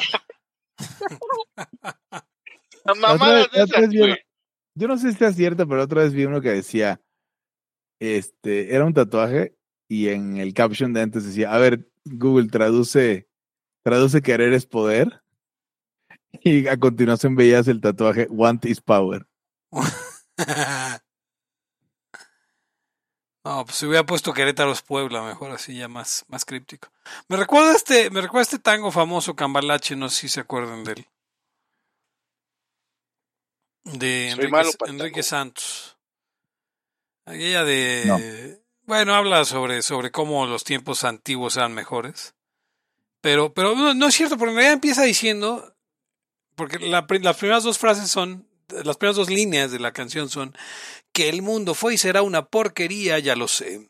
la 2.86 2.92
otra 2.94 2.96
mamada 2.96 3.40
vez- 3.42 3.52
de 3.52 3.62
otra 3.64 3.80
esas, 3.80 3.90
vi 3.90 3.98
güey. 4.00 4.16
Yo 4.76 4.88
no 4.88 4.98
sé 4.98 5.12
si 5.14 5.24
es 5.24 5.36
cierto, 5.36 5.68
pero 5.68 5.84
otra 5.84 6.04
vez 6.04 6.14
vi 6.14 6.24
uno 6.26 6.42
que 6.42 6.50
decía, 6.50 7.02
este, 8.00 8.74
era 8.74 8.86
un 8.86 8.94
tatuaje 8.94 9.56
y 9.88 10.10
en 10.10 10.38
el 10.38 10.54
caption 10.54 10.94
de 10.94 11.02
antes 11.02 11.26
decía, 11.26 11.54
a 11.54 11.58
ver, 11.58 11.90
Google 12.06 12.50
traduce, 12.50 13.28
traduce 13.84 14.22
querer 14.22 14.54
es 14.54 14.66
poder. 14.66 15.22
Y 16.44 16.68
a 16.68 16.78
continuación 16.78 17.36
veías 17.36 17.68
el 17.68 17.80
tatuaje 17.80 18.28
Want 18.30 18.66
is 18.66 18.82
power. 18.82 19.28
No, 23.46 23.66
pues 23.66 23.78
se 23.78 23.88
hubiera 23.88 24.06
puesto 24.06 24.34
Querétaro 24.34 24.72
es 24.72 24.82
Puebla, 24.82 25.22
mejor 25.22 25.52
así 25.52 25.76
ya 25.76 25.90
más, 25.90 26.24
más 26.30 26.46
críptico. 26.46 26.88
Me 27.28 27.36
recuerda 27.36 27.76
este, 27.76 28.10
me 28.10 28.22
recuerda 28.22 28.44
este 28.44 28.60
tango 28.60 28.90
famoso 28.90 29.36
Cambalache, 29.36 29.98
no 29.98 30.08
sé 30.08 30.22
si 30.22 30.30
se 30.30 30.40
acuerdan 30.40 30.86
de 30.86 30.94
él. 30.94 31.08
De 33.84 34.30
Enrique, 34.30 34.58
Enrique. 34.88 35.24
Santos. 35.24 35.98
Aquella 37.26 37.66
de 37.66 38.04
No. 38.06 38.63
Bueno, 38.86 39.16
habla 39.16 39.46
sobre, 39.46 39.82
sobre 39.82 40.12
cómo 40.12 40.46
los 40.46 40.64
tiempos 40.64 41.04
antiguos 41.04 41.58
eran 41.58 41.74
mejores. 41.74 42.36
Pero, 43.22 43.54
pero 43.54 43.76
no, 43.76 43.94
no 43.94 44.08
es 44.08 44.16
cierto, 44.16 44.38
porque 44.38 44.52
en 44.52 44.56
realidad 44.58 44.74
empieza 44.74 45.04
diciendo, 45.04 45.74
porque 46.56 46.80
la 46.80 47.06
las 47.22 47.38
primeras 47.38 47.64
dos 47.64 47.78
frases 47.78 48.12
son, 48.12 48.48
las 48.84 48.98
primeras 48.98 49.16
dos 49.16 49.30
líneas 49.30 49.72
de 49.72 49.80
la 49.80 49.94
canción 49.94 50.30
son 50.30 50.54
que 51.14 51.30
el 51.30 51.42
mundo 51.42 51.74
fue 51.74 51.94
y 51.94 51.98
será 51.98 52.22
una 52.22 52.48
porquería, 52.48 53.20
ya 53.20 53.36
lo 53.36 53.48
sé. 53.48 53.90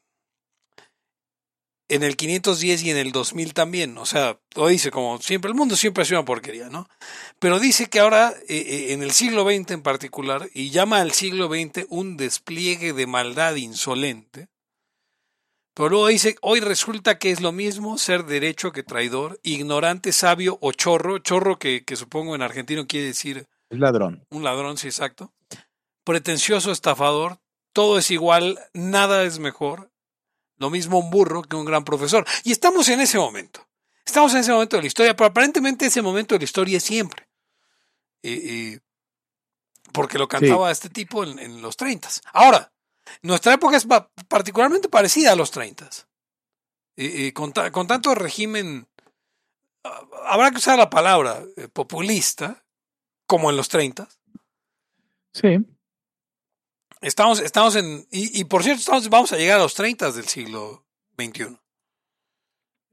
En 1.89 2.03
el 2.03 2.15
510 2.15 2.83
y 2.83 2.91
en 2.91 2.97
el 2.97 3.11
2000 3.11 3.53
también, 3.53 3.97
o 3.97 4.05
sea, 4.05 4.39
lo 4.55 4.67
dice 4.67 4.91
como 4.91 5.19
siempre, 5.21 5.49
el 5.49 5.55
mundo 5.55 5.75
siempre 5.75 6.03
ha 6.03 6.05
sido 6.05 6.19
una 6.19 6.25
porquería, 6.25 6.69
¿no? 6.69 6.87
Pero 7.39 7.59
dice 7.59 7.87
que 7.87 7.99
ahora, 7.99 8.33
eh, 8.47 8.57
eh, 8.57 8.93
en 8.93 9.03
el 9.03 9.11
siglo 9.11 9.43
XX 9.43 9.71
en 9.71 9.81
particular, 9.81 10.49
y 10.53 10.69
llama 10.69 11.01
al 11.01 11.11
siglo 11.11 11.47
XX 11.47 11.85
un 11.89 12.17
despliegue 12.17 12.93
de 12.93 13.07
maldad 13.07 13.55
insolente, 13.55 14.47
pero 15.73 15.89
luego 15.89 16.07
dice, 16.07 16.35
hoy 16.41 16.59
resulta 16.59 17.17
que 17.17 17.31
es 17.31 17.41
lo 17.41 17.51
mismo 17.51 17.97
ser 17.97 18.25
derecho 18.25 18.71
que 18.71 18.83
traidor, 18.83 19.39
ignorante, 19.43 20.11
sabio 20.11 20.57
o 20.61 20.71
chorro, 20.71 21.19
chorro 21.19 21.57
que, 21.57 21.83
que 21.83 21.95
supongo 21.95 22.35
en 22.35 22.41
argentino 22.41 22.85
quiere 22.87 23.07
decir 23.07 23.47
Es 23.69 23.79
ladrón. 23.79 24.25
un 24.29 24.43
ladrón, 24.43 24.77
sí, 24.77 24.87
exacto. 24.87 25.33
Pretencioso 26.03 26.71
estafador, 26.71 27.39
todo 27.71 27.97
es 27.97 28.11
igual, 28.11 28.59
nada 28.73 29.23
es 29.23 29.39
mejor. 29.39 29.89
Lo 30.57 30.69
mismo 30.69 30.99
un 30.99 31.09
burro 31.09 31.41
que 31.43 31.55
un 31.55 31.65
gran 31.65 31.83
profesor. 31.85 32.25
Y 32.43 32.51
estamos 32.51 32.87
en 32.89 32.99
ese 33.01 33.17
momento. 33.17 33.67
Estamos 34.05 34.33
en 34.33 34.39
ese 34.41 34.51
momento 34.51 34.75
de 34.75 34.83
la 34.83 34.87
historia, 34.87 35.15
pero 35.15 35.27
aparentemente 35.29 35.85
ese 35.85 36.01
momento 36.01 36.35
de 36.35 36.39
la 36.39 36.45
historia 36.45 36.77
es 36.77 36.83
siempre. 36.83 37.27
Y- 38.21 38.31
y- 38.73 38.79
porque 39.93 40.17
lo 40.17 40.27
cantaba 40.27 40.71
este 40.71 40.89
tipo 40.89 41.23
en, 41.23 41.37
en 41.39 41.61
los 41.61 41.77
30. 41.77 42.09
Ahora, 42.33 42.72
nuestra 43.21 43.53
época 43.53 43.77
es 43.77 43.85
pa- 43.85 44.09
particularmente 44.27 44.89
parecida 44.89 45.31
a 45.31 45.35
los 45.35 45.51
30. 45.51 45.89
Y, 46.95 47.25
y 47.25 47.31
con, 47.31 47.53
ta- 47.53 47.71
con 47.71 47.87
tanto 47.87 48.13
régimen, 48.15 48.87
ah, 49.83 50.01
habrá 50.27 50.51
que 50.51 50.57
usar 50.57 50.77
la 50.77 50.89
palabra 50.89 51.43
eh, 51.57 51.67
populista, 51.67 52.63
como 53.27 53.49
en 53.49 53.57
los 53.57 53.69
30. 53.69 54.07
Sí. 55.33 55.57
Estamos, 57.01 57.39
estamos 57.39 57.75
en. 57.75 58.07
Y, 58.11 58.39
y 58.39 58.45
por 58.45 58.63
cierto, 58.63 58.79
estamos, 58.79 59.09
vamos 59.09 59.31
a 59.33 59.37
llegar 59.37 59.59
a 59.59 59.63
los 59.63 59.73
30 59.73 60.11
del 60.11 60.27
siglo 60.27 60.85
XXI. 61.17 61.57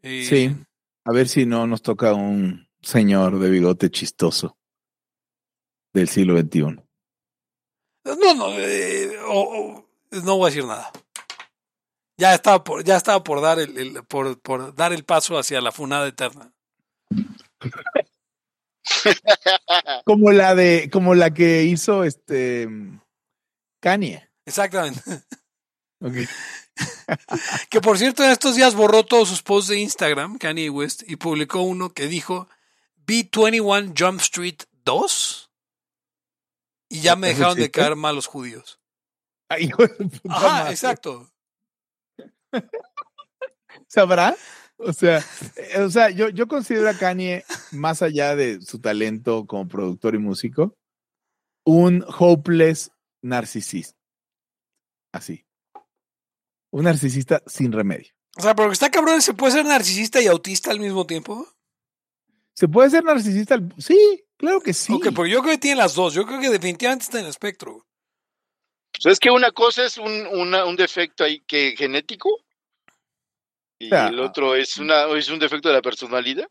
Y- 0.03 0.25
Sí. 0.25 0.57
A 1.05 1.13
ver 1.13 1.29
si 1.29 1.47
no 1.47 1.67
nos 1.67 1.81
toca 1.83 2.13
un 2.15 2.69
señor 2.83 3.39
de 3.39 3.49
bigote 3.51 3.91
chistoso 3.91 4.57
del 5.95 6.09
siglo 6.09 6.39
XXI. 6.39 6.61
No, 8.05 8.35
no, 8.35 8.59
eh, 8.59 9.19
o- 9.27 9.59
o- 9.77 9.90
no 10.11 10.37
voy 10.37 10.49
a 10.49 10.51
decir 10.51 10.65
nada. 10.67 10.91
Ya 12.19 12.35
estaba 12.35 12.63
por, 12.63 12.85
ya 12.85 12.97
estaba 12.97 13.23
por 13.25 13.41
dar 13.41 13.59
el, 13.59 13.77
el- 13.79 14.05
por, 14.05 14.39
por 14.41 14.75
dar 14.75 14.93
el 14.93 15.05
paso 15.05 15.39
hacia 15.39 15.61
la 15.61 15.73
funada 15.73 16.07
eterna. 16.09 16.53
Como 20.05 20.31
la 20.33 20.55
de, 20.55 20.91
como 20.93 21.15
la 21.15 21.33
que 21.33 21.63
hizo 21.65 22.05
este 22.05 22.69
Kanye. 23.81 24.31
Exactamente. 24.45 25.01
Ok. 26.03 26.15
Que 27.69 27.83
por 27.83 27.99
cierto, 27.99 28.25
en 28.25 28.31
estos 28.31 28.57
días 28.57 28.75
borró 28.75 29.05
todos 29.05 29.29
sus 29.29 29.43
posts 29.43 29.69
de 29.69 29.81
Instagram, 29.81 30.39
Kanye 30.39 30.71
West, 30.71 31.03
y 31.07 31.17
publicó 31.17 31.61
uno 31.61 31.93
que 31.93 32.07
dijo 32.07 32.49
B21 33.05 33.93
Jump 33.95 34.19
Street 34.23 34.63
2. 34.85 35.51
Y 36.89 37.03
ya 37.03 37.17
me 37.17 37.29
¿Eso 37.29 37.37
dejaron 37.41 37.59
de 37.59 37.71
caer 37.71 37.97
mal 37.97 38.15
los 38.15 38.27
judíos. 38.27 38.80
Ay, 39.51 39.69
puta 39.69 40.21
Ajá, 40.29 40.49
madre. 40.49 40.71
exacto. 40.71 41.29
¿Sabrá? 43.87 44.37
O 44.79 44.93
sea, 44.93 45.19
eh, 45.57 45.81
o 45.81 45.91
sea, 45.91 46.11
yo, 46.11 46.29
yo 46.29 46.47
considero 46.49 46.89
a 46.89 46.95
Kanye, 46.95 47.45
más 47.73 48.01
allá 48.03 48.35
de 48.37 48.61
su 48.63 48.81
talento 48.81 49.47
como 49.47 49.69
productor 49.69 50.15
y 50.15 50.19
músico, 50.19 50.77
un 51.65 52.05
hopeless 52.19 52.91
narcisista. 53.23 53.99
Así. 55.13 55.45
Un 56.73 56.85
narcisista 56.85 57.43
sin 57.47 57.73
remedio. 57.73 58.13
O 58.39 58.43
sea, 58.43 58.55
pero 58.55 58.69
que 58.69 58.75
está 58.75 58.91
cabrón, 58.91 59.21
¿se 59.21 59.35
puede 59.35 59.53
ser 59.53 59.65
narcisista 59.67 60.21
y 60.23 60.29
autista 60.29 60.71
al 60.71 60.79
mismo 60.81 61.05
tiempo? 61.07 61.47
¿Se 62.55 62.69
puede 62.69 62.91
ser 62.91 63.03
narcisista? 63.05 63.55
al- 63.55 63.75
Sí, 63.79 64.25
claro 64.37 64.61
que 64.61 64.73
sí. 64.73 64.93
Ok, 64.93 65.07
yo 65.07 65.41
creo 65.41 65.43
que 65.43 65.59
tiene 65.59 65.77
las 65.79 65.95
dos. 65.95 66.15
Yo 66.15 66.25
creo 66.27 66.41
que 66.41 66.49
definitivamente 66.51 67.05
está 67.05 67.19
en 67.19 67.25
el 67.25 67.31
espectro. 67.31 67.87
O 69.01 69.03
sea, 69.03 69.13
es 69.13 69.19
que 69.19 69.31
una 69.31 69.51
cosa 69.51 69.87
es 69.87 69.97
un, 69.97 70.27
una- 70.27 70.67
un 70.67 70.77
defecto 70.77 71.25
ahí 71.25 71.41
que 71.47 71.75
genético 71.75 72.29
y 73.79 73.89
el 73.95 74.21
otro 74.21 74.55
es 74.55 74.77
una 74.77 75.05
es 75.17 75.31
un 75.31 75.39
defecto 75.39 75.69
de 75.71 75.75
la 75.77 75.81
personalidad. 75.81 76.47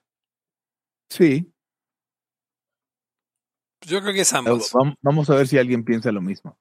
Sí. 1.11 1.53
Yo 3.85 4.01
creo 4.01 4.13
que 4.15 4.21
es 4.21 4.33
ambas. 4.33 4.71
vam- 4.73 4.95
Vamos 5.03 5.29
a 5.29 5.35
ver 5.35 5.47
si 5.47 5.59
alguien 5.59 5.83
piensa 5.85 6.11
lo 6.11 6.21
mismo. 6.21 6.57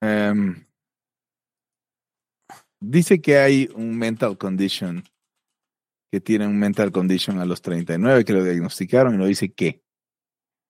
Em, 0.00 0.64
dice 2.80 3.20
que 3.20 3.38
hay 3.38 3.68
un 3.74 3.98
mental 3.98 4.38
condition, 4.38 5.02
que 6.12 6.20
tiene 6.20 6.46
un 6.46 6.56
mental 6.60 6.92
condition 6.92 7.40
a 7.40 7.44
los 7.44 7.60
39, 7.60 8.24
que 8.24 8.32
lo 8.32 8.44
diagnosticaron 8.44 9.14
y 9.14 9.18
no 9.18 9.26
dice 9.26 9.52
qué. 9.52 9.82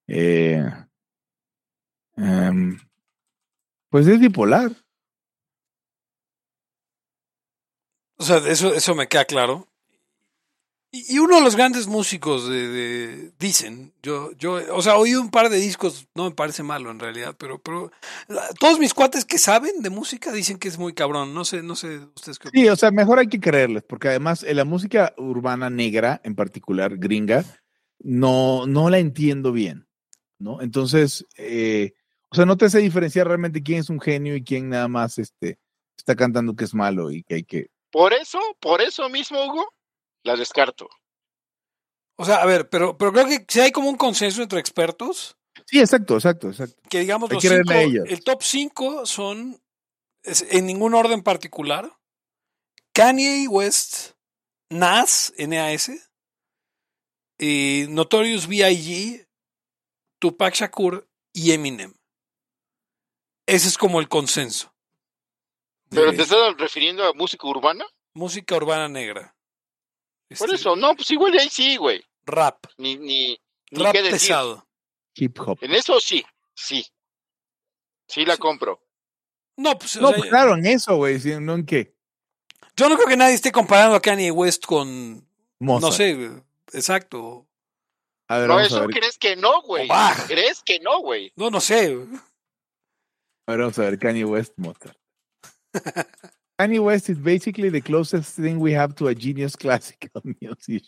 Eh, 0.09 0.65
em, 2.17 2.79
pues 3.95 4.09
es 4.09 4.19
bipolar. 4.19 4.73
O 8.19 8.25
sea, 8.25 8.39
eso, 8.39 8.75
eso 8.75 8.97
me 8.97 9.07
queda 9.07 9.25
claro. 9.25 9.69
Y, 10.91 11.15
y 11.15 11.19
uno 11.21 11.37
de 11.37 11.43
los 11.43 11.55
grandes 11.55 11.87
músicos 11.87 12.49
de, 12.49 12.67
de- 12.67 13.33
dicen, 13.39 13.95
yo, 14.03 14.33
yo, 14.33 14.59
o 14.75 14.83
sea, 14.83 14.97
oí 14.97 15.15
un 15.15 15.31
par 15.31 15.49
de 15.49 15.59
discos, 15.59 16.09
no 16.17 16.25
me 16.25 16.33
parece 16.33 16.65
malo 16.65 16.91
en 16.91 16.99
realidad, 16.99 17.37
pero, 17.39 17.63
pero 17.63 17.93
todos 18.59 18.81
mis 18.81 18.95
cuates 18.95 19.25
que 19.25 19.39
saben 19.39 19.81
de 19.81 19.91
música 19.91 20.33
dicen 20.33 20.59
que 20.59 20.67
es 20.67 20.77
muy 20.77 20.93
cabrón. 20.93 21.33
No 21.33 21.45
sé, 21.45 21.63
no 21.63 21.77
sé 21.77 22.01
ustedes 22.17 22.41
qué 22.41 22.49
Sí, 22.53 22.69
o 22.69 22.75
sea, 22.75 22.91
mejor 22.91 23.21
hay 23.21 23.29
que 23.29 23.39
creerles, 23.39 23.85
porque 23.89 24.09
además 24.09 24.43
eh, 24.43 24.55
la 24.55 24.65
música 24.65 25.15
urbana 25.19 25.71
negra, 25.71 26.21
en 26.25 26.35
particular 26.35 26.97
gringa, 26.97 27.45
no, 28.01 28.67
no 28.67 28.91
la 28.91 28.99
entiendo 28.99 29.53
bien, 29.53 29.87
¿no? 30.41 30.63
Entonces, 30.63 31.25
eh, 31.37 31.93
o 32.35 32.37
sea, 32.37 32.47
no 32.47 32.57
te 32.57 32.69
sé 32.69 32.81
diferenciar 32.81 33.29
realmente 33.29 33.63
quién 33.63 33.79
es 33.79 33.91
un 33.91 34.01
genio 34.01 34.35
y 34.35 34.43
quién 34.43 34.69
nada 34.69 34.89
más 34.89 35.19
este, 35.19 35.61
está 35.97 36.17
cantando 36.17 36.57
que 36.57 36.65
es 36.65 36.75
malo 36.75 37.13
y 37.13 37.23
que 37.23 37.37
hay 37.37 37.45
que... 37.45 37.71
Por 37.93 38.13
eso, 38.13 38.41
por 38.59 38.83
eso 38.83 39.09
mismo, 39.09 39.45
Hugo, 39.45 39.73
la 40.25 40.35
descarto. 40.35 40.89
O 42.19 42.25
sea, 42.25 42.43
a 42.43 42.47
ver, 42.47 42.69
pero, 42.69 42.99
pero 42.99 43.13
creo 43.13 43.27
que 43.27 43.45
si 43.49 43.61
hay 43.61 43.71
como 43.71 43.89
un 43.89 43.97
consenso 43.97 44.43
entre 44.43 44.59
expertos, 44.59 45.37
Sí, 45.67 45.79
exacto, 45.79 46.15
exacto, 46.17 46.49
exacto. 46.49 46.75
que 46.91 46.99
digamos 46.99 47.31
Hay 47.31 47.37
los 47.37 47.43
que 47.43 47.49
cinco, 47.51 47.73
el 48.07 48.25
top 48.25 48.43
5 48.43 49.07
son 49.07 49.63
es- 50.25 50.45
en 50.51 50.67
ningún 50.67 50.95
orden 50.95 51.23
particular. 51.23 51.97
Kanye 52.93 53.47
West, 53.49 54.15
Nas, 54.71 55.33
N-A-S, 55.37 55.97
y 57.39 57.87
Notorious 57.91 58.49
B.I.G., 58.49 59.29
Tupac 60.21 60.55
Shakur 60.55 61.09
y 61.33 61.53
Eminem. 61.53 61.95
Ese 63.47 63.69
es 63.69 63.79
como 63.79 64.01
el 64.01 64.09
consenso. 64.09 64.73
¿Pero 65.91 66.11
De 66.11 66.17
te 66.17 66.23
estás 66.23 66.57
refiriendo 66.57 67.05
a 67.05 67.13
música 67.13 67.47
urbana? 67.47 67.85
música 68.15 68.57
urbana 68.57 68.89
negra. 68.89 69.35
Por 70.39 70.49
Este, 70.51 70.55
eso, 70.57 70.77
no, 70.77 70.95
pues 70.95 71.11
igual 71.11 71.37
ahí 71.39 71.49
sí, 71.49 71.77
güey. 71.77 72.03
Rap. 72.25 72.67
Ni, 72.79 72.97
ni, 72.97 73.39
ni 73.71 73.83
Rap 73.83 73.93
qué 73.93 73.99
decir. 74.03 74.13
pesado. 74.19 74.67
Hip 75.17 75.39
hop. 75.41 75.59
En 75.61 75.73
eso 75.75 76.01
sí, 76.01 76.25
sí. 76.55 76.87
Sí 78.09 78.25
la 78.25 78.35
Sí. 78.35 78.41
compro. 78.41 78.81
No, 79.57 79.79
pues, 79.79 79.97
o 79.97 80.01
No, 80.01 80.09
sea, 80.09 80.17
pues 80.17 80.31
claro, 80.31 80.55
en 80.57 80.67
eso, 80.67 80.97
güey, 80.97 81.21
sí, 81.21 81.33
no 81.41 81.55
en 81.55 81.67
qué. 81.67 81.95
yo 82.77 82.89
no 82.89 82.97
creo 82.97 83.07
que 83.09 83.17
nadie 83.17 83.35
esté 83.35 83.53
comparando 83.53 83.95
a 83.97 84.01
Kanye 84.03 84.31
West 84.33 84.65
con, 84.65 85.29
Mozart. 85.61 85.83
no 85.85 85.93
sé, 85.93 86.31
exacto. 86.73 87.47
A 88.27 88.39
ver, 88.39 88.49
No, 88.49 88.55
vamos 88.57 88.73
a 88.73 88.77
eso 88.77 88.87
ver. 88.87 88.97
crees 88.97 89.19
que 89.19 89.37
no, 89.37 89.63
güey. 89.63 89.89
¿Crees 90.27 90.63
que 90.63 90.81
no, 90.81 90.99
güey? 91.01 91.33
No, 91.37 91.51
no 91.51 91.61
sé. 91.61 91.97
A 93.47 93.53
ver, 93.53 93.61
vamos 93.61 93.79
a 93.79 93.83
ver. 93.83 93.99
Kanye 93.99 94.25
West, 94.25 94.55
Mozart. 94.57 94.97
Kanye 96.59 96.81
West 96.81 97.09
is 97.09 97.19
basically 97.19 97.69
the 97.71 97.81
closest 97.81 98.37
thing 98.37 98.59
we 98.59 98.73
have 98.73 98.95
to 98.95 99.09
a 99.09 99.15
genius 99.15 99.57
classical 99.61 100.23
music. 100.41 100.85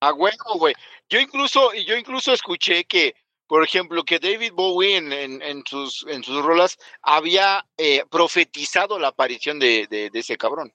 A 0.00 0.12
huevo, 0.12 0.58
güey. 0.58 0.74
Yo 1.08 1.20
incluso, 1.20 1.72
yo 1.72 1.96
incluso 1.96 2.32
escuché 2.32 2.84
que, 2.84 3.14
por 3.46 3.64
ejemplo, 3.64 4.04
que 4.04 4.18
David 4.18 4.52
Bowie 4.52 4.96
en, 4.96 5.12
en, 5.12 5.42
en 5.42 5.62
sus, 5.64 6.04
en 6.08 6.24
sus 6.24 6.44
rolas 6.44 6.76
había 7.02 7.64
eh, 7.76 8.04
profetizado 8.10 8.98
la 8.98 9.08
aparición 9.08 9.58
de, 9.60 9.86
de, 9.88 10.10
de 10.10 10.18
ese 10.18 10.36
cabrón. 10.36 10.72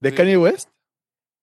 ¿De 0.00 0.10
Sí. 0.10 0.16
Kanye 0.16 0.36
West? 0.38 0.68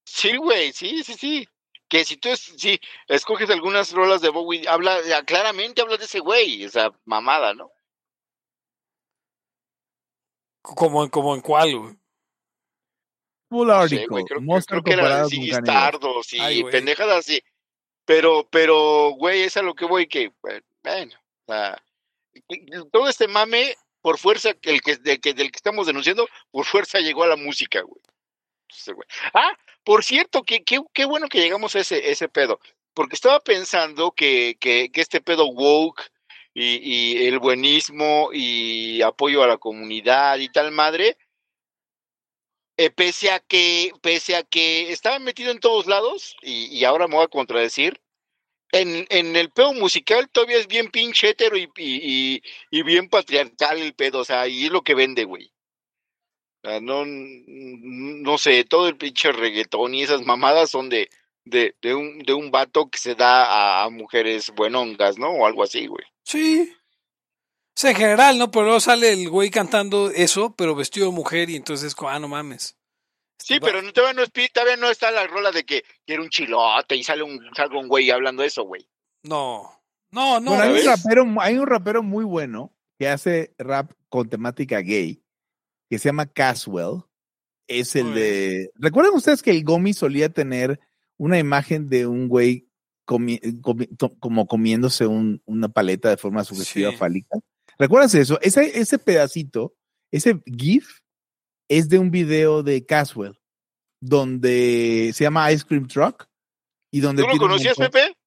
Sí, 0.05 0.35
güey, 0.37 0.73
sí, 0.73 1.03
sí, 1.03 1.13
sí. 1.13 1.47
Que 1.87 2.03
si 2.03 2.17
tú 2.17 2.29
es, 2.29 2.39
sí, 2.57 2.79
escoges 3.07 3.49
algunas 3.49 3.91
rolas 3.93 4.21
de 4.21 4.29
Bowie, 4.29 4.67
habla, 4.67 4.99
claramente 5.25 5.81
habla 5.81 5.97
de 5.97 6.05
ese 6.05 6.19
güey, 6.19 6.63
esa 6.63 6.91
mamada, 7.05 7.53
¿no? 7.53 7.71
Como, 10.75 11.03
en- 11.03 11.09
como 11.09 11.35
en 11.35 11.41
cuál, 11.41 11.77
güey. 11.77 11.95
Full 13.49 13.67
No 13.67 13.73
sé, 13.87 13.95
article. 13.95 14.07
güey, 14.09 14.23
creo, 14.25 14.39
que 14.39 14.91
era 14.93 15.01
comparado 15.01 15.15
de 15.15 15.21
con 15.21 15.29
Ziggy 15.29 15.49
Kanye 15.51 15.57
West. 15.57 15.67
Stardust 15.69 16.33
y 16.33 16.39
Ay, 16.39 16.63
pendejadas 16.65 17.17
así. 17.19 17.41
Pero, 18.05 18.47
pero, 18.49 19.11
güey, 19.11 19.41
es 19.43 19.57
a 19.57 19.61
lo 19.61 19.73
que 19.75 19.85
voy 19.85 20.07
que, 20.07 20.31
bueno, 20.41 20.61
bueno, 20.83 21.13
o 21.47 21.51
sea, 21.51 21.81
todo 22.91 23.07
este 23.09 23.27
mame, 23.27 23.75
por 24.01 24.17
fuerza, 24.17 24.53
que 24.53 24.71
el 24.71 24.81
que, 24.81 24.95
del, 24.97 25.19
que, 25.19 25.33
del 25.33 25.51
que 25.51 25.57
estamos 25.57 25.87
denunciando, 25.87 26.27
por 26.51 26.65
fuerza 26.65 26.99
llegó 26.99 27.23
a 27.23 27.27
la 27.27 27.35
música, 27.35 27.81
güey. 27.81 28.01
Entonces, 28.67 28.93
güey. 28.95 29.07
Ah, 29.33 29.57
por 29.83 30.03
cierto, 30.03 30.43
qué, 30.43 30.63
qué, 30.63 30.79
qué 30.93 31.05
bueno 31.05 31.27
que 31.27 31.39
llegamos 31.39 31.75
a 31.75 31.79
ese, 31.79 32.09
ese 32.11 32.29
pedo, 32.29 32.59
porque 32.93 33.15
estaba 33.15 33.39
pensando 33.39 34.11
que, 34.11 34.57
que, 34.59 34.91
que 34.91 35.01
este 35.01 35.21
pedo 35.21 35.47
woke 35.47 36.03
y, 36.53 37.27
el 37.27 37.39
buenismo 37.39 38.29
y 38.33 39.01
apoyo 39.01 39.43
a 39.43 39.47
la 39.47 39.57
comunidad 39.57 40.37
y 40.39 40.49
tal 40.49 40.71
madre, 40.71 41.17
eh, 42.77 42.89
pese 42.91 43.31
a 43.31 43.39
que, 43.39 43.91
pese 44.01 44.35
a 44.35 44.43
que 44.43 44.91
estaba 44.91 45.19
metido 45.19 45.51
en 45.51 45.59
todos 45.59 45.85
lados, 45.87 46.35
y, 46.41 46.83
ahora 46.85 47.07
me 47.07 47.15
voy 47.15 47.25
a 47.25 47.27
contradecir, 47.27 48.01
en, 48.71 49.07
en 49.09 49.35
el 49.35 49.51
pedo 49.51 49.73
musical 49.73 50.29
todavía 50.29 50.57
es 50.57 50.67
bien 50.67 50.91
pinche 50.91 51.29
hetero 51.29 51.57
y, 51.57 51.69
y, 51.77 52.41
y- 52.71 52.83
bien 52.83 53.09
patriarcal 53.09 53.79
el 53.79 53.93
pedo, 53.95 54.19
o 54.19 54.25
sea, 54.25 54.47
y 54.47 54.65
es 54.65 54.71
lo 54.71 54.83
que 54.83 54.95
vende, 54.95 55.25
güey. 55.25 55.51
No, 56.81 57.05
no 57.05 58.37
sé, 58.37 58.63
todo 58.65 58.87
el 58.89 58.97
pinche 58.97 59.31
reggaetón 59.31 59.93
y 59.95 60.03
esas 60.03 60.25
mamadas 60.25 60.69
son 60.69 60.89
de, 60.89 61.09
de, 61.45 61.75
de 61.81 61.95
un, 61.95 62.19
de 62.19 62.33
un 62.33 62.51
vato 62.51 62.89
que 62.89 62.97
se 62.97 63.15
da 63.15 63.83
a 63.83 63.89
mujeres 63.89 64.51
buenongas, 64.55 65.17
¿no? 65.17 65.29
O 65.31 65.45
algo 65.45 65.63
así, 65.63 65.87
güey. 65.87 66.05
Sí. 66.29 66.71
O 66.71 67.81
sea, 67.81 67.91
en 67.91 67.97
general, 67.97 68.37
¿no? 68.37 68.51
Pero 68.51 68.65
luego 68.65 68.79
sale 68.79 69.11
el 69.11 69.29
güey 69.29 69.49
cantando 69.49 70.11
eso, 70.11 70.55
pero 70.55 70.75
vestido 70.75 71.07
de 71.07 71.13
mujer 71.13 71.49
y 71.49 71.55
entonces, 71.55 71.95
como, 71.95 72.11
ah, 72.11 72.19
no 72.19 72.27
mames. 72.27 72.77
Sí, 73.39 73.55
Este, 73.55 73.65
pero 73.65 73.81
no- 73.81 73.91
todavía 73.93 74.21
no, 74.21 74.47
todavía 74.53 74.77
no 74.77 74.91
está 74.91 75.09
la 75.11 75.25
rola 75.25 75.51
de 75.51 75.63
que, 75.63 75.83
era 76.05 76.21
un 76.21 76.29
chilote 76.29 76.95
y 76.95 77.03
sale 77.03 77.23
un, 77.23 77.39
sale 77.55 77.75
un 77.77 77.87
güey 77.87 78.11
hablando 78.11 78.41
de 78.43 78.49
eso, 78.49 78.63
güey. 78.63 78.87
No. 79.23 79.81
No, 80.11 80.39
no. 80.39 80.51
bueno, 80.51 80.63
hay 80.63 80.79
un, 80.81 80.85
rapero, 80.85 81.25
hay 81.39 81.57
un 81.57 81.67
rapero 81.67 82.03
muy 82.03 82.25
bueno 82.25 82.75
que 82.99 83.07
hace 83.07 83.55
rap 83.57 83.91
con 84.09 84.29
temática 84.29 84.79
gay, 84.79 85.23
que 85.89 85.97
se 85.97 86.09
llama 86.09 86.27
Caswell. 86.27 87.03
Es 87.67 87.95
el 87.95 88.05
Muy 88.05 88.19
de... 88.19 88.71
¿Recuerdan 88.75 89.13
ustedes 89.13 89.41
que 89.41 89.51
el 89.51 89.63
Gomi 89.63 89.93
solía 89.93 90.29
tener 90.29 90.79
una 91.17 91.37
imagen 91.39 91.87
de 91.89 92.07
un 92.07 92.27
güey 92.27 92.68
comi- 93.09 93.39
comi- 93.61 93.89
to- 93.97 94.13
como 94.19 94.45
comiéndose 94.45 95.07
un- 95.07 95.41
una 95.45 95.67
paleta 95.67 96.09
de 96.09 96.17
forma 96.17 96.43
sugestiva 96.43 96.91
Sí. 96.91 96.97
fálica? 96.97 97.39
¿Recuerdas 97.79 98.13
eso? 98.13 98.39
Ese, 98.41 98.79
ese 98.79 98.99
pedacito, 98.99 99.73
ese 100.11 100.39
GIF, 100.45 100.99
es 101.67 101.89
de 101.89 101.97
un 101.97 102.11
video 102.11 102.61
de 102.61 102.85
Caswell, 102.85 103.39
donde 104.01 105.11
se 105.15 105.23
llama 105.23 105.51
Ice 105.51 105.65
Cream 105.65 105.87
Truck. 105.87 106.27
Y 106.91 106.99
donde 107.01 107.21
¿Tú 107.23 107.27
lo 107.29 107.33
un 107.33 107.39
conocías, 107.39 107.77
montón- 107.77 107.91
Pepe? 108.01 108.17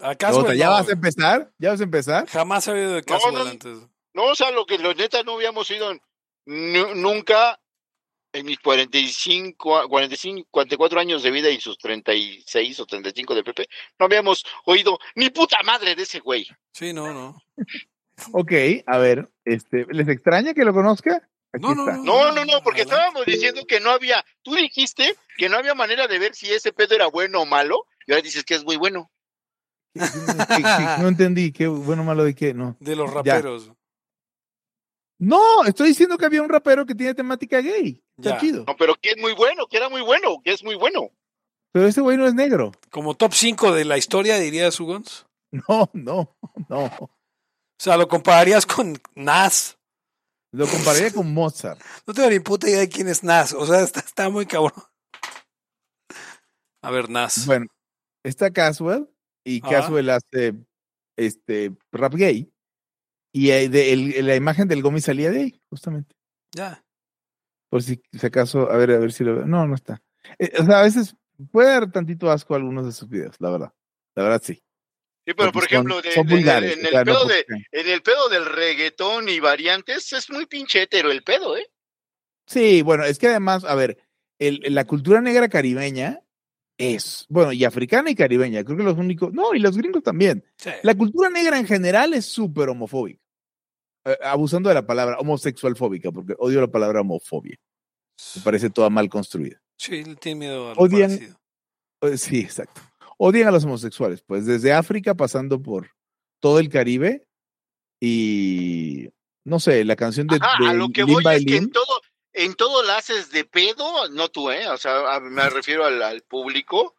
¿Acaso 0.00 0.40
Ota, 0.40 0.54
¿Ya 0.54 0.66
no? 0.66 0.72
vas 0.72 0.88
a 0.88 0.92
empezar? 0.92 1.52
¿Ya 1.58 1.70
vas 1.70 1.80
a 1.80 1.84
empezar? 1.84 2.26
Jamás 2.28 2.66
he 2.66 2.72
oído 2.72 2.92
de 2.94 3.02
Caswell 3.02 3.34
no. 3.34 3.44
antes. 3.44 3.78
No, 4.14 4.24
o 4.24 4.34
sea, 4.34 4.50
lo 4.50 4.64
que 4.66 4.78
los 4.78 4.96
neta 4.96 5.22
no 5.22 5.34
habíamos 5.34 5.68
nu- 6.46 6.94
nunca 6.94 7.60
en 8.32 8.46
mis 8.46 8.58
45, 8.60 9.76
a- 9.78 9.88
45, 9.88 10.48
44 10.50 11.00
años 11.00 11.22
de 11.22 11.30
vida 11.30 11.50
y 11.50 11.60
sus 11.60 11.76
36 11.78 12.80
o 12.80 12.86
35 12.86 13.34
de 13.34 13.44
Pepe, 13.44 13.68
no 13.98 14.06
habíamos 14.06 14.44
oído 14.64 14.98
ni 15.14 15.30
puta 15.30 15.58
madre 15.64 15.94
de 15.94 16.02
ese 16.04 16.20
güey. 16.20 16.46
Sí, 16.72 16.92
no, 16.92 17.12
no. 17.12 17.36
Ok, 18.32 18.52
a 18.86 18.98
ver, 18.98 19.30
este, 19.44 19.86
¿les 19.90 20.08
extraña 20.08 20.54
que 20.54 20.64
lo 20.64 20.72
conozca? 20.72 21.28
No, 21.60 21.74
no, 21.74 21.84
no. 21.86 22.02
No, 22.02 22.32
no, 22.32 22.44
no, 22.44 22.62
porque 22.62 22.82
Adelante. 22.82 22.82
estábamos 22.82 23.26
diciendo 23.26 23.62
que 23.66 23.80
no 23.80 23.90
había, 23.90 24.24
tú 24.42 24.54
dijiste 24.54 25.14
que 25.36 25.48
no 25.48 25.58
había 25.58 25.74
manera 25.74 26.06
de 26.08 26.18
ver 26.18 26.34
si 26.34 26.50
ese 26.50 26.72
pedo 26.72 26.94
era 26.94 27.08
bueno 27.08 27.42
o 27.42 27.46
malo, 27.46 27.86
y 28.06 28.12
ahora 28.12 28.22
dices 28.22 28.44
que 28.44 28.54
es 28.54 28.64
muy 28.64 28.76
bueno. 28.76 29.10
¿Qué- 29.94 30.00
qué- 30.00 30.62
qué- 30.62 31.02
no 31.02 31.08
entendí, 31.08 31.52
qué 31.52 31.66
bueno 31.66 32.04
malo 32.04 32.24
de 32.24 32.34
qué, 32.34 32.54
no. 32.54 32.76
De 32.80 32.96
los 32.96 33.10
Ya. 33.24 33.42
No, 35.22 35.62
estoy 35.64 35.90
diciendo 35.90 36.18
que 36.18 36.26
había 36.26 36.42
un 36.42 36.48
rapero 36.48 36.84
que 36.84 36.96
tiene 36.96 37.14
temática 37.14 37.60
gay. 37.60 38.02
Está 38.18 38.38
chido. 38.38 38.64
No, 38.66 38.74
pero 38.76 38.96
que 38.96 39.10
es 39.10 39.18
muy 39.18 39.34
bueno, 39.34 39.68
que 39.68 39.76
era 39.76 39.88
muy 39.88 40.00
bueno, 40.00 40.40
que 40.42 40.50
es 40.50 40.64
muy 40.64 40.74
bueno. 40.74 41.12
Pero 41.70 41.86
ese 41.86 42.00
güey 42.00 42.16
no 42.16 42.26
es 42.26 42.34
negro. 42.34 42.72
Como 42.90 43.14
top 43.14 43.32
5 43.32 43.72
de 43.72 43.84
la 43.84 43.96
historia, 43.96 44.36
diría 44.40 44.72
Sugons. 44.72 45.26
No, 45.52 45.88
no, 45.92 46.34
no. 46.68 46.84
O 46.86 47.10
sea, 47.78 47.96
lo 47.96 48.08
compararías 48.08 48.66
con 48.66 48.98
Nas. 49.14 49.78
Lo 50.50 50.66
compararía 50.66 51.12
con 51.12 51.32
Mozart. 51.32 51.80
No 52.06 52.14
tengo 52.14 52.28
ni 52.28 52.40
puta 52.40 52.68
idea 52.68 52.80
de 52.80 52.88
quién 52.88 53.06
es 53.06 53.22
Nas. 53.22 53.52
O 53.52 53.64
sea, 53.64 53.80
está, 53.80 54.00
está 54.00 54.28
muy 54.28 54.46
cabrón. 54.46 54.82
A 56.82 56.90
ver, 56.90 57.08
Nas. 57.08 57.46
Bueno, 57.46 57.66
está 58.24 58.50
Caswell 58.50 59.08
y. 59.44 59.60
Caswell 59.60 60.10
hace 60.10 60.54
este 61.16 61.76
rap 61.92 62.14
gay. 62.14 62.51
Y 63.32 63.50
eh, 63.50 63.68
de- 63.68 63.92
el- 63.92 64.26
la 64.26 64.36
imagen 64.36 64.68
del 64.68 64.82
Gomi 64.82 65.00
salía 65.00 65.30
de 65.30 65.40
ahí, 65.40 65.62
justamente. 65.70 66.14
Ya. 66.54 66.84
Por 67.70 67.82
si, 67.82 68.02
si 68.12 68.26
acaso, 68.26 68.70
a 68.70 68.76
ver, 68.76 68.90
a 68.90 68.98
ver 68.98 69.12
si 69.12 69.24
lo 69.24 69.36
veo. 69.36 69.46
No, 69.46 69.66
no 69.66 69.74
está. 69.74 70.02
Eh, 70.38 70.52
o 70.58 70.64
sea, 70.64 70.80
a 70.80 70.82
veces 70.82 71.16
puede 71.50 71.70
dar 71.70 71.90
tantito 71.90 72.30
asco 72.30 72.54
a 72.54 72.58
algunos 72.58 72.84
de 72.84 72.92
sus 72.92 73.08
videos, 73.08 73.36
la 73.38 73.50
verdad. 73.50 73.72
La 74.14 74.22
verdad 74.24 74.42
sí. 74.44 74.54
Sí, 75.24 75.34
pero 75.34 75.52
Porque 75.52 75.52
por 75.52 75.62
son- 75.62 75.72
ejemplo, 75.72 76.02
de- 76.02 76.12
son 76.12 76.26
de- 76.26 76.34
vulgares, 76.34 76.76
en, 76.78 76.86
el 76.86 76.92
no 76.92 77.04
pedo 77.04 77.24
de, 77.26 77.46
en 77.70 77.88
el 77.88 78.02
pedo 78.02 78.28
del 78.28 78.44
reggaetón 78.44 79.28
y 79.28 79.40
variantes, 79.40 80.12
es 80.12 80.28
muy 80.30 80.46
pinche 80.46 80.82
hetero 80.82 81.10
el 81.10 81.22
pedo, 81.22 81.56
¿eh? 81.56 81.70
Sí, 82.46 82.82
bueno, 82.82 83.04
es 83.04 83.18
que 83.18 83.28
además, 83.28 83.64
a 83.64 83.74
ver, 83.76 83.96
el- 84.40 84.60
la 84.68 84.84
cultura 84.84 85.20
negra 85.20 85.48
caribeña 85.48 86.20
es, 86.76 87.24
bueno, 87.28 87.52
y 87.52 87.64
africana 87.64 88.10
y 88.10 88.16
caribeña, 88.16 88.64
creo 88.64 88.76
que 88.76 88.82
los 88.82 88.98
únicos, 88.98 89.32
no, 89.32 89.54
y 89.54 89.60
los 89.60 89.76
gringos 89.78 90.02
también. 90.02 90.44
Sí. 90.56 90.70
La 90.82 90.94
cultura 90.96 91.30
negra 91.30 91.56
en 91.58 91.66
general 91.66 92.12
es 92.14 92.26
súper 92.26 92.68
homofóbica. 92.68 93.21
Eh, 94.04 94.16
abusando 94.22 94.68
de 94.68 94.74
la 94.74 94.86
palabra 94.86 95.18
homosexual 95.18 95.76
fóbica, 95.76 96.10
porque 96.10 96.34
odio 96.38 96.60
la 96.60 96.66
palabra 96.68 97.00
homofobia. 97.02 97.56
Me 98.36 98.42
parece 98.42 98.68
toda 98.70 98.90
mal 98.90 99.08
construida. 99.08 99.60
Sí, 99.78 100.04
le 100.04 100.16
tiene 100.16 100.40
miedo 100.40 100.70
a 100.70 100.74
lo 100.74 100.80
Odian- 100.80 101.08
parecido. 101.08 101.40
Eh, 102.02 102.18
Sí, 102.18 102.40
exacto. 102.40 102.80
Odian 103.18 103.48
a 103.48 103.52
los 103.52 103.64
homosexuales, 103.64 104.22
pues 104.22 104.44
desde 104.46 104.72
África 104.72 105.14
pasando 105.14 105.62
por 105.62 105.90
todo 106.40 106.58
el 106.58 106.68
Caribe 106.68 107.26
y 108.00 109.08
no 109.44 109.60
sé, 109.60 109.84
la 109.84 109.96
canción 109.96 110.26
de, 110.26 110.38
Ajá, 110.40 110.56
de 110.62 110.70
a 110.70 110.72
lo 110.74 110.88
que 110.88 111.04
Lin 111.04 111.14
voy 111.22 111.34
es 111.36 111.44
que 111.44 111.56
en 111.56 111.70
todo, 111.70 112.00
en 112.32 112.54
todo 112.54 112.82
la 112.82 112.96
haces 112.96 113.30
de 113.30 113.44
pedo, 113.44 114.08
no 114.10 114.28
tú, 114.28 114.50
¿eh? 114.50 114.68
O 114.68 114.76
sea, 114.76 115.14
a- 115.14 115.20
me 115.20 115.48
refiero 115.50 115.84
al, 115.84 116.02
al 116.02 116.22
público. 116.22 116.96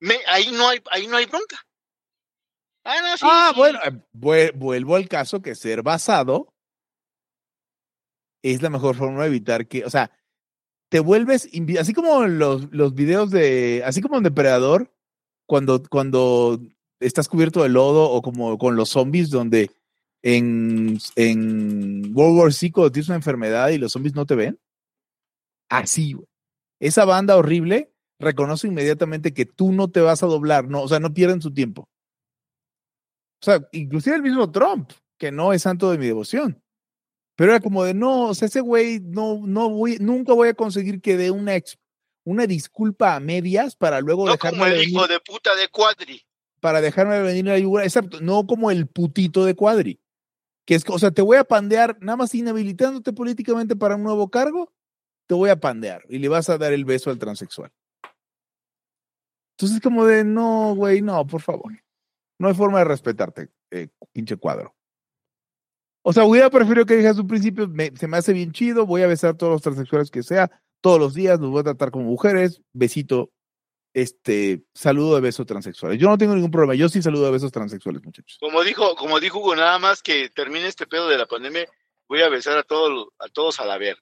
Me, 0.00 0.16
ahí 0.28 0.50
no 0.52 0.68
hay, 0.68 0.80
ahí 0.90 1.06
no 1.08 1.16
hay 1.16 1.26
bronca. 1.26 1.58
Ah, 2.84 2.96
no, 3.02 3.16
sí. 3.16 3.24
Ah, 3.28 3.50
sí. 3.54 3.58
bueno, 3.60 3.78
eh, 3.84 3.92
vue- 4.12 4.52
vuelvo 4.54 4.96
al 4.96 5.08
caso 5.08 5.40
que 5.42 5.54
ser 5.54 5.82
basado 5.82 6.52
es 8.42 8.62
la 8.62 8.70
mejor 8.70 8.94
forma 8.96 9.22
de 9.22 9.28
evitar 9.28 9.66
que, 9.66 9.84
o 9.84 9.90
sea, 9.90 10.10
te 10.90 11.00
vuelves, 11.00 11.48
así 11.78 11.92
como 11.94 12.26
los, 12.26 12.70
los 12.72 12.94
videos 12.94 13.30
de, 13.30 13.82
así 13.86 14.00
como 14.02 14.18
en 14.18 14.22
Depredador, 14.22 14.92
cuando, 15.46 15.82
cuando 15.90 16.60
estás 17.00 17.28
cubierto 17.28 17.62
de 17.62 17.68
lodo 17.70 18.10
o 18.10 18.22
como 18.22 18.58
con 18.58 18.76
los 18.76 18.90
zombies 18.90 19.30
donde 19.30 19.70
en, 20.22 20.98
en 21.16 22.12
World 22.14 22.38
War 22.38 22.52
Z 22.52 22.72
cuando 22.72 22.92
tienes 22.92 23.08
una 23.08 23.16
enfermedad 23.16 23.70
y 23.70 23.78
los 23.78 23.92
zombies 23.92 24.14
no 24.14 24.26
te 24.26 24.34
ven. 24.34 24.58
Así, 25.70 26.12
güey. 26.12 26.26
Esa 26.80 27.04
banda 27.04 27.36
horrible 27.36 27.92
reconoce 28.20 28.68
inmediatamente 28.68 29.32
que 29.34 29.46
tú 29.46 29.72
no 29.72 29.88
te 29.90 30.00
vas 30.00 30.22
a 30.22 30.26
doblar, 30.26 30.68
no, 30.68 30.82
o 30.82 30.88
sea, 30.88 31.00
no 31.00 31.14
pierden 31.14 31.42
su 31.42 31.52
tiempo. 31.52 31.88
O 33.44 33.50
sea, 33.50 33.68
inclusive 33.72 34.16
el 34.16 34.22
mismo 34.22 34.50
Trump, 34.50 34.90
que 35.18 35.30
no 35.30 35.52
es 35.52 35.60
santo 35.60 35.90
de 35.90 35.98
mi 35.98 36.06
devoción. 36.06 36.62
Pero 37.36 37.50
era 37.52 37.60
como 37.60 37.84
de, 37.84 37.92
no, 37.92 38.28
o 38.28 38.34
sea, 38.34 38.46
ese 38.46 38.60
güey 38.60 39.00
no, 39.00 39.38
no 39.44 39.68
voy, 39.68 39.98
nunca 40.00 40.32
voy 40.32 40.48
a 40.48 40.54
conseguir 40.54 41.02
que 41.02 41.18
dé 41.18 41.30
una, 41.30 41.54
ex- 41.56 41.76
una 42.24 42.46
disculpa 42.46 43.14
a 43.14 43.20
medias 43.20 43.76
para 43.76 44.00
luego 44.00 44.24
No 44.24 44.32
dejarme 44.32 44.58
como 44.58 44.66
el 44.70 44.72
venir, 44.78 44.88
hijo 44.88 45.06
de 45.08 45.20
puta 45.20 45.54
de 45.56 45.68
Cuadri. 45.68 46.22
para 46.60 46.80
dejarme 46.80 47.20
venir 47.20 47.50
a 47.50 47.52
la 47.52 47.58
yugular. 47.58 47.84
Exacto, 47.84 48.20
no 48.22 48.46
como 48.46 48.70
el 48.70 48.86
putito 48.86 49.44
de 49.44 49.54
cuadri. 49.54 50.00
Que 50.64 50.76
es, 50.76 50.84
o 50.88 50.98
sea, 50.98 51.10
te 51.10 51.20
voy 51.20 51.36
a 51.36 51.44
pandear, 51.44 51.98
nada 52.00 52.16
más 52.16 52.34
inhabilitándote 52.34 53.12
políticamente 53.12 53.76
para 53.76 53.96
un 53.96 54.04
nuevo 54.04 54.30
cargo, 54.30 54.72
te 55.26 55.34
voy 55.34 55.50
a 55.50 55.60
pandear 55.60 56.02
y 56.08 56.18
le 56.20 56.28
vas 56.28 56.48
a 56.48 56.56
dar 56.56 56.72
el 56.72 56.86
beso 56.86 57.10
al 57.10 57.18
transexual. 57.18 57.70
Entonces, 59.58 59.80
como 59.82 60.06
de, 60.06 60.24
no, 60.24 60.74
güey, 60.74 61.02
no, 61.02 61.26
por 61.26 61.42
favor. 61.42 61.72
No 62.38 62.48
hay 62.48 62.54
forma 62.54 62.78
de 62.80 62.84
respetarte, 62.84 63.48
eh, 63.70 63.88
pinche 64.12 64.36
cuadro. 64.36 64.74
O 66.02 66.12
sea, 66.12 66.24
hubiera 66.24 66.50
preferido 66.50 66.84
que 66.84 66.96
dijeras 66.96 67.18
un 67.18 67.26
principio, 67.28 67.66
me- 67.68 67.92
se 67.96 68.06
me 68.06 68.16
hace 68.16 68.32
bien 68.32 68.52
chido, 68.52 68.84
voy 68.86 69.02
a 69.02 69.06
besar 69.06 69.30
a 69.30 69.36
todos 69.36 69.52
los 69.52 69.62
transexuales 69.62 70.10
que 70.10 70.22
sea, 70.22 70.50
todos 70.82 70.98
los 70.98 71.14
días, 71.14 71.40
los 71.40 71.50
voy 71.50 71.60
a 71.60 71.64
tratar 71.64 71.90
como 71.90 72.04
mujeres, 72.04 72.60
besito, 72.74 73.30
este, 73.94 74.64
saludo 74.74 75.14
de 75.14 75.20
besos 75.22 75.46
transexuales. 75.46 75.98
Yo 75.98 76.08
no 76.08 76.18
tengo 76.18 76.34
ningún 76.34 76.50
problema, 76.50 76.74
yo 76.74 76.88
sí 76.88 77.00
saludo 77.00 77.24
de 77.26 77.30
besos 77.30 77.52
transexuales, 77.52 78.02
muchachos. 78.04 78.36
Como 78.40 78.62
dijo, 78.62 78.94
como 78.96 79.18
dijo 79.20 79.38
Hugo, 79.38 79.56
nada 79.56 79.78
más 79.78 80.02
que 80.02 80.28
termine 80.30 80.66
este 80.66 80.86
pedo 80.86 81.08
de 81.08 81.16
la 81.16 81.26
pandemia, 81.26 81.66
voy 82.08 82.20
a 82.20 82.28
besar 82.28 82.58
a 82.58 82.64
todos 82.64 82.90
los- 82.90 83.06
a 83.18 83.28
todos 83.28 83.60
a 83.60 83.64
la 83.64 83.78
ver. 83.78 83.96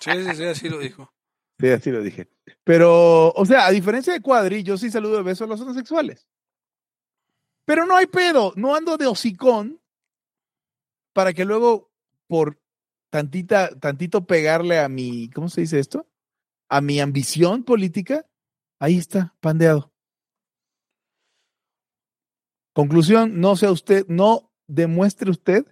Sí, 0.00 0.10
sí, 0.24 0.34
sí, 0.36 0.44
así 0.44 0.68
lo 0.68 0.78
dijo. 0.78 1.12
Sí, 1.58 1.68
así 1.68 1.90
lo 1.90 2.00
dije. 2.02 2.28
Pero, 2.64 3.30
o 3.32 3.44
sea, 3.44 3.66
a 3.66 3.70
diferencia 3.70 4.12
de 4.12 4.22
Cuadri, 4.22 4.62
yo 4.62 4.78
sí 4.78 4.90
saludo 4.90 5.16
de 5.18 5.22
besos 5.24 5.42
a 5.46 5.48
los 5.50 5.60
transexuales. 5.60 6.26
Pero 7.64 7.86
no 7.86 7.96
hay 7.96 8.06
pedo, 8.06 8.52
no 8.56 8.74
ando 8.74 8.96
de 8.96 9.06
hocicón 9.06 9.80
para 11.12 11.32
que 11.32 11.44
luego, 11.44 11.90
por 12.26 12.60
tantita, 13.10 13.78
tantito 13.78 14.26
pegarle 14.26 14.78
a 14.78 14.88
mi, 14.88 15.28
¿cómo 15.30 15.48
se 15.48 15.60
dice 15.60 15.78
esto? 15.78 16.08
A 16.68 16.80
mi 16.80 17.00
ambición 17.00 17.64
política, 17.64 18.26
ahí 18.78 18.96
está, 18.96 19.34
pandeado. 19.40 19.92
Conclusión, 22.72 23.40
no 23.40 23.56
sea 23.56 23.70
usted, 23.70 24.06
no 24.08 24.50
demuestre 24.66 25.30
usted, 25.30 25.66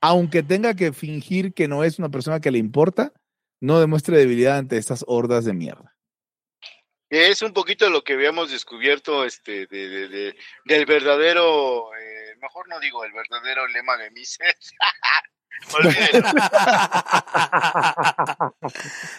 aunque 0.00 0.42
tenga 0.42 0.74
que 0.74 0.92
fingir 0.92 1.52
que 1.52 1.66
no 1.66 1.82
es 1.82 1.98
una 1.98 2.10
persona 2.10 2.40
que 2.40 2.52
le 2.52 2.58
importa, 2.58 3.12
no 3.60 3.80
demuestre 3.80 4.16
debilidad 4.16 4.58
ante 4.58 4.76
estas 4.76 5.04
hordas 5.08 5.44
de 5.44 5.54
mierda. 5.54 5.96
Que 7.12 7.28
es 7.30 7.42
un 7.42 7.52
poquito 7.52 7.90
lo 7.90 8.02
que 8.02 8.14
habíamos 8.14 8.50
descubierto 8.50 9.26
este 9.26 9.66
de, 9.66 9.88
de- 9.90 10.08
de- 10.08 10.34
del 10.64 10.86
verdadero, 10.86 11.94
eh, 11.94 12.34
mejor 12.40 12.66
no 12.70 12.80
digo 12.80 13.04
el 13.04 13.12
verdadero 13.12 13.66
lema 13.68 13.98
de 13.98 14.10
Mises. 14.12 14.72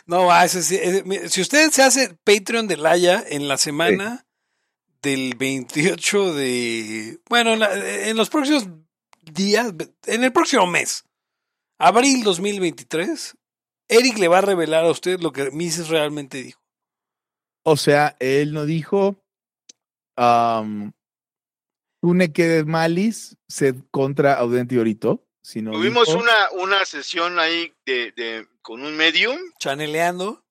No, 0.08 0.26
va, 0.26 0.44
ese 0.44 0.64
sí, 0.64 0.80
mire, 1.06 1.30
si 1.30 1.42
usted 1.42 1.70
se 1.70 1.84
hace 1.84 2.18
Patreon 2.24 2.68
de 2.68 2.78
Laya 2.78 3.24
en 3.30 3.48
la 3.48 3.58
semana 3.58 4.26
del 5.04 5.36
28 5.38 6.34
de, 6.34 7.20
bueno, 7.30 7.54
en 7.54 7.60
la- 7.60 8.08
en 8.10 8.18
los 8.18 8.32
próximos 8.32 8.68
días, 9.22 9.72
en 10.08 10.24
el 10.24 10.34
próximo 10.34 10.66
mes, 10.66 11.04
abril 11.78 12.24
2023, 12.24 13.38
Eric 13.88 14.18
le 14.18 14.28
va 14.28 14.40
a 14.40 14.42
revelar 14.42 14.84
a 14.86 14.90
usted 14.92 15.20
lo 15.20 15.32
que 15.32 15.52
Mises 15.52 15.90
realmente 15.90 16.42
dijo. 16.42 16.63
O 17.64 17.78
sea, 17.78 18.16
él 18.20 18.54
no 18.54 18.66
dijo, 18.66 19.16
um, 20.18 20.92
tú 22.02 22.14
ne 22.14 22.34
quedes 22.34 22.66
malis, 22.66 23.38
sed 23.48 23.76
contra 23.92 24.34
audente 24.34 24.78
orito, 24.80 25.26
sino 25.42 25.72
Tuvimos 25.72 26.08
dijo, 26.08 26.20
una, 26.20 26.52
una 26.52 26.86
sesión 26.86 27.40
ahí 27.40 27.74
de, 27.86 28.12
de- 28.12 28.48
con 28.62 28.82
un 28.84 28.96
medium 28.96 29.38
Chaneleando. 29.60 30.44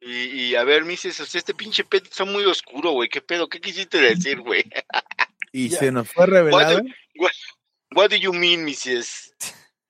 y, 0.00 0.12
y 0.48 0.54
a 0.54 0.64
ver, 0.64 0.82
o 0.82 0.96
sea, 0.96 1.26
este 1.38 1.54
pinche 1.54 1.84
pedo 1.84 2.04
está 2.04 2.24
muy 2.24 2.44
oscuro, 2.44 2.92
güey. 2.92 3.08
¿Qué 3.08 3.20
pedo? 3.20 3.48
¿Qué 3.48 3.60
quisiste 3.60 3.98
decir, 3.98 4.40
güey? 4.42 4.64
y 5.52 5.70
se 5.70 5.92
nos 5.92 6.10
fue 6.10 6.26
revelado. 6.26 6.80
What 7.94 8.10
do 8.10 8.16
you 8.16 8.32
mean, 8.32 8.64
Mises? 8.64 9.34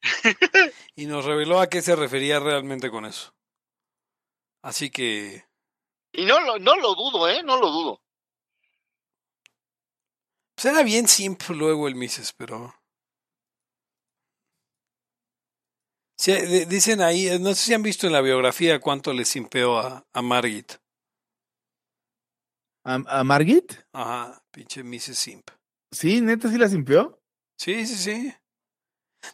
y 0.97 1.07
nos 1.07 1.27
reveló 1.27 1.61
a 1.61 1.69
qué 1.69 1.83
se 1.83 1.95
refería 1.95 2.41
realmente 2.41 2.91
con 2.91 3.05
eso. 3.05 3.35
Así 4.63 4.91
que, 4.91 5.45
Y 6.12 6.24
no 6.24 6.41
lo, 6.41 6.59
no 6.59 6.77
lo 6.77 6.95
dudo, 6.95 7.28
¿eh? 7.28 7.43
No 7.43 7.57
lo 7.59 7.70
dudo. 7.70 8.01
pues 10.55 10.66
era 10.66 10.82
bien 10.82 11.09
simple 11.09 11.57
luego 11.57 11.89
el 11.89 11.95
Mises, 11.97 12.32
pero... 12.32 12.74
Sí, 16.19 16.32
de- 16.32 16.66
dicen 16.66 17.01
ahí, 17.01 17.28
eh, 17.28 17.39
no 17.39 17.49
sé 17.55 17.57
si 17.66 17.74
han 17.74 17.82
visto 17.82 18.07
en 18.07 18.12
la 18.12 18.20
biografía 18.20 18.78
cuánto 18.78 19.12
le 19.15 19.24
simpeó 19.24 19.78
a, 19.78 20.07
a 20.12 20.23
Margit. 20.23 20.73
¿A, 22.85 23.20
a 23.20 23.24
Margit? 23.24 23.73
Ajá, 23.93 24.43
pinche 24.51 24.82
Mises 24.82 25.19
Simp. 25.19 25.51
Sí, 25.91 26.20
neta, 26.20 26.49
sí 26.51 26.59
la 26.59 26.69
simpió. 26.69 27.19
Sí, 27.59 27.87
sí, 27.87 27.97
sí. 27.97 28.32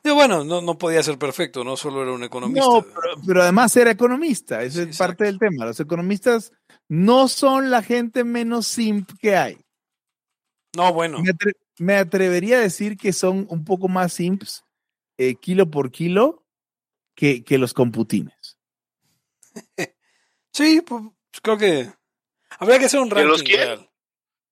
Digo, 0.03 0.17
bueno, 0.17 0.45
no, 0.45 0.61
no 0.61 0.79
podía 0.79 1.03
ser 1.03 1.19
perfecto, 1.19 1.63
no 1.65 1.77
solo 1.77 2.03
era 2.03 2.13
un 2.13 2.25
economista. 2.25 2.67
No, 2.67 2.83
pero, 2.83 3.15
pero 3.25 3.43
además 3.43 3.77
era 3.77 3.91
economista, 3.91 4.63
eso 4.63 4.83
Sí, 4.83 4.91
es 4.91 4.99
parte 4.99 5.25
del 5.25 5.39
tema. 5.39 5.65
Los 5.65 5.79
economistas 5.79 6.53
no 6.89 7.29
son 7.29 7.71
la 7.71 7.83
gente 7.83 8.25
menos 8.25 8.67
simp 8.67 9.11
que 9.21 9.37
hay. 9.37 9.59
No, 10.77 10.93
bueno. 10.93 11.19
Me, 11.21 11.31
atre- 11.31 11.57
me 11.79 11.97
atrevería 11.97 12.59
a 12.59 12.61
decir 12.61 12.97
que 12.97 13.13
son 13.13 13.47
un 13.51 13.65
poco 13.65 13.89
más 13.89 14.13
simps 14.13 14.65
eh, 15.19 15.35
kilo 15.37 15.71
por 15.71 15.91
kilo 15.91 16.47
que, 17.15 17.43
que 17.45 17.59
los 17.59 17.73
computines. 17.75 18.59
Sí, 20.53 20.81
pues 20.81 21.03
creo 21.43 21.59
que 21.59 21.93
habría 22.59 22.79
que 22.79 22.87
hacer 22.87 23.01
un 23.01 23.11
¿De 23.11 23.25
los 23.25 23.41
ranking 23.41 23.45
quién? 23.57 23.61
real. 23.69 23.91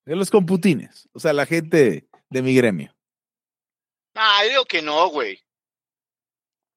De 0.05 0.17
los 0.17 0.31
computines, 0.31 1.09
o 1.15 1.19
sea, 1.19 1.33
la 1.33 1.47
gente 1.47 2.07
de 2.29 2.43
mi 2.43 2.55
gremio. 2.55 2.95
Ah, 4.15 4.43
yo 4.45 4.51
digo 4.51 4.65
que 4.67 4.83
no, 4.83 5.09
güey. 5.09 5.41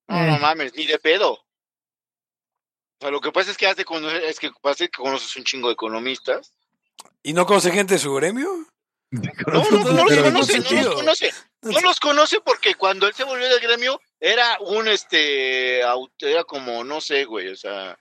No, 0.08 0.16
Eh. 0.24 0.28
no 0.32 0.40
mames, 0.40 0.74
ni 0.76 0.86
de 0.86 0.98
pedo. 0.98 1.46
O 3.00 3.02
sea, 3.02 3.12
lo 3.12 3.22
que 3.22 3.32
pasa 3.32 3.52
es 3.52 3.58
que 3.58 3.68
hace 3.68 3.86
conocer, 3.86 4.24
es 4.24 4.40
que 4.40 4.50
pasa 4.62 4.86
que 4.86 4.98
conoces 4.98 5.36
un 5.36 5.44
chingo 5.44 5.68
de 5.68 5.74
economistas. 5.74 6.52
¿Y 7.24 7.34
no 7.34 7.46
conoce 7.46 7.72
gente 7.72 7.94
de 7.96 8.00
su 8.00 8.14
gremio? 8.14 8.50
No, 9.12 9.22
no, 9.48 9.84
no, 9.94 10.04
los 10.06 10.22
conoce, 10.22 10.60
no 10.60 10.82
los 10.84 10.96
conoce. 10.96 11.32
No 11.62 11.80
los 11.82 12.00
conoce 12.00 12.42
porque 12.42 12.76
cuando 12.76 13.08
él 13.08 13.14
se 13.14 13.24
volvió 13.24 13.48
del 13.48 13.60
gremio 13.62 14.02
era 14.20 14.58
un 14.60 14.88
este 14.88 15.82
aut- 15.84 16.12
era 16.20 16.44
como 16.44 16.84
no 16.84 17.00
sé, 17.00 17.24
güey, 17.26 17.48
o 17.50 17.56
sea, 17.56 17.98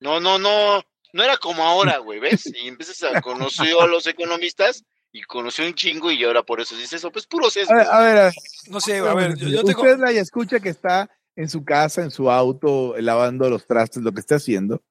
no 0.00 0.20
no 0.20 0.38
no 0.38 0.84
no 1.12 1.22
era 1.24 1.36
como 1.38 1.64
ahora, 1.64 1.98
güey, 1.98 2.20
¿ves? 2.20 2.46
Y 2.54 2.68
empiezas 2.68 3.02
a 3.02 3.20
conocer 3.20 3.74
a 3.80 3.86
los 3.86 4.06
economistas 4.06 4.84
y 5.12 5.22
conoció 5.22 5.64
un 5.64 5.74
chingo 5.74 6.10
y 6.12 6.22
ahora 6.24 6.42
por 6.42 6.60
eso 6.60 6.76
dice 6.76 6.96
eso, 6.96 7.10
pues 7.10 7.26
puro 7.26 7.50
sesgo. 7.50 7.72
A 7.72 7.76
ver, 7.76 7.86
a 7.88 7.98
ver, 8.00 8.16
a 8.18 8.24
ver, 8.24 8.34
No 8.68 8.80
sé, 8.80 8.98
a 8.98 9.14
ver, 9.14 9.36
yo, 9.36 9.48
yo 9.48 9.64
tengo... 9.64 9.80
usted 9.82 9.98
la 9.98 10.10
escucha 10.12 10.60
que 10.60 10.68
está 10.68 11.08
en 11.36 11.48
su 11.48 11.64
casa, 11.64 12.02
en 12.02 12.10
su 12.10 12.30
auto, 12.30 12.94
lavando 12.98 13.48
los 13.50 13.66
trastes, 13.66 14.02
lo 14.02 14.12
que 14.12 14.20
está 14.20 14.36
haciendo. 14.36 14.82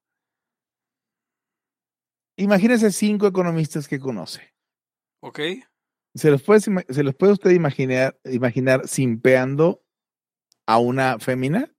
Imagínese 2.36 2.90
cinco 2.90 3.26
economistas 3.26 3.86
que 3.88 4.00
conoce. 4.00 4.54
Ok. 5.22 5.40
¿Se 6.14 6.30
los 6.30 6.42
puede, 6.42 6.60
se 6.60 7.02
los 7.02 7.14
puede 7.14 7.32
usted 7.32 7.50
imaginar, 7.50 8.18
imaginar 8.24 8.86
simpeando 8.88 9.82
a 10.66 10.78
una 10.78 11.18
fémina? 11.18 11.72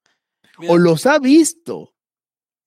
Mira, 0.57 0.73
¿O 0.73 0.77
los 0.77 1.05
ha 1.05 1.19
visto? 1.19 1.93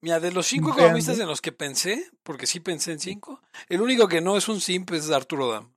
mira, 0.02 0.20
de 0.20 0.30
los 0.30 0.46
cinco 0.46 0.66
Simpeando. 0.68 0.82
economistas 0.82 1.18
en 1.18 1.26
los 1.26 1.40
que 1.40 1.52
pensé, 1.52 2.10
porque 2.22 2.46
sí 2.46 2.60
pensé 2.60 2.92
en 2.92 3.00
cinco, 3.00 3.42
el 3.68 3.80
único 3.80 4.06
que 4.08 4.20
no 4.20 4.36
es 4.36 4.48
un 4.48 4.60
simp 4.60 4.90
es 4.92 5.10
Arturo 5.10 5.50
Dam. 5.50 5.74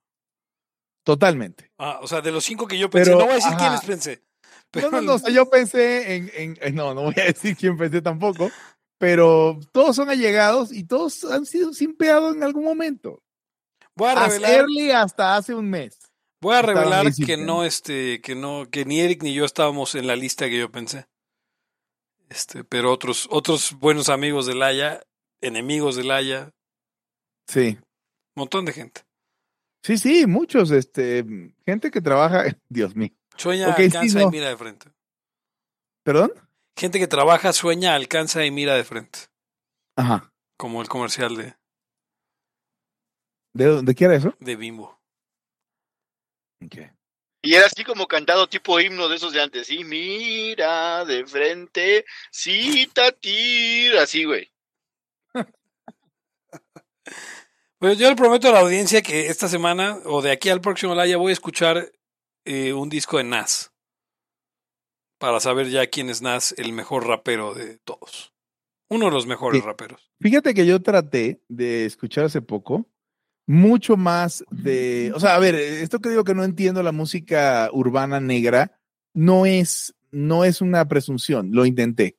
Totalmente. 1.04 1.72
Ah, 1.78 1.98
o 2.02 2.06
sea, 2.06 2.20
de 2.20 2.30
los 2.30 2.44
cinco 2.44 2.66
que 2.68 2.78
yo 2.78 2.88
pensé, 2.88 3.10
Pero, 3.10 3.18
no 3.18 3.24
voy 3.24 3.32
a 3.32 3.36
decir 3.36 3.52
ajá. 3.52 3.58
quiénes 3.58 3.80
pensé. 3.84 4.22
Pero 4.72 4.90
No, 4.90 5.00
no, 5.02 5.18
no, 5.18 5.28
yo 5.28 5.48
pensé 5.48 6.16
en, 6.16 6.56
en- 6.60 6.74
no, 6.74 6.94
no 6.94 7.02
voy 7.02 7.14
a 7.18 7.24
decir 7.26 7.56
quién 7.56 7.76
pensé 7.76 8.02
tampoco, 8.02 8.50
pero 8.98 9.60
todos 9.70 9.94
son 9.94 10.08
allegados 10.10 10.72
y 10.72 10.84
todos 10.84 11.24
han 11.24 11.46
sido 11.46 11.72
simpeados 11.74 12.34
en 12.34 12.42
algún 12.42 12.64
momento. 12.64 13.22
voy 13.94 14.08
a 14.10 14.26
revelar, 14.26 14.64
hasta 14.96 15.36
hace 15.36 15.54
un 15.54 15.68
mes. 15.70 15.98
voy 16.40 16.56
a 16.56 16.62
revelar 16.62 17.06
que 17.14 17.36
no, 17.36 17.64
este, 17.64 18.20
que 18.22 18.34
no, 18.34 18.66
que 18.70 18.84
ni 18.86 19.00
Eric 19.00 19.22
ni 19.22 19.34
yo 19.34 19.44
estábamos 19.44 19.94
en 19.94 20.06
la 20.06 20.16
lista 20.16 20.48
que 20.48 20.58
yo 20.58 20.70
pensé. 20.72 21.06
Este, 22.30 22.64
pero 22.64 22.90
otros, 22.92 23.28
otros 23.30 23.72
buenos 23.78 24.08
amigos 24.08 24.46
de 24.46 24.54
Laia, 24.54 25.02
enemigos 25.42 25.96
de 25.96 26.04
Laia, 26.04 26.50
Sí. 27.46 27.76
montón 28.34 28.64
de 28.64 28.72
gente. 28.72 29.02
Sí, 29.84 29.98
sí, 29.98 30.26
muchos, 30.26 30.70
este, 30.70 31.24
gente 31.66 31.90
que 31.90 32.00
trabaja, 32.00 32.44
Dios 32.70 32.96
mío. 32.96 33.10
Sueña, 33.36 33.74
sí, 33.74 33.82
alcanza 33.84 34.22
y 34.22 34.26
mira 34.26 34.48
de 34.48 34.56
frente. 34.56 34.90
¿Perdón? 36.02 36.32
Gente 36.76 36.98
que 36.98 37.06
trabaja, 37.06 37.52
sueña, 37.52 37.94
alcanza 37.94 38.44
y 38.44 38.50
mira 38.50 38.74
de 38.74 38.84
frente. 38.84 39.20
Ajá. 39.96 40.32
Como 40.56 40.80
el 40.80 40.88
comercial 40.88 41.36
de, 41.36 41.54
¿De 43.54 43.66
dónde 43.66 43.94
quiera 43.94 44.14
eso? 44.16 44.34
de 44.40 44.56
Bimbo. 44.56 44.98
Y 47.44 47.54
era 47.54 47.66
así 47.66 47.84
como 47.84 48.06
cantado 48.06 48.48
tipo 48.48 48.78
himno 48.78 49.08
de 49.08 49.16
esos 49.16 49.32
de 49.32 49.42
antes. 49.42 49.66
Sí, 49.66 49.84
mira 49.84 51.04
de 51.04 51.26
frente, 51.26 52.04
cita 52.30 53.10
tira, 53.12 54.02
así, 54.02 54.24
güey. 54.24 54.50
Pues 57.78 57.98
yo 57.98 58.08
le 58.08 58.14
prometo 58.14 58.48
a 58.48 58.52
la 58.52 58.60
audiencia 58.60 59.02
que 59.02 59.26
esta 59.26 59.48
semana 59.48 59.98
o 60.04 60.22
de 60.22 60.30
aquí 60.30 60.50
al 60.50 60.60
próximo 60.60 60.94
live 60.94 61.16
voy 61.16 61.30
a 61.30 61.32
escuchar 61.32 61.90
eh, 62.44 62.72
un 62.72 62.88
disco 62.88 63.18
de 63.18 63.24
Nas. 63.24 63.72
Para 65.18 65.40
saber 65.40 65.68
ya 65.70 65.86
quién 65.88 66.10
es 66.10 66.22
Nas, 66.22 66.54
el 66.58 66.72
mejor 66.72 67.06
rapero 67.06 67.54
de 67.54 67.78
todos. 67.78 68.32
Uno 68.90 69.06
de 69.06 69.12
los 69.12 69.26
mejores 69.26 69.60
Sí. 69.60 69.66
raperos. 69.66 70.10
Fíjate 70.20 70.52
que 70.54 70.66
yo 70.66 70.82
traté 70.82 71.42
de 71.48 71.84
escuchar 71.86 72.24
hace 72.24 72.42
poco 72.42 72.86
mucho 73.46 73.96
más 73.96 74.44
de, 74.50 75.12
o 75.14 75.20
sea, 75.20 75.34
a 75.34 75.38
ver, 75.38 75.54
esto 75.54 75.98
que 76.00 76.10
digo 76.10 76.24
que 76.24 76.34
no 76.34 76.44
entiendo 76.44 76.82
la 76.82 76.92
música 76.92 77.70
urbana 77.72 78.20
negra 78.20 78.78
no 79.14 79.46
es 79.46 79.94
no 80.10 80.44
es 80.44 80.60
una 80.60 80.86
presunción, 80.86 81.50
lo 81.52 81.64
intenté. 81.64 82.18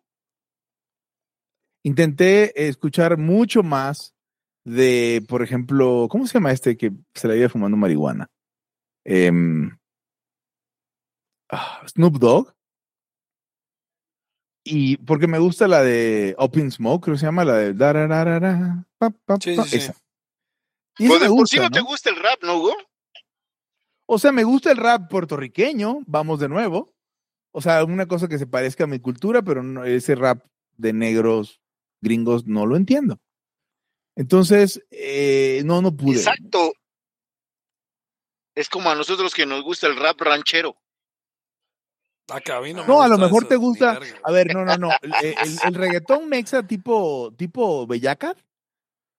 Intenté 1.84 2.68
escuchar 2.68 3.18
mucho 3.18 3.62
más 3.62 4.16
de, 4.66 5.24
por 5.28 5.44
ejemplo, 5.44 6.08
¿cómo 6.10 6.26
se 6.26 6.34
llama 6.36 6.52
este 6.52 6.78
que 6.78 6.92
se 7.14 7.28
la 7.28 7.36
iba 7.36 7.50
fumando 7.50 7.78
marihuana? 7.78 8.32
Em, 9.06 9.78
ah, 11.54 11.84
Snoop 11.88 12.18
Dogg. 12.18 12.54
Y 14.66 14.98
porque 14.98 15.28
me 15.28 15.40
gusta 15.40 15.68
la 15.68 15.82
de 15.82 16.36
Open 16.38 16.72
Smoke, 16.72 17.04
creo 17.04 17.16
que 17.16 17.20
se 17.20 17.26
llama 17.26 17.44
la 17.44 17.56
de 17.56 17.74
darararara, 17.74 18.86
pa, 18.98 19.10
pa, 19.10 19.38
Sí, 19.42 19.56
pa, 19.56 19.64
sí, 19.64 19.70
sí. 19.72 19.76
esa. 19.78 19.94
Y 20.98 21.06
esa 21.06 21.10
Pues 21.14 21.22
de 21.22 21.28
por 21.28 21.48
sí 21.48 21.58
gusta, 21.58 21.62
no 21.64 21.70
te 21.72 21.82
gusta 21.82 22.10
el 22.10 22.16
rap, 22.16 22.44
¿no, 22.44 22.56
Hugo? 22.58 22.74
O 24.06 24.20
sea, 24.20 24.32
me 24.32 24.44
gusta 24.44 24.72
el 24.72 24.78
rap 24.78 25.10
puertorriqueño, 25.10 26.00
vamos 26.06 26.40
de 26.40 26.48
nuevo. 26.50 26.94
O 27.52 27.62
sea, 27.62 27.84
una 27.84 28.08
cosa 28.08 28.28
que 28.28 28.38
se 28.38 28.48
parezca 28.48 28.86
a 28.86 28.88
mi 28.88 29.00
cultura, 29.00 29.42
pero 29.42 29.64
no- 29.64 29.84
ese 29.84 30.16
rap 30.16 30.46
de 30.78 30.94
negros 30.94 31.62
gringos 32.02 32.46
no 32.48 32.66
lo 32.66 32.76
entiendo. 32.78 33.20
Entonces, 34.16 34.82
eh, 34.92 35.62
no, 35.66 35.82
no 35.82 35.96
pude. 35.96 36.18
Exacto. 36.18 36.74
Es 38.56 38.70
como 38.70 38.90
a 38.90 38.96
nosotros 38.96 39.34
que 39.34 39.46
nos 39.46 39.64
gusta 39.64 39.88
el 39.88 39.96
rap 39.98 40.22
ranchero. 40.22 40.78
Acá, 42.30 42.58
a 42.58 42.62
mí 42.62 42.74
no, 42.74 42.84
me 42.84 42.88
No, 42.88 43.02
a 43.02 43.08
lo 43.08 43.18
mejor 43.18 43.44
eso, 43.44 43.50
te 43.50 43.56
gusta. 43.58 44.00
A 44.24 44.32
ver, 44.32 44.54
no, 44.54 44.66
no, 44.66 44.78
no. 44.78 44.90
El, 45.02 45.14
el- 45.14 45.60
el 45.68 45.74
reggaetón 45.76 46.30
mexa 46.30 46.64
tipo, 46.64 47.34
tipo 47.38 47.86
bellaca, 47.86 48.36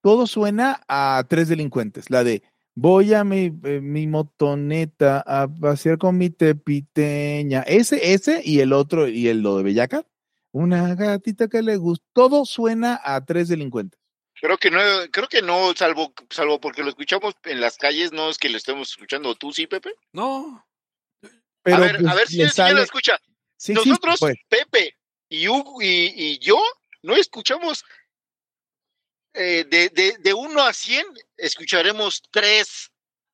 todo 0.01 0.27
suena 0.27 0.81
a 0.87 1.23
tres 1.27 1.47
delincuentes. 1.47 2.09
La 2.09 2.23
de 2.23 2.43
voy 2.75 3.13
a 3.13 3.23
mi, 3.23 3.51
eh, 3.63 3.79
mi 3.81 4.07
motoneta 4.07 5.23
a 5.25 5.47
pasear 5.47 5.97
con 5.97 6.17
mi 6.17 6.29
tepiteña. 6.29 7.61
Ese, 7.61 8.13
ese 8.13 8.41
y 8.43 8.59
el 8.59 8.73
otro, 8.73 9.07
y 9.07 9.27
el 9.27 9.41
lo 9.41 9.57
de 9.57 9.63
bellaca. 9.63 10.05
Una 10.51 10.95
gatita 10.95 11.47
que 11.47 11.61
le 11.61 11.75
gusta. 11.77 12.05
Todo 12.13 12.45
suena 12.45 12.99
a 13.03 13.23
tres 13.25 13.49
delincuentes. 13.49 13.99
Creo 14.39 14.57
que 14.57 14.69
no, 14.69 14.79
creo 15.11 15.27
que 15.27 15.41
no, 15.41 15.73
salvo, 15.75 16.13
salvo 16.29 16.59
porque 16.59 16.83
lo 16.83 16.89
escuchamos 16.89 17.35
en 17.45 17.61
las 17.61 17.77
calles, 17.77 18.11
no 18.11 18.29
es 18.29 18.37
que 18.37 18.49
lo 18.49 18.57
estemos 18.57 18.89
escuchando 18.91 19.33
tú, 19.35 19.51
sí, 19.53 19.65
Pepe. 19.65 19.91
No, 20.11 20.65
Pero 21.65 21.77
a 21.77 21.79
ver, 21.79 21.95
pues, 21.97 22.07
a 22.07 22.13
ver 22.15 22.27
si 22.27 22.41
el 22.41 22.51
señor 22.51 22.67
sale- 22.69 22.73
la 22.75 22.83
escucha. 22.83 23.19
sí 23.57 23.73
Nosotros, 23.73 24.17
pues. 24.19 24.35
Pepe 24.47 24.95
y 25.29 25.47
Hugo 25.47 25.81
y, 25.81 26.13
y 26.15 26.37
yo, 26.37 26.61
no 27.01 27.15
escuchamos 27.15 27.83
eh, 29.33 29.65
de, 29.67 29.89
de, 29.89 30.15
de 30.19 30.33
1 30.35 30.61
a 30.61 30.71
100, 30.71 31.03
escucharemos 31.37 32.21
3 32.31 32.91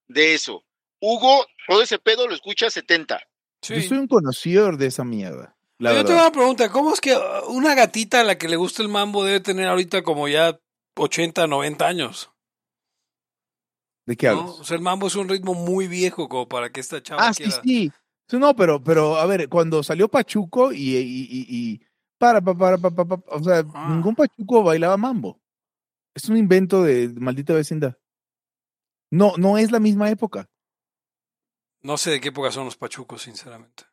de 0.08 0.34
eso. 0.34 0.64
Hugo, 1.02 1.46
todo 1.68 1.82
ese 1.82 2.00
pedo 2.00 2.26
lo 2.28 2.34
escucha 2.34 2.70
70. 2.70 3.20
sí. 3.62 3.76
Yo 3.76 3.82
soy 3.82 3.98
un 3.98 4.08
conocedor 4.08 4.78
de 4.78 4.88
esa 4.88 5.04
mierda. 5.04 5.58
La 5.78 5.94
Yo 5.94 6.06
tengo 6.06 6.20
una 6.22 6.32
pregunta, 6.32 6.72
¿cómo 6.72 6.94
es 6.94 7.02
que 7.02 7.14
uh, 7.16 7.50
una 7.50 7.76
gatita 7.76 8.22
a 8.22 8.24
la 8.24 8.38
que 8.38 8.48
le 8.48 8.56
gusta 8.56 8.82
el 8.82 8.88
mambo 8.88 9.26
debe 9.26 9.42
tener 9.42 9.68
ahorita 9.68 10.04
como 10.04 10.30
ya 10.30 10.58
80, 10.96 11.48
90 11.48 11.86
años? 11.86 12.32
¿De 14.06 14.16
qué 14.16 14.28
¿no? 14.28 14.40
hablas? 14.42 14.60
O 14.60 14.64
sea, 14.64 14.78
el 14.78 14.84
mambo 14.84 15.08
es 15.08 15.16
un 15.16 15.28
ritmo 15.28 15.54
muy 15.54 15.88
viejo 15.88 16.30
como 16.30 16.48
para 16.48 16.72
que 16.72 16.80
esta 16.80 17.02
chava 17.04 17.28
Ah, 17.28 17.34
quiera... 17.36 17.52
sí. 17.52 17.60
Sí, 17.64 17.92
No, 18.40 18.56
pero, 18.56 18.84
pero, 18.84 19.16
a 19.18 19.26
ver, 19.26 19.50
cuando 19.50 19.84
salió 19.84 20.08
Pachuco 20.08 20.72
y, 20.72 20.96
y, 20.98 21.28
y, 21.30 21.46
y- 21.50 21.82
para, 22.18 22.40
para, 22.42 22.58
para, 22.58 22.78
para, 22.78 23.06
para, 23.06 23.22
o 23.28 23.44
sea, 23.44 23.64
Ah. 23.74 23.88
ningún 23.90 24.16
Pachuco 24.16 24.64
bailaba 24.64 24.96
mambo. 24.98 25.42
Es 26.14 26.30
un 26.30 26.38
invento 26.38 26.84
de 26.84 27.10
maldita 27.10 27.54
vecindad. 27.54 27.98
No, 29.12 29.34
no 29.38 29.58
es 29.58 29.72
la 29.72 29.80
misma 29.80 30.10
época. 30.10 30.48
No 31.82 31.98
sé 31.98 32.12
de 32.12 32.22
qué 32.22 32.30
época 32.30 32.52
son 32.52 32.66
los 32.66 32.78
pachucos, 32.78 33.24
sinceramente. 33.24 33.84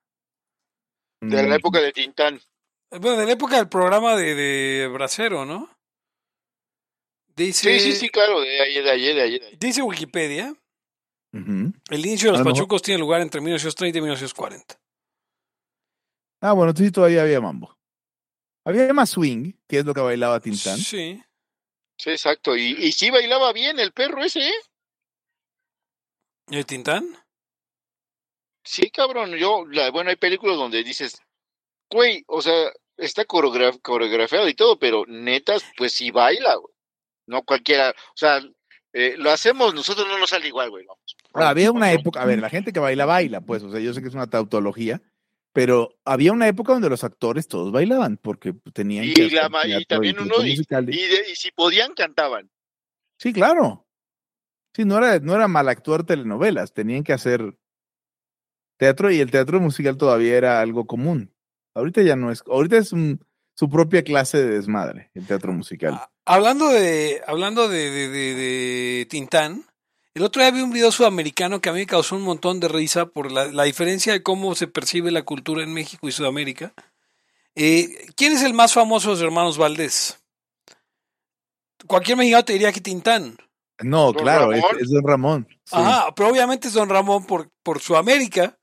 De 1.20 1.42
la 1.42 1.54
Mm, 1.56 1.58
época 1.58 1.80
de 1.80 1.92
Tintán. 1.92 2.36
Eh, 2.90 2.98
Bueno, 3.00 3.16
de 3.16 3.26
la 3.26 3.32
época 3.32 3.56
del 3.56 3.68
programa 3.68 4.14
de, 4.14 4.34
de 4.34 4.88
Bracero, 4.88 5.44
¿no? 5.46 5.70
Dice, 7.34 7.78
Sí, 7.78 7.92
sí, 7.92 7.96
sí, 7.98 8.08
claro, 8.10 8.40
de 8.40 8.60
ayer, 8.60 8.84
de 8.84 8.90
ayer, 8.90 9.40
de 9.40 9.56
dice 9.58 9.80
Wikipedia. 9.82 10.54
El 11.88 12.04
inicio 12.06 12.30
de 12.32 12.38
los 12.38 12.46
pachucos 12.46 12.82
tiene 12.82 13.00
lugar 13.00 13.20
entre 13.20 13.40
1930 13.40 13.98
y 13.98 14.00
1940. 14.02 14.80
Ah, 16.40 16.52
bueno, 16.52 16.70
entonces 16.70 16.88
sí 16.88 16.92
todavía 16.92 17.22
había 17.22 17.40
mambo. 17.40 17.76
Había 18.64 18.92
más 18.92 19.10
swing, 19.10 19.52
que 19.66 19.78
es 19.78 19.84
lo 19.84 19.94
que 19.94 20.00
bailaba 20.00 20.40
Tintán. 20.40 20.78
Sí. 20.78 21.22
Sí, 21.98 22.10
exacto. 22.10 22.56
Y, 22.56 22.76
y 22.78 22.92
sí 22.92 23.10
bailaba 23.10 23.52
bien 23.52 23.80
el 23.80 23.92
perro 23.92 24.22
ese, 24.22 24.46
¿eh? 24.48 24.54
¿Y 26.50 26.58
el 26.58 26.66
Tintán? 26.66 27.16
Sí, 28.64 28.90
cabrón. 28.90 29.34
Yo, 29.36 29.64
la, 29.66 29.90
bueno, 29.90 30.10
hay 30.10 30.16
películas 30.16 30.56
donde 30.56 30.84
dices, 30.84 31.20
güey, 31.90 32.22
o 32.26 32.40
sea, 32.42 32.70
está 32.96 33.24
coreograf- 33.26 33.80
coreografiado 33.82 34.48
y 34.48 34.54
todo, 34.54 34.78
pero 34.78 35.04
netas, 35.06 35.64
pues 35.76 35.92
sí 35.92 36.10
baila, 36.10 36.54
güey. 36.56 36.72
No 37.26 37.42
cualquiera, 37.42 37.90
o 37.90 38.16
sea, 38.16 38.40
eh, 38.92 39.14
lo 39.18 39.30
hacemos, 39.30 39.74
nosotros 39.74 40.06
no 40.08 40.18
nos 40.18 40.30
sale 40.30 40.48
igual, 40.48 40.70
güey. 40.70 40.84
vamos. 40.86 41.16
Ahora, 41.32 41.50
había 41.50 41.70
una 41.72 41.92
época, 41.92 42.22
a 42.22 42.26
ver, 42.26 42.38
la 42.40 42.50
gente 42.50 42.72
que 42.72 42.80
baila, 42.80 43.04
baila, 43.06 43.40
pues, 43.42 43.62
o 43.62 43.70
sea, 43.70 43.80
yo 43.80 43.92
sé 43.94 44.00
que 44.02 44.08
es 44.08 44.14
una 44.14 44.28
tautología, 44.28 45.02
pero 45.52 45.90
había 46.04 46.32
una 46.32 46.48
época 46.48 46.72
donde 46.72 46.88
los 46.90 47.04
actores 47.04 47.48
todos 47.48 47.72
bailaban, 47.72 48.16
porque 48.16 48.54
tenían 48.72 49.04
Y, 49.04 49.14
que 49.14 49.22
la, 49.22 49.28
y 49.28 49.30
teatro 49.30 49.84
también 49.88 50.16
teatro 50.16 50.36
uno, 50.36 50.46
y, 50.46 50.50
musical. 50.50 50.88
y 50.88 51.02
de- 51.06 51.30
y 51.32 51.34
si 51.36 51.50
podían, 51.52 51.94
cantaban. 51.94 52.50
Sí, 53.18 53.32
claro. 53.32 53.86
Sí, 54.74 54.84
no 54.84 54.98
era, 54.98 55.18
no 55.18 55.34
era 55.34 55.48
mal 55.48 55.68
actuar 55.68 56.04
telenovelas, 56.04 56.72
tenían 56.72 57.02
que 57.02 57.12
hacer 57.12 57.54
teatro 58.78 59.10
y 59.10 59.20
el 59.20 59.30
teatro 59.30 59.60
musical 59.60 59.96
todavía 59.96 60.36
era 60.36 60.60
algo 60.60 60.86
común. 60.86 61.34
Ahorita 61.74 62.02
ya 62.02 62.16
no 62.16 62.30
es, 62.30 62.42
ahorita 62.46 62.76
es 62.76 62.92
un- 62.92 63.24
su 63.54 63.68
propia 63.68 64.04
clase 64.04 64.38
de 64.38 64.50
desmadre, 64.54 65.10
el 65.14 65.26
teatro 65.26 65.52
musical. 65.52 65.94
Ah, 65.96 66.10
Hablando 66.30 66.68
de, 66.68 67.22
hablando 67.26 67.68
de, 67.68 67.90
de, 67.90 68.08
de- 68.08 68.34
de 68.34 69.06
Tintán, 69.08 69.64
el 70.12 70.22
otro 70.22 70.42
día 70.42 70.50
vi 70.50 70.60
un 70.60 70.70
video 70.72 70.92
sudamericano 70.92 71.60
que 71.62 71.70
a 71.70 71.72
mí 71.72 71.80
me 71.80 71.86
causó 71.86 72.16
un 72.16 72.22
montón 72.22 72.60
de 72.60 72.68
risa 72.68 73.06
por 73.06 73.32
la, 73.32 73.46
la 73.46 73.62
diferencia 73.64 74.12
de 74.12 74.22
cómo 74.22 74.54
se 74.54 74.66
percibe 74.66 75.10
la 75.10 75.22
cultura 75.22 75.62
en 75.62 75.72
México 75.72 76.06
y 76.06 76.12
Sudamérica. 76.12 76.74
Eh, 77.54 78.08
¿Quién 78.14 78.32
es 78.32 78.42
el 78.42 78.52
más 78.52 78.74
famoso 78.74 79.08
de 79.08 79.14
los 79.14 79.22
hermanos 79.22 79.56
Valdés? 79.56 80.18
Cualquier 81.86 82.18
mexicano 82.18 82.44
te 82.44 82.52
diría 82.52 82.72
que 82.72 82.80
Tintán. 82.82 83.38
No, 83.80 84.12
Don 84.12 84.22
claro, 84.22 84.52
es, 84.52 84.62
Don 84.90 85.06
Ramón. 85.06 85.46
sí. 85.64 85.76
Ajá, 85.76 86.14
pero 86.14 86.28
obviamente 86.28 86.68
es 86.68 86.74
Don 86.74 86.88
Ramón 86.90 87.24
por, 87.24 87.50
por 87.62 87.80
Sudamérica 87.80 88.58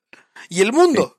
y 0.49 0.61
el 0.61 0.71
mundo 0.71 1.17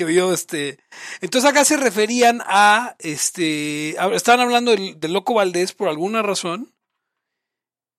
que 0.00 0.06
vio 0.06 0.32
este. 0.32 0.78
Entonces 1.20 1.50
acá 1.50 1.62
se 1.66 1.76
referían 1.76 2.40
a 2.46 2.96
este. 3.00 3.96
a- 3.98 4.08
Estaban 4.14 4.40
hablando 4.40 4.70
del, 4.70 4.98
del 4.98 5.12
Loco 5.12 5.34
Valdés 5.34 5.72
por 5.74 5.88
alguna 5.88 6.22
razón. 6.22 6.72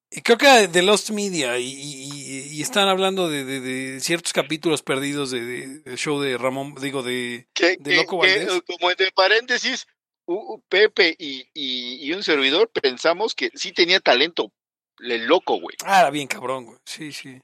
Y 0.10 0.22
creo 0.22 0.38
que 0.40 0.46
era 0.48 0.68
de 0.68 0.82
Lost 0.82 1.12
Media. 1.12 1.60
Y, 1.60 1.68
y, 1.72 2.48
y 2.54 2.62
están 2.62 2.88
hablando 2.90 3.30
de, 3.30 3.46
de- 3.46 3.60
de 3.62 4.00
ciertos 4.00 4.34
capítulos 4.34 4.82
perdidos 4.82 5.30
de, 5.30 5.42
de- 5.46 5.80
del 5.82 5.98
show 5.98 6.20
de 6.20 6.38
Ramón, 6.40 6.74
digo, 6.82 7.04
de. 7.04 7.48
Que, 7.54 7.78
¿De 7.78 7.92
que- 7.92 7.96
Loco 7.98 8.18
Valdés? 8.18 8.50
eh, 8.52 8.62
como 8.68 8.90
entre 8.90 9.12
paréntesis, 9.12 9.86
Pepe 10.70 11.16
y, 11.20 11.42
y, 11.54 12.06
y 12.08 12.14
un 12.14 12.24
servidor 12.24 12.72
pensamos 12.72 13.36
que 13.36 13.52
sí 13.54 13.74
tenía 13.74 14.00
talento, 14.00 14.52
el 15.00 15.26
loco, 15.28 15.60
güey. 15.60 15.76
Ah, 15.86 16.00
era 16.02 16.10
bien 16.10 16.28
cabrón, 16.28 16.66
güey. 16.66 16.78
Sí, 16.86 17.12
sí. 17.12 17.40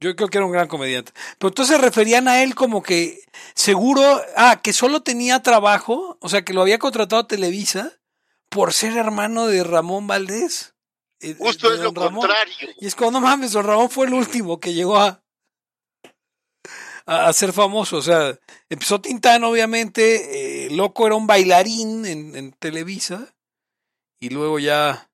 Yo 0.00 0.14
creo 0.14 0.28
que 0.28 0.38
era 0.38 0.46
un 0.46 0.52
gran 0.52 0.68
comediante. 0.68 1.12
Pero 1.38 1.48
entonces 1.48 1.76
se 1.76 1.82
referían 1.82 2.28
a 2.28 2.42
él 2.42 2.54
como 2.54 2.82
que 2.82 3.20
seguro, 3.54 4.20
ah, 4.36 4.60
que 4.62 4.72
solo 4.72 5.02
tenía 5.02 5.42
trabajo, 5.42 6.16
o 6.20 6.28
sea, 6.28 6.42
que 6.44 6.52
lo 6.52 6.62
había 6.62 6.78
contratado 6.78 7.26
Televisa 7.26 7.92
por 8.48 8.72
ser 8.72 8.96
hermano 8.96 9.46
de 9.48 9.64
Ramón 9.64 10.06
Valdés. 10.06 10.74
eh, 11.20 11.34
Justo 11.36 11.68
de 11.68 11.74
es 11.76 11.80
lo 11.82 11.90
Ramón. 11.90 12.20
contrario. 12.20 12.68
Y 12.80 12.86
es 12.86 12.94
como, 12.94 13.10
no 13.10 13.20
mames, 13.20 13.52
Don 13.52 13.66
Ramón 13.66 13.90
fue 13.90 14.06
el 14.06 14.14
último 14.14 14.60
que 14.60 14.72
llegó 14.72 14.98
a, 14.98 15.20
a, 17.06 17.26
a 17.26 17.32
ser 17.32 17.52
famoso. 17.52 17.96
O 17.96 18.02
sea, 18.02 18.38
empezó 18.68 19.00
Tintán, 19.00 19.42
obviamente. 19.44 20.66
eh, 20.66 20.70
Loco 20.70 21.06
era 21.06 21.16
un 21.16 21.26
bailarín 21.26 22.06
en, 22.06 22.36
en 22.36 22.52
Televisa. 22.52 23.34
Y 24.20 24.30
luego 24.30 24.58
ya. 24.60 25.10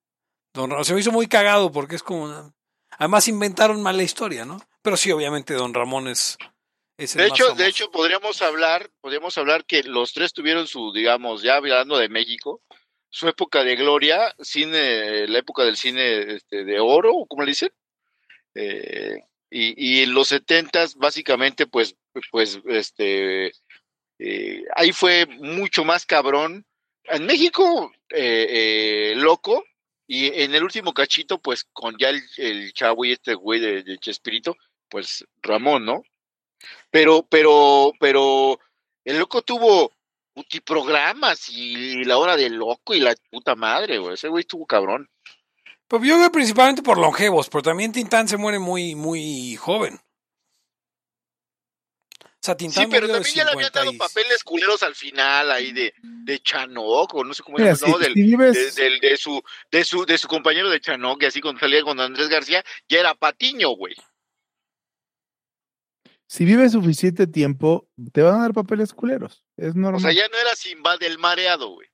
Don 0.53 0.71
Ramón. 0.71 0.85
Se 0.85 0.95
me 0.95 1.01
hizo 1.01 1.11
muy 1.13 1.27
cagado 1.27 1.73
porque 1.73 1.97
es 1.97 2.03
como. 2.03 2.53
Además, 2.99 3.29
inventaron 3.29 3.83
mal 3.83 3.97
la 3.97 4.03
historia, 4.05 4.45
¿no? 4.45 4.61
Pero 4.85 4.99
sí, 4.99 5.11
obviamente, 5.11 5.55
Don 5.55 5.73
Ramón 5.73 6.09
es. 6.09 6.37
es 6.99 7.17
el 7.17 7.23
De 7.23 7.31
más 7.31 7.41
hecho, 7.41 7.55
de 7.55 7.67
hecho, 7.67 7.91
podríamos 7.91 8.43
hablar, 8.43 8.91
podríamos 9.01 9.39
hablar 9.39 9.65
que 9.65 9.83
los 9.83 10.13
tres 10.13 10.35
tuvieron 10.35 10.67
su, 10.67 10.93
digamos, 10.93 11.43
ya 11.43 11.57
hablando 11.57 11.97
de 11.97 12.11
México, 12.11 12.61
su 13.09 13.27
época 13.27 13.65
de 13.65 13.77
gloria, 13.77 14.35
cine, 14.41 15.27
la 15.27 15.39
época 15.39 15.65
del 15.65 15.79
cine 15.79 16.35
este, 16.35 16.67
de 16.67 16.81
oro, 16.81 17.15
¿cómo 17.27 17.45
le 17.45 17.53
dicen? 17.53 17.71
Eh, 18.55 19.23
y, 19.51 20.01
y 20.01 20.03
en 20.03 20.13
los 20.13 20.29
setentas, 20.29 20.97
básicamente, 20.97 21.67
pues, 21.67 21.97
pues, 22.31 22.61
este, 22.67 23.53
eh, 24.19 24.65
ahí 24.77 24.93
fue 24.93 25.25
mucho 25.25 25.87
más 25.87 26.05
cabrón. 26.05 26.67
En 27.05 27.25
México, 27.25 27.91
eh, 28.11 29.15
loco, 29.17 29.65
y 30.07 30.27
en 30.43 30.55
el 30.55 30.63
último 30.63 30.93
cachito, 30.93 31.41
pues, 31.41 31.65
con 31.73 31.97
ya 31.99 32.11
el, 32.11 32.23
el 32.37 32.75
chavo 32.75 33.07
y 33.07 33.13
este 33.13 33.33
güey 33.33 33.61
de, 33.61 33.83
de 33.83 33.97
Chespirito, 33.97 34.55
pues, 34.89 35.25
Ramón, 35.43 35.85
¿no? 35.85 36.03
Pero, 36.91 37.27
pero, 37.29 37.93
pero, 38.01 38.59
el 39.05 39.19
loco 39.19 39.43
tuvo 39.43 39.93
multiprogramas 40.35 41.49
y 41.51 42.05
la 42.05 42.19
hora 42.19 42.37
del 42.37 42.55
loco 42.55 42.95
y 42.95 43.01
la 43.01 43.15
puta 43.31 43.55
madre, 43.55 43.99
güey. 43.99 44.15
Ese 44.15 44.29
güey 44.29 44.41
estuvo 44.43 44.67
cabrón. 44.67 45.09
Pues 45.87 46.03
yo 46.03 46.17
creo 46.17 46.33
principalmente 46.33 46.83
por 46.83 46.99
longevos, 46.99 47.49
pero 47.51 47.63
también 47.63 47.93
Tintán 47.93 48.27
se 48.27 48.37
muere 48.37 48.59
muy, 48.59 48.95
muy 48.95 49.57
joven. 49.57 50.01
O 52.17 52.47
sea, 52.47 52.57
Tintán 52.57 52.85
Sí, 52.85 52.91
pero 52.91 53.09
también 53.09 53.35
ya 53.35 53.45
le 53.45 53.51
habían 53.53 53.71
50 53.73 53.79
dado 53.81 53.93
y- 53.93 53.97
papeles 53.99 54.45
culeros 54.45 54.83
al 54.83 54.95
final 54.95 55.51
ahí 55.51 55.73
de, 55.73 55.95
de 56.03 56.39
Chanoc, 56.41 57.15
o 57.15 57.25
no 57.25 57.33
sé 57.33 57.43
cómo 57.43 57.57
se 57.59 57.65
Mira, 57.65 57.75
llama, 57.75 57.93
¿no? 57.93 57.99
si, 57.99 58.05
Del, 58.05 58.15
si 58.15 58.21
de, 58.21 58.27
vives, 58.27 58.75
del- 58.75 59.01
de 59.01 59.17
su, 59.17 59.43
de 59.71 59.85
su, 59.85 60.05
de 60.05 60.19
su 60.19 60.29
compañero 60.29 60.69
de 60.69 60.81
Chanoc, 60.81 61.23
y 61.23 61.27
así 61.27 61.41
cuando 61.41 61.61
salía 61.61 61.83
con 61.83 61.99
Andrés 62.01 62.29
García, 62.29 62.63
ya 62.89 63.01
era 63.01 63.15
Patiño, 63.15 63.71
güey. 63.71 63.95
Si 66.27 66.45
vives 66.45 66.73
suficiente 66.73 67.27
tiempo, 67.27 67.89
te 68.13 68.23
van 68.23 68.37
a 68.37 68.43
dar 68.43 68.53
papeles 68.55 68.93
culeros. 68.93 69.45
Es 69.57 69.75
O 69.75 69.79
normal. 69.79 70.01
sea, 70.01 70.13
ya 70.13 70.29
no 70.29 70.39
era 70.39 70.55
Simba 70.55 70.97
del 70.97 71.19
mareado, 71.19 71.71
güey. 71.71 71.89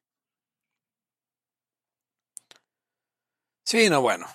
Sí, 3.65 3.89
no, 3.89 4.01
bueno. 4.01 4.27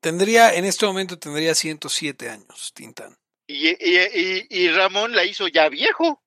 Tendría, 0.00 0.54
en 0.54 0.64
este 0.64 0.86
momento 0.86 1.18
tendría 1.18 1.54
107 1.54 2.30
años, 2.30 2.72
Tintán. 2.74 3.16
Y, 3.48 3.68
y, 3.70 3.98
y, 4.14 4.46
y 4.50 4.68
Ramón 4.70 5.12
la 5.14 5.24
hizo 5.24 5.48
ya 5.48 5.68
viejo. 5.68 6.22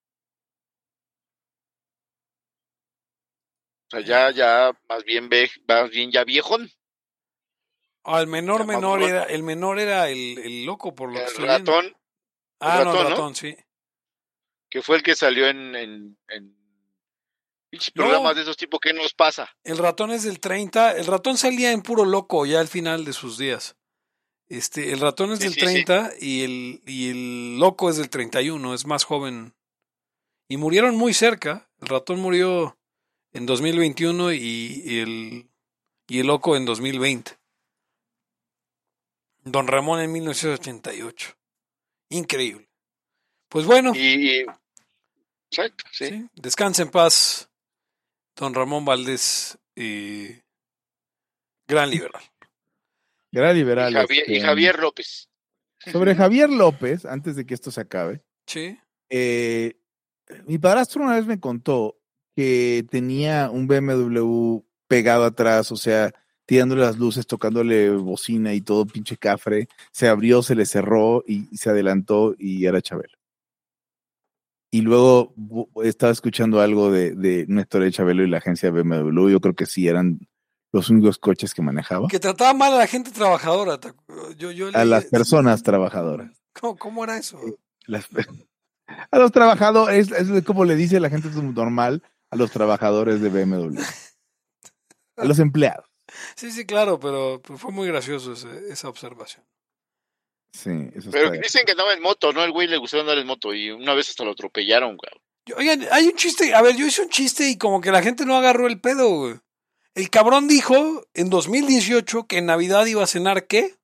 O 3.88 3.90
sea, 3.92 4.02
ya, 4.02 4.32
ya, 4.32 4.72
más 4.88 5.04
bien, 5.04 5.30
ve, 5.30 5.50
más 5.68 5.90
bien 5.90 6.12
ya 6.12 6.24
viejón. 6.24 6.70
Ah, 8.04 8.22
el 8.22 8.28
menor 8.28 8.66
menor 8.66 9.02
era, 9.02 9.24
el 9.24 9.44
menor 9.44 9.80
era 9.80 10.10
el, 10.10 10.38
el 10.40 10.66
loco, 10.66 10.94
por 10.96 11.10
lo 11.12 11.16
que 11.20 11.26
El 11.26 11.38
viendo. 11.38 11.58
ratón, 11.58 11.98
Ah, 12.60 12.84
no, 12.84 12.86
ratón, 12.86 12.98
el 12.98 13.04
¿no? 13.04 13.10
ratón, 13.10 13.36
sí. 13.36 13.56
que 14.70 14.82
fue 14.82 14.98
el 14.98 15.04
que 15.04 15.16
salió 15.16 15.48
en, 15.48 15.76
en, 15.76 16.18
en 16.28 16.56
pinches 17.70 17.92
No. 17.96 18.04
programas 18.04 18.36
de 18.36 18.42
esos 18.44 18.58
tipos, 18.58 18.80
¿qué 18.82 18.94
nos 18.94 19.14
pasa? 19.14 19.50
El 19.64 19.78
ratón 19.78 20.12
es 20.12 20.24
del 20.24 20.40
30. 20.40 20.94
El 20.98 21.06
ratón 21.06 21.38
salía 21.38 21.72
en 21.72 21.82
puro 21.82 22.06
loco 22.06 22.46
ya 22.46 22.60
al 22.60 22.68
final 22.68 23.06
de 23.06 23.14
sus 23.14 23.38
días. 23.38 23.76
Este, 24.48 24.92
el 24.92 25.00
ratón 25.00 25.32
es 25.32 25.40
Sí, 25.40 25.46
del 25.46 25.54
sí, 25.54 25.60
sí. 25.60 25.66
30 25.66 26.12
y 26.20 26.44
el 26.44 26.82
y 26.88 27.10
el 27.12 27.60
loco 27.60 27.90
es 27.90 27.98
del 27.98 28.10
31, 28.10 28.74
es 28.74 28.86
más 28.88 29.04
joven. 29.04 29.54
Y 30.48 30.58
murieron 30.58 30.96
muy 30.98 31.14
cerca. 31.14 31.70
El 31.80 31.88
ratón 31.90 32.20
murió 32.20 32.76
en 33.32 33.46
2021 33.46 34.34
y, 34.34 34.38
y 34.84 35.00
el 35.00 35.50
y 36.08 36.20
el 36.20 36.28
loco 36.28 36.58
en 36.58 36.66
2020. 36.66 37.38
Don 39.44 39.68
Ramón 39.68 40.02
en 40.02 40.12
1988. 40.12 41.36
Increíble. 42.10 42.70
Pues 43.50 43.66
bueno, 43.66 43.94
Y, 43.96 44.40
y- 44.42 44.46
exacto, 45.52 45.84
sí. 45.92 46.06
Sí, 46.08 46.30
Descansa 46.36 46.84
en 46.84 46.92
paz, 46.92 47.50
don 48.36 48.54
Ramón 48.54 48.86
Valdés, 48.86 49.58
eh, 49.76 50.42
gran 51.68 51.90
liberal. 52.12 52.24
Gran 53.32 53.56
Y, 53.56 53.60
liberal. 53.60 53.94
Y 54.10 54.18
este, 54.20 54.42
Javier 54.42 54.80
López. 54.80 55.30
Sobre 55.92 56.16
Javier 56.16 56.50
López, 56.50 57.06
antes 57.06 57.36
de 57.36 57.46
que 57.46 57.54
esto 57.54 57.72
se 57.72 57.82
acabe, 57.82 58.22
Sí. 58.48 58.78
eh, 59.10 59.80
mi 60.46 60.58
padrastro 60.58 61.04
una 61.04 61.16
vez 61.16 61.26
me 61.26 61.40
contó 61.40 62.00
que 62.36 62.86
tenía 62.90 63.50
un 63.50 63.68
BMW 63.68 64.60
pegado 64.88 65.26
atrás, 65.26 65.72
o 65.72 65.76
sea, 65.76 66.14
tirándole 66.50 66.82
las 66.82 66.98
luces, 66.98 67.28
tocándole 67.28 67.92
bocina 67.92 68.56
y 68.56 68.62
todo 68.62 68.88
pinche 68.88 69.18
cafre. 69.18 69.68
Se 69.92 70.08
abrió, 70.08 70.42
se 70.42 70.56
le 70.56 70.66
cerró 70.66 71.24
y, 71.28 71.48
y 71.52 71.58
se 71.58 71.70
adelantó 71.70 72.34
y 72.40 72.66
era 72.66 72.82
Chabelo. 72.82 73.14
Y 74.72 74.82
luego 74.82 75.36
estaba 75.84 76.12
escuchando 76.12 76.60
algo 76.60 76.92
de, 76.92 77.12
de 77.14 77.46
una 77.48 77.62
historia 77.62 77.86
de 77.86 77.92
Chabelo 77.92 78.24
y 78.24 78.30
la 78.30 78.40
agencia 78.40 78.72
BMW. 78.72 79.30
Yo 79.30 79.40
creo 79.42 79.54
que 79.54 79.68
sí 79.68 79.88
eran 79.88 80.20
los 80.72 80.90
únicos 80.90 81.20
coches 81.20 81.54
que 81.54 81.62
manejaba. 81.62 82.08
Que 82.08 82.20
trataba 82.20 82.56
mal 82.56 82.74
a 82.74 82.78
la 82.78 82.88
gente 82.88 83.12
trabajadora. 83.12 83.80
¿te 83.80 83.90
acu- 83.90 84.36
Yo, 84.36 84.50
yo 84.50 84.70
A 84.74 84.86
las 84.86 85.06
personas 85.06 85.62
trabajadoras. 85.64 86.32
¿Cómo, 86.60 86.78
cómo 86.78 87.04
era 87.04 87.16
eso? 87.18 87.40
Las- 87.86 88.08
a 89.12 89.20
los 89.20 89.32
trabajadores, 89.32 90.12
es, 90.12 90.30
es 90.32 90.44
como 90.44 90.66
le 90.66 90.76
dice 90.76 91.00
la 91.00 91.12
gente 91.12 91.30
normal 91.30 92.02
a 92.32 92.36
los 92.36 92.50
trabajadores 92.50 93.22
de 93.22 93.30
BMW. 93.30 93.80
A 95.18 95.26
los 95.26 95.38
empleados. 95.38 95.86
Sí, 96.36 96.52
sí, 96.52 96.66
claro, 96.66 97.00
pero, 97.00 97.42
fue 97.58 97.72
muy 97.72 97.88
gracioso 97.88 98.34
ese- 98.34 98.72
esa 98.72 98.90
observación. 98.90 99.46
Sí, 100.54 100.70
eso 100.96 101.12
Pero 101.12 101.28
está- 101.34 101.42
dicen 101.42 101.64
que 101.66 101.72
andaba 101.74 101.94
en 101.94 102.02
moto, 102.02 102.34
¿no? 102.34 102.44
El 102.44 102.52
güey 102.52 102.68
le 102.68 102.78
gustaba 102.78 103.02
andar 103.02 103.18
en 103.18 103.28
moto 103.28 103.54
y 103.54 103.70
una 103.72 103.94
vez 103.94 104.10
hasta 104.10 104.24
lo 104.24 104.32
atropellaron, 104.32 104.98
güey. 104.98 105.12
Oigan, 105.58 105.88
hay 105.92 106.08
un 106.08 106.16
chiste, 106.16 106.54
a 106.54 106.62
ver, 106.62 106.76
yo 106.76 106.86
hice 106.86 107.02
un 107.04 107.10
chiste 107.10 107.48
y 107.50 107.58
como 107.58 107.82
que 107.82 107.92
la 107.92 108.02
gente 108.02 108.26
no 108.26 108.36
agarró 108.36 108.68
el 108.68 108.80
pedo, 108.80 109.10
güey. 109.10 109.36
El 109.96 110.10
cabrón 110.10 110.48
dijo 110.48 111.06
en 111.14 111.30
2018 111.30 112.26
que 112.28 112.38
en 112.38 112.46
Navidad 112.48 112.86
iba 112.86 113.04
a 113.04 113.08
cenar 113.08 113.48
¿qué? 113.48 113.76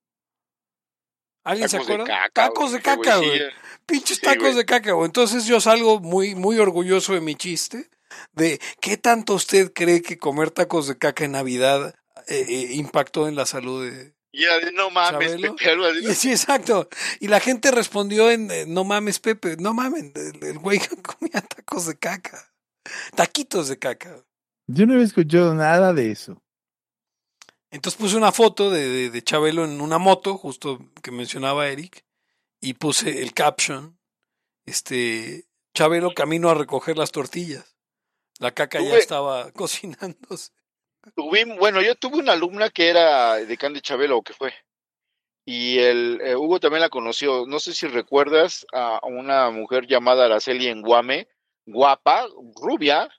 ¿Alguien 1.44 1.70
se 1.70 1.78
Tacos 1.78 1.88
de 1.88 1.94
acuerda? 1.94 2.14
caca. 2.14 2.32
Tacos 2.48 2.72
de 2.72 2.82
caca, 2.82 3.18
güey. 3.18 3.42
Pinches 3.86 4.18
Sí, 4.18 4.24
tacos 4.24 4.42
güey. 4.44 4.56
de 4.56 4.66
caca, 4.66 4.92
güey. 4.94 5.06
Entonces 5.06 5.46
yo 5.46 5.60
salgo 5.62 6.00
muy, 6.00 6.34
muy 6.36 6.58
orgulloso 6.58 7.14
de 7.14 7.22
mi 7.22 7.36
chiste. 7.36 7.90
De 8.34 8.60
qué 8.82 8.98
tanto 8.98 9.34
usted 9.34 9.72
cree 9.74 10.02
que 10.02 10.18
comer 10.18 10.50
tacos 10.52 10.88
de 10.88 10.98
caca 10.98 11.26
en 11.26 11.34
Navidad 11.34 11.94
eh, 12.28 12.46
eh, 12.48 12.74
impactó 12.74 13.28
en 13.28 13.36
la 13.36 13.46
salud 13.46 13.90
de. 13.90 14.16
Y 14.32 14.44
era 14.44 14.60
de, 14.60 14.72
no 14.72 14.90
mames, 14.90 15.32
Chabelo. 15.32 15.56
Pepe, 15.56 16.14
sí, 16.16 16.32
exacto. 16.32 16.90
Y 17.20 17.28
la 17.28 17.40
gente 17.40 17.72
respondió 17.72 18.30
en 18.30 18.52
eh, 18.52 18.66
no 18.68 18.84
mames, 18.84 19.20
Pepe, 19.20 19.56
no 19.58 19.74
mames, 19.74 20.12
el, 20.16 20.44
el 20.44 20.60
güey 20.60 20.80
comía 21.02 21.42
tacos 21.42 21.88
de 21.88 21.98
caca. 21.98 22.54
Taquitos 23.16 23.70
de 23.70 23.80
caca. 23.80 24.24
Yo 24.68 24.86
no 24.86 24.94
había 24.94 25.06
escuchado 25.06 25.54
nada 25.56 25.94
de 25.94 26.12
eso. 26.12 26.42
Entonces 27.72 28.00
puse 28.00 28.16
una 28.16 28.32
foto 28.32 28.70
de, 28.70 28.88
de, 28.88 29.10
de 29.10 29.24
Chabelo 29.24 29.66
en 29.66 29.82
una 29.82 29.98
moto, 29.98 30.38
justo 30.38 30.80
que 31.02 31.12
mencionaba 31.12 31.68
Eric, 31.68 32.06
y 32.62 32.74
puse 32.74 33.22
el 33.22 33.34
caption, 33.34 34.00
este, 34.66 35.48
Chabelo 35.76 36.14
camino 36.14 36.50
a 36.50 36.56
recoger 36.56 36.98
las 36.98 37.12
tortillas. 37.12 37.76
La 38.40 38.52
caca 38.52 38.82
ya 38.82 38.98
estaba 38.98 39.52
cocinándose. 39.54 40.52
Tuvi- 41.16 41.58
bueno, 41.60 41.82
yo 41.82 41.96
tuve 41.96 42.18
una 42.20 42.34
alumna 42.34 42.70
que 42.70 42.90
era 42.90 43.36
de 43.36 43.58
Can 43.58 43.74
de 43.74 43.82
Chabelo, 43.82 44.22
que 44.22 44.34
fue. 44.34 44.54
Y 45.48 45.78
el 45.80 46.20
eh, 46.24 46.36
Hugo 46.36 46.60
también 46.60 46.82
la 46.82 46.90
conoció. 46.90 47.46
No 47.46 47.60
sé 47.60 47.74
si 47.74 47.88
recuerdas 47.88 48.66
a 48.74 49.00
una 49.06 49.52
mujer 49.52 49.86
llamada 49.86 50.26
Araceli 50.26 50.68
Enguame, 50.68 51.28
guapa, 51.68 52.28
rubia, 52.60 53.10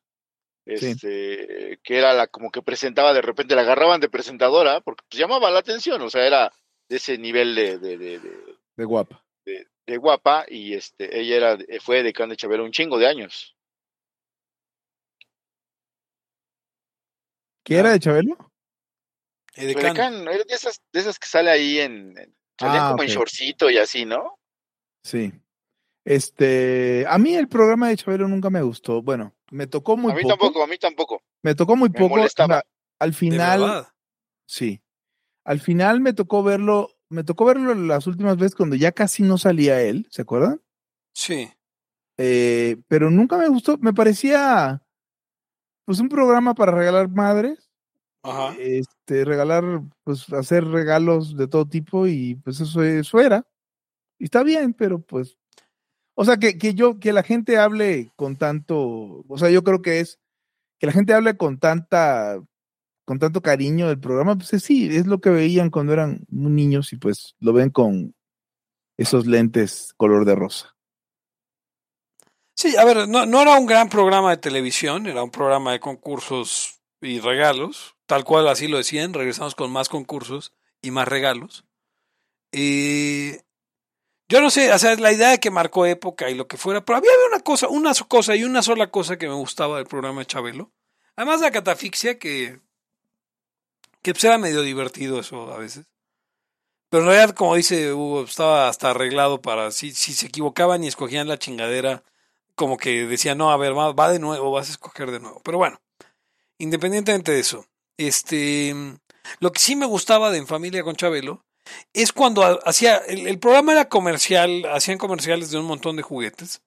Sí. 0.68 0.86
este, 0.88 1.78
que 1.84 1.96
era 1.96 2.12
la 2.12 2.26
como 2.26 2.50
que 2.50 2.60
presentaba 2.60 3.12
de 3.14 3.22
repente, 3.22 3.54
la 3.54 3.60
agarraban 3.60 4.00
de 4.00 4.08
presentadora, 4.08 4.80
porque 4.80 5.04
pues, 5.08 5.20
llamaba 5.20 5.48
la 5.50 5.60
atención, 5.60 6.02
o 6.02 6.10
sea, 6.10 6.26
era 6.26 6.52
de 6.88 6.96
ese 6.96 7.18
nivel 7.18 7.54
de, 7.54 7.78
de, 7.78 7.96
de, 7.96 8.18
de- 8.18 8.56
De 8.76 8.84
guapa. 8.84 9.24
de- 9.44 9.96
guapa, 9.98 10.44
y 10.48 10.74
este, 10.74 11.20
ella 11.20 11.36
era, 11.36 11.58
fue 11.80 12.02
de 12.02 12.12
Can 12.12 12.30
de 12.30 12.36
Chabelo 12.36 12.64
un 12.64 12.72
chingo 12.72 12.98
de 12.98 13.06
años. 13.06 13.55
¿Qué 17.66 17.76
era 17.78 17.90
de 17.90 17.98
Chabelo? 18.00 18.36
Eh, 19.56 19.74
era 19.76 19.92
de 19.92 20.44
esas, 20.48 20.80
de 20.92 21.00
esas 21.00 21.18
que 21.18 21.26
sale 21.26 21.50
ahí 21.50 21.78
en, 21.80 22.16
en- 22.16 22.36
salía 22.58 22.86
Ah, 22.86 22.90
como 22.92 23.02
en 23.02 23.08
shortcito 23.08 23.68
y 23.70 23.78
así, 23.78 24.04
¿no? 24.04 24.38
Sí. 25.02 25.32
Este, 26.04 27.04
a 27.08 27.18
mí 27.18 27.34
el 27.34 27.48
programa 27.48 27.88
de 27.88 27.96
Chabelo 27.96 28.28
nunca 28.28 28.48
me 28.50 28.62
gustó. 28.62 29.02
Bueno, 29.02 29.34
me 29.50 29.66
tocó 29.66 29.96
muy 29.96 30.12
a 30.12 30.14
mí 30.14 30.22
poco. 30.22 30.34
tampoco, 30.36 30.62
a 30.62 30.66
mí 30.68 30.78
tampoco. 30.78 31.22
Me 31.42 31.54
tocó 31.54 31.74
muy 31.76 31.88
Me 31.88 31.98
poco. 31.98 32.16
molestaba. 32.16 32.62
al 33.00 33.12
final, 33.14 33.86
sí. 34.46 34.80
al 35.44 35.60
final 35.60 36.00
me 36.00 36.12
tocó 36.12 36.42
verlo, 36.44 36.90
me 37.08 37.24
tocó 37.24 37.44
verlo 37.46 37.74
las 37.74 38.06
últimas 38.06 38.36
veces 38.36 38.54
cuando 38.54 38.76
ya 38.76 38.92
casi 38.92 39.22
no 39.24 39.36
salía 39.38 39.82
él, 39.82 40.06
¿se 40.10 40.22
acuerdan? 40.22 40.62
Sí. 41.12 41.50
Eh, 42.18 42.76
pero 42.88 43.10
nunca 43.10 43.36
me 43.36 43.48
gustó, 43.48 43.76
me 43.78 43.92
parecía 43.92 44.82
pues 45.86 45.98
un 46.00 46.10
programa 46.10 46.54
para 46.54 46.72
regalar 46.72 47.08
madres, 47.08 47.70
Ajá. 48.22 48.54
este, 48.58 49.24
regalar, 49.24 49.64
pues 50.04 50.30
hacer 50.34 50.64
regalos 50.66 51.36
de 51.36 51.48
todo 51.48 51.66
tipo 51.66 52.06
y 52.06 52.34
pues 52.44 52.60
eso, 52.60 52.82
eso 52.82 53.20
era. 53.20 53.46
Y 54.18 54.24
está 54.24 54.42
bien, 54.42 54.74
pero 54.74 55.00
pues, 55.00 55.38
o 56.14 56.24
sea, 56.24 56.36
que, 56.36 56.58
que 56.58 56.74
yo, 56.74 56.98
que 56.98 57.12
la 57.14 57.22
gente 57.22 57.56
hable 57.56 58.12
con 58.16 58.36
tanto, 58.36 59.24
o 59.28 59.38
sea, 59.38 59.48
yo 59.50 59.62
creo 59.64 59.80
que 59.80 60.00
es, 60.00 60.18
que 60.78 60.86
la 60.86 60.92
gente 60.92 61.14
hable 61.14 61.36
con 61.38 61.58
tanta, 61.58 62.42
con 63.06 63.18
tanto 63.18 63.40
cariño 63.40 63.88
del 63.88 64.00
programa, 64.00 64.36
pues 64.36 64.52
es- 64.52 64.64
sí, 64.64 64.88
es 64.94 65.06
lo 65.06 65.20
que 65.20 65.30
veían 65.30 65.70
cuando 65.70 65.92
eran 65.94 66.26
niños 66.28 66.92
y 66.92 66.96
pues 66.96 67.34
lo 67.38 67.52
ven 67.54 67.70
con 67.70 68.14
esos 68.98 69.26
lentes 69.26 69.94
color 69.96 70.24
de 70.24 70.34
rosa. 70.34 70.75
Sí, 72.56 72.74
a 72.74 72.84
ver, 72.86 73.06
no, 73.06 73.26
no 73.26 73.42
era 73.42 73.58
un 73.58 73.66
gran 73.66 73.90
programa 73.90 74.30
de 74.30 74.38
televisión, 74.38 75.06
era 75.06 75.22
un 75.22 75.30
programa 75.30 75.72
de 75.72 75.80
concursos 75.80 76.80
y 77.02 77.20
regalos, 77.20 77.96
tal 78.06 78.24
cual 78.24 78.48
así 78.48 78.66
lo 78.66 78.78
decían, 78.78 79.12
regresamos 79.12 79.54
con 79.54 79.70
más 79.70 79.90
concursos 79.90 80.54
y 80.80 80.90
más 80.90 81.06
regalos. 81.06 81.66
Y 82.50 83.32
yo 84.30 84.40
no 84.40 84.48
sé, 84.48 84.72
o 84.72 84.78
sea, 84.78 84.96
la 84.96 85.12
idea 85.12 85.28
de 85.28 85.38
que 85.38 85.50
marcó 85.50 85.84
época 85.84 86.30
y 86.30 86.34
lo 86.34 86.48
que 86.48 86.56
fuera, 86.56 86.82
pero 86.82 86.96
había 86.96 87.10
una 87.30 87.40
cosa, 87.40 87.68
una 87.68 87.92
cosa 88.08 88.34
y 88.34 88.44
una 88.44 88.62
sola 88.62 88.90
cosa 88.90 89.18
que 89.18 89.28
me 89.28 89.34
gustaba 89.34 89.76
del 89.76 89.86
programa 89.86 90.20
de 90.20 90.26
Chabelo, 90.26 90.72
además 91.14 91.40
de 91.40 91.48
la 91.48 91.52
catafixia, 91.52 92.18
que, 92.18 92.60
que 94.00 94.12
pues 94.14 94.24
era 94.24 94.38
medio 94.38 94.62
divertido 94.62 95.20
eso 95.20 95.52
a 95.52 95.58
veces. 95.58 95.84
Pero 96.88 97.02
en 97.02 97.08
realidad, 97.10 97.34
como 97.34 97.54
dice 97.54 97.92
Hugo, 97.92 98.24
estaba 98.24 98.68
hasta 98.68 98.92
arreglado 98.92 99.42
para 99.42 99.72
si, 99.72 99.92
si 99.92 100.14
se 100.14 100.28
equivocaban 100.28 100.82
y 100.82 100.86
escogían 100.86 101.28
la 101.28 101.38
chingadera, 101.38 102.02
como 102.56 102.78
que 102.78 103.06
decían, 103.06 103.38
no, 103.38 103.50
a 103.50 103.56
ver, 103.56 103.76
va, 103.76 103.92
va 103.92 104.10
de 104.10 104.18
nuevo, 104.18 104.50
vas 104.50 104.68
a 104.68 104.72
escoger 104.72 105.10
de 105.12 105.20
nuevo. 105.20 105.40
Pero 105.44 105.58
bueno, 105.58 105.80
independientemente 106.58 107.32
de 107.32 107.40
eso, 107.40 107.66
este, 107.98 108.74
lo 109.38 109.52
que 109.52 109.60
sí 109.60 109.76
me 109.76 109.86
gustaba 109.86 110.30
de 110.30 110.38
En 110.38 110.46
Familia 110.46 110.82
con 110.82 110.96
Chabelo 110.96 111.44
es 111.92 112.12
cuando 112.12 112.42
ha- 112.42 112.58
hacía, 112.64 112.96
el, 112.96 113.38
programa 113.38 113.72
era 113.72 113.88
comercial, 113.88 114.64
hacían 114.72 114.98
comerciales 114.98 115.50
de 115.50 115.58
un 115.58 115.66
montón 115.66 115.96
de 115.96 116.02
juguetes, 116.02 116.62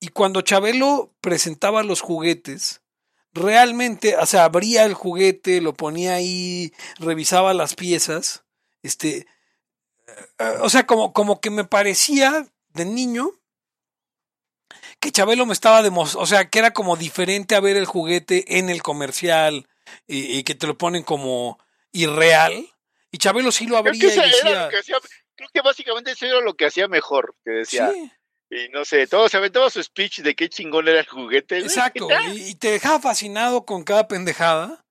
y 0.00 0.08
cuando 0.08 0.42
Chabelo 0.42 1.12
presentaba 1.20 1.82
los 1.82 2.00
juguetes, 2.00 2.82
realmente, 3.32 4.16
o 4.16 4.26
sea, 4.26 4.44
abría 4.44 4.84
el 4.84 4.94
juguete, 4.94 5.60
lo 5.60 5.74
ponía 5.74 6.14
ahí, 6.14 6.72
revisaba 6.98 7.52
las 7.54 7.74
piezas, 7.74 8.44
este, 8.82 9.26
eh, 10.38 10.54
o 10.60 10.70
sea, 10.70 10.86
como, 10.86 11.12
como 11.12 11.40
que 11.40 11.50
me 11.50 11.64
parecía 11.64 12.46
de 12.74 12.84
niño 12.84 13.32
que 15.00 15.12
Chabelo 15.12 15.46
me 15.46 15.52
estaba 15.52 15.82
demostrando, 15.82 16.22
o 16.22 16.26
sea, 16.26 16.48
que 16.48 16.58
era 16.58 16.72
como 16.72 16.96
diferente 16.96 17.54
a 17.54 17.60
ver 17.60 17.76
el 17.76 17.86
juguete 17.86 18.58
en 18.58 18.68
el 18.68 18.82
comercial 18.82 19.68
y, 20.06 20.38
y 20.38 20.42
que 20.44 20.54
te 20.54 20.66
lo 20.66 20.76
ponen 20.76 21.02
como 21.02 21.58
irreal. 21.92 22.68
Y 23.10 23.18
Chabelo 23.18 23.52
sí 23.52 23.66
lo 23.66 23.82
Creo 23.82 23.92
abría 23.92 24.00
que, 24.00 24.06
y 24.06 24.18
era 24.18 24.26
decía, 24.26 24.64
lo 24.64 24.70
que 24.70 24.78
hacía, 24.78 24.96
creo 25.34 25.48
que 25.52 25.60
básicamente 25.60 26.10
eso 26.12 26.26
era 26.26 26.40
lo 26.40 26.54
que 26.54 26.66
hacía 26.66 26.88
mejor, 26.88 27.34
que 27.44 27.52
decía, 27.52 27.90
sí, 27.92 28.10
y 28.50 28.68
no 28.70 28.84
sé, 28.84 29.06
todo 29.06 29.28
se 29.28 29.36
aventaba 29.36 29.70
su 29.70 29.82
speech 29.82 30.20
de 30.20 30.34
qué 30.34 30.48
chingón 30.48 30.88
era 30.88 31.00
el 31.00 31.06
juguete. 31.06 31.58
exacto, 31.58 32.08
y, 32.32 32.50
y 32.50 32.54
te 32.54 32.70
dejaba 32.70 32.98
fascinado 32.98 33.64
con 33.64 33.84
cada 33.84 34.08
pendejada. 34.08 34.84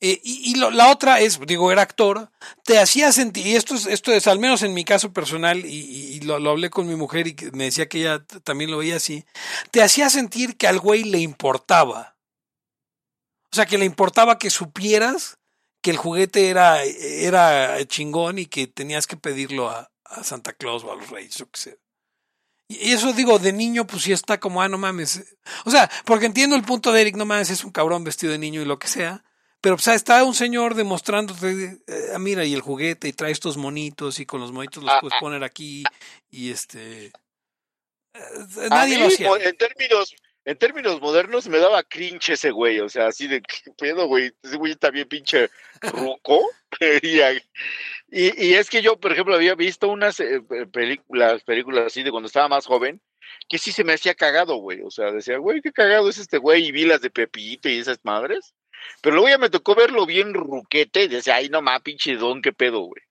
Eh, 0.00 0.20
y 0.22 0.54
lo- 0.56 0.70
la 0.70 0.90
otra 0.90 1.20
es, 1.20 1.40
digo, 1.46 1.72
era 1.72 1.80
actor, 1.82 2.30
te 2.64 2.78
hacía 2.78 3.12
sentir, 3.12 3.46
y 3.46 3.56
esto 3.56 3.74
es, 3.74 3.86
esto 3.86 4.12
es 4.12 4.26
al 4.26 4.38
menos 4.38 4.62
en 4.62 4.74
mi 4.74 4.84
caso 4.84 5.12
personal, 5.12 5.64
y, 5.64 5.68
y- 6.16 6.20
lo, 6.20 6.34
hablé 6.50 6.68
con 6.70 6.86
mi 6.86 6.96
mujer 6.96 7.26
y 7.28 7.36
me 7.52 7.64
decía 7.64 7.88
que 7.88 8.00
ella 8.00 8.24
también 8.44 8.70
lo 8.70 8.78
veía 8.78 8.96
así, 8.96 9.24
te 9.70 9.82
hacía 9.82 10.10
sentir 10.10 10.56
que 10.56 10.66
al 10.66 10.80
güey 10.80 11.04
le 11.04 11.18
importaba. 11.20 12.16
O 13.52 13.56
sea, 13.56 13.64
que 13.64 13.78
le 13.78 13.86
importaba 13.86 14.38
que 14.38 14.50
supieras 14.50 15.38
que 15.82 15.90
el 15.92 15.96
juguete 15.96 16.48
era, 16.50 16.82
era 16.82 17.82
chingón 17.86 18.38
y 18.38 18.46
que 18.46 18.66
tenías 18.66 19.06
que 19.06 19.16
pedirlo 19.16 19.70
a, 19.70 19.90
a 20.04 20.24
Santa 20.24 20.52
Claus 20.52 20.84
o 20.84 20.92
a 20.92 20.96
los 20.96 21.08
Reyes, 21.10 21.40
o 21.40 21.48
que 21.50 21.58
sea. 21.60 21.74
Y 22.68 22.90
eso 22.92 23.12
digo, 23.12 23.38
de 23.38 23.52
niño, 23.52 23.86
pues 23.86 24.02
sí 24.02 24.12
está 24.12 24.40
como, 24.40 24.60
ah, 24.60 24.68
no 24.68 24.76
mames. 24.76 25.22
O 25.64 25.70
sea, 25.70 25.88
porque 26.04 26.26
entiendo 26.26 26.56
el 26.56 26.64
punto 26.64 26.92
de 26.92 27.00
Eric, 27.00 27.16
no 27.16 27.24
mames, 27.24 27.50
es 27.50 27.64
un 27.64 27.70
cabrón 27.70 28.02
vestido 28.02 28.32
de 28.32 28.38
niño 28.38 28.60
y 28.60 28.64
lo 28.64 28.78
que 28.78 28.88
sea. 28.88 29.24
Pero 29.66 29.74
pues, 29.74 29.88
está 29.88 30.22
un 30.22 30.32
señor 30.32 30.76
demostrándote, 30.76 31.80
eh, 31.88 32.10
ah, 32.14 32.20
mira, 32.20 32.44
y 32.44 32.54
el 32.54 32.60
juguete, 32.60 33.08
y 33.08 33.12
trae 33.12 33.32
estos 33.32 33.56
monitos, 33.56 34.20
y 34.20 34.24
con 34.24 34.40
los 34.40 34.52
monitos 34.52 34.84
los 34.84 34.92
Ah, 34.92 35.00
puedes 35.00 35.16
ah. 35.16 35.20
poner 35.20 35.42
aquí, 35.42 35.82
y 36.30 36.52
este. 36.52 37.06
eh, 37.06 37.10
nadie 38.70 38.94
mí, 38.94 39.00
lo 39.00 39.08
hacía. 39.08 39.28
en 39.40 39.56
términos, 39.56 40.14
en 40.44 40.56
términos 40.56 41.00
modernos, 41.00 41.48
me 41.48 41.58
daba 41.58 41.82
cringe 41.82 42.28
ese 42.34 42.52
güey, 42.52 42.78
o 42.78 42.88
sea, 42.88 43.08
así 43.08 43.26
de 43.26 43.42
qué 43.42 43.72
pedo, 43.76 44.06
güey, 44.06 44.30
ese 44.40 44.56
güey 44.56 44.70
está 44.70 44.92
bien 44.92 45.08
pinche 45.08 45.50
ruco. 45.82 46.48
y, 47.02 47.18
y, 48.08 48.46
y 48.46 48.54
es 48.54 48.70
que 48.70 48.82
yo, 48.82 49.00
por 49.00 49.10
ejemplo, 49.10 49.34
había 49.34 49.56
visto 49.56 49.88
unas 49.88 50.20
eh, 50.20 50.42
películas, 50.72 51.42
películas 51.42 51.86
así 51.86 52.04
de 52.04 52.12
cuando 52.12 52.28
estaba 52.28 52.46
más 52.46 52.66
joven, 52.66 53.02
que 53.48 53.58
sí 53.58 53.72
se 53.72 53.82
me 53.82 53.94
hacía 53.94 54.14
cagado, 54.14 54.58
güey, 54.58 54.82
o 54.82 54.92
sea, 54.92 55.10
decía, 55.10 55.38
güey, 55.38 55.60
qué 55.60 55.72
cagado 55.72 56.08
es 56.08 56.18
este 56.18 56.38
güey, 56.38 56.66
y 56.66 56.70
vi 56.70 56.84
las 56.84 57.00
de 57.00 57.10
Pepito 57.10 57.68
y 57.68 57.80
esas 57.80 57.98
madres. 58.04 58.54
Pero 59.00 59.16
luego 59.16 59.28
ya 59.28 59.38
me 59.38 59.50
tocó 59.50 59.74
verlo 59.74 60.06
bien 60.06 60.34
ruquete 60.34 61.04
y 61.04 61.08
decía, 61.08 61.36
ay, 61.36 61.48
no 61.48 61.62
más, 61.62 61.82
pinche 61.82 62.16
don, 62.16 62.42
qué 62.42 62.52
pedo, 62.52 62.80
güey. 62.80 63.02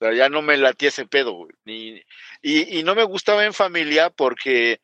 O 0.00 0.04
sea, 0.04 0.14
ya 0.14 0.28
no 0.28 0.42
me 0.42 0.56
latía 0.56 0.88
ese 0.88 1.06
pedo, 1.06 1.32
güey. 1.32 1.52
Y, 2.42 2.82
no 2.84 2.94
me 2.94 3.04
gustaba 3.04 3.44
en 3.44 3.52
familia 3.52 4.10
porque 4.10 4.80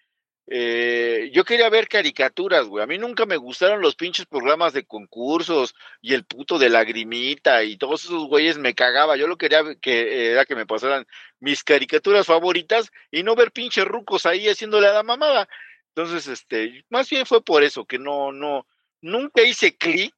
eh, 0.46 1.30
yo 1.32 1.44
quería 1.44 1.70
ver 1.70 1.88
caricaturas, 1.88 2.66
güey. 2.66 2.84
A 2.84 2.86
mí 2.86 2.98
nunca 2.98 3.24
me 3.26 3.36
gustaron 3.36 3.80
los 3.80 3.96
pinches 3.96 4.26
programas 4.26 4.72
de 4.74 4.84
concursos 4.84 5.74
y 6.02 6.14
el 6.14 6.24
puto 6.24 6.58
de 6.58 6.68
lagrimita 6.68 7.64
y 7.64 7.78
todos 7.78 8.04
esos 8.04 8.26
güeyes 8.28 8.58
me 8.58 8.74
cagaba. 8.74 9.16
Yo 9.16 9.26
lo 9.26 9.38
quería 9.38 9.62
que 9.80 10.00
eh, 10.02 10.30
era 10.32 10.44
que 10.44 10.54
me 10.54 10.66
pasaran 10.66 11.06
mis 11.40 11.64
caricaturas 11.64 12.26
favoritas 12.26 12.90
y 13.10 13.22
no 13.22 13.34
ver 13.34 13.52
pinches 13.52 13.86
rucos 13.86 14.26
ahí 14.26 14.48
haciéndole 14.48 14.88
a 14.88 14.92
la 14.92 15.02
mamada. 15.02 15.48
Entonces, 15.94 16.28
este, 16.28 16.84
más 16.90 17.08
bien 17.08 17.24
fue 17.24 17.42
por 17.42 17.64
eso 17.64 17.86
que 17.86 17.98
no, 17.98 18.30
no, 18.30 18.66
nunca 19.00 19.42
hice 19.42 19.76
clic 19.78 20.14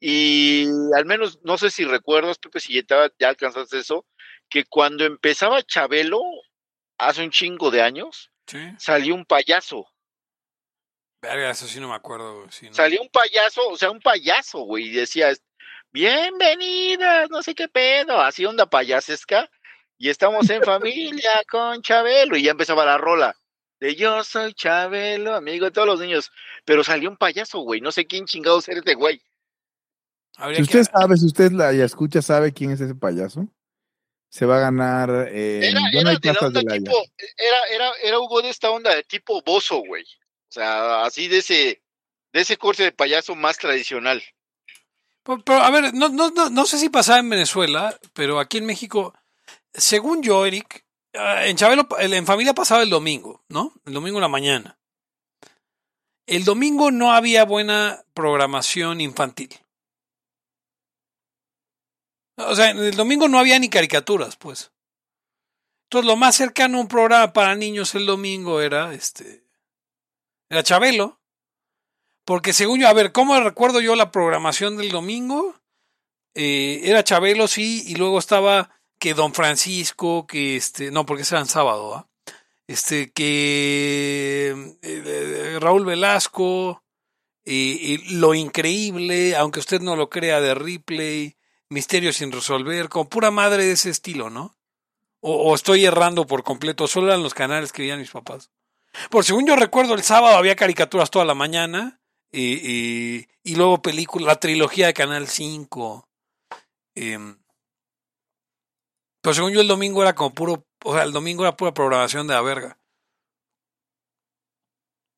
y 0.00 0.66
al 0.96 1.04
menos, 1.04 1.38
no 1.42 1.58
sé 1.58 1.70
si 1.70 1.84
recuerdas, 1.84 2.38
Pepe, 2.38 2.58
si 2.60 2.74
ya, 2.82 3.10
ya 3.18 3.28
alcanzaste 3.28 3.78
eso, 3.78 4.06
que 4.48 4.64
cuando 4.64 5.04
empezaba 5.04 5.62
Chabelo, 5.62 6.20
hace 6.98 7.22
un 7.22 7.30
chingo 7.30 7.70
de 7.70 7.82
años, 7.82 8.30
Sí. 8.46 8.58
salió 8.78 9.14
un 9.14 9.24
payaso. 9.24 9.86
Verga, 11.22 11.50
eso 11.50 11.68
sí 11.68 11.78
no 11.80 11.88
me 11.88 11.94
acuerdo. 11.94 12.38
güey, 12.38 12.50
sí, 12.50 12.66
no. 12.68 12.74
Salió 12.74 13.02
un 13.02 13.10
payaso, 13.10 13.68
o 13.68 13.76
sea, 13.76 13.90
un 13.90 14.00
payaso, 14.00 14.60
güey, 14.60 14.86
y 14.86 14.90
decía, 14.92 15.30
bienvenidas, 15.92 17.28
no 17.30 17.42
sé 17.42 17.54
qué 17.54 17.68
pedo, 17.68 18.20
así 18.20 18.44
onda 18.46 18.66
payasesca, 18.68 19.50
y 19.98 20.08
estamos 20.08 20.48
en 20.50 20.62
familia 20.64 21.42
con 21.48 21.82
Chabelo, 21.82 22.36
y 22.36 22.42
ya 22.44 22.52
empezaba 22.52 22.84
la 22.86 22.96
rola. 22.98 23.36
De 23.80 23.94
yo 23.94 24.22
soy 24.24 24.52
Chabelo, 24.54 25.34
amigo 25.34 25.64
de 25.66 25.70
todos 25.70 25.86
los 25.86 26.00
niños. 26.00 26.30
Pero 26.66 26.84
salió 26.84 27.08
un 27.08 27.16
payaso, 27.16 27.60
güey. 27.60 27.80
No 27.80 27.90
sé 27.92 28.06
quién 28.06 28.26
chingados 28.26 28.68
era 28.68 28.80
este 28.80 28.92
güey. 28.94 29.22
Habría 30.40 30.58
Si 30.64 30.66
que- 30.70 30.78
usted 30.80 30.92
sabe, 30.92 31.16
si 31.16 31.26
usted 31.26 31.52
la 31.52 31.72
ya 31.72 31.84
escucha, 31.84 32.22
sabe 32.22 32.52
quién 32.52 32.70
es 32.70 32.80
ese 32.80 32.94
payaso, 32.94 33.46
se 34.30 34.46
va 34.46 34.56
a 34.56 34.60
ganar. 34.60 35.28
Eh, 35.30 35.60
Era, 35.68 35.80
era 35.92 36.10
hay 36.10 36.16
de 36.16 36.28
la 36.28 36.32
casas 36.34 36.42
onda 36.48 36.60
de 36.60 36.66
la 36.66 36.74
tipo, 36.78 36.96
era, 37.36 37.64
era, 37.74 37.92
era 38.02 38.18
Hugo 38.18 38.42
de 38.42 38.50
esta 38.50 38.70
onda 38.70 38.94
de 38.94 39.02
tipo 39.04 39.42
bozo, 39.42 39.78
güey. 39.86 40.04
O 40.04 40.52
sea, 40.52 41.04
así 41.04 41.28
de 41.28 41.38
ese, 41.38 41.82
de 42.32 42.40
ese 42.40 42.56
corte 42.56 42.82
de 42.84 42.92
payaso 42.92 43.34
más 43.34 43.58
tradicional. 43.58 44.22
Pero, 45.22 45.42
pero, 45.44 45.58
a 45.60 45.70
ver, 45.70 45.92
no, 45.94 46.08
no, 46.08 46.30
no, 46.30 46.48
no 46.50 46.64
sé 46.64 46.78
si 46.78 46.88
pasaba 46.88 47.18
en 47.18 47.28
Venezuela, 47.30 47.98
pero 48.14 48.40
aquí 48.40 48.58
en 48.58 48.66
México, 48.66 49.12
según 49.74 50.22
yo, 50.22 50.46
Eric, 50.46 50.84
ah, 51.14 51.46
en 51.46 51.56
Chabelo, 51.56 51.86
el- 51.98 52.14
en 52.14 52.24
familia 52.26 52.54
pasaba 52.54 52.82
el 52.82 52.90
domingo, 52.90 53.44
¿no? 53.48 53.72
El 53.84 53.92
domingo 53.94 54.18
en 54.18 54.22
la 54.22 54.28
mañana. 54.28 54.78
El 56.26 56.44
domingo 56.44 56.90
no 56.90 57.12
había 57.12 57.44
buena 57.44 58.04
programación 58.14 59.00
infantil. 59.00 59.50
O 62.48 62.54
sea, 62.54 62.70
el 62.70 62.96
domingo 62.96 63.28
no 63.28 63.38
había 63.38 63.58
ni 63.58 63.68
caricaturas, 63.68 64.36
pues. 64.36 64.72
Entonces, 65.84 66.06
lo 66.06 66.16
más 66.16 66.36
cercano 66.36 66.78
a 66.78 66.80
un 66.82 66.88
programa 66.88 67.32
para 67.32 67.54
niños 67.54 67.94
el 67.94 68.06
domingo 68.06 68.60
era 68.60 68.94
este. 68.94 69.44
Era 70.48 70.62
Chabelo. 70.62 71.20
Porque 72.24 72.52
según 72.52 72.80
yo, 72.80 72.88
a 72.88 72.92
ver, 72.92 73.12
¿cómo 73.12 73.40
recuerdo 73.40 73.80
yo 73.80 73.96
la 73.96 74.12
programación 74.12 74.76
del 74.76 74.90
domingo? 74.90 75.60
Eh, 76.34 76.82
era 76.84 77.02
Chabelo, 77.02 77.48
sí, 77.48 77.82
y 77.86 77.96
luego 77.96 78.18
estaba 78.18 78.70
que 79.00 79.14
Don 79.14 79.34
Francisco, 79.34 80.26
que 80.26 80.56
este, 80.56 80.90
no, 80.90 81.06
porque 81.06 81.22
ese 81.22 81.34
era 81.34 81.44
sábado, 81.46 81.94
¿ah? 81.94 82.08
Este, 82.68 83.10
que 83.10 84.76
eh, 84.82 85.58
Raúl 85.60 85.84
Velasco, 85.84 86.84
y 87.44 88.14
Lo 88.14 88.34
Increíble, 88.34 89.34
aunque 89.34 89.58
usted 89.58 89.80
no 89.80 89.96
lo 89.96 90.08
crea, 90.08 90.40
de 90.40 90.54
Ripley, 90.54 91.36
Misterios 91.70 92.16
sin 92.16 92.32
resolver, 92.32 92.88
con 92.88 93.08
pura 93.08 93.30
madre 93.30 93.64
de 93.64 93.72
ese 93.72 93.90
estilo, 93.90 94.28
¿no? 94.28 94.56
O, 95.22 95.54
estoy 95.54 95.84
errando 95.84 96.26
por 96.26 96.42
completo, 96.42 96.86
solo 96.86 97.08
eran 97.08 97.22
los 97.22 97.34
canales 97.34 97.72
que 97.72 97.82
veían 97.82 98.00
mis 98.00 98.10
papás. 98.10 98.50
Por 99.10 99.24
según 99.24 99.46
yo 99.46 99.54
recuerdo, 99.54 99.94
el 99.94 100.02
sábado 100.02 100.36
había 100.36 100.56
caricaturas 100.56 101.10
toda 101.10 101.24
la 101.24 101.34
mañana 101.34 102.00
y, 102.32 103.26
y, 103.44 103.54
luego 103.54 103.82
película, 103.82 104.26
la 104.26 104.40
trilogía 104.40 104.86
de 104.86 104.94
Canal 104.94 105.28
5. 105.28 106.08
em, 106.94 107.38
pero 109.22 109.34
según 109.34 109.52
yo 109.52 109.60
el 109.60 109.68
domingo 109.68 110.02
era 110.02 110.14
como 110.14 110.34
puro, 110.34 110.64
o 110.84 110.94
sea, 110.94 111.02
el 111.02 111.12
domingo 111.12 111.44
era 111.44 111.56
pura 111.56 111.74
programación 111.74 112.26
de 112.26 112.34
la 112.34 112.42
verga. 112.42 112.78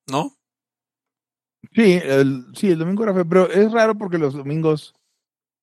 ¿No? 0.09 0.37
Sí, 1.75 2.01
el, 2.03 2.47
sí, 2.55 2.71
el 2.71 2.79
domingo 2.79 3.05
era 3.05 3.15
pero 3.25 3.51
es 3.51 3.71
raro 3.71 3.95
porque 3.97 4.19
los 4.19 4.35
domingos, 4.35 4.95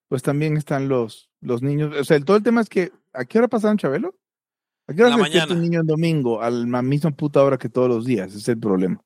pues 0.10 0.22
también 0.23 0.57
están 0.57 0.90
los, 0.90 1.30
los 1.40 1.61
niños. 1.61 1.95
O 1.95 2.03
sea, 2.03 2.18
el, 2.18 2.26
todo 2.26 2.36
el 2.36 2.44
tema 2.44 2.60
es 2.61 2.68
que, 2.68 2.91
¿a 3.14 3.23
qué 3.23 3.38
hora 3.38 3.48
pasaron 3.48 3.77
Chabelo? 3.77 4.15
¿A 4.88 4.94
qué 4.94 5.03
hora 5.03 5.15
se 5.15 5.22
despierta 5.22 5.53
un 5.53 5.61
niño 5.61 5.80
en 5.81 5.88
domingo? 5.88 6.41
A 6.41 6.49
la 6.49 6.81
misma 6.81 7.11
puta 7.11 7.44
hora 7.44 7.57
que 7.57 7.69
todos 7.69 7.88
los 7.88 8.06
días, 8.06 8.30
ese 8.30 8.40
es 8.40 8.48
el 8.49 8.60
problema. 8.60 9.02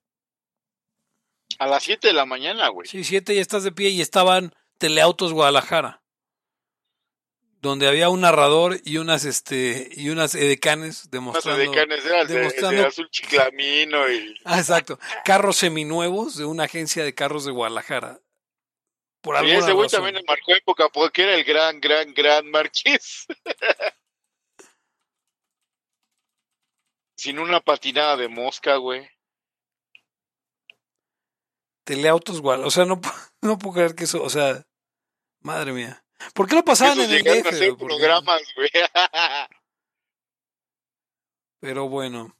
A 1.59 1.67
las 1.67 1.83
7 1.83 2.07
de 2.07 2.13
la 2.13 2.25
mañana, 2.25 2.69
güey. 2.69 2.87
Sí, 2.87 3.03
siete 3.03 3.35
ya 3.35 3.41
estás 3.41 3.63
de 3.63 3.71
pie 3.71 3.89
y 3.89 4.01
estaban 4.01 4.53
Teleautos 4.79 5.33
Guadalajara. 5.33 6.01
Donde 7.61 7.87
había 7.87 8.09
un 8.09 8.21
narrador 8.21 8.77
y 8.83 8.97
unas 8.97 9.23
este 9.23 9.89
y 9.95 10.09
unas 10.09 10.35
edecanes 10.35 11.09
demostrando. 11.11 11.61
sé 11.63 11.69
de 11.69 11.75
canes, 11.75 12.05
era 12.05 12.25
de, 12.25 12.33
demostrando- 12.35 12.81
de 12.81 12.87
azul 12.87 13.09
chiclamino 13.09 14.09
y... 14.09 14.35
Ah, 14.43 14.57
exacto. 14.59 14.99
Carros 15.23 15.57
seminuevos 15.57 16.35
de 16.37 16.43
una 16.45 16.63
agencia 16.63 17.05
de 17.05 17.13
carros 17.13 17.45
de 17.45 17.51
Guadalajara. 17.51 18.19
Por 19.23 19.35
Y 19.35 19.37
alguna 19.37 19.57
ese 19.59 19.71
güey 19.71 19.87
también 19.87 20.15
le 20.15 20.23
marcó 20.23 20.53
época 20.53 20.89
porque 20.89 21.23
era 21.23 21.35
el 21.35 21.45
gran, 21.45 21.79
gran, 21.79 22.13
gran 22.13 22.51
marqués. 22.51 23.25
Sin 27.17 27.39
una 27.39 27.61
patinada 27.61 28.17
de 28.17 28.27
mosca, 28.27 28.75
güey. 28.75 29.09
Teleautos 31.85 32.41
Guadalajara. 32.41 32.67
O 32.67 32.71
sea, 32.71 32.83
no, 32.83 32.99
no 33.41 33.57
puedo 33.57 33.75
creer 33.75 33.95
que 33.95 34.03
eso, 34.03 34.21
o 34.21 34.29
sea, 34.29 34.67
madre 35.39 35.71
mía. 35.71 36.03
¿Por 36.33 36.49
qué 36.49 36.55
lo 36.55 36.65
pasaban 36.65 36.99
en 36.99 37.09
el 37.09 37.25
a 37.25 37.33
DF? 37.33 37.77
programas, 37.77 38.41
güey. 38.57 38.69
Pero 41.61 41.87
bueno. 41.87 42.37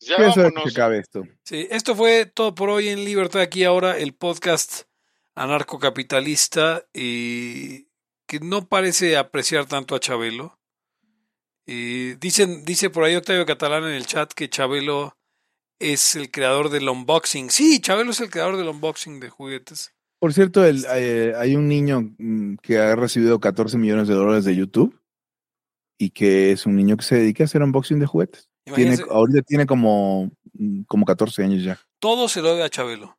ya 0.00 0.16
¿Qué 0.16 0.26
es 0.26 0.36
hora 0.36 0.48
que 0.48 0.54
vámonos. 0.54 0.72
se 0.72 0.80
acabe 0.80 0.98
esto? 0.98 1.22
Sí, 1.44 1.68
esto 1.70 1.94
fue 1.94 2.26
todo 2.26 2.56
por 2.56 2.70
hoy 2.70 2.88
en 2.88 3.04
Libertad 3.04 3.40
aquí 3.42 3.62
ahora, 3.62 3.96
el 3.98 4.16
podcast 4.16 4.90
anarcocapitalista 5.34 6.84
y 6.92 7.88
que 8.26 8.40
no 8.40 8.66
parece 8.68 9.16
apreciar 9.16 9.66
tanto 9.66 9.94
a 9.94 10.00
Chabelo. 10.00 10.58
Y 11.66 12.14
dicen, 12.14 12.64
dice 12.64 12.90
por 12.90 13.04
ahí 13.04 13.14
Octavio 13.14 13.46
Catalán 13.46 13.84
en 13.84 13.92
el 13.92 14.06
chat 14.06 14.32
que 14.32 14.48
Chabelo 14.48 15.16
es 15.78 16.16
el 16.16 16.30
creador 16.30 16.70
del 16.70 16.88
unboxing. 16.88 17.50
Sí, 17.50 17.80
Chabelo 17.80 18.10
es 18.10 18.20
el 18.20 18.30
creador 18.30 18.56
del 18.56 18.68
unboxing 18.68 19.20
de 19.20 19.30
juguetes. 19.30 19.92
Por 20.18 20.32
cierto, 20.32 20.64
el, 20.64 20.84
eh, 20.94 21.34
hay 21.36 21.56
un 21.56 21.68
niño 21.68 22.14
mm, 22.18 22.56
que 22.62 22.78
ha 22.78 22.94
recibido 22.94 23.40
14 23.40 23.76
millones 23.78 24.08
de 24.08 24.14
dólares 24.14 24.44
de 24.44 24.54
YouTube 24.54 25.00
y 25.98 26.10
que 26.10 26.52
es 26.52 26.66
un 26.66 26.76
niño 26.76 26.96
que 26.96 27.04
se 27.04 27.16
dedica 27.16 27.44
a 27.44 27.46
hacer 27.46 27.62
unboxing 27.62 27.98
de 27.98 28.06
juguetes. 28.06 28.48
Tiene, 28.74 28.96
ahorita 29.10 29.42
tiene 29.42 29.66
como, 29.66 30.30
mm, 30.52 30.82
como 30.82 31.04
14 31.04 31.42
años 31.42 31.64
ya. 31.64 31.80
todo 31.98 32.28
se 32.28 32.40
lo 32.40 32.50
debe 32.50 32.64
a 32.64 32.70
Chabelo. 32.70 33.18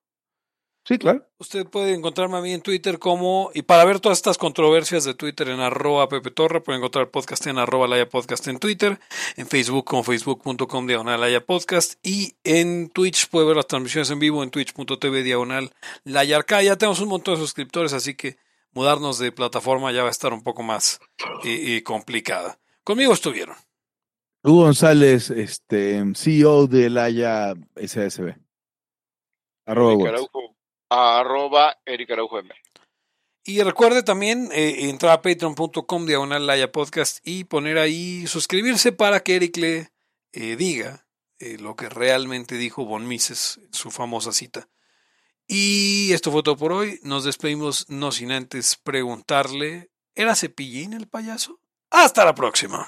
Sí, 0.85 0.97
claro. 0.97 1.25
Usted 1.37 1.65
puede 1.65 1.93
encontrarme 1.93 2.37
a 2.37 2.41
mí 2.41 2.51
en 2.51 2.61
Twitter 2.61 2.99
como, 2.99 3.51
y 3.53 3.61
para 3.61 3.85
ver 3.85 4.01
todas 4.01 4.17
estas 4.17 4.37
controversias 4.37 5.05
de 5.05 5.13
Twitter 5.13 5.47
en 5.47 5.61
arroba 5.61 6.09
Pepe 6.09 6.29
Torra, 6.29 6.61
puede 6.61 6.79
encontrar 6.79 7.05
el 7.05 7.09
podcast 7.09 7.47
en 7.47 7.57
arroba 7.57 7.87
Laya 7.87 8.09
Podcast 8.09 8.49
en 8.49 8.59
Twitter, 8.59 8.99
en 9.37 9.47
Facebook 9.47 9.85
como 9.85 10.03
facebook.com 10.03 10.85
diagonal 10.85 11.21
Laya 11.21 11.45
Podcast 11.45 12.05
y 12.05 12.35
en 12.43 12.89
Twitch 12.89 13.29
puede 13.29 13.47
ver 13.47 13.55
las 13.55 13.67
transmisiones 13.67 14.09
en 14.09 14.19
vivo 14.19 14.43
en 14.43 14.49
twitch.tv 14.49 15.23
diagonal 15.23 15.71
Laya 16.03 16.35
Arca. 16.35 16.61
Ya 16.61 16.75
tenemos 16.75 16.99
un 16.99 17.07
montón 17.07 17.35
de 17.35 17.39
suscriptores, 17.39 17.93
así 17.93 18.15
que 18.15 18.35
mudarnos 18.73 19.19
de 19.19 19.31
plataforma 19.31 19.93
ya 19.93 20.01
va 20.01 20.09
a 20.09 20.11
estar 20.11 20.33
un 20.33 20.43
poco 20.43 20.63
más 20.63 20.99
eh, 21.45 21.77
eh, 21.77 21.83
complicada. 21.83 22.59
Conmigo 22.83 23.13
estuvieron. 23.13 23.55
Hugo 24.43 24.63
González, 24.63 25.29
este, 25.29 26.03
CEO 26.13 26.67
de 26.67 26.89
Laya 26.89 27.53
SSB. 27.77 28.35
Arroba 29.65 29.95
Arroba 30.93 31.77
Eric 31.85 32.11
M. 32.11 32.53
Y 33.45 33.61
recuerde 33.61 34.03
también 34.03 34.49
eh, 34.53 34.89
entrar 34.89 35.11
a 35.11 35.21
patreon.com 35.21 36.05
diagonal 36.05 36.45
Laya 36.47 36.71
Podcast 36.71 37.19
y 37.25 37.43
poner 37.43 37.77
ahí 37.77 38.25
suscribirse 38.27 38.91
para 38.91 39.21
que 39.21 39.35
Eric 39.35 39.57
le 39.57 39.91
eh, 40.31 40.55
diga 40.55 41.05
eh, 41.39 41.57
lo 41.57 41.75
que 41.75 41.89
realmente 41.89 42.55
dijo 42.55 42.85
Von 42.85 43.07
Mises 43.07 43.59
su 43.71 43.91
famosa 43.91 44.31
cita. 44.31 44.69
Y 45.47 46.13
esto 46.13 46.31
fue 46.31 46.43
todo 46.43 46.55
por 46.55 46.71
hoy. 46.71 46.99
Nos 47.03 47.25
despedimos 47.25 47.89
no 47.89 48.11
sin 48.11 48.31
antes 48.31 48.77
preguntarle, 48.77 49.89
¿era 50.15 50.35
cepillín 50.35 50.93
el 50.93 51.07
payaso? 51.07 51.59
Hasta 51.89 52.23
la 52.23 52.33
próxima. 52.33 52.87